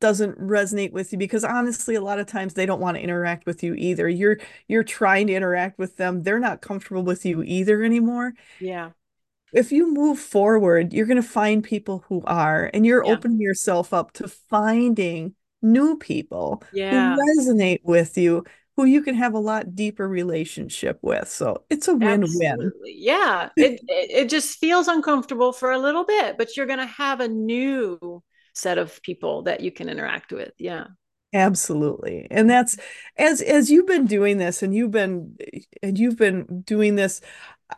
doesn't 0.00 0.38
resonate 0.38 0.92
with 0.92 1.10
you 1.10 1.18
because 1.18 1.42
honestly 1.42 1.96
a 1.96 2.00
lot 2.00 2.20
of 2.20 2.26
times 2.26 2.54
they 2.54 2.66
don't 2.66 2.80
want 2.80 2.96
to 2.96 3.02
interact 3.02 3.46
with 3.46 3.64
you 3.64 3.74
either. 3.74 4.08
You're 4.08 4.38
you're 4.68 4.84
trying 4.84 5.26
to 5.26 5.34
interact 5.34 5.78
with 5.78 5.96
them. 5.96 6.22
They're 6.22 6.38
not 6.38 6.62
comfortable 6.62 7.02
with 7.02 7.26
you 7.26 7.42
either 7.42 7.82
anymore. 7.82 8.34
Yeah. 8.60 8.90
If 9.52 9.72
you 9.72 9.92
move 9.92 10.18
forward, 10.18 10.92
you're 10.92 11.06
going 11.06 11.20
to 11.20 11.28
find 11.28 11.64
people 11.64 12.04
who 12.08 12.22
are, 12.26 12.70
and 12.74 12.84
you're 12.84 13.04
yeah. 13.04 13.12
opening 13.12 13.40
yourself 13.40 13.94
up 13.94 14.12
to 14.12 14.28
finding 14.28 15.34
new 15.62 15.96
people 15.96 16.62
yeah. 16.72 17.16
who 17.16 17.22
resonate 17.22 17.80
with 17.82 18.18
you, 18.18 18.44
who 18.78 18.84
you 18.84 19.02
can 19.02 19.16
have 19.16 19.34
a 19.34 19.40
lot 19.40 19.74
deeper 19.74 20.08
relationship 20.08 21.00
with. 21.02 21.28
So 21.28 21.64
it's 21.68 21.88
a 21.88 21.96
win-win. 21.96 22.70
Yeah. 22.84 23.48
it, 23.56 23.80
it, 23.88 24.10
it 24.10 24.28
just 24.28 24.60
feels 24.60 24.86
uncomfortable 24.86 25.52
for 25.52 25.72
a 25.72 25.80
little 25.80 26.04
bit, 26.04 26.38
but 26.38 26.56
you're 26.56 26.66
going 26.66 26.78
to 26.78 26.86
have 26.86 27.18
a 27.18 27.26
new 27.26 28.22
set 28.54 28.78
of 28.78 29.02
people 29.02 29.42
that 29.42 29.62
you 29.62 29.72
can 29.72 29.88
interact 29.88 30.30
with. 30.30 30.52
Yeah. 30.58 30.84
Absolutely. 31.34 32.28
And 32.30 32.48
that's 32.48 32.76
as 33.16 33.42
as 33.42 33.68
you've 33.68 33.88
been 33.88 34.06
doing 34.06 34.38
this 34.38 34.62
and 34.62 34.72
you've 34.72 34.92
been 34.92 35.36
and 35.82 35.98
you've 35.98 36.16
been 36.16 36.62
doing 36.62 36.94
this 36.94 37.20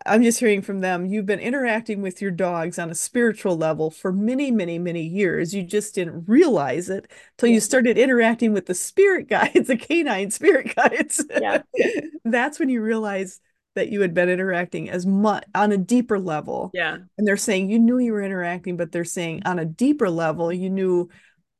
I'm 0.06 0.22
just 0.22 0.38
hearing 0.38 0.62
from 0.62 0.80
them. 0.80 1.06
You've 1.06 1.26
been 1.26 1.40
interacting 1.40 2.00
with 2.00 2.22
your 2.22 2.30
dogs 2.30 2.78
on 2.78 2.90
a 2.90 2.94
spiritual 2.94 3.56
level 3.56 3.90
for 3.90 4.12
many, 4.12 4.50
many, 4.50 4.78
many 4.78 5.02
years. 5.02 5.52
You 5.52 5.64
just 5.64 5.96
didn't 5.96 6.28
realize 6.28 6.88
it 6.88 7.10
till 7.38 7.48
yeah. 7.48 7.54
you 7.54 7.60
started 7.60 7.98
interacting 7.98 8.52
with 8.52 8.66
the 8.66 8.74
spirit 8.74 9.28
guides, 9.28 9.66
the 9.66 9.76
canine 9.76 10.30
spirit 10.30 10.74
guides. 10.76 11.24
Yeah. 11.30 11.62
That's 12.24 12.60
when 12.60 12.68
you 12.68 12.82
realize 12.82 13.40
that 13.74 13.88
you 13.88 14.00
had 14.00 14.14
been 14.14 14.28
interacting 14.28 14.90
as 14.90 15.06
much 15.06 15.44
on 15.54 15.72
a 15.72 15.76
deeper 15.76 16.18
level. 16.18 16.70
Yeah. 16.72 16.98
And 17.18 17.26
they're 17.26 17.36
saying 17.36 17.70
you 17.70 17.78
knew 17.78 17.98
you 17.98 18.12
were 18.12 18.22
interacting, 18.22 18.76
but 18.76 18.92
they're 18.92 19.04
saying 19.04 19.42
on 19.44 19.58
a 19.58 19.64
deeper 19.64 20.10
level, 20.10 20.52
you 20.52 20.70
knew 20.70 21.08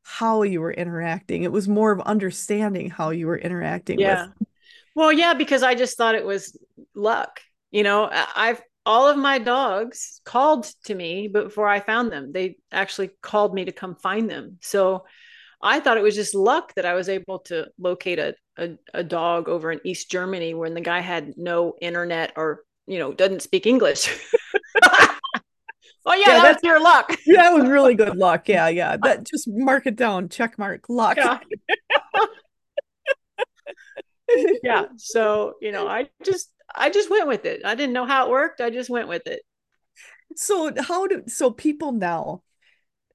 how 0.03 0.43
you 0.43 0.61
were 0.61 0.73
interacting. 0.73 1.43
It 1.43 1.53
was 1.53 1.69
more 1.69 1.93
of 1.93 2.01
understanding 2.01 2.91
how 2.91 3.11
you 3.11 3.27
were 3.27 3.39
interacting 3.39 3.99
yeah. 3.99 4.27
with. 4.27 4.49
Well, 4.95 5.13
yeah, 5.13 5.35
because 5.35 5.63
I 5.63 5.75
just 5.75 5.97
thought 5.97 6.15
it 6.15 6.25
was 6.25 6.57
luck 6.95 7.41
you 7.71 7.83
know 7.83 8.09
i've 8.37 8.61
all 8.87 9.09
of 9.09 9.17
my 9.17 9.39
dogs 9.39 10.21
called 10.25 10.65
to 10.85 10.95
me 10.95 11.29
before 11.29 11.69
i 11.69 11.81
found 11.81 12.11
them 12.11 12.33
they 12.33 12.57
actually 12.73 13.11
called 13.23 13.55
me 13.55 13.65
to 13.65 13.73
come 13.73 13.95
find 13.95 14.29
them 14.31 14.59
so 14.61 15.05
i 15.63 15.81
thought 15.81 15.99
it 15.99 16.03
was 16.03 16.15
just 16.15 16.35
luck 16.35 16.73
that 16.75 16.87
i 16.87 16.95
was 16.95 17.09
able 17.09 17.41
to 17.41 17.67
locate 17.79 18.19
a, 18.19 18.35
a, 18.57 18.71
a 18.95 19.05
dog 19.05 19.49
over 19.49 19.71
in 19.71 19.81
east 19.85 20.11
germany 20.11 20.55
when 20.55 20.75
the 20.75 20.81
guy 20.81 21.01
had 21.01 21.35
no 21.37 21.75
internet 21.81 22.33
or 22.37 22.63
you 22.87 22.99
know 22.99 23.13
doesn't 23.13 23.43
speak 23.43 23.67
english 23.67 24.11
Oh 26.07 26.15
yeah, 26.15 26.37
yeah 26.37 26.43
that's 26.43 26.63
your 26.63 26.83
luck. 26.83 27.15
yeah, 27.27 27.43
that 27.43 27.53
was 27.53 27.69
really 27.69 27.95
good 27.95 28.17
luck. 28.17 28.49
Yeah, 28.49 28.69
yeah. 28.69 28.97
That 28.97 29.25
just 29.25 29.49
mark 29.49 29.87
it 29.87 29.97
down. 29.97 30.29
Check 30.29 30.59
mark 30.59 30.89
luck. 30.89 31.17
Yeah. 31.17 31.39
yeah. 34.63 34.85
So, 34.97 35.55
you 35.61 35.73
know, 35.73 35.87
I 35.87 36.09
just 36.25 36.51
I 36.75 36.91
just 36.91 37.11
went 37.11 37.29
with 37.29 37.45
it. 37.45 37.63
I 37.65 37.75
didn't 37.75 37.93
know 37.93 38.07
how 38.07 38.27
it 38.27 38.31
worked. 38.31 38.61
I 38.61 38.71
just 38.71 38.91
went 38.91 39.09
with 39.09 39.27
it. 39.27 39.43
So 40.37 40.73
how 40.79 41.07
do 41.07 41.25
so 41.27 41.51
people 41.51 41.93
now, 41.93 42.43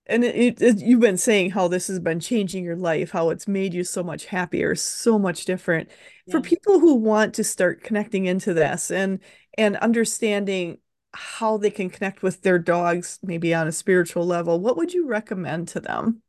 and 0.05 0.23
it, 0.23 0.61
it, 0.61 0.79
you've 0.79 0.99
been 0.99 1.17
saying 1.17 1.51
how 1.51 1.67
this 1.67 1.87
has 1.87 1.99
been 1.99 2.19
changing 2.19 2.63
your 2.63 2.75
life, 2.75 3.11
how 3.11 3.29
it's 3.29 3.47
made 3.47 3.73
you 3.73 3.83
so 3.83 4.03
much 4.03 4.25
happier, 4.25 4.75
so 4.75 5.17
much 5.17 5.45
different. 5.45 5.89
Yeah. 6.25 6.33
For 6.33 6.41
people 6.41 6.79
who 6.79 6.95
want 6.95 7.33
to 7.35 7.43
start 7.43 7.83
connecting 7.83 8.25
into 8.25 8.53
this 8.53 8.91
and 8.91 9.19
and 9.57 9.77
understanding 9.77 10.79
how 11.13 11.57
they 11.57 11.71
can 11.71 11.89
connect 11.89 12.21
with 12.21 12.41
their 12.41 12.59
dogs, 12.59 13.19
maybe 13.23 13.53
on 13.53 13.67
a 13.67 13.71
spiritual 13.71 14.25
level, 14.25 14.59
what 14.59 14.75
would 14.75 14.93
you 14.93 15.07
recommend 15.07 15.69
to 15.69 15.79
them? 15.79 16.21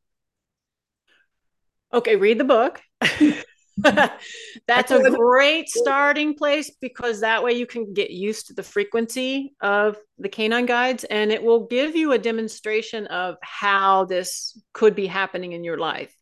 Okay, 1.93 2.17
read 2.17 2.39
the 2.39 2.45
book. 2.45 2.81
That's 4.67 4.91
a 4.91 5.11
great 5.11 5.69
starting 5.69 6.35
place 6.35 6.71
because 6.81 7.21
that 7.21 7.43
way 7.43 7.53
you 7.53 7.67
can 7.67 7.93
get 7.93 8.11
used 8.11 8.47
to 8.47 8.55
the 8.55 8.63
frequency 8.63 9.55
of 9.61 9.97
the 10.19 10.29
canine 10.29 10.67
guides 10.67 11.05
and 11.05 11.31
it 11.31 11.43
will 11.43 11.67
give 11.67 11.95
you 11.95 12.13
a 12.13 12.19
demonstration 12.19 13.07
of 13.07 13.37
how 13.43 14.07
this 14.07 14.59
could 14.73 14.95
be 14.95 15.07
happening 15.07 15.53
in 15.53 15.63
your 15.63 15.79
life 15.79 16.15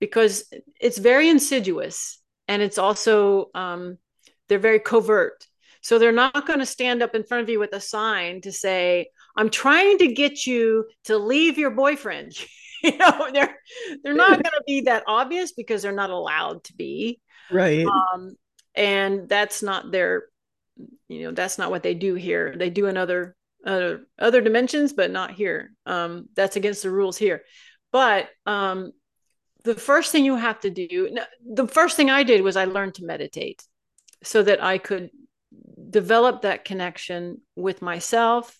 because 0.00 0.52
it's 0.80 0.98
very 0.98 1.28
insidious 1.28 2.20
and 2.48 2.60
it's 2.60 2.78
also 2.78 3.50
um, 3.54 3.98
they're 4.48 4.58
very 4.58 4.80
covert. 4.80 5.46
So 5.80 5.98
they're 6.00 6.10
not 6.10 6.46
going 6.46 6.58
to 6.58 6.66
stand 6.66 7.02
up 7.02 7.14
in 7.14 7.22
front 7.22 7.44
of 7.44 7.48
you 7.48 7.60
with 7.60 7.72
a 7.72 7.80
sign 7.80 8.40
to 8.40 8.50
say 8.50 9.06
i'm 9.36 9.50
trying 9.50 9.98
to 9.98 10.08
get 10.08 10.46
you 10.46 10.86
to 11.04 11.16
leave 11.18 11.58
your 11.58 11.70
boyfriend 11.70 12.32
you 12.92 12.98
know 12.98 13.28
they're 13.32 13.56
they're 14.02 14.14
not 14.14 14.30
going 14.30 14.44
to 14.44 14.62
be 14.66 14.82
that 14.82 15.04
obvious 15.06 15.52
because 15.52 15.82
they're 15.82 15.92
not 15.92 16.10
allowed 16.10 16.64
to 16.64 16.74
be. 16.74 17.20
Right. 17.50 17.86
Um, 17.86 18.36
and 18.74 19.28
that's 19.28 19.62
not 19.62 19.90
their 19.90 20.24
you 21.08 21.24
know 21.24 21.32
that's 21.32 21.58
not 21.58 21.70
what 21.70 21.82
they 21.82 21.94
do 21.94 22.14
here. 22.14 22.54
They 22.56 22.70
do 22.70 22.86
in 22.86 22.96
other 22.96 23.36
other 23.64 24.06
other 24.18 24.40
dimensions 24.40 24.92
but 24.92 25.10
not 25.10 25.32
here. 25.32 25.72
Um, 25.84 26.28
that's 26.34 26.56
against 26.56 26.82
the 26.82 26.90
rules 26.90 27.16
here. 27.16 27.42
But 27.92 28.28
um, 28.44 28.92
the 29.66 29.74
first 29.74 30.12
thing 30.12 30.24
you 30.24 30.36
have 30.36 30.60
to 30.60 30.70
do 30.70 31.16
the 31.44 31.66
first 31.66 31.96
thing 31.96 32.08
i 32.08 32.22
did 32.22 32.40
was 32.40 32.56
i 32.56 32.64
learned 32.64 32.94
to 32.94 33.04
meditate 33.04 33.64
so 34.22 34.42
that 34.42 34.62
i 34.62 34.78
could 34.78 35.10
develop 35.90 36.42
that 36.42 36.64
connection 36.64 37.40
with 37.56 37.82
myself 37.82 38.56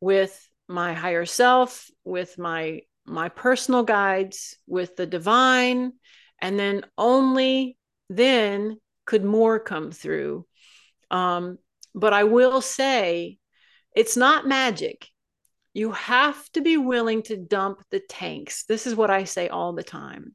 with 0.00 0.48
my 0.68 0.94
higher 0.94 1.26
self 1.26 1.90
with 2.04 2.38
my 2.38 2.80
my 3.10 3.28
personal 3.28 3.82
guides 3.82 4.56
with 4.66 4.96
the 4.96 5.06
divine 5.06 5.92
and 6.40 6.58
then 6.58 6.84
only 6.96 7.76
then 8.08 8.78
could 9.04 9.24
more 9.24 9.58
come 9.58 9.90
through. 9.90 10.46
Um, 11.10 11.58
but 11.94 12.12
i 12.12 12.24
will 12.24 12.60
say 12.60 13.38
it's 13.96 14.16
not 14.16 14.46
magic. 14.46 15.08
You 15.74 15.92
have 15.92 16.50
to 16.52 16.60
be 16.60 16.76
willing 16.76 17.22
to 17.24 17.36
dump 17.36 17.82
the 17.90 18.00
tanks. 18.00 18.64
This 18.64 18.86
is 18.86 18.94
what 18.94 19.10
i 19.10 19.24
say 19.24 19.48
all 19.48 19.72
the 19.72 19.82
time. 19.82 20.34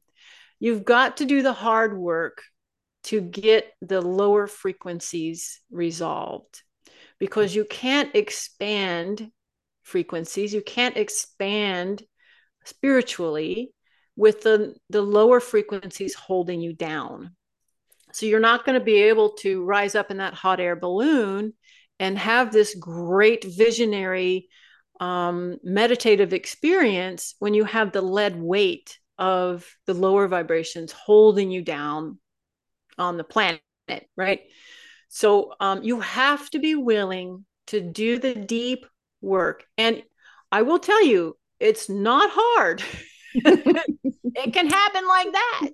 You've 0.60 0.84
got 0.84 1.18
to 1.18 1.24
do 1.24 1.42
the 1.42 1.52
hard 1.52 1.96
work 1.96 2.42
to 3.04 3.20
get 3.20 3.72
the 3.80 4.00
lower 4.00 4.46
frequencies 4.46 5.60
resolved 5.70 6.62
because 7.18 7.54
you 7.54 7.64
can't 7.64 8.14
expand 8.14 9.30
frequencies. 9.82 10.52
You 10.52 10.62
can't 10.62 10.96
expand 10.96 12.02
spiritually 12.66 13.72
with 14.16 14.42
the 14.42 14.74
the 14.90 15.02
lower 15.02 15.40
frequencies 15.40 16.14
holding 16.14 16.60
you 16.60 16.72
down. 16.72 17.34
So 18.12 18.26
you're 18.26 18.40
not 18.40 18.64
going 18.64 18.78
to 18.78 18.84
be 18.84 19.02
able 19.02 19.30
to 19.40 19.64
rise 19.64 19.94
up 19.94 20.10
in 20.10 20.18
that 20.18 20.34
hot 20.34 20.60
air 20.60 20.76
balloon 20.76 21.52
and 21.98 22.18
have 22.18 22.52
this 22.52 22.74
great 22.74 23.44
visionary 23.44 24.48
um, 25.00 25.58
meditative 25.62 26.32
experience 26.32 27.34
when 27.38 27.52
you 27.52 27.64
have 27.64 27.92
the 27.92 28.00
lead 28.00 28.40
weight 28.40 28.98
of 29.18 29.66
the 29.86 29.94
lower 29.94 30.28
vibrations 30.28 30.92
holding 30.92 31.50
you 31.50 31.62
down 31.62 32.18
on 32.98 33.16
the 33.16 33.24
planet 33.24 33.60
right? 34.16 34.40
So 35.08 35.54
um, 35.60 35.82
you 35.82 36.00
have 36.00 36.48
to 36.50 36.58
be 36.58 36.74
willing 36.74 37.44
to 37.68 37.80
do 37.80 38.18
the 38.18 38.34
deep 38.34 38.86
work. 39.20 39.64
And 39.78 40.02
i 40.52 40.62
will 40.62 40.78
tell 40.78 41.04
you 41.04 41.36
it's 41.60 41.88
not 41.88 42.30
hard. 42.32 42.82
it 43.34 44.52
can 44.54 44.66
happen 44.66 45.06
like 45.06 45.30
that 45.30 45.68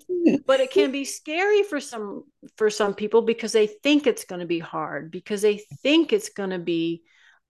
but 0.46 0.58
it 0.58 0.72
can 0.72 0.90
be 0.90 1.04
scary 1.04 1.62
for 1.62 1.78
some 1.78 2.24
for 2.56 2.70
some 2.70 2.92
people 2.92 3.22
because 3.22 3.52
they 3.52 3.68
think 3.68 4.04
it's 4.04 4.24
going 4.24 4.40
to 4.40 4.46
be 4.46 4.58
hard 4.58 5.12
because 5.12 5.42
they 5.42 5.58
think 5.80 6.12
it's 6.12 6.30
going 6.30 6.50
to 6.50 6.58
be 6.58 7.02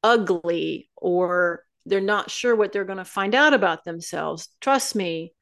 ugly 0.02 0.90
or 0.96 1.62
they're 1.86 2.02
not 2.02 2.30
sure 2.30 2.54
what 2.54 2.72
they're 2.72 2.84
going 2.84 2.98
to 2.98 3.06
find 3.06 3.34
out 3.34 3.54
about 3.54 3.84
themselves. 3.84 4.48
Trust 4.60 4.94
me 4.94 5.32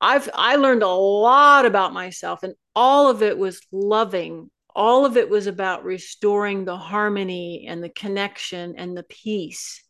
i've 0.00 0.30
i 0.34 0.54
learned 0.54 0.84
a 0.84 0.88
lot 0.88 1.66
about 1.66 1.92
myself 1.92 2.44
and 2.44 2.54
all 2.78 3.10
of 3.10 3.24
it 3.24 3.36
was 3.36 3.60
loving. 3.72 4.48
All 4.72 5.04
of 5.04 5.16
it 5.16 5.28
was 5.28 5.48
about 5.48 5.84
restoring 5.84 6.64
the 6.64 6.76
harmony 6.76 7.66
and 7.68 7.82
the 7.82 7.88
connection 7.88 8.76
and 8.76 8.96
the 8.96 9.02
peace 9.02 9.82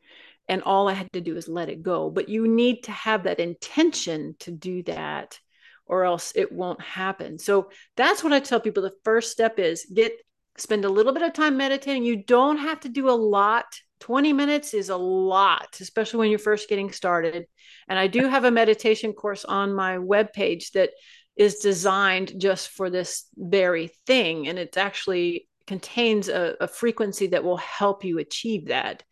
and 0.48 0.62
all 0.62 0.88
I 0.88 0.94
had 0.94 1.12
to 1.12 1.20
do 1.20 1.36
is 1.36 1.48
let 1.48 1.68
it 1.68 1.82
go. 1.82 2.10
But 2.10 2.28
you 2.28 2.48
need 2.48 2.84
to 2.84 2.92
have 2.92 3.24
that 3.24 3.40
intention 3.40 4.34
to 4.40 4.50
do 4.50 4.82
that, 4.84 5.38
or 5.86 6.04
else 6.04 6.32
it 6.34 6.50
won't 6.50 6.80
happen. 6.80 7.38
So 7.38 7.70
that's 7.96 8.24
what 8.24 8.32
I 8.32 8.40
tell 8.40 8.60
people. 8.60 8.82
The 8.82 8.94
first 9.04 9.30
step 9.30 9.58
is 9.58 9.86
get 9.92 10.12
spend 10.56 10.84
a 10.84 10.90
little 10.90 11.12
bit 11.12 11.22
of 11.22 11.32
time 11.32 11.56
meditating. 11.56 12.04
You 12.04 12.24
don't 12.24 12.58
have 12.58 12.80
to 12.80 12.88
do 12.88 13.08
a 13.08 13.12
lot. 13.12 13.66
20 14.00 14.32
minutes 14.32 14.74
is 14.74 14.88
a 14.90 14.96
lot, 14.96 15.78
especially 15.80 16.18
when 16.18 16.30
you're 16.30 16.38
first 16.38 16.68
getting 16.68 16.92
started. 16.92 17.46
And 17.88 17.98
I 17.98 18.06
do 18.06 18.28
have 18.28 18.44
a 18.44 18.50
meditation 18.50 19.12
course 19.12 19.44
on 19.44 19.74
my 19.74 19.96
webpage 19.96 20.72
that 20.72 20.90
is 21.36 21.58
designed 21.58 22.40
just 22.40 22.70
for 22.70 22.90
this 22.90 23.26
very 23.36 23.90
thing. 24.06 24.48
And 24.48 24.58
it 24.58 24.76
actually 24.76 25.48
contains 25.66 26.28
a, 26.28 26.56
a 26.60 26.68
frequency 26.68 27.28
that 27.28 27.44
will 27.44 27.58
help 27.58 28.04
you 28.04 28.18
achieve 28.18 28.68
that 28.68 29.04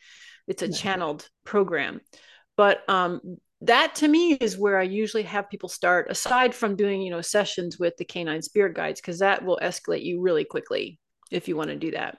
it's 0.47 0.62
a 0.62 0.73
channeled 0.73 1.28
program 1.44 2.01
but 2.56 2.89
um, 2.89 3.20
that 3.62 3.94
to 3.94 4.09
me 4.09 4.35
is 4.35 4.59
where 4.59 4.78
i 4.78 4.82
usually 4.82 5.23
have 5.23 5.51
people 5.51 5.68
start 5.68 6.10
aside 6.10 6.55
from 6.55 6.77
doing 6.77 7.01
you 7.01 7.10
know 7.10 7.20
sessions 7.20 7.78
with 7.78 7.97
the 7.97 8.05
canine 8.05 8.43
spirit 8.43 8.74
guides 8.74 9.01
because 9.01 9.18
that 9.18 9.44
will 9.44 9.59
escalate 9.62 10.05
you 10.05 10.20
really 10.20 10.44
quickly 10.44 10.98
if 11.31 11.48
you 11.48 11.56
want 11.56 11.70
to 11.70 11.77
do 11.77 11.90
that 11.90 12.18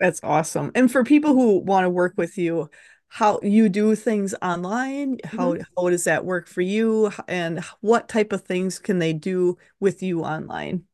that's 0.00 0.20
awesome 0.22 0.70
and 0.74 0.90
for 0.90 1.04
people 1.04 1.34
who 1.34 1.58
want 1.58 1.84
to 1.84 1.90
work 1.90 2.14
with 2.16 2.38
you 2.38 2.70
how 3.10 3.40
you 3.42 3.68
do 3.68 3.94
things 3.94 4.34
online 4.42 5.18
how 5.24 5.54
mm-hmm. 5.54 5.62
how 5.76 5.88
does 5.88 6.04
that 6.04 6.24
work 6.24 6.46
for 6.46 6.62
you 6.62 7.10
and 7.26 7.62
what 7.80 8.08
type 8.08 8.32
of 8.32 8.42
things 8.42 8.78
can 8.78 8.98
they 8.98 9.12
do 9.12 9.56
with 9.80 10.02
you 10.02 10.22
online 10.22 10.84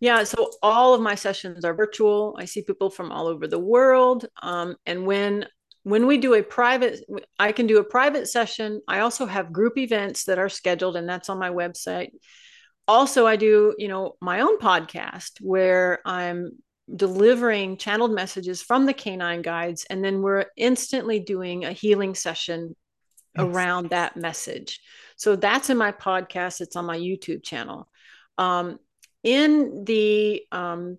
yeah, 0.00 0.24
so 0.24 0.50
all 0.62 0.94
of 0.94 1.02
my 1.02 1.14
sessions 1.14 1.62
are 1.62 1.74
virtual. 1.74 2.34
I 2.38 2.46
see 2.46 2.62
people 2.62 2.88
from 2.88 3.12
all 3.12 3.26
over 3.26 3.46
the 3.46 3.58
world. 3.58 4.24
Um, 4.40 4.76
and 4.86 5.06
when 5.06 5.44
when 5.82 6.06
we 6.06 6.18
do 6.18 6.34
a 6.34 6.42
private 6.42 7.04
i 7.38 7.52
can 7.52 7.66
do 7.66 7.78
a 7.78 7.84
private 7.84 8.28
session. 8.28 8.80
I 8.86 9.00
also 9.00 9.26
have 9.26 9.52
group 9.52 9.78
events 9.78 10.24
that 10.24 10.38
are 10.38 10.48
scheduled 10.48 10.96
and 10.96 11.08
that's 11.08 11.30
on 11.30 11.38
my 11.38 11.50
website. 11.50 12.10
Also 12.86 13.26
i 13.26 13.36
do 13.36 13.74
you 13.78 13.88
know 13.88 14.16
my 14.20 14.40
own 14.40 14.58
podcast 14.58 15.40
where 15.40 16.00
i'm 16.04 16.52
delivering 16.94 17.76
channeled 17.76 18.12
messages 18.12 18.62
from 18.62 18.84
the 18.84 18.92
canine 18.92 19.42
guides 19.42 19.86
and 19.88 20.04
then 20.04 20.22
we're 20.22 20.46
instantly 20.56 21.20
doing 21.20 21.64
a 21.64 21.72
healing 21.72 22.16
session 22.16 22.74
yes. 23.36 23.46
around 23.46 23.90
that 23.90 24.16
message. 24.16 24.80
So 25.16 25.36
that's 25.36 25.70
in 25.70 25.76
my 25.76 25.92
podcast. 25.92 26.60
It's 26.60 26.76
on 26.76 26.86
my 26.86 26.98
youtube 26.98 27.44
channel. 27.44 27.88
Um, 28.38 28.78
in 29.22 29.84
the 29.84 30.42
um, 30.50 30.98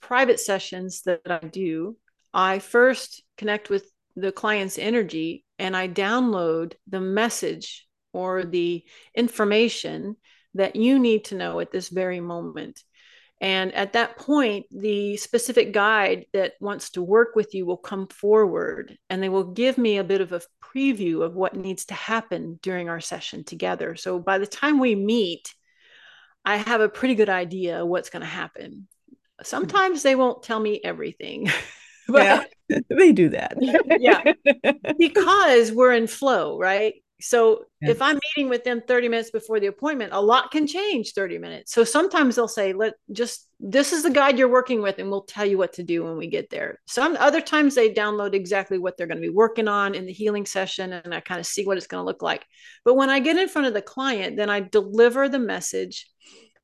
private 0.00 0.40
sessions 0.40 1.02
that 1.02 1.20
i 1.26 1.46
do 1.46 1.96
I 2.34 2.58
first 2.58 3.22
connect 3.36 3.68
with 3.68 3.90
the 4.16 4.32
client's 4.32 4.78
energy 4.78 5.44
and 5.58 5.76
I 5.76 5.88
download 5.88 6.74
the 6.88 7.00
message 7.00 7.86
or 8.12 8.44
the 8.44 8.84
information 9.14 10.16
that 10.54 10.76
you 10.76 10.98
need 10.98 11.26
to 11.26 11.34
know 11.34 11.60
at 11.60 11.72
this 11.72 11.88
very 11.88 12.20
moment. 12.20 12.82
And 13.40 13.74
at 13.74 13.94
that 13.94 14.16
point, 14.16 14.66
the 14.70 15.16
specific 15.16 15.72
guide 15.72 16.26
that 16.32 16.52
wants 16.60 16.90
to 16.90 17.02
work 17.02 17.34
with 17.34 17.54
you 17.54 17.66
will 17.66 17.76
come 17.76 18.06
forward 18.06 18.96
and 19.10 19.20
they 19.20 19.28
will 19.28 19.44
give 19.44 19.78
me 19.78 19.98
a 19.98 20.04
bit 20.04 20.20
of 20.20 20.32
a 20.32 20.42
preview 20.62 21.22
of 21.22 21.34
what 21.34 21.56
needs 21.56 21.86
to 21.86 21.94
happen 21.94 22.60
during 22.62 22.88
our 22.88 23.00
session 23.00 23.42
together. 23.42 23.96
So 23.96 24.20
by 24.20 24.38
the 24.38 24.46
time 24.46 24.78
we 24.78 24.94
meet, 24.94 25.52
I 26.44 26.56
have 26.56 26.80
a 26.80 26.88
pretty 26.88 27.14
good 27.14 27.28
idea 27.28 27.84
what's 27.84 28.10
going 28.10 28.20
to 28.20 28.26
happen. 28.26 28.88
Hmm. 29.08 29.44
Sometimes 29.44 30.02
they 30.02 30.14
won't 30.14 30.42
tell 30.42 30.60
me 30.60 30.80
everything. 30.82 31.50
but 32.08 32.22
yeah, 32.68 32.80
they 32.88 33.12
do 33.12 33.30
that. 33.30 33.56
yeah. 34.00 34.32
Because 34.98 35.72
we're 35.72 35.92
in 35.92 36.06
flow, 36.06 36.58
right? 36.58 36.94
So 37.22 37.66
yeah. 37.80 37.90
if 37.90 38.02
I'm 38.02 38.18
meeting 38.36 38.50
with 38.50 38.64
them 38.64 38.82
30 38.86 39.08
minutes 39.08 39.30
before 39.30 39.60
the 39.60 39.68
appointment, 39.68 40.12
a 40.12 40.20
lot 40.20 40.50
can 40.50 40.66
change 40.66 41.12
30 41.12 41.38
minutes. 41.38 41.72
So 41.72 41.84
sometimes 41.84 42.34
they'll 42.34 42.48
say, 42.48 42.72
let 42.72 42.94
just 43.12 43.48
this 43.60 43.92
is 43.92 44.02
the 44.02 44.10
guide 44.10 44.38
you're 44.38 44.48
working 44.48 44.82
with, 44.82 44.98
and 44.98 45.08
we'll 45.08 45.22
tell 45.22 45.46
you 45.46 45.56
what 45.56 45.74
to 45.74 45.84
do 45.84 46.02
when 46.02 46.16
we 46.16 46.26
get 46.26 46.50
there. 46.50 46.80
Some 46.86 47.16
other 47.20 47.40
times 47.40 47.74
they 47.76 47.94
download 47.94 48.34
exactly 48.34 48.76
what 48.76 48.96
they're 48.96 49.06
going 49.06 49.22
to 49.22 49.28
be 49.28 49.32
working 49.32 49.68
on 49.68 49.94
in 49.94 50.04
the 50.04 50.12
healing 50.12 50.46
session, 50.46 50.92
and 50.92 51.14
I 51.14 51.20
kind 51.20 51.38
of 51.38 51.46
see 51.46 51.64
what 51.64 51.76
it's 51.76 51.86
going 51.86 52.00
to 52.00 52.06
look 52.06 52.22
like. 52.22 52.44
But 52.84 52.94
when 52.94 53.08
I 53.08 53.20
get 53.20 53.36
in 53.36 53.48
front 53.48 53.68
of 53.68 53.74
the 53.74 53.82
client, 53.82 54.36
then 54.36 54.50
I 54.50 54.58
deliver 54.60 55.28
the 55.28 55.38
message, 55.38 56.10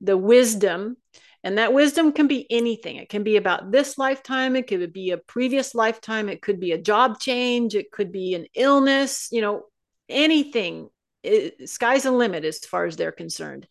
the 0.01 0.17
wisdom, 0.17 0.97
And 1.45 1.59
that 1.59 1.73
wisdom 1.73 2.13
can 2.13 2.27
be 2.27 2.47
anything. 2.51 2.97
It 2.97 3.09
can 3.09 3.23
be 3.23 3.37
about 3.37 3.71
this 3.71 3.97
lifetime, 3.97 4.57
it 4.57 4.67
could 4.67 4.93
be 4.93 5.13
a 5.13 5.19
previous 5.19 5.75
lifetime, 5.75 6.29
it 6.29 6.43
could 6.43 6.59
be 6.59 6.73
a 6.73 6.79
job 6.79 7.21
change, 7.21 7.75
it 7.75 7.93
could 7.93 8.11
be 8.11 8.35
an 8.35 8.47
illness, 8.55 9.29
you 9.31 9.41
know, 9.41 9.63
anything. 10.09 10.89
It, 11.23 11.69
sky's 11.69 12.05
the 12.05 12.11
limit 12.11 12.45
as 12.45 12.59
far 12.59 12.87
as 12.87 12.97
they're 12.97 13.13
concerned. 13.13 13.69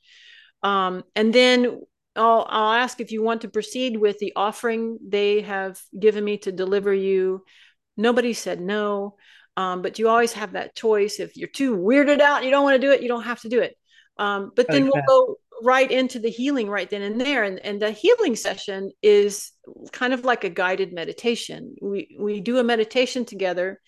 Um, 0.64 1.03
and 1.15 1.34
then 1.34 1.81
I'll, 2.15 2.45
I'll 2.49 2.73
ask 2.73 2.99
if 2.99 3.11
you 3.11 3.22
want 3.22 3.41
to 3.41 3.49
proceed 3.49 3.98
with 3.98 4.18
the 4.19 4.34
offering 4.35 4.98
they 5.06 5.41
have 5.41 5.80
given 5.98 6.23
me 6.23 6.38
to 6.39 6.52
deliver 6.52 6.94
you. 6.94 7.44
Nobody 7.95 8.34
said 8.34 8.61
no, 8.61 9.18
um, 9.56 9.81
but 9.81 9.99
you 9.99 10.10
always 10.10 10.34
have 10.34 10.53
that 10.53 10.76
choice. 10.76 11.19
If 11.19 11.35
you're 11.35 11.48
too 11.48 11.77
weirded 11.77 12.19
out, 12.19 12.44
you 12.44 12.52
don't 12.52 12.64
want 12.64 12.80
to 12.80 12.88
do 12.88 12.91
it, 12.91 13.02
you 13.02 13.07
don't 13.07 13.23
have 13.23 13.41
to 13.41 13.49
do 13.49 13.61
it. 13.61 13.77
Um, 14.18 14.52
but 14.56 14.68
then 14.68 14.84
okay. 14.84 14.91
we'll 14.94 15.03
go 15.07 15.35
right 15.64 15.90
into 15.90 16.20
the 16.20 16.30
healing 16.30 16.70
right 16.70 16.90
then 16.90 17.02
and 17.02 17.20
there. 17.20 17.44
And, 17.44 17.60
and 17.60 17.82
the 17.82 17.92
healing 17.92 18.36
session 18.36 18.92
is 19.02 19.52
kind 19.92 20.14
of 20.14 20.26
like 20.26 20.44
a 20.44 20.50
guided 20.50 20.94
meditation. 20.94 21.76
We, 21.82 22.18
we 22.20 22.40
do 22.42 22.60
a 22.60 22.64
meditation 22.64 23.26
together 23.26 23.80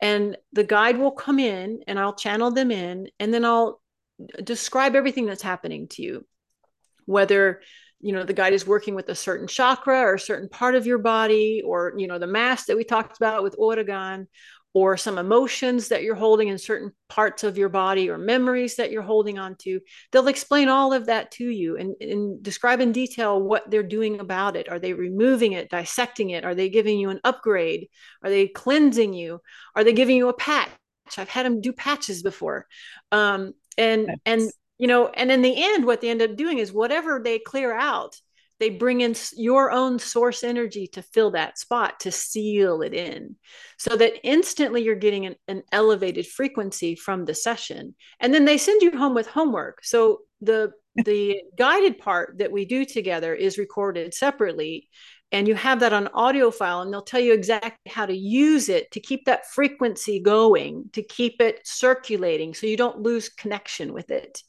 and 0.00 0.36
the 0.52 0.64
guide 0.64 0.98
will 0.98 1.12
come 1.12 1.38
in 1.38 1.80
and 1.86 1.98
I'll 1.98 2.14
channel 2.14 2.50
them 2.50 2.70
in 2.70 3.08
and 3.18 3.32
then 3.32 3.44
I'll 3.44 3.80
describe 4.42 4.94
everything 4.94 5.26
that's 5.26 5.42
happening 5.42 5.88
to 5.88 6.02
you 6.02 6.26
whether 7.04 7.60
you 8.00 8.12
know 8.12 8.24
the 8.24 8.32
guide 8.32 8.52
is 8.52 8.66
working 8.66 8.94
with 8.94 9.08
a 9.08 9.14
certain 9.14 9.46
chakra 9.46 10.00
or 10.00 10.14
a 10.14 10.20
certain 10.20 10.48
part 10.48 10.74
of 10.74 10.86
your 10.86 10.98
body 10.98 11.62
or 11.64 11.94
you 11.96 12.06
know 12.06 12.18
the 12.18 12.26
mass 12.26 12.66
that 12.66 12.76
we 12.76 12.84
talked 12.84 13.16
about 13.16 13.42
with 13.42 13.56
Oregon 13.58 14.28
or 14.76 14.94
some 14.94 15.16
emotions 15.16 15.88
that 15.88 16.02
you're 16.02 16.14
holding 16.14 16.48
in 16.48 16.58
certain 16.58 16.92
parts 17.08 17.44
of 17.44 17.56
your 17.56 17.70
body 17.70 18.10
or 18.10 18.18
memories 18.18 18.76
that 18.76 18.92
you're 18.92 19.00
holding 19.00 19.38
on 19.38 19.56
to 19.56 19.80
they'll 20.12 20.28
explain 20.28 20.68
all 20.68 20.92
of 20.92 21.06
that 21.06 21.30
to 21.30 21.48
you 21.48 21.78
and, 21.78 21.94
and 21.98 22.42
describe 22.42 22.78
in 22.82 22.92
detail 22.92 23.40
what 23.40 23.70
they're 23.70 23.82
doing 23.82 24.20
about 24.20 24.54
it. 24.54 24.68
Are 24.68 24.78
they 24.78 24.92
removing 24.92 25.52
it 25.52 25.70
dissecting 25.70 26.28
it? 26.28 26.44
Are 26.44 26.54
they 26.54 26.68
giving 26.68 26.98
you 26.98 27.08
an 27.08 27.20
upgrade? 27.24 27.88
Are 28.22 28.28
they 28.28 28.48
cleansing 28.48 29.14
you? 29.14 29.40
Are 29.74 29.82
they 29.82 29.94
giving 29.94 30.18
you 30.18 30.28
a 30.28 30.34
patch? 30.34 30.68
I've 31.16 31.30
had 31.30 31.46
them 31.46 31.62
do 31.62 31.72
patches 31.72 32.22
before. 32.22 32.66
Um, 33.12 33.54
and 33.78 34.10
and 34.26 34.42
you 34.76 34.88
know 34.88 35.08
and 35.08 35.32
in 35.32 35.40
the 35.40 35.54
end 35.56 35.86
what 35.86 36.02
they 36.02 36.10
end 36.10 36.20
up 36.20 36.36
doing 36.36 36.58
is 36.58 36.70
whatever 36.70 37.18
they 37.24 37.38
clear 37.38 37.72
out 37.72 38.20
they 38.58 38.70
bring 38.70 39.02
in 39.02 39.14
your 39.36 39.70
own 39.70 39.98
source 39.98 40.42
energy 40.42 40.86
to 40.88 41.02
fill 41.02 41.32
that 41.32 41.58
spot 41.58 42.00
to 42.00 42.10
seal 42.10 42.82
it 42.82 42.94
in 42.94 43.36
so 43.78 43.96
that 43.96 44.26
instantly 44.26 44.82
you're 44.82 44.94
getting 44.94 45.26
an, 45.26 45.34
an, 45.48 45.62
elevated 45.72 46.26
frequency 46.26 46.94
from 46.94 47.24
the 47.24 47.34
session. 47.34 47.94
And 48.20 48.32
then 48.32 48.44
they 48.44 48.58
send 48.58 48.82
you 48.82 48.96
home 48.96 49.14
with 49.14 49.26
homework. 49.26 49.84
So 49.84 50.20
the 50.40 50.72
the 51.04 51.42
guided 51.58 51.98
part 51.98 52.38
that 52.38 52.50
we 52.50 52.64
do 52.64 52.84
together 52.84 53.34
is 53.34 53.58
recorded 53.58 54.14
separately 54.14 54.88
and 55.32 55.48
you 55.48 55.54
have 55.54 55.80
that 55.80 55.92
on 55.92 56.08
audio 56.08 56.50
file 56.50 56.80
and 56.80 56.92
they'll 56.92 57.02
tell 57.02 57.20
you 57.20 57.34
exactly 57.34 57.92
how 57.92 58.06
to 58.06 58.16
use 58.16 58.68
it 58.68 58.90
to 58.92 59.00
keep 59.00 59.24
that 59.26 59.46
frequency 59.46 60.20
going 60.20 60.88
to 60.92 61.02
keep 61.02 61.40
it 61.40 61.60
circulating 61.64 62.54
so 62.54 62.66
you 62.66 62.76
don't 62.76 63.00
lose 63.00 63.28
connection 63.28 63.92
with 63.92 64.10
it 64.10 64.42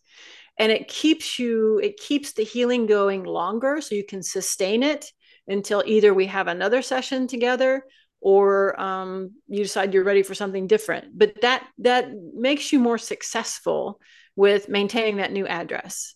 and 0.58 0.72
it 0.72 0.88
keeps 0.88 1.38
you 1.38 1.80
it 1.80 1.98
keeps 1.98 2.34
the 2.34 2.44
healing 2.44 2.86
going 2.86 3.24
longer 3.24 3.80
so 3.82 3.96
you 3.96 4.06
can 4.06 4.24
sustain 4.24 4.84
it 4.84 5.12
until 5.48 5.84
either 5.86 6.14
we 6.14 6.26
have 6.26 6.48
another 6.48 6.82
session 6.82 7.28
together 7.28 7.84
or 8.20 8.80
um, 8.82 9.32
you 9.48 9.64
decide 9.64 9.94
you're 9.94 10.04
ready 10.04 10.24
for 10.24 10.34
something 10.34 10.68
different. 10.68 11.18
But 11.18 11.40
that 11.42 11.66
that 11.80 12.10
makes 12.34 12.74
you 12.74 12.80
more 12.80 12.98
successful 12.98 14.00
with 14.36 14.70
maintaining 14.70 15.18
that 15.18 15.32
new 15.32 15.46
address. 15.48 16.16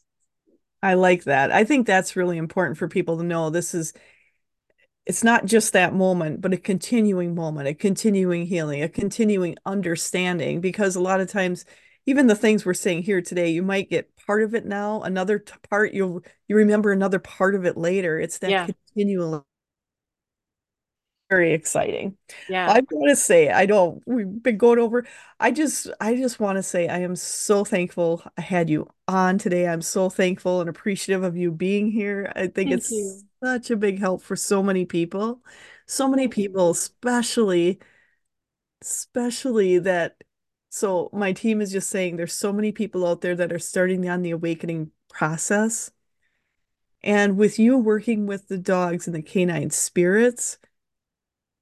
I 0.84 0.96
like 0.96 1.26
that. 1.26 1.52
I 1.52 1.64
think 1.64 1.86
that's 1.86 2.16
really 2.16 2.38
important 2.38 2.78
for 2.78 2.88
people 2.88 3.18
to 3.18 3.24
know 3.24 3.50
this 3.50 3.74
is 3.74 3.94
it's 5.06 5.24
not 5.24 5.46
just 5.46 5.74
that 5.74 5.96
moment 5.96 6.42
but 6.42 6.54
a 6.54 6.58
continuing 6.58 7.34
moment 7.34 7.68
a 7.68 7.74
continuing 7.74 8.46
healing 8.46 8.84
a 8.84 8.88
continuing 8.88 9.56
understanding 9.66 10.62
because 10.62 10.96
a 10.96 11.02
lot 11.02 11.20
of 11.20 11.28
times 11.28 11.66
even 12.06 12.28
the 12.28 12.36
things 12.36 12.66
we're 12.66 12.74
saying 12.74 13.04
here 13.04 13.22
today, 13.22 13.50
you 13.50 13.62
might 13.62 13.90
get 13.90 14.11
part 14.26 14.44
of 14.44 14.56
it 14.56 14.66
now, 14.66 15.02
another 15.02 15.40
t- 15.40 15.54
part 15.70 15.94
you'll 15.94 16.22
you 16.48 16.56
remember 16.56 16.92
another 16.92 17.20
part 17.20 17.56
of 17.56 17.66
it 17.66 17.78
later. 17.78 18.20
It's 18.20 18.40
that 18.40 18.52
yeah. 18.52 18.68
continual 18.68 19.46
very 21.32 21.54
exciting. 21.54 22.18
Yeah. 22.50 22.70
I 22.70 22.82
want 22.92 23.10
to 23.10 23.16
say, 23.16 23.50
I 23.50 23.66
don't 23.66 24.04
we've 24.06 24.44
been 24.44 24.58
going 24.58 24.80
over. 24.80 25.06
I 25.40 25.52
just 25.52 25.90
I 26.02 26.16
just 26.16 26.40
want 26.42 26.58
to 26.58 26.64
say 26.64 26.90
I 26.90 27.00
am 27.00 27.16
so 27.16 27.64
thankful 27.64 28.22
I 28.38 28.42
had 28.42 28.70
you 28.70 28.88
on 29.08 29.38
today. 29.38 29.68
I'm 29.68 29.82
so 29.82 30.10
thankful 30.10 30.60
and 30.60 30.70
appreciative 30.70 31.24
of 31.24 31.38
you 31.38 31.52
being 31.52 31.90
here. 31.90 32.32
I 32.36 32.48
think 32.48 32.56
Thank 32.56 32.74
it's 32.74 32.92
you. 32.92 33.22
such 33.42 33.72
a 33.72 33.78
big 33.78 34.00
help 34.00 34.22
for 34.22 34.36
so 34.36 34.62
many 34.62 34.86
people. 34.86 35.42
So 35.88 36.08
many 36.08 36.28
people, 36.28 36.72
especially 36.72 37.80
especially 38.82 39.80
that 39.80 40.18
so 40.74 41.10
my 41.12 41.34
team 41.34 41.60
is 41.60 41.70
just 41.70 41.90
saying 41.90 42.16
there's 42.16 42.32
so 42.32 42.54
many 42.54 42.72
people 42.72 43.06
out 43.06 43.20
there 43.20 43.36
that 43.36 43.52
are 43.52 43.60
starting 43.60 44.08
on 44.08 44.22
the 44.22 44.32
awakening 44.32 44.92
process. 45.10 45.92
And 47.04 47.36
with 47.36 47.60
you 47.60 47.78
working 47.78 48.26
with 48.26 48.48
the 48.48 48.58
dogs 48.58 49.06
and 49.06 49.16
the 49.16 49.22
canine 49.22 49.70
spirits, 49.70 50.60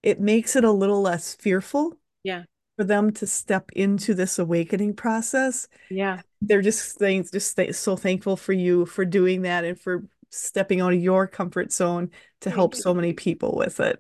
it 0.04 0.20
makes 0.20 0.56
it 0.56 0.64
a 0.64 0.72
little 0.72 1.02
less 1.02 1.34
fearful. 1.34 1.98
Yeah. 2.24 2.44
For 2.78 2.84
them 2.84 3.12
to 3.14 3.26
step 3.26 3.72
into 3.74 4.14
this 4.14 4.38
awakening 4.38 4.94
process. 4.94 5.68
Yeah. 5.90 6.22
They're 6.42 6.62
just 6.62 7.00
saying, 7.00 7.28
just 7.34 7.60
so 7.74 7.96
thankful 7.96 8.38
for 8.38 8.54
you 8.54 8.86
for 8.86 9.06
doing 9.06 9.42
that 9.42 9.66
and 9.66 9.78
for 9.78 10.06
stepping 10.30 10.82
out 10.82 10.94
of 10.94 11.02
your 11.02 11.26
comfort 11.26 11.74
zone 11.74 12.12
to 12.42 12.52
help 12.52 12.76
so 12.76 12.94
many 12.94 13.14
people 13.14 13.56
with 13.56 13.80
it. 13.80 14.00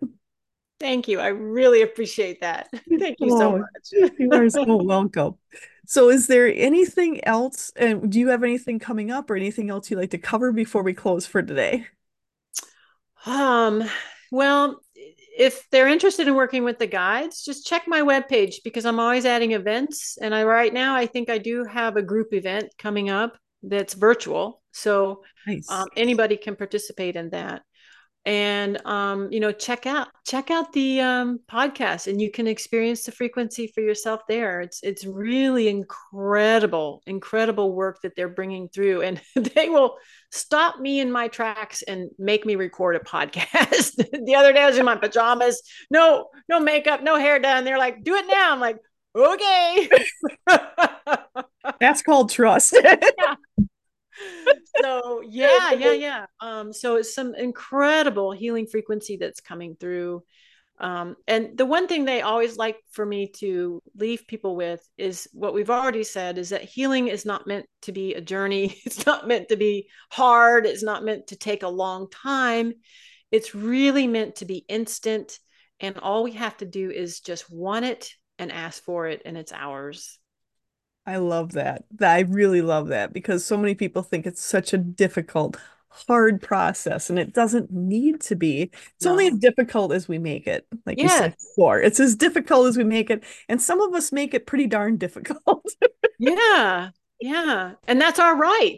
Thank 0.80 1.07
you. 1.07 1.19
I 1.19 1.27
really 1.27 1.81
appreciate 1.81 2.41
that. 2.41 2.69
Thank 2.99 3.18
you 3.19 3.30
so 3.30 3.56
oh, 3.56 3.57
much. 3.60 4.11
you 4.19 4.30
are 4.31 4.49
so 4.49 4.76
welcome. 4.77 5.35
So, 5.85 6.10
is 6.10 6.27
there 6.27 6.47
anything 6.47 7.23
else? 7.26 7.72
And 7.76 8.11
do 8.11 8.19
you 8.19 8.30
have 8.30 8.43
anything 8.43 8.80
coming 8.80 9.11
up 9.11 9.30
or 9.30 9.35
anything 9.35 9.69
else 9.69 9.89
you'd 9.89 9.97
like 9.97 10.11
to 10.11 10.18
cover 10.18 10.51
before 10.51 10.84
we 10.84 10.93
close 10.93 11.26
for 11.26 11.41
today? 11.41 11.88
Um, 13.26 13.84
well, 14.31 14.81
if 15.38 15.68
they're 15.72 15.88
interested 15.88 16.27
in 16.27 16.35
working 16.35 16.64
with 16.64 16.80
the 16.80 16.88
guides, 16.88 17.43
just 17.43 17.65
check 17.65 17.88
my 17.88 18.01
webpage 18.01 18.57
because 18.64 18.85
I'm 18.85 18.99
always 18.99 19.26
adding 19.26 19.53
events. 19.53 20.18
And 20.22 20.34
I 20.35 20.43
right 20.43 20.73
now 20.73 20.95
I 20.95 21.07
think 21.07 21.30
I 21.30 21.38
do 21.39 21.65
have 21.65 21.97
a 21.97 22.03
group 22.03 22.34
event 22.34 22.72
coming 22.77 23.10
up 23.10 23.38
that's 23.64 23.93
virtual. 23.93 24.61
So 24.72 25.23
nice. 25.47 25.69
um, 25.69 25.88
anybody 25.97 26.38
can 26.38 26.56
participate 26.56 27.15
in 27.15 27.31
that 27.31 27.64
and 28.26 28.86
um, 28.86 29.32
you 29.32 29.40
know 29.40 29.52
check 29.52 29.86
out 29.86 30.10
check 30.26 30.52
out 30.52 30.72
the 30.74 31.00
um, 31.00 31.40
podcast 31.50 32.08
and 32.08 32.22
you 32.22 32.30
can 32.30 32.48
experience 32.48 33.04
the 33.04 33.12
frequency 33.12 33.68
for 33.68 33.82
yourself 33.82 34.22
there. 34.28 34.62
It's 34.62 34.82
it's 34.84 35.06
really 35.06 35.68
incredible 35.68 37.02
incredible 37.08 37.74
work 37.74 38.02
that 38.04 38.16
they're 38.16 38.30
bringing 38.30 38.70
through 38.70 39.02
and 39.02 39.22
they 39.36 39.70
will 39.70 39.98
stop 40.32 40.80
me 40.80 41.00
in 41.00 41.12
my 41.12 41.28
tracks 41.28 41.82
and 41.82 42.10
make 42.20 42.46
me 42.46 42.56
record 42.56 42.96
a 42.96 43.00
podcast. 43.00 43.96
The 44.26 44.36
other 44.36 44.54
day 44.54 44.64
i 44.64 44.68
was 44.68 44.78
in 44.78 44.86
my 44.86 44.96
pajamas 44.96 45.62
no 45.90 46.28
no 46.48 46.60
makeup 46.60 47.02
no 47.02 47.18
hair 47.18 47.40
done. 47.40 47.64
They're 47.64 47.78
like 47.78 48.04
do 48.04 48.16
it 48.16 48.26
now. 48.28 48.54
I'm 48.54 48.60
like 48.60 48.78
okay. 49.16 49.90
That's 51.80 52.02
called 52.02 52.32
trust. 52.32 52.76
Yeah 53.18 53.36
so 54.81 55.22
yeah 55.27 55.72
yeah 55.72 55.93
yeah 55.93 56.26
um 56.39 56.73
so 56.73 56.95
it's 56.97 57.14
some 57.14 57.35
incredible 57.35 58.31
healing 58.31 58.68
frequency 58.68 59.18
that's 59.18 59.41
coming 59.41 59.76
through. 59.80 60.23
Um 60.80 61.15
and 61.27 61.57
the 61.57 61.65
one 61.65 61.88
thing 61.88 62.06
they 62.06 62.22
always 62.22 62.57
like 62.57 62.77
for 62.91 63.06
me 63.06 63.31
to 63.38 63.81
leave 63.95 64.27
people 64.27 64.56
with 64.56 64.81
is 64.97 65.27
what 65.34 65.53
we've 65.53 65.69
already 65.69 66.03
said 66.03 66.38
is 66.38 66.49
that 66.49 66.64
healing 66.64 67.07
is 67.07 67.26
not 67.26 67.47
meant 67.47 67.65
to 67.84 67.91
be 67.91 68.14
a 68.14 68.22
journey. 68.22 68.77
It's 68.85 69.06
not 69.06 69.27
meant 69.27 69.49
to 69.49 69.57
be 69.57 69.89
hard. 70.10 70.65
It's 70.65 70.84
not 70.84 71.03
meant 71.03 71.27
to 71.27 71.35
take 71.35 71.64
a 71.64 71.69
long 71.69 72.10
time. 72.10 72.73
It's 73.31 73.53
really 73.53 74.07
meant 74.07 74.38
to 74.38 74.45
be 74.45 74.65
instant 74.68 75.38
and 75.80 75.97
all 75.97 76.23
we 76.23 76.34
have 76.34 76.57
to 76.57 76.65
do 76.65 76.91
is 76.91 77.22
just 77.22 77.49
want 77.49 77.85
it 77.85 78.11
and 78.38 78.51
ask 78.51 78.84
for 78.84 79.07
it 79.07 79.22
and 79.26 79.38
it's 79.38 79.51
ours 79.51 80.19
I 81.10 81.18
love 81.18 81.53
that. 81.53 81.86
I 81.99 82.19
really 82.19 82.61
love 82.61 82.90
that 82.90 83.14
because 83.14 83.44
so 83.44 83.57
many 83.57 83.73
people 83.73 84.03
think 84.03 84.27
it's 84.27 84.44
such 84.44 84.73
a 84.73 84.77
difficult, 84.77 85.57
hard 85.90 86.40
process, 86.40 87.10
and 87.10 87.18
it 87.18 87.34
doesn't 87.34 87.72
need 87.72 88.22
to 88.22 88.36
be. 88.36 88.69
It's 88.95 89.06
no. 89.06 89.11
only 89.11 89.27
as 89.27 89.40
difficult 89.40 89.91
as 89.91 90.07
we 90.07 90.19
make 90.19 90.45
it. 90.45 90.68
Like 90.86 90.99
you 90.99 91.10
said 91.10 91.36
before, 91.36 91.81
it's 91.81 91.99
as 91.99 92.15
difficult 92.15 92.68
as 92.68 92.77
we 92.77 92.84
make 92.84 93.10
it, 93.10 93.23
and 93.48 93.60
some 93.60 93.81
of 93.81 93.95
us 93.95 94.11
make 94.11 94.36
it 94.36 94.45
pretty 94.45 94.68
darn 94.68 94.98
difficult. 94.98 95.65
yeah, 96.19 96.91
yeah, 97.19 97.72
and 97.88 97.99
that's 97.99 98.19
our 98.19 98.36
right. 98.36 98.77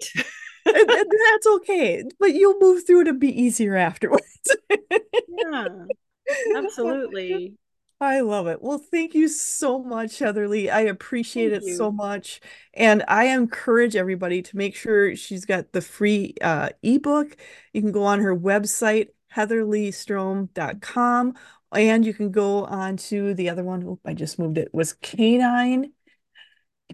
and, 0.66 0.76
and 0.76 0.90
that's 1.32 1.48
okay, 1.48 2.04
but 2.18 2.34
you'll 2.34 2.60
move 2.62 2.88
through 2.88 3.02
it 3.02 3.08
and 3.10 3.20
be 3.20 3.42
easier 3.42 3.76
afterwards. 3.76 4.26
yeah, 4.70 5.68
absolutely. 6.56 7.56
I 8.02 8.22
love 8.22 8.48
it. 8.48 8.64
Well, 8.64 8.80
thank 8.80 9.14
you 9.14 9.28
so 9.28 9.78
much, 9.84 10.18
Heather 10.18 10.48
Leigh. 10.48 10.72
I 10.72 10.82
appreciate 10.82 11.52
Thank 11.52 11.64
it 11.64 11.78
so 11.78 11.92
much. 11.92 12.42
And 12.74 13.04
I 13.08 13.26
encourage 13.26 13.96
everybody 13.96 14.42
to 14.42 14.58
make 14.58 14.76
sure 14.76 15.16
she's 15.16 15.46
got 15.46 15.72
the 15.72 15.82
free 15.82 16.34
uh, 16.42 16.70
ebook. 16.82 17.38
You 17.74 17.82
can 17.82 17.92
go 17.92 18.02
on 18.04 18.20
her 18.22 18.36
website, 18.36 19.10
heatherleighstrom.com, 19.36 21.34
and 21.74 22.04
you 22.04 22.14
can 22.16 22.32
go 22.32 22.66
on 22.66 22.98
to 22.98 23.36
the 23.36 23.50
other 23.50 23.64
one. 23.64 24.00
I 24.04 24.16
just 24.16 24.40
moved 24.40 24.58
it, 24.58 24.74
was 24.74 24.94
Canine. 24.94 25.92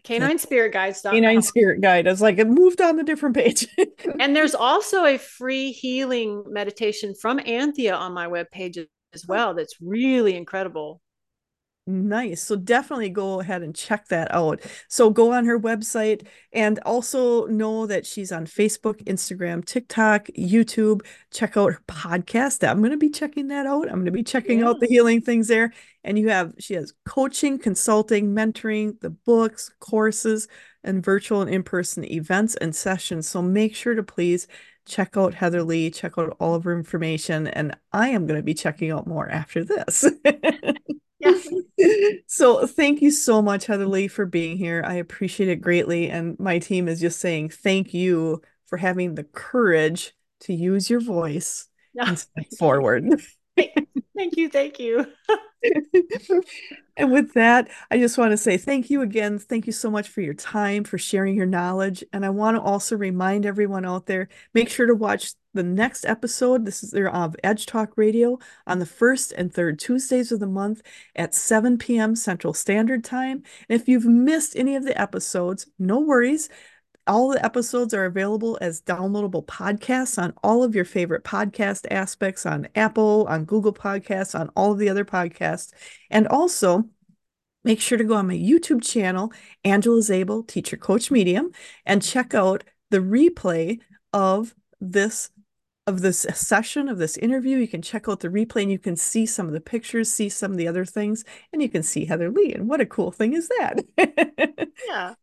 Canine 0.03 0.39
Spirit 0.39 0.73
Guides. 0.73 1.01
Canine 1.01 1.41
Spirit 1.41 1.79
Guide. 1.79 2.05
I 2.05 2.11
was 2.11 2.21
like, 2.21 2.37
it 2.37 2.49
moved 2.49 2.81
on 2.81 2.97
the 2.97 3.03
different 3.03 3.33
page. 3.33 3.65
and 4.19 4.35
there's 4.35 4.53
also 4.53 5.05
a 5.05 5.17
free 5.17 5.71
healing 5.71 6.43
meditation 6.47 7.15
from 7.15 7.39
Anthea 7.39 7.95
on 7.95 8.13
my 8.13 8.27
webpage 8.27 8.85
as 9.17 9.25
well 9.27 9.53
that's 9.53 9.75
really 9.81 10.35
incredible. 10.35 11.01
Nice. 11.89 12.43
So 12.43 12.57
definitely 12.57 13.07
go 13.07 13.39
ahead 13.39 13.61
and 13.61 13.73
check 13.73 14.09
that 14.09 14.33
out. 14.35 14.59
So 14.89 15.09
go 15.09 15.31
on 15.31 15.45
her 15.45 15.57
website 15.57 16.27
and 16.51 16.79
also 16.79 17.45
know 17.45 17.87
that 17.87 18.05
she's 18.05 18.33
on 18.33 18.45
Facebook, 18.45 19.01
Instagram, 19.05 19.63
TikTok, 19.63 20.27
YouTube. 20.37 21.05
Check 21.31 21.55
out 21.55 21.71
her 21.71 21.81
podcast. 21.87 22.67
I'm 22.67 22.79
going 22.79 22.91
to 22.91 22.97
be 22.97 23.09
checking 23.09 23.47
that 23.47 23.65
out. 23.65 23.87
I'm 23.87 23.99
going 23.99 24.05
to 24.05 24.11
be 24.11 24.21
checking 24.21 24.59
yeah. 24.59 24.67
out 24.67 24.81
the 24.81 24.87
healing 24.87 25.21
things 25.21 25.47
there. 25.47 25.71
And 26.03 26.19
you 26.19 26.27
have, 26.27 26.53
she 26.59 26.73
has 26.73 26.93
coaching, 27.05 27.57
consulting, 27.57 28.35
mentoring, 28.35 28.99
the 28.99 29.11
books, 29.11 29.71
courses, 29.79 30.49
and 30.83 31.01
virtual 31.01 31.41
and 31.41 31.49
in 31.49 31.63
person 31.63 32.03
events 32.11 32.57
and 32.57 32.75
sessions. 32.75 33.29
So 33.29 33.41
make 33.41 33.73
sure 33.73 33.95
to 33.95 34.03
please 34.03 34.47
check 34.87 35.17
out 35.17 35.33
Heather 35.33 35.63
Leigh, 35.63 35.91
check 35.91 36.17
out 36.17 36.35
all 36.39 36.55
of 36.55 36.63
her 36.63 36.75
information. 36.75 37.47
And 37.47 37.75
I 37.91 38.09
am 38.09 38.25
going 38.25 38.39
to 38.39 38.43
be 38.43 38.53
checking 38.53 38.91
out 38.91 39.07
more 39.07 39.29
after 39.29 39.63
this. 39.63 40.05
Yes. 41.19 41.47
so 42.27 42.67
thank 42.67 43.01
you 43.01 43.11
so 43.11 43.41
much, 43.41 43.65
Heather 43.65 43.87
Leigh, 43.87 44.07
for 44.07 44.25
being 44.25 44.57
here. 44.57 44.83
I 44.85 44.95
appreciate 44.95 45.49
it 45.49 45.61
greatly. 45.61 46.09
And 46.09 46.39
my 46.39 46.59
team 46.59 46.87
is 46.87 46.99
just 46.99 47.19
saying 47.19 47.49
thank 47.49 47.93
you 47.93 48.41
for 48.67 48.77
having 48.77 49.15
the 49.15 49.23
courage 49.23 50.13
to 50.41 50.53
use 50.53 50.89
your 50.89 50.99
voice 50.99 51.67
and 51.95 52.17
step 52.17 52.45
forward. 52.57 53.21
thank 54.15 54.37
you. 54.37 54.49
Thank 54.49 54.79
you. 54.79 55.07
and 56.97 57.11
with 57.11 57.33
that, 57.33 57.69
I 57.91 57.99
just 57.99 58.17
want 58.17 58.31
to 58.31 58.37
say 58.37 58.57
thank 58.57 58.89
you 58.89 59.01
again. 59.01 59.37
Thank 59.37 59.67
you 59.67 59.71
so 59.71 59.91
much 59.91 60.09
for 60.09 60.21
your 60.21 60.33
time, 60.33 60.83
for 60.83 60.97
sharing 60.97 61.35
your 61.35 61.45
knowledge. 61.45 62.03
And 62.11 62.25
I 62.25 62.29
want 62.31 62.57
to 62.57 62.61
also 62.61 62.97
remind 62.97 63.45
everyone 63.45 63.85
out 63.85 64.07
there 64.07 64.29
make 64.53 64.67
sure 64.67 64.87
to 64.87 64.95
watch 64.95 65.33
the 65.53 65.63
next 65.63 66.05
episode. 66.05 66.65
This 66.65 66.83
is 66.83 66.91
there 66.91 67.09
of 67.13 67.35
Edge 67.43 67.67
Talk 67.67 67.97
Radio 67.97 68.39
on 68.65 68.79
the 68.79 68.85
first 68.85 69.31
and 69.33 69.53
third 69.53 69.79
Tuesdays 69.79 70.31
of 70.31 70.39
the 70.39 70.47
month 70.47 70.81
at 71.15 71.35
7 71.35 71.77
p.m. 71.77 72.15
Central 72.15 72.53
Standard 72.53 73.03
Time. 73.03 73.43
And 73.69 73.79
if 73.79 73.87
you've 73.87 74.05
missed 74.05 74.55
any 74.55 74.75
of 74.75 74.83
the 74.83 74.99
episodes, 74.99 75.67
no 75.77 75.99
worries. 75.99 76.49
All 77.07 77.29
the 77.29 77.43
episodes 77.43 77.93
are 77.93 78.05
available 78.05 78.57
as 78.61 78.81
downloadable 78.81 79.45
podcasts 79.45 80.21
on 80.21 80.33
all 80.43 80.63
of 80.63 80.75
your 80.75 80.85
favorite 80.85 81.23
podcast 81.23 81.85
aspects 81.89 82.45
on 82.45 82.67
Apple, 82.75 83.25
on 83.29 83.45
Google 83.45 83.73
Podcasts, 83.73 84.37
on 84.37 84.49
all 84.55 84.73
of 84.73 84.77
the 84.77 84.89
other 84.89 85.05
podcasts. 85.05 85.71
And 86.09 86.27
also, 86.27 86.83
make 87.63 87.79
sure 87.79 87.97
to 87.97 88.03
go 88.03 88.15
on 88.15 88.27
my 88.27 88.35
YouTube 88.35 88.83
channel, 88.83 89.31
Angela 89.63 90.01
Zabel, 90.01 90.43
Teacher 90.43 90.77
Coach 90.77 91.09
Medium, 91.09 91.51
and 91.85 92.03
check 92.03 92.33
out 92.33 92.63
the 92.89 92.99
replay 92.99 93.79
of 94.13 94.53
this 94.79 95.29
of 95.87 96.01
this 96.01 96.25
session 96.33 96.89
of 96.89 96.97
this 96.97 97.15
interview. 97.15 97.57
You 97.57 97.67
can 97.67 97.81
check 97.81 98.09
out 98.09 98.19
the 98.19 98.27
replay 98.27 98.63
and 98.63 98.71
you 98.71 98.77
can 98.77 98.97
see 98.97 99.25
some 99.25 99.47
of 99.47 99.53
the 99.53 99.61
pictures 99.61 100.11
see 100.11 100.27
some 100.27 100.51
of 100.51 100.57
the 100.57 100.67
other 100.67 100.83
things 100.83 101.23
and 101.53 101.61
you 101.61 101.69
can 101.69 101.81
see 101.81 102.03
heather 102.05 102.29
leigh 102.29 102.51
and 102.53 102.67
what 102.67 102.81
a 102.81 102.85
cool 102.85 103.11
thing 103.11 103.33
is 103.33 103.47
that? 103.47 103.85
Yeah. 104.87 105.13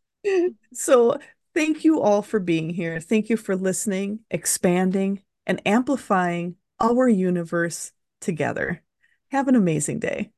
So 0.73 1.19
Thank 1.55 1.85
you 1.85 2.01
all 2.01 2.21
for 2.21 2.39
being 2.39 2.69
here. 2.69 2.99
Thank 2.99 3.29
you 3.29 3.37
for 3.37 3.55
listening, 3.55 4.19
expanding, 4.29 5.21
and 5.47 5.61
amplifying 5.65 6.55
our 6.81 7.07
universe 7.07 7.93
together. 8.19 8.83
Have 9.31 9.47
an 9.47 9.55
amazing 9.55 9.99
day. 9.99 10.31